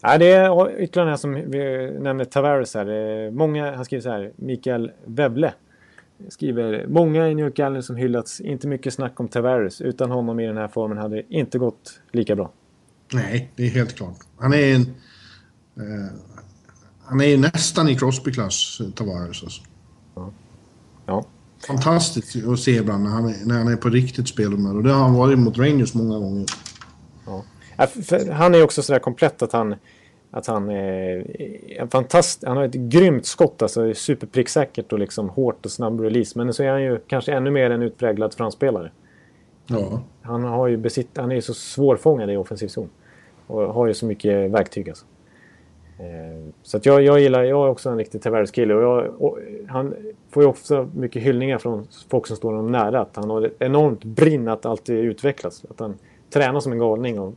Ja, 0.00 0.18
det 0.18 0.26
är 0.32 0.80
ytterligare 0.80 1.10
en 1.10 1.18
som 1.18 1.34
vi 1.34 1.90
nämnde 2.00 2.24
Tavares 2.24 2.74
här. 2.74 3.30
Många, 3.30 3.76
han 3.76 3.84
skriver 3.84 4.02
så 4.02 4.10
här, 4.10 4.32
Mikael 4.36 4.92
Wevle 5.04 5.52
skriver 6.28 6.86
Många 6.88 7.28
i 7.28 7.34
New 7.34 7.44
York 7.44 7.58
Islanders 7.58 7.86
som 7.86 7.96
hyllats, 7.96 8.40
inte 8.40 8.68
mycket 8.68 8.94
snack 8.94 9.20
om 9.20 9.28
Tavares. 9.28 9.80
Utan 9.80 10.10
honom 10.10 10.40
i 10.40 10.46
den 10.46 10.56
här 10.56 10.68
formen 10.68 10.98
hade 10.98 11.16
det 11.16 11.22
inte 11.28 11.58
gått 11.58 12.00
lika 12.12 12.36
bra. 12.36 12.52
Nej, 13.12 13.52
det 13.56 13.66
är 13.66 13.70
helt 13.70 13.94
klart. 13.94 14.18
Han 14.38 14.52
är 14.52 14.74
en... 14.74 14.80
Eh, 15.76 16.12
han 17.04 17.20
är 17.20 17.38
nästan 17.38 17.88
i 17.88 17.98
Crosby-klass, 17.98 18.80
Tavares. 18.94 19.42
Alltså. 19.42 19.62
Ja, 21.06 21.24
Fantastiskt 21.66 22.46
att 22.46 22.60
se 22.60 22.70
ibland 22.70 23.04
när 23.04 23.10
han 23.10 23.28
är, 23.28 23.46
när 23.46 23.58
han 23.58 23.68
är 23.68 23.76
på 23.76 23.88
riktigt 23.88 24.28
spelhumör. 24.28 24.76
Och 24.76 24.82
det 24.82 24.92
har 24.92 25.02
han 25.02 25.14
varit 25.14 25.38
mot 25.38 25.58
Rangers 25.58 25.94
många 25.94 26.18
gånger. 26.18 26.46
Ja, 27.26 27.44
han 28.32 28.54
är 28.54 28.62
också 28.62 28.82
sådär 28.82 28.98
komplett 28.98 29.42
att 29.42 29.52
han, 29.52 29.74
att 30.30 30.46
han 30.46 30.70
är 30.70 31.26
en 31.80 31.88
fantast, 31.88 32.44
Han 32.46 32.56
har 32.56 32.64
ett 32.64 32.74
grymt 32.74 33.26
skott, 33.26 33.62
alltså 33.62 33.94
superpricksäkert 33.94 34.92
och 34.92 34.98
liksom 34.98 35.28
hårt 35.28 35.64
och 35.64 35.70
snabb 35.70 36.00
release. 36.00 36.38
Men 36.38 36.54
så 36.54 36.62
är 36.62 36.70
han 36.70 36.82
ju 36.82 36.98
kanske 37.06 37.32
ännu 37.32 37.50
mer 37.50 37.70
en 37.70 37.82
utpräglad 37.82 38.34
framspelare. 38.34 38.90
Ja. 39.66 40.02
Han, 40.22 40.44
har 40.44 40.66
ju 40.66 40.76
besitt, 40.76 41.08
han 41.14 41.30
är 41.30 41.34
ju 41.34 41.42
så 41.42 41.54
svårfångad 41.54 42.30
i 42.30 42.36
offensiv 42.36 42.68
zon. 42.68 42.88
Och 43.46 43.60
har 43.62 43.86
ju 43.86 43.94
så 43.94 44.06
mycket 44.06 44.50
verktyg 44.50 44.88
alltså. 44.88 45.06
Eh, 45.98 46.52
Så 46.62 46.76
att 46.76 46.86
jag, 46.86 47.02
jag 47.02 47.20
gillar, 47.20 47.42
jag 47.42 47.66
är 47.66 47.70
också 47.70 47.90
en 47.90 47.98
riktig 47.98 48.22
Tavares-kille. 48.22 48.74
Och 48.74 48.82
jag, 48.82 49.22
och 49.22 49.38
han 49.68 49.94
får 50.30 50.42
ju 50.42 50.48
ofta 50.48 50.88
mycket 50.94 51.22
hyllningar 51.22 51.58
från 51.58 51.86
folk 52.08 52.26
som 52.26 52.36
står 52.36 52.52
honom 52.52 52.72
nära. 52.72 53.00
Att 53.00 53.16
han 53.16 53.30
har 53.30 53.42
ett 53.42 53.56
enormt 53.58 54.04
brinn 54.04 54.48
att 54.48 54.66
alltid 54.66 54.98
utvecklas. 54.98 55.64
Att 55.70 55.80
han 55.80 55.94
tränar 56.30 56.60
som 56.60 56.72
en 56.72 56.78
galning 56.78 57.20
och 57.20 57.34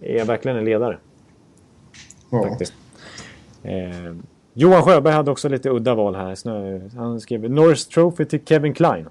är 0.00 0.24
verkligen 0.24 0.56
en 0.56 0.64
ledare. 0.64 0.98
Ja. 2.32 2.48
Faktiskt. 2.48 2.74
Eh, 3.62 4.14
Johan 4.54 4.82
Sjöberg 4.82 5.14
hade 5.14 5.30
också 5.30 5.48
lite 5.48 5.70
udda 5.70 5.94
val 5.94 6.14
här. 6.14 6.96
Han 6.96 7.20
skrev 7.20 7.50
Norris 7.50 7.86
Trophy 7.86 8.24
till 8.24 8.44
Kevin 8.44 8.74
Klein. 8.74 9.08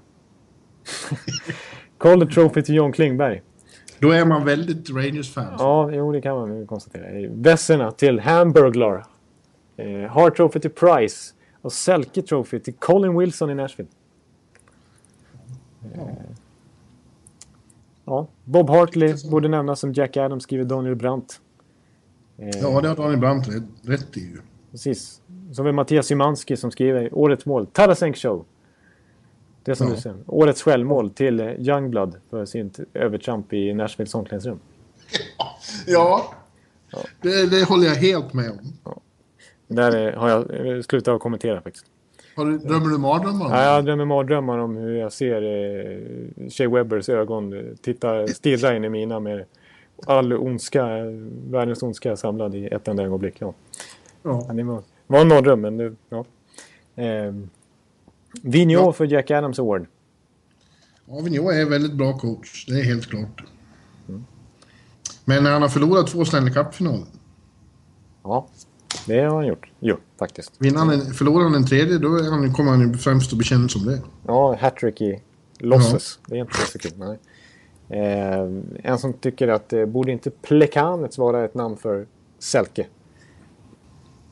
Calder 1.98 2.26
Trophy 2.26 2.62
till 2.62 2.74
John 2.74 2.92
Klingberg. 2.92 3.42
Då 3.98 4.10
är 4.10 4.24
man 4.24 4.44
väldigt 4.44 4.90
Rangers-fan. 4.90 5.56
Ja, 5.58 5.90
jo, 5.92 6.12
det 6.12 6.20
kan 6.20 6.36
man 6.36 6.66
konstatera. 6.66 7.28
Vesserna 7.30 7.90
till 7.90 8.20
Hamburglar. 8.20 9.04
Eh, 9.76 10.10
Hart 10.10 10.36
Trophy 10.36 10.60
till 10.60 10.70
Price. 10.70 11.34
Och 11.62 11.72
Selke 11.72 12.22
Trophy 12.22 12.60
till 12.60 12.74
Colin 12.74 13.18
Wilson 13.18 13.50
i 13.50 13.54
Nashville. 13.54 13.88
Eh, 15.94 16.00
ja, 18.04 18.26
Bob 18.44 18.70
Hartley 18.70 19.14
borde 19.30 19.48
nämnas 19.48 19.80
som 19.80 19.92
Jack 19.92 20.16
Adams 20.16 20.42
skriver 20.42 20.64
Daniel 20.64 20.94
Brandt. 20.94 21.40
Ja, 22.36 22.80
det 22.80 22.88
har 22.88 22.96
Daniel 22.96 23.20
Brandt 23.20 23.48
rätt, 23.82 24.16
i 24.16 24.20
ju. 24.20 24.38
Precis. 24.70 25.20
Så 25.52 25.62
har 25.62 25.66
vi 25.66 25.72
Mattias 25.72 26.06
Szymanski 26.06 26.56
som 26.56 26.70
skriver 26.70 27.14
Årets 27.14 27.46
mål, 27.46 27.66
Tarasenk 27.66 28.16
Show. 28.16 28.44
Det 29.64 29.76
som 29.76 29.88
Ja. 29.88 29.94
du 29.94 30.00
säger. 30.00 30.16
Årets 30.26 30.62
självmål 30.62 31.10
till 31.10 31.40
Youngblood 31.40 32.16
för 32.30 32.44
sitt 32.44 32.80
övertramp 32.94 33.52
i 33.52 33.74
Nashvilles 33.74 34.14
omklädningsrum. 34.14 34.58
Ja, 35.86 36.32
det, 37.20 37.50
det 37.50 37.68
håller 37.68 37.86
jag 37.86 37.94
helt 37.94 38.32
med 38.32 38.50
om. 38.50 38.58
Där 39.68 40.06
eh, 40.12 40.18
har 40.20 40.28
jag 40.28 40.66
eh, 40.76 40.82
slutat 40.82 41.14
att 41.14 41.20
kommentera 41.20 41.60
faktiskt. 41.60 41.86
Har 42.36 42.44
du, 42.46 42.58
drömmer 42.58 42.86
du 42.88 42.98
mardrömmar? 42.98 43.50
Ja, 43.50 43.74
jag 43.74 43.84
drömmer 43.84 44.04
mardrömmar 44.04 44.58
om 44.58 44.76
hur 44.76 44.94
jag 44.96 45.12
ser 45.12 45.42
eh, 45.42 46.48
Shea 46.50 46.68
Webbers 46.70 47.08
ögon 47.08 47.52
eh, 47.52 47.64
titta, 47.82 48.26
stirra 48.26 48.76
in 48.76 48.84
i 48.84 48.88
mina 48.88 49.20
med 49.20 49.44
all 50.06 50.32
ondska, 50.32 50.86
världens 51.50 51.82
ondska 51.82 52.16
samlad 52.16 52.54
i 52.54 52.66
ett 52.66 52.88
enda 52.88 53.02
ögonblick. 53.02 53.34
Ja. 53.38 53.54
Ja. 54.22 54.44
Ja, 54.48 54.54
det 54.54 54.62
var, 54.62 54.82
var 55.06 55.20
en 55.20 55.28
mardröm, 55.28 55.60
men 55.60 55.76
det, 55.76 55.94
ja. 56.08 56.24
Eh, 57.02 57.34
Vigneault 58.42 58.86
Ja. 58.86 58.92
för 58.92 59.04
Jack 59.06 59.30
Adams 59.30 59.58
Award. 59.58 59.86
Ja, 61.06 61.20
Vigneault 61.20 61.52
är 61.54 61.60
en 61.62 61.70
väldigt 61.70 61.92
bra 61.92 62.18
coach. 62.18 62.66
Det 62.68 62.80
är 62.80 62.84
helt 62.84 63.06
klart. 63.06 63.42
Men 65.24 65.46
han 65.46 65.62
har 65.62 65.68
förlorat 65.68 66.06
två 66.06 66.24
Stanley 66.24 66.54
Cup-finaler. 66.54 67.06
Ja, 68.22 68.46
det 69.06 69.20
har 69.20 69.36
han 69.36 69.46
gjort. 69.46 69.70
Jo, 69.80 69.96
faktiskt. 70.18 70.52
Vinner 70.58 70.78
han 70.78 70.90
en, 70.90 71.00
förlorar 71.14 71.44
han 71.44 71.54
en 71.54 71.66
tredje, 71.66 71.98
då 71.98 72.08
kommer 72.52 72.70
han 72.70 72.80
ju 72.80 72.94
främst 72.98 73.32
att 73.32 73.38
bli 73.38 73.44
känd 73.46 73.70
som 73.70 73.84
det. 73.86 74.00
Ja, 74.26 74.56
hattrick 74.60 75.00
i 75.00 75.20
losses. 75.58 76.18
Det 76.26 76.36
är 76.36 76.40
inte 76.40 76.54
så 76.72 76.78
kul. 76.78 76.92
Nej. 76.96 77.18
Eh, 77.92 78.48
en 78.82 78.98
som 78.98 79.12
tycker 79.12 79.48
att 79.48 79.72
eh, 79.72 79.84
borde 79.86 80.12
inte 80.12 80.30
Plekanec 80.30 81.18
vara 81.18 81.44
ett 81.44 81.54
namn 81.54 81.76
för 81.76 82.06
Selke? 82.38 82.86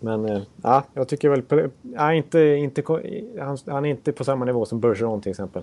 Men 0.01 0.25
eh, 0.25 0.43
ja, 0.63 0.85
jag 0.95 1.09
tycker 1.09 1.29
väl... 1.29 1.71
Ja, 1.83 2.15
inte, 2.15 2.41
inte, 2.41 2.83
han, 3.41 3.59
han 3.67 3.85
är 3.85 3.91
inte 3.91 4.13
på 4.13 4.25
samma 4.25 4.45
nivå 4.45 4.65
som 4.65 4.81
Bergeron 4.81 5.21
till 5.21 5.31
exempel. 5.31 5.63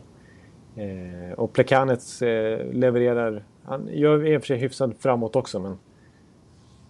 Eh, 0.75 1.33
och 1.37 1.53
Plekanec 1.53 2.21
eh, 2.21 2.73
levererar... 2.73 3.43
Han 3.63 3.87
gör 3.91 4.25
i 4.25 4.37
och 4.37 4.41
för 4.41 4.47
sig 4.47 4.57
hyfsad 4.57 4.95
framåt 4.99 5.35
också, 5.35 5.59
men... 5.59 5.77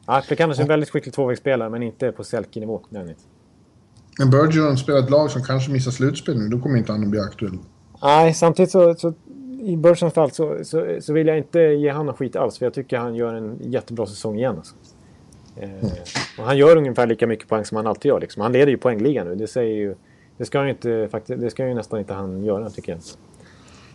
Ja, 0.06 0.24
Plekanec 0.28 0.58
är 0.58 0.62
en 0.62 0.68
väldigt 0.68 0.90
skicklig 0.90 1.14
tvåvägsspelare, 1.14 1.70
men 1.70 1.84
inte 1.84 2.12
på 2.12 2.24
Selke-nivå. 2.24 2.82
Men 2.90 4.30
Bergeron 4.32 4.78
spelar 4.78 5.00
ett 5.00 5.10
lag 5.10 5.32
som 5.32 5.44
kanske 5.44 5.72
missar 5.72 5.92
slutspel 5.92 6.38
nu. 6.38 6.48
Då 6.48 6.60
kommer 6.60 6.78
inte 6.78 6.92
han 6.92 7.04
att 7.04 7.10
bli 7.10 7.20
aktuell. 7.20 7.58
Nej, 8.02 8.34
samtidigt 8.34 8.72
så... 8.72 8.96
så 8.96 9.14
I 9.60 9.78
Bergerons 9.78 10.14
fall 10.14 10.32
så, 10.32 10.58
så, 10.64 10.98
så, 11.02 11.14
vill 11.14 11.28
jag 11.28 11.38
inte 11.38 11.60
ge 11.60 11.92
honom 11.92 12.16
skit 12.16 12.36
alls. 12.36 12.58
För 12.58 12.66
jag 12.66 12.74
tycker 12.74 12.98
han 12.98 13.16
gör 13.16 13.34
en 13.34 13.58
jättebra 13.62 14.06
säsong 14.06 14.38
igen. 14.38 14.56
Alltså. 14.58 14.76
Mm. 15.62 15.80
och 16.38 16.44
han 16.44 16.58
gör 16.58 16.78
ungefär 16.78 17.08
lika 17.08 17.28
mycket 17.28 17.48
poäng 17.48 17.66
som 17.66 17.78
han 17.78 17.88
alltid 17.88 18.10
gör. 18.10 18.20
Liksom. 18.20 18.42
Han 18.42 18.52
leder 18.52 18.72
ju 18.72 18.78
poängligan 18.78 19.28
nu. 19.28 19.36
Det, 19.36 19.48
säger 19.48 19.76
ju, 19.76 19.96
det, 20.38 20.46
ska 20.46 20.60
han 20.60 20.70
inte, 20.70 21.08
faktiskt, 21.12 21.42
det 21.42 21.50
ska 21.50 21.68
ju 21.68 21.74
nästan 21.74 22.00
inte 22.00 22.14
han 22.14 22.44
göra, 22.44 22.70
tycker 22.70 22.92
jag. 22.92 23.00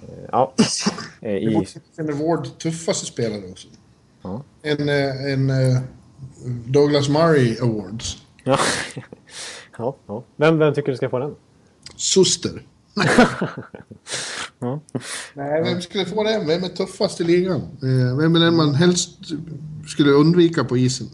Eh, 0.09 0.28
ja. 0.32 0.55
Eh, 1.24 1.36
I... 1.36 1.66
En 1.97 2.10
award 2.10 2.59
tuffaste 2.59 3.06
spelare 3.06 3.51
också. 3.51 3.68
Ja. 4.22 4.43
En, 4.62 4.89
en 4.89 5.52
Douglas 6.66 7.09
Murray 7.09 7.56
Awards. 7.60 8.22
Ja. 8.44 8.59
ja, 9.78 9.97
ja. 10.06 10.24
Vem, 10.36 10.59
vem 10.59 10.74
tycker 10.74 10.90
du 10.90 10.97
ska 10.97 11.09
få 11.09 11.18
den? 11.18 11.34
Suster. 11.97 12.62
ja. 14.62 14.80
Nej, 15.34 15.62
vem 15.62 15.80
skulle 15.80 16.06
få 16.06 16.24
den? 16.24 16.47
Vem 16.47 16.64
är 16.64 16.68
tuffast 16.68 17.20
i 17.20 17.24
ligan? 17.24 17.60
Vem 18.20 18.36
är 18.36 18.40
den 18.40 18.56
man 18.56 18.74
helst 18.74 19.10
skulle 19.86 20.10
undvika 20.10 20.64
på 20.64 20.76
isen? 20.76 21.09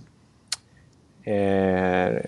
Eh, 1.29 2.23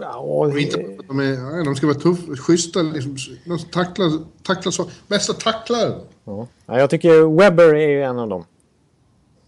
ja, 0.00 0.58
inte, 0.58 0.76
de, 1.08 1.20
är, 1.20 1.64
de 1.64 1.76
ska 1.76 1.86
vara 1.86 1.98
tuffa, 1.98 2.36
schyssta, 2.36 2.82
liksom, 2.82 3.16
de 3.44 3.58
tacklar, 3.58 4.10
tacklar 4.42 4.72
så. 4.72 4.90
Bästa 5.08 5.32
tacklare. 5.32 6.00
Ja. 6.24 6.46
ja. 6.66 6.78
jag 6.78 6.90
tycker 6.90 7.38
Webber 7.38 7.74
är 7.74 7.88
ju 7.88 8.02
en 8.02 8.18
av 8.18 8.28
dem. 8.28 8.44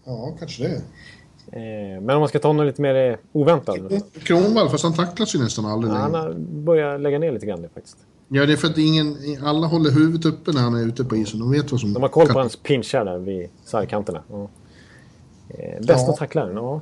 Ja, 0.05 0.35
kanske 0.39 0.63
det. 0.63 0.81
Eh, 1.51 2.01
men 2.01 2.09
om 2.09 2.19
man 2.19 2.29
ska 2.29 2.39
ta 2.39 2.53
något 2.53 2.65
lite 2.65 2.81
mer 2.81 2.95
eh, 2.95 3.17
oväntat. 3.31 3.77
Kronwall, 4.23 4.69
fast 4.69 4.83
han 4.83 4.93
tacklas 4.93 5.35
ju 5.35 5.39
nästan 5.39 5.65
aldrig 5.65 5.93
ja, 5.93 5.97
Han 5.97 6.13
har 6.13 6.33
börjat 6.39 7.01
lägga 7.01 7.19
ner 7.19 7.31
lite 7.31 7.45
grann 7.45 7.67
faktiskt. 7.73 7.97
Ja, 8.33 8.45
det 8.45 8.53
är 8.53 8.57
för 8.57 8.67
att 8.67 8.77
ingen, 8.77 9.17
alla 9.43 9.67
håller 9.67 9.91
huvudet 9.91 10.25
uppe 10.25 10.51
när 10.51 10.61
han 10.61 10.75
är 10.75 10.87
ute 10.87 11.03
på 11.03 11.15
isen. 11.15 11.39
De 11.39 11.51
vet 11.51 11.71
vad 11.71 11.81
som... 11.81 11.93
De 11.93 12.01
har 12.01 12.09
koll 12.09 12.27
på 12.27 12.39
hans 12.39 12.55
pinchar 12.55 13.05
där 13.05 13.17
vid 13.17 13.49
sargkanterna. 13.65 14.23
Ja. 14.29 14.49
Eh, 15.49 15.85
bästa 15.85 16.11
ja. 16.11 16.15
tacklaren, 16.17 16.55
ja. 16.55 16.81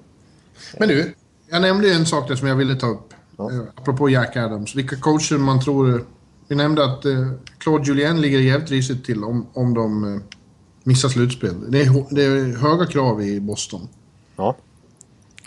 Men 0.79 0.89
du, 0.89 1.13
jag 1.49 1.61
nämnde 1.61 1.93
en 1.93 2.05
sak 2.05 2.27
där 2.27 2.35
som 2.35 2.47
jag 2.47 2.55
ville 2.55 2.75
ta 2.75 2.87
upp. 2.87 3.13
Ja. 3.37 3.51
Eh, 3.51 3.61
apropå 3.75 4.09
Jack 4.09 4.37
Adams. 4.37 4.75
Vilka 4.75 4.95
coacher 4.95 5.37
man 5.37 5.61
tror... 5.61 6.05
Vi 6.47 6.55
nämnde 6.55 6.85
att 6.85 7.05
eh, 7.05 7.31
Claude 7.57 7.87
Julien 7.87 8.21
ligger 8.21 8.39
jävligt 8.39 8.71
risigt 8.71 9.05
till 9.05 9.23
om, 9.23 9.47
om 9.53 9.73
de 9.73 10.21
missar 10.83 11.09
slutspel. 11.09 11.71
Det 11.71 11.81
är, 11.81 12.15
det 12.15 12.23
är 12.23 12.57
höga 12.57 12.85
krav 12.85 13.21
i 13.21 13.39
Boston. 13.39 13.87
Ja. 14.35 14.55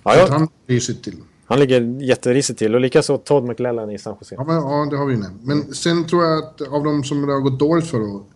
ja, 0.04 0.16
ja. 0.16 0.26
Han 0.30 0.48
risigt 0.66 1.04
till. 1.04 1.16
Han 1.52 1.60
ligger 1.60 2.02
jätterisigt 2.02 2.58
till 2.58 2.74
och 2.74 2.80
likaså 2.80 3.18
Todd 3.18 3.44
McLellan 3.44 3.90
i 3.90 3.98
San 3.98 4.16
Jose. 4.20 4.34
Ja, 4.38 4.44
men, 4.44 4.54
ja, 4.54 4.86
det 4.90 4.96
har 4.96 5.06
vi 5.06 5.16
nämnt. 5.16 5.42
Men 5.44 5.74
sen 5.74 6.06
tror 6.06 6.24
jag 6.24 6.38
att 6.38 6.60
av 6.60 6.84
de 6.84 7.04
som 7.04 7.26
det 7.26 7.32
har 7.32 7.40
gått 7.40 7.58
dåligt 7.58 7.86
för 7.86 7.98
då, 7.98 8.26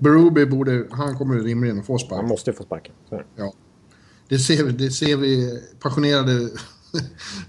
Berube 0.00 0.46
borde, 0.46 0.84
han 0.90 1.18
kommer 1.18 1.40
rimligen 1.40 1.78
att 1.78 1.86
få 1.86 1.98
sparken. 1.98 2.18
Han 2.18 2.28
måste 2.28 2.52
få 2.52 2.62
sparken. 2.62 2.94
Ja. 3.36 3.52
Det 4.28 4.38
ser, 4.38 4.64
det 4.64 4.90
ser 4.90 5.16
vi 5.16 5.60
passionerade 5.82 6.32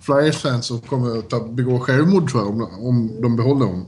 Flyers-fans 0.02 0.66
som 0.66 0.82
kommer 0.82 1.18
att 1.18 1.50
begå 1.50 1.80
självmord 1.80 2.32
tror 2.32 2.44
jag, 2.44 2.50
om, 2.50 2.86
om 2.88 3.22
de 3.22 3.36
behåller 3.36 3.66
honom. 3.66 3.86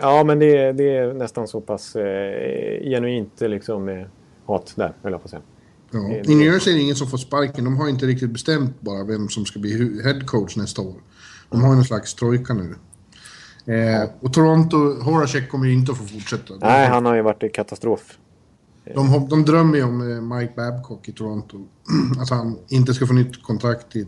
Ja, 0.00 0.24
men 0.24 0.38
det, 0.38 0.72
det 0.72 0.96
är 0.96 1.14
nästan 1.14 1.48
så 1.48 1.60
pass 1.60 1.96
eh, 1.96 2.90
genuint 2.90 3.40
liksom, 3.40 3.88
eh, 3.88 4.06
hat 4.46 4.72
där, 4.76 4.92
höll 5.02 5.12
jag 5.12 5.20
på 5.20 5.24
att 5.24 5.30
säga. 5.30 5.42
Ja. 5.90 6.08
I 6.08 6.34
New 6.34 6.52
Jersey 6.52 6.72
är 6.72 6.76
det 6.76 6.82
ingen 6.82 6.96
som 6.96 7.08
får 7.08 7.18
sparken. 7.18 7.64
De 7.64 7.76
har 7.76 7.88
inte 7.88 8.06
riktigt 8.06 8.30
bestämt 8.30 8.80
bara 8.80 9.04
vem 9.04 9.28
som 9.28 9.46
ska 9.46 9.58
bli 9.58 10.02
headcoach 10.04 10.56
nästa 10.56 10.82
år. 10.82 10.94
De 11.50 11.62
har 11.62 11.68
ju 11.68 11.74
någon 11.74 11.84
slags 11.84 12.14
trojka 12.14 12.54
nu. 12.54 12.74
Eh, 13.74 14.10
och 14.20 14.32
Toronto, 14.32 15.02
Horacek 15.02 15.50
kommer 15.50 15.66
ju 15.66 15.72
inte 15.72 15.92
att 15.92 15.98
få 15.98 16.04
fortsätta. 16.04 16.54
Nej, 16.60 16.88
han 16.88 17.06
har 17.06 17.14
ju 17.14 17.22
varit 17.22 17.42
i 17.42 17.48
katastrof. 17.48 18.18
De, 18.94 19.28
de 19.28 19.44
drömmer 19.44 19.76
ju 19.76 19.84
om 19.84 20.10
eh, 20.10 20.36
Mike 20.36 20.52
Babcock 20.56 21.08
i 21.08 21.12
Toronto. 21.12 21.58
att 22.20 22.30
han 22.30 22.58
inte 22.68 22.94
ska 22.94 23.06
få 23.06 23.12
nytt 23.12 23.42
kontrakt 23.42 23.96
i 23.96 24.06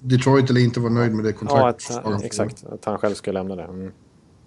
Detroit 0.00 0.50
eller 0.50 0.60
inte 0.60 0.80
var 0.80 0.90
nöjd 0.90 1.12
med 1.12 1.24
det 1.24 1.32
kontraktet. 1.32 2.00
Ja, 2.04 2.14
att, 2.14 2.24
exakt. 2.24 2.64
Att 2.64 2.84
han 2.84 2.98
själv 2.98 3.14
ska 3.14 3.32
lämna 3.32 3.56
det. 3.56 3.64
Mm. 3.64 3.92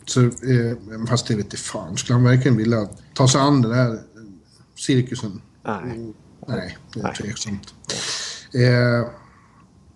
Så, 0.05 0.21
eh, 0.21 0.77
fast 1.09 1.27
det 1.27 1.35
vet 1.35 1.59
fan. 1.59 1.97
Skulle 1.97 2.15
han 2.15 2.23
verkligen 2.23 2.57
vilja 2.57 2.87
ta 3.13 3.27
sig 3.27 3.41
an 3.41 3.61
den 3.61 3.73
här 3.73 3.99
cirkusen? 4.75 5.41
Nej. 5.63 6.13
Nej, 6.47 6.77
det 6.93 6.99
är 6.99 7.13
tveksamt. 7.13 7.73
Eh, 8.53 9.09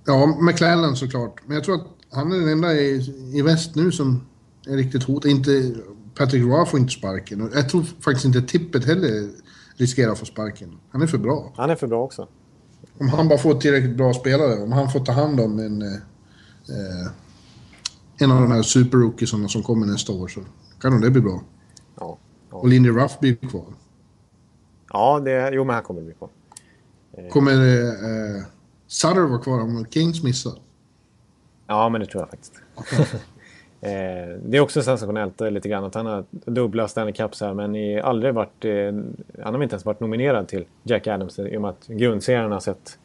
ja, 0.05 0.37
McLellan 0.41 0.95
såklart. 0.95 1.41
Men 1.45 1.55
jag 1.55 1.63
tror 1.63 1.75
att 1.75 1.87
han 2.11 2.31
är 2.31 2.39
den 2.39 2.49
enda 2.49 2.73
i, 2.73 3.13
i 3.33 3.41
väst 3.41 3.75
nu 3.75 3.91
som 3.91 4.25
är 4.67 4.75
riktigt 4.75 5.03
hotad. 5.03 5.31
Inte, 5.31 5.75
Patrick 6.15 6.43
Roy 6.43 6.65
får 6.65 6.79
inte 6.79 6.93
sparken. 6.93 7.51
Jag 7.53 7.69
tror 7.69 7.83
faktiskt 7.83 8.25
inte 8.25 8.41
Tippet 8.41 8.85
heller 8.85 9.29
riskerar 9.75 10.11
att 10.11 10.19
få 10.19 10.25
sparken. 10.25 10.79
Han 10.89 11.01
är 11.01 11.07
för 11.07 11.17
bra. 11.17 11.53
Han 11.55 11.69
är 11.69 11.75
för 11.75 11.87
bra 11.87 12.03
också. 12.03 12.27
Om 12.99 13.09
han 13.09 13.27
bara 13.27 13.39
får 13.39 13.53
tillräckligt 13.53 13.97
bra 13.97 14.13
spelare, 14.13 14.63
om 14.63 14.71
han 14.71 14.91
får 14.91 14.99
ta 14.99 15.11
hand 15.11 15.39
om 15.39 15.59
en... 15.59 15.81
Eh, 15.81 17.11
en 18.19 18.31
av 18.31 18.41
de 18.41 18.51
här 18.51 18.61
superrookiesarna 18.61 19.47
som 19.47 19.63
kommer 19.63 19.85
nästa 19.85 20.13
år 20.13 20.27
så 20.27 20.41
kan 20.81 20.91
nog 20.91 21.01
det 21.01 21.09
bli 21.11 21.21
bra. 21.21 21.41
Ja, 21.99 22.17
ja. 22.51 22.57
Och 22.57 22.67
Lindy 22.67 22.89
Ruff 22.89 23.19
blir 23.19 23.35
kvar. 23.35 23.65
Ja, 24.93 25.19
det, 25.19 25.51
jo 25.53 25.63
men 25.63 25.73
han 25.75 25.83
kommer 25.83 26.01
bli 26.01 26.13
kvar. 26.13 26.29
Eh. 27.17 27.27
Kommer 27.29 27.51
eh, 27.51 28.43
Sutter 28.87 29.21
vara 29.21 29.41
kvar 29.41 29.61
om 29.61 29.85
Kings 29.89 30.23
missar? 30.23 30.53
Ja, 31.67 31.89
men 31.89 32.01
det 32.01 32.07
tror 32.07 32.21
jag 32.21 32.29
faktiskt. 32.29 32.53
Eh, 33.81 34.39
det 34.45 34.57
är 34.57 34.59
också 34.59 34.83
sensationellt 34.83 35.41
eh, 35.41 35.51
lite 35.51 35.69
grann 35.69 35.83
att 35.83 35.95
han 35.95 36.05
har 36.05 36.25
dubbla 36.31 36.87
Stanley 36.87 37.13
Cups 37.13 37.41
här 37.41 37.53
men 37.53 37.75
i, 37.75 37.99
aldrig 37.99 38.33
varit, 38.33 38.65
eh, 38.65 38.71
han 39.43 39.53
har 39.53 39.63
inte 39.63 39.73
ens 39.73 39.85
varit 39.85 39.99
nominerad 39.99 40.47
till 40.47 40.65
Jack 40.83 41.07
Adams 41.07 41.39
i 41.39 41.57
och 41.57 41.61
med 41.61 41.69
att 41.69 41.87
grundserien 41.87 42.51
har 42.51 42.59
sett 42.59 42.97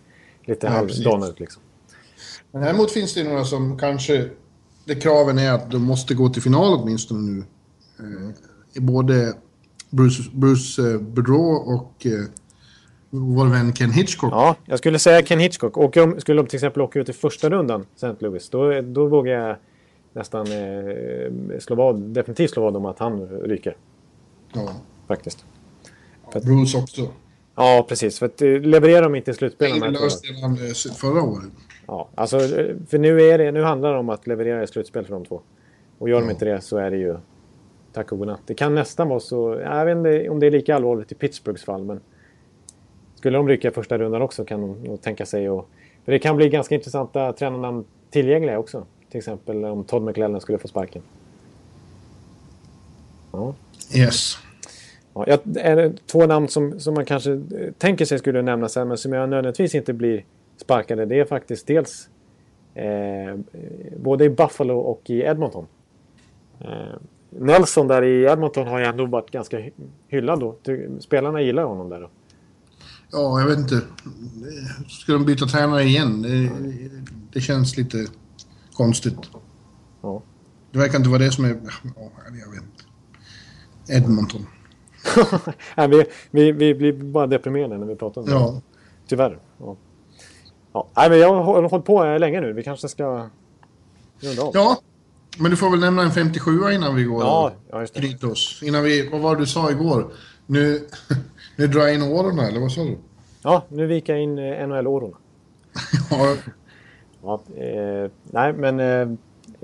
lite 0.44 0.68
halvdana 0.68 1.26
ut. 1.26 1.40
Liksom. 1.40 1.62
Men 2.50 2.62
däremot 2.62 2.92
finns 2.92 3.14
det 3.14 3.24
några 3.24 3.44
som 3.44 3.78
kanske, 3.78 4.28
det 4.84 4.94
kraven 4.94 5.38
är 5.38 5.52
att 5.52 5.70
de 5.70 5.82
måste 5.82 6.14
gå 6.14 6.28
till 6.28 6.42
final 6.42 6.80
åtminstone 6.80 7.20
nu. 7.20 7.44
Eh, 7.98 8.82
både 8.82 9.34
Bruce, 9.90 10.30
Bruce 10.32 10.82
eh, 10.82 10.98
Boudreau 10.98 11.76
och 11.76 12.06
vår 13.14 13.46
vän 13.46 13.72
Ken 13.72 13.90
Hitchcock. 13.90 14.32
Ja, 14.32 14.56
jag 14.64 14.78
skulle 14.78 14.98
säga 14.98 15.22
Ken 15.22 15.38
Hitchcock. 15.38 15.76
Och 15.76 15.96
skulle 16.18 16.42
de 16.42 16.46
till 16.46 16.56
exempel 16.56 16.82
åka 16.82 16.98
ut 16.98 17.08
i 17.08 17.12
första 17.12 17.50
rundan, 17.50 17.86
St. 17.96 18.14
Louis, 18.18 18.50
då, 18.50 18.80
då 18.80 19.06
vågar 19.06 19.32
jag 19.32 19.56
nästan 20.12 20.46
eh, 20.46 21.58
slå 21.58 21.76
vad, 21.76 22.00
definitivt 22.00 22.50
slå 22.50 22.62
vad 22.62 22.76
om 22.76 22.86
att 22.86 22.98
han 22.98 23.28
ryker. 23.28 23.76
Ja. 24.52 24.72
Faktiskt. 25.08 25.44
Ja, 26.32 26.40
Bruce 26.40 26.78
också. 26.78 27.08
Ja, 27.54 27.86
precis. 27.88 28.18
För 28.18 28.26
att, 28.26 28.42
eh, 28.42 28.48
levererar 28.48 29.02
de 29.02 29.14
inte 29.14 29.30
i 29.30 29.34
slutspelet... 29.34 29.80
Det 29.80 29.90
löste 29.90 30.28
han 30.42 30.56
förra 30.96 31.22
året. 31.22 31.50
Ja, 31.86 32.08
alltså, 32.14 32.38
eh, 32.38 32.76
för 32.88 32.98
nu, 32.98 33.22
är 33.22 33.38
det, 33.38 33.52
nu 33.52 33.62
handlar 33.62 33.92
det 33.92 33.98
om 33.98 34.08
att 34.08 34.26
leverera 34.26 34.62
i 34.62 34.66
slutspel 34.66 35.04
för 35.04 35.12
de 35.12 35.24
två. 35.24 35.40
Och 35.98 36.08
gör 36.08 36.16
ja. 36.16 36.20
de 36.20 36.30
inte 36.30 36.44
det 36.44 36.60
så 36.60 36.76
är 36.76 36.90
det 36.90 36.96
ju 36.96 37.16
tack 37.92 38.12
och 38.12 38.18
godnatt. 38.18 38.40
Det 38.46 38.54
kan 38.54 38.74
nästan 38.74 39.08
vara 39.08 39.20
så... 39.20 39.60
Jag 39.64 39.84
vet 39.84 39.96
inte 39.96 40.28
om 40.28 40.40
det 40.40 40.46
är 40.46 40.50
lika 40.50 40.76
allvarligt 40.76 41.12
i 41.12 41.14
Pittsburghs 41.14 41.64
fall, 41.64 41.84
men... 41.84 42.00
Skulle 43.22 43.38
de 43.38 43.48
rycka 43.48 43.70
första 43.70 43.98
rundan 43.98 44.22
också 44.22 44.44
kan 44.44 44.60
de 44.60 44.82
nog 44.82 45.00
tänka 45.02 45.26
sig 45.26 45.50
och... 45.50 45.68
För 46.04 46.12
det 46.12 46.18
kan 46.18 46.36
bli 46.36 46.48
ganska 46.48 46.74
intressanta 46.74 47.32
tränarnamn 47.32 47.84
tillgängliga 48.10 48.58
också. 48.58 48.86
Till 49.10 49.18
exempel 49.18 49.64
om 49.64 49.84
Todd 49.84 50.02
McLellan 50.02 50.40
skulle 50.40 50.58
få 50.58 50.68
sparken. 50.68 51.02
Ja. 53.32 53.54
Yes. 53.96 54.38
Ja, 55.14 55.26
är 55.56 55.76
det 55.76 56.06
två 56.06 56.26
namn 56.26 56.48
som, 56.48 56.80
som 56.80 56.94
man 56.94 57.04
kanske 57.04 57.32
eh, 57.32 57.72
tänker 57.78 58.04
sig 58.04 58.18
skulle 58.18 58.42
nämnas 58.42 58.76
här 58.76 58.84
men 58.84 58.98
som 58.98 59.12
jag 59.12 59.28
nödvändigtvis 59.28 59.74
inte 59.74 59.92
blir 59.92 60.24
sparkade. 60.56 61.04
Det 61.04 61.20
är 61.20 61.24
faktiskt 61.24 61.66
dels 61.66 62.08
eh, 62.74 63.36
både 63.96 64.24
i 64.24 64.30
Buffalo 64.30 64.78
och 64.78 65.10
i 65.10 65.20
Edmonton. 65.20 65.66
Eh, 66.60 66.96
Nelson 67.30 67.88
där 67.88 68.02
i 68.04 68.24
Edmonton 68.24 68.66
har 68.66 68.78
ju 68.78 68.84
ändå 68.84 69.06
varit 69.06 69.30
ganska 69.30 69.62
hyllad 70.08 70.40
då. 70.40 70.56
Spelarna 71.00 71.40
gillar 71.40 71.64
honom 71.64 71.88
där 71.88 72.00
då. 72.00 72.08
Ja, 73.12 73.40
jag 73.40 73.46
vet 73.46 73.58
inte. 73.58 73.80
Ska 74.88 75.12
de 75.12 75.24
byta 75.24 75.46
tränare 75.46 75.82
igen? 75.82 76.22
Det, 76.22 76.50
det 77.32 77.40
känns 77.40 77.76
lite 77.76 78.06
konstigt. 78.72 79.18
Ja. 80.02 80.22
Det 80.70 80.78
verkar 80.78 80.98
inte 80.98 81.08
vara 81.08 81.18
det 81.18 81.32
som 81.32 81.44
är... 81.44 81.48
Ja, 81.48 82.10
jag 82.26 82.50
vet 82.50 82.62
inte. 82.62 82.84
Edmonton. 83.88 84.46
Nej, 85.76 85.88
vi, 85.88 86.04
vi, 86.30 86.52
vi 86.52 86.74
blir 86.74 86.92
bara 86.92 87.26
deprimerade 87.26 87.78
när 87.78 87.86
vi 87.86 87.96
pratar 87.96 88.20
om 88.20 88.26
det. 88.26 88.32
Ja. 88.32 88.60
Tyvärr. 89.08 89.38
Ja. 89.58 89.76
Ja. 90.72 90.88
Nej, 90.96 91.10
men 91.10 91.18
jag 91.18 91.42
har 91.42 91.62
hållit 91.62 91.86
på 91.86 92.04
länge 92.04 92.40
nu. 92.40 92.52
Vi 92.52 92.62
kanske 92.62 92.88
ska... 92.88 93.28
Runda 94.20 94.42
av. 94.42 94.50
Ja, 94.54 94.80
men 95.38 95.50
du 95.50 95.56
får 95.56 95.70
väl 95.70 95.80
nämna 95.80 96.02
en 96.02 96.10
57 96.10 96.72
innan 96.72 96.94
vi 96.94 97.04
går 97.04 97.22
Ja, 97.22 97.52
och 97.72 97.82
ja, 98.22 98.28
oss. 98.28 98.62
Innan 98.62 98.82
vi, 98.82 99.08
vad 99.08 99.20
var 99.20 99.36
det 99.36 99.42
du 99.42 99.46
sa 99.46 99.70
igår? 99.70 100.12
Nu, 100.46 100.88
nu 101.56 101.66
drar 101.66 101.80
jag 101.80 101.94
in 101.94 102.02
åren 102.02 102.38
eller 102.38 102.60
vad 102.60 102.72
sa 102.72 102.84
du? 102.84 102.98
Ja, 103.42 103.64
nu 103.68 103.86
viker 103.86 104.12
jag 104.12 104.22
in 104.22 104.38
eh, 104.38 104.66
NHL-årorna. 104.68 105.16
Ja, 106.10 106.36
Ja, 107.22 107.40
eh, 107.56 108.10
nej, 108.24 108.52
men 108.52 108.80
eh, 108.80 109.08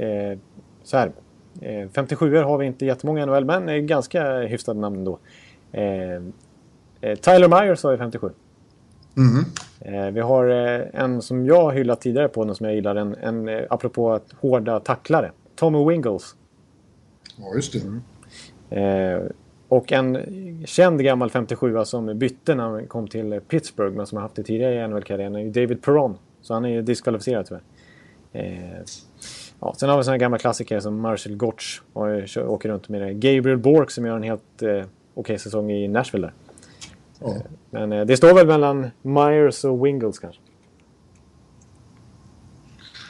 eh, 0.07 0.39
så 0.83 0.97
här. 0.97 1.13
Eh, 1.61 1.89
57 1.95 2.37
har 2.37 2.59
vi 2.59 2.67
inte 2.67 2.87
jättemånga 2.87 3.27
NHL, 3.27 3.45
men 3.45 3.87
ganska 3.87 4.39
hyfsade 4.39 4.81
namn 4.81 4.97
ändå. 4.97 5.19
Eh, 5.73 6.23
Tyler 7.21 7.49
Myers 7.49 7.83
har 7.83 7.91
vi 7.91 7.99
57. 7.99 8.31
mhm. 9.15 9.45
Eh, 9.81 10.11
vi 10.11 10.21
har 10.21 10.49
eh, 10.49 10.87
en 10.93 11.23
som 11.23 11.47
jag 11.47 11.73
hyllat 11.73 12.01
tidigare 12.01 12.29
på 12.29 12.45
den 12.45 12.55
som 12.55 12.67
jag 12.67 12.75
gillar, 12.75 12.97
en, 12.97 13.15
en 13.15 13.49
eh, 13.49 13.65
apropå 13.71 14.21
hårda 14.41 14.81
tacklare. 14.81 15.33
Tommy 15.57 15.85
Wingles. 15.89 16.35
ja 17.37 17.55
just 17.55 17.73
det. 17.73 17.81
Eh, 19.69 19.77
och 19.77 19.93
en 19.93 20.67
känd 20.67 21.05
gammal 21.05 21.31
57 21.31 21.85
som 21.85 22.19
bytte 22.19 22.55
när 22.55 22.65
han 22.65 22.87
kom 22.87 23.09
till 23.09 23.41
Pittsburgh 23.49 23.97
men 23.97 24.07
som 24.07 24.17
har 24.17 24.23
haft 24.23 24.35
det 24.35 24.43
tidigare 24.43 24.75
i 24.75 24.89
NHL-karriären 24.89 25.37
är 25.37 25.45
David 25.45 25.83
Perron. 25.83 26.19
Så 26.41 26.55
han 26.55 26.65
är 26.65 26.69
ju 26.69 26.83
diskvalificerad 26.83 27.47
tyvärr. 27.47 27.63
Eh, 28.33 28.81
ja, 29.61 29.75
sen 29.77 29.89
har 29.89 29.99
vi 29.99 30.05
sådana 30.05 30.19
gamla 30.19 30.39
klassiker 30.39 30.81
som 30.81 31.01
Marcel 31.01 31.37
Gottsch 31.37 31.81
och 31.93 32.07
åker 32.37 32.69
runt 32.69 32.89
med 32.89 33.01
det. 33.01 33.15
Gabriel 33.15 33.59
Bork 33.59 33.91
som 33.91 34.07
gör 34.07 34.17
en 34.17 34.23
helt 34.23 34.63
eh, 34.63 34.85
okej 35.15 35.39
säsong 35.39 35.71
i 35.71 35.89
Nashville 35.89 36.27
där. 36.27 36.35
Ja. 37.21 37.37
Men 37.71 37.93
eh, 37.93 38.05
det 38.05 38.17
står 38.17 38.35
väl 38.35 38.47
mellan 38.47 38.91
Myers 39.03 39.65
och 39.65 39.87
Wingles 39.87 40.19
kanske. 40.19 40.41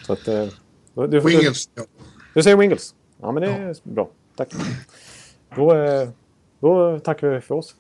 Så 0.07 0.13
att... 0.13 0.29
Eh, 0.29 0.47
du, 0.95 1.21
Wingles. 1.21 1.71
Ja. 1.75 1.83
du 2.35 2.43
säger 2.43 2.57
Wingles? 2.57 2.95
Ja, 3.21 3.33
men 3.33 3.43
det 3.43 3.49
är 3.49 3.77
bra. 3.83 4.09
Tack. 4.37 4.49
Då, 5.57 5.75
eh, 5.75 6.09
då 6.61 6.99
tackar 6.99 7.29
vi 7.29 7.41
för 7.41 7.55
oss, 7.55 7.75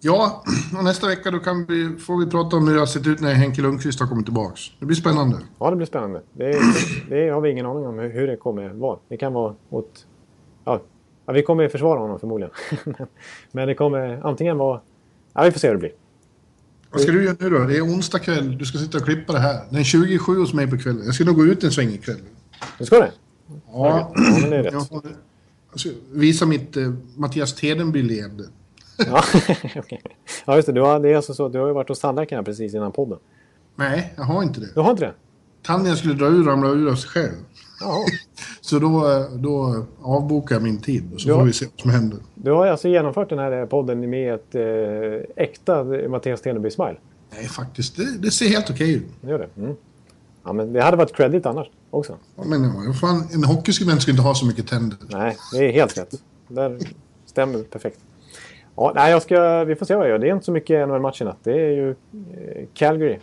ja, 0.00 0.44
och 0.78 0.84
nästa 0.84 1.06
vecka 1.06 1.30
då 1.30 1.38
kan 1.38 1.66
vi, 1.66 1.96
får 1.98 2.24
vi 2.24 2.30
prata 2.30 2.56
om 2.56 2.68
hur 2.68 2.74
det 2.74 2.80
har 2.80 2.86
sett 2.86 3.06
ut 3.06 3.20
när 3.20 3.34
Henke 3.34 3.62
Lundqvist 3.62 4.00
har 4.00 4.06
kommit 4.06 4.26
tillbaks. 4.26 4.60
Det 4.80 4.86
blir 4.86 4.96
spännande. 4.96 5.36
Ja, 5.58 5.70
det 5.70 5.76
blir 5.76 5.86
spännande. 5.86 6.22
Det, 6.32 6.60
det 7.08 7.28
har 7.28 7.40
vi 7.40 7.50
ingen 7.50 7.66
aning 7.66 7.86
om 7.86 7.98
hur, 7.98 8.26
det 8.26 8.36
kommer 8.36 8.68
vara. 8.68 8.98
Det 9.08 9.16
kan 9.16 9.32
vara 9.32 9.54
åt... 9.70 10.06
Ja, 10.64 10.80
vi 11.32 11.42
kommer 11.42 11.68
försvara 11.68 12.00
honom 12.00 12.20
förmodligen. 12.20 12.54
men 13.52 13.68
det 13.68 13.74
kommer 13.74 14.26
antingen 14.26 14.58
vara... 14.58 14.80
Ja, 15.32 15.42
vi 15.42 15.50
får 15.50 15.58
se 15.58 15.66
hur 15.66 15.74
det 15.74 15.80
blir. 15.80 15.92
Vad 16.90 17.00
ska 17.00 17.12
du 17.12 17.24
göra 17.24 17.36
nu 17.40 17.50
då? 17.50 17.58
Det 17.58 17.76
är 17.76 17.82
onsdag 17.82 18.18
kväll. 18.18 18.58
Du 18.58 18.64
ska 18.64 18.78
sitta 18.78 18.98
och 18.98 19.04
klippa 19.04 19.32
det 19.32 19.38
här. 19.38 19.60
Den 19.70 19.84
27 19.84 20.38
hos 20.38 20.54
mig 20.54 20.70
på 20.70 20.78
kvällen. 20.78 21.02
Jag 21.04 21.14
ska 21.14 21.24
nog 21.24 21.36
gå 21.36 21.44
ut 21.44 21.64
en 21.64 21.70
sväng 21.70 21.88
ikväll. 21.88 22.20
Du 22.78 22.84
ska 22.84 22.98
det? 22.98 23.12
Ja, 23.72 24.12
Ja, 24.16 24.22
men 24.40 24.50
det 24.50 24.56
är 24.56 24.62
rätt. 24.62 24.74
Jag 25.84 25.92
ska 25.94 26.00
visa 26.12 26.46
mitt 26.46 26.76
eh, 26.76 26.92
Mattias 27.16 27.54
Tedenby-leende. 27.54 28.44
Ja, 29.06 29.22
okej. 29.76 30.02
ja 30.46 30.56
just 30.56 30.66
det. 30.66 30.72
Du 30.72 30.80
har, 30.80 31.00
det 31.00 31.08
är 31.10 31.16
alltså 31.16 31.34
så, 31.34 31.48
du 31.48 31.58
har 31.58 31.66
ju 31.66 31.72
varit 31.72 31.88
hos 31.88 32.00
tandläkaren 32.00 32.44
precis 32.44 32.74
innan 32.74 32.92
podden. 32.92 33.18
Nej, 33.76 34.12
jag 34.16 34.22
har 34.24 34.42
inte 34.42 34.60
det. 34.60 34.68
Du 34.74 34.80
har 34.80 34.90
inte 34.90 35.04
det? 35.04 35.12
Tanden 35.62 35.96
skulle 35.96 36.14
dra 36.14 36.26
ur 36.26 36.44
ramla 36.44 36.68
ur 36.68 36.90
av 36.90 36.94
sig 36.94 37.10
själv. 37.10 37.32
Jaha. 37.80 38.04
Så 38.60 38.78
då, 38.78 39.10
eh, 39.10 39.30
då 39.34 39.84
avbokar 40.02 40.54
jag 40.54 40.62
min 40.62 40.80
tid 40.80 41.04
och 41.14 41.20
så 41.20 41.28
Ja. 41.28 41.38
får 41.38 41.44
vi 41.46 41.52
se 41.52 41.66
vad 41.66 41.80
som 41.80 41.90
händer. 41.90 42.18
Du 42.34 42.50
har 42.52 42.66
alltså 42.66 42.88
genomfört 42.88 43.28
den 43.28 43.38
här 43.38 43.66
podden 43.66 44.10
med 44.10 44.34
ett 44.34 44.54
eh, 44.54 45.44
äkta 45.44 45.84
Mattias 45.84 46.42
Teneby-smile. 46.42 46.96
Nej, 47.34 47.44
faktiskt. 47.48 47.96
Det, 47.96 48.18
det 48.18 48.30
ser 48.30 48.48
helt 48.48 48.70
okej 48.70 48.92
ut. 48.94 49.06
Det 49.20 49.30
gör 49.30 49.38
det? 49.38 49.60
Mm. 49.62 49.74
Ja, 50.44 50.52
men 50.52 50.72
det 50.72 50.82
hade 50.82 50.96
varit 50.96 51.16
credit 51.16 51.46
annars 51.46 51.66
också. 51.90 52.16
Ja, 52.36 52.44
Men 52.44 52.94
fan, 52.94 53.28
en 53.32 53.44
hockeyskribent 53.44 54.02
ska 54.02 54.10
inte 54.10 54.22
ha 54.22 54.34
så 54.34 54.46
mycket 54.46 54.68
tänder. 54.68 54.98
Nej, 55.08 55.36
det 55.52 55.58
är 55.58 55.72
helt 55.72 55.98
rätt. 55.98 56.14
Där 56.48 56.78
stämmer 57.26 57.62
perfekt. 57.62 57.98
Ja, 58.76 58.92
nej, 58.94 59.10
jag 59.10 59.22
ska, 59.22 59.64
vi 59.64 59.76
får 59.76 59.86
se 59.86 59.94
vad 59.94 60.04
jag 60.04 60.10
gör. 60.10 60.18
Det 60.18 60.28
är 60.28 60.32
inte 60.32 60.44
så 60.44 60.52
mycket 60.52 60.88
NHL-match 60.88 61.20
i 61.22 61.24
natt. 61.24 61.38
Det 61.42 61.52
är 61.52 61.70
ju 61.70 61.90
eh, 61.90 62.66
Calgary 62.74 63.18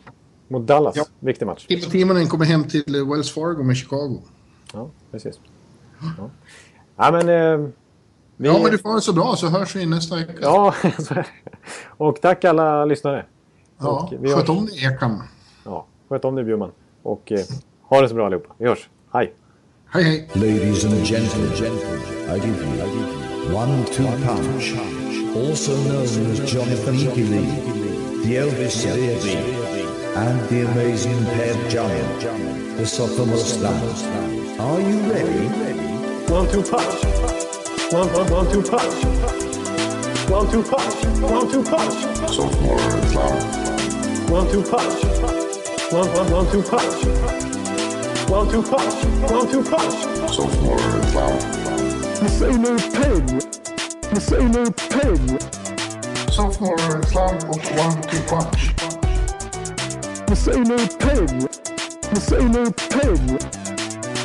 mot 0.48 0.68
Dallas. 0.68 0.96
Ja. 0.96 1.06
Viktig 1.20 1.46
match. 1.46 1.66
Timo 1.68 1.82
Timonen 1.82 2.28
kommer 2.28 2.46
hem 2.46 2.64
till 2.64 2.96
eh, 2.96 3.10
Wells 3.10 3.32
Fargo 3.32 3.64
med 3.64 3.78
Chicago. 3.78 4.22
Ja, 4.74 4.90
precis. 5.12 5.40
Ja, 6.18 6.30
ja 6.96 7.12
men... 7.12 7.30
Eh, 7.30 7.70
vi, 8.38 8.48
Ja, 8.48 8.60
men 8.64 8.72
du 8.72 8.78
får 8.78 8.96
det 8.96 9.02
så 9.02 9.14
bra 9.14 9.36
så 9.36 9.48
hörs 9.48 9.76
vi 9.76 9.86
nästa 9.86 10.16
vecka. 10.16 10.34
Ja, 10.42 10.74
det. 11.10 11.26
Och 11.98 12.22
tack 12.22 12.46
alla 12.46 12.86
lyssnare. 12.86 13.26
ja 13.80 14.10
och 14.12 14.24
vi 14.24 14.30
sköt 14.34 14.50
om 14.50 14.66
dig, 14.66 14.86
Ekan. 14.86 15.24
Ja, 15.66 15.86
sköt 16.10 16.26
om 16.26 16.36
dig 16.36 16.44
Bjurman. 16.44 16.72
Och 17.04 17.32
eh, 17.32 17.40
ha 17.94 18.02
det 18.02 18.10
så 18.10 18.16
bra 18.16 18.26
allihopa. 18.26 18.50
Vi 18.58 18.68
hörs. 18.68 18.90
Hej! 19.14 19.34
Hej, 19.94 20.04
hej. 20.04 20.28
Ladies 20.34 20.86
and 20.86 21.06
gentlemen, 21.06 21.52
I 22.30 22.40
give 22.40 22.58
you 22.64 23.56
one 23.56 23.86
two 23.86 24.08
punch, 24.26 24.74
also 25.36 25.72
known 25.72 26.32
as 26.32 26.52
Jonathan 26.54 26.98
Lee, 26.98 27.46
the 28.24 28.38
Elvis 28.38 28.86
Leary, 28.86 29.38
and 30.16 30.40
the 30.50 30.62
amazing 30.72 31.26
Peb 31.36 31.70
Jump, 31.70 31.92
the 32.78 32.86
sophomore 32.86 33.38
slam. 33.38 33.74
Are 34.60 34.82
you 34.82 35.00
ready? 35.12 35.48
One, 36.32 36.48
two, 36.52 36.64
punch! 36.64 37.04
One, 37.94 38.08
one, 38.14 38.32
one, 38.32 38.48
two, 38.52 38.64
punch! 38.64 38.94
One, 40.30 40.48
two, 40.52 40.64
punch! 40.64 40.94
One, 41.22 41.48
two, 41.52 41.64
punch! 41.64 41.94
One, 44.32 44.48
two, 44.52 44.64
punch! 44.64 45.04
One, 45.92 46.08
one, 46.18 46.32
one, 46.32 46.52
two, 46.52 46.64
punch! 46.64 47.53
Well 48.30 48.48
too 48.48 48.64
far. 48.64 48.80
Well 49.30 49.46
too 49.46 49.64
far. 49.64 49.92
So 50.30 50.48
far, 50.48 50.78
clown. 51.12 51.40
Sophomore 52.28 52.78
pen. 52.94 53.26
no 54.52 54.72
pen. 54.72 55.40
Sophomore 56.32 57.02
clown 57.04 57.36
of 57.36 57.78
one 57.78 58.02
two 58.04 58.22
punch. 58.24 58.74
Sophomore 60.36 60.88
pen. 61.00 61.28
Sophomore 62.16 62.72
pen. 62.72 63.40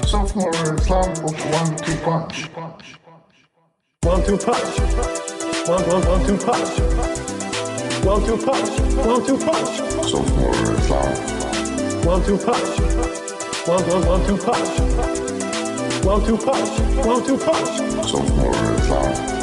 Sophomore 0.06 0.76
clown 0.78 1.10
of 1.10 1.52
one 1.52 1.76
two 1.76 1.96
punch. 1.96 2.48
One 4.02 4.24
two 4.24 4.38
punch. 4.38 4.78
One 5.68 5.82
one 5.88 6.06
one 6.06 6.26
two 6.26 6.38
punch. 6.38 6.78
One 8.04 8.24
two 8.24 8.36
punch. 8.46 8.70
One 9.06 9.26
two 9.26 9.38
punch. 9.38 9.70
Sophomore 10.08 10.54
clown. 10.86 11.14
One 12.04 12.24
two 12.24 12.38
punch. 12.38 12.87
One, 13.68 13.86
one, 13.86 14.06
one, 14.06 14.26
two, 14.26 14.38
punch! 14.38 14.80
One, 16.02 16.24
two, 16.24 16.38
punch! 16.38 17.06
One, 17.06 17.26
two, 17.26 17.36
punch! 17.36 18.08
Sophomore 18.08 18.54
slam. 18.78 19.37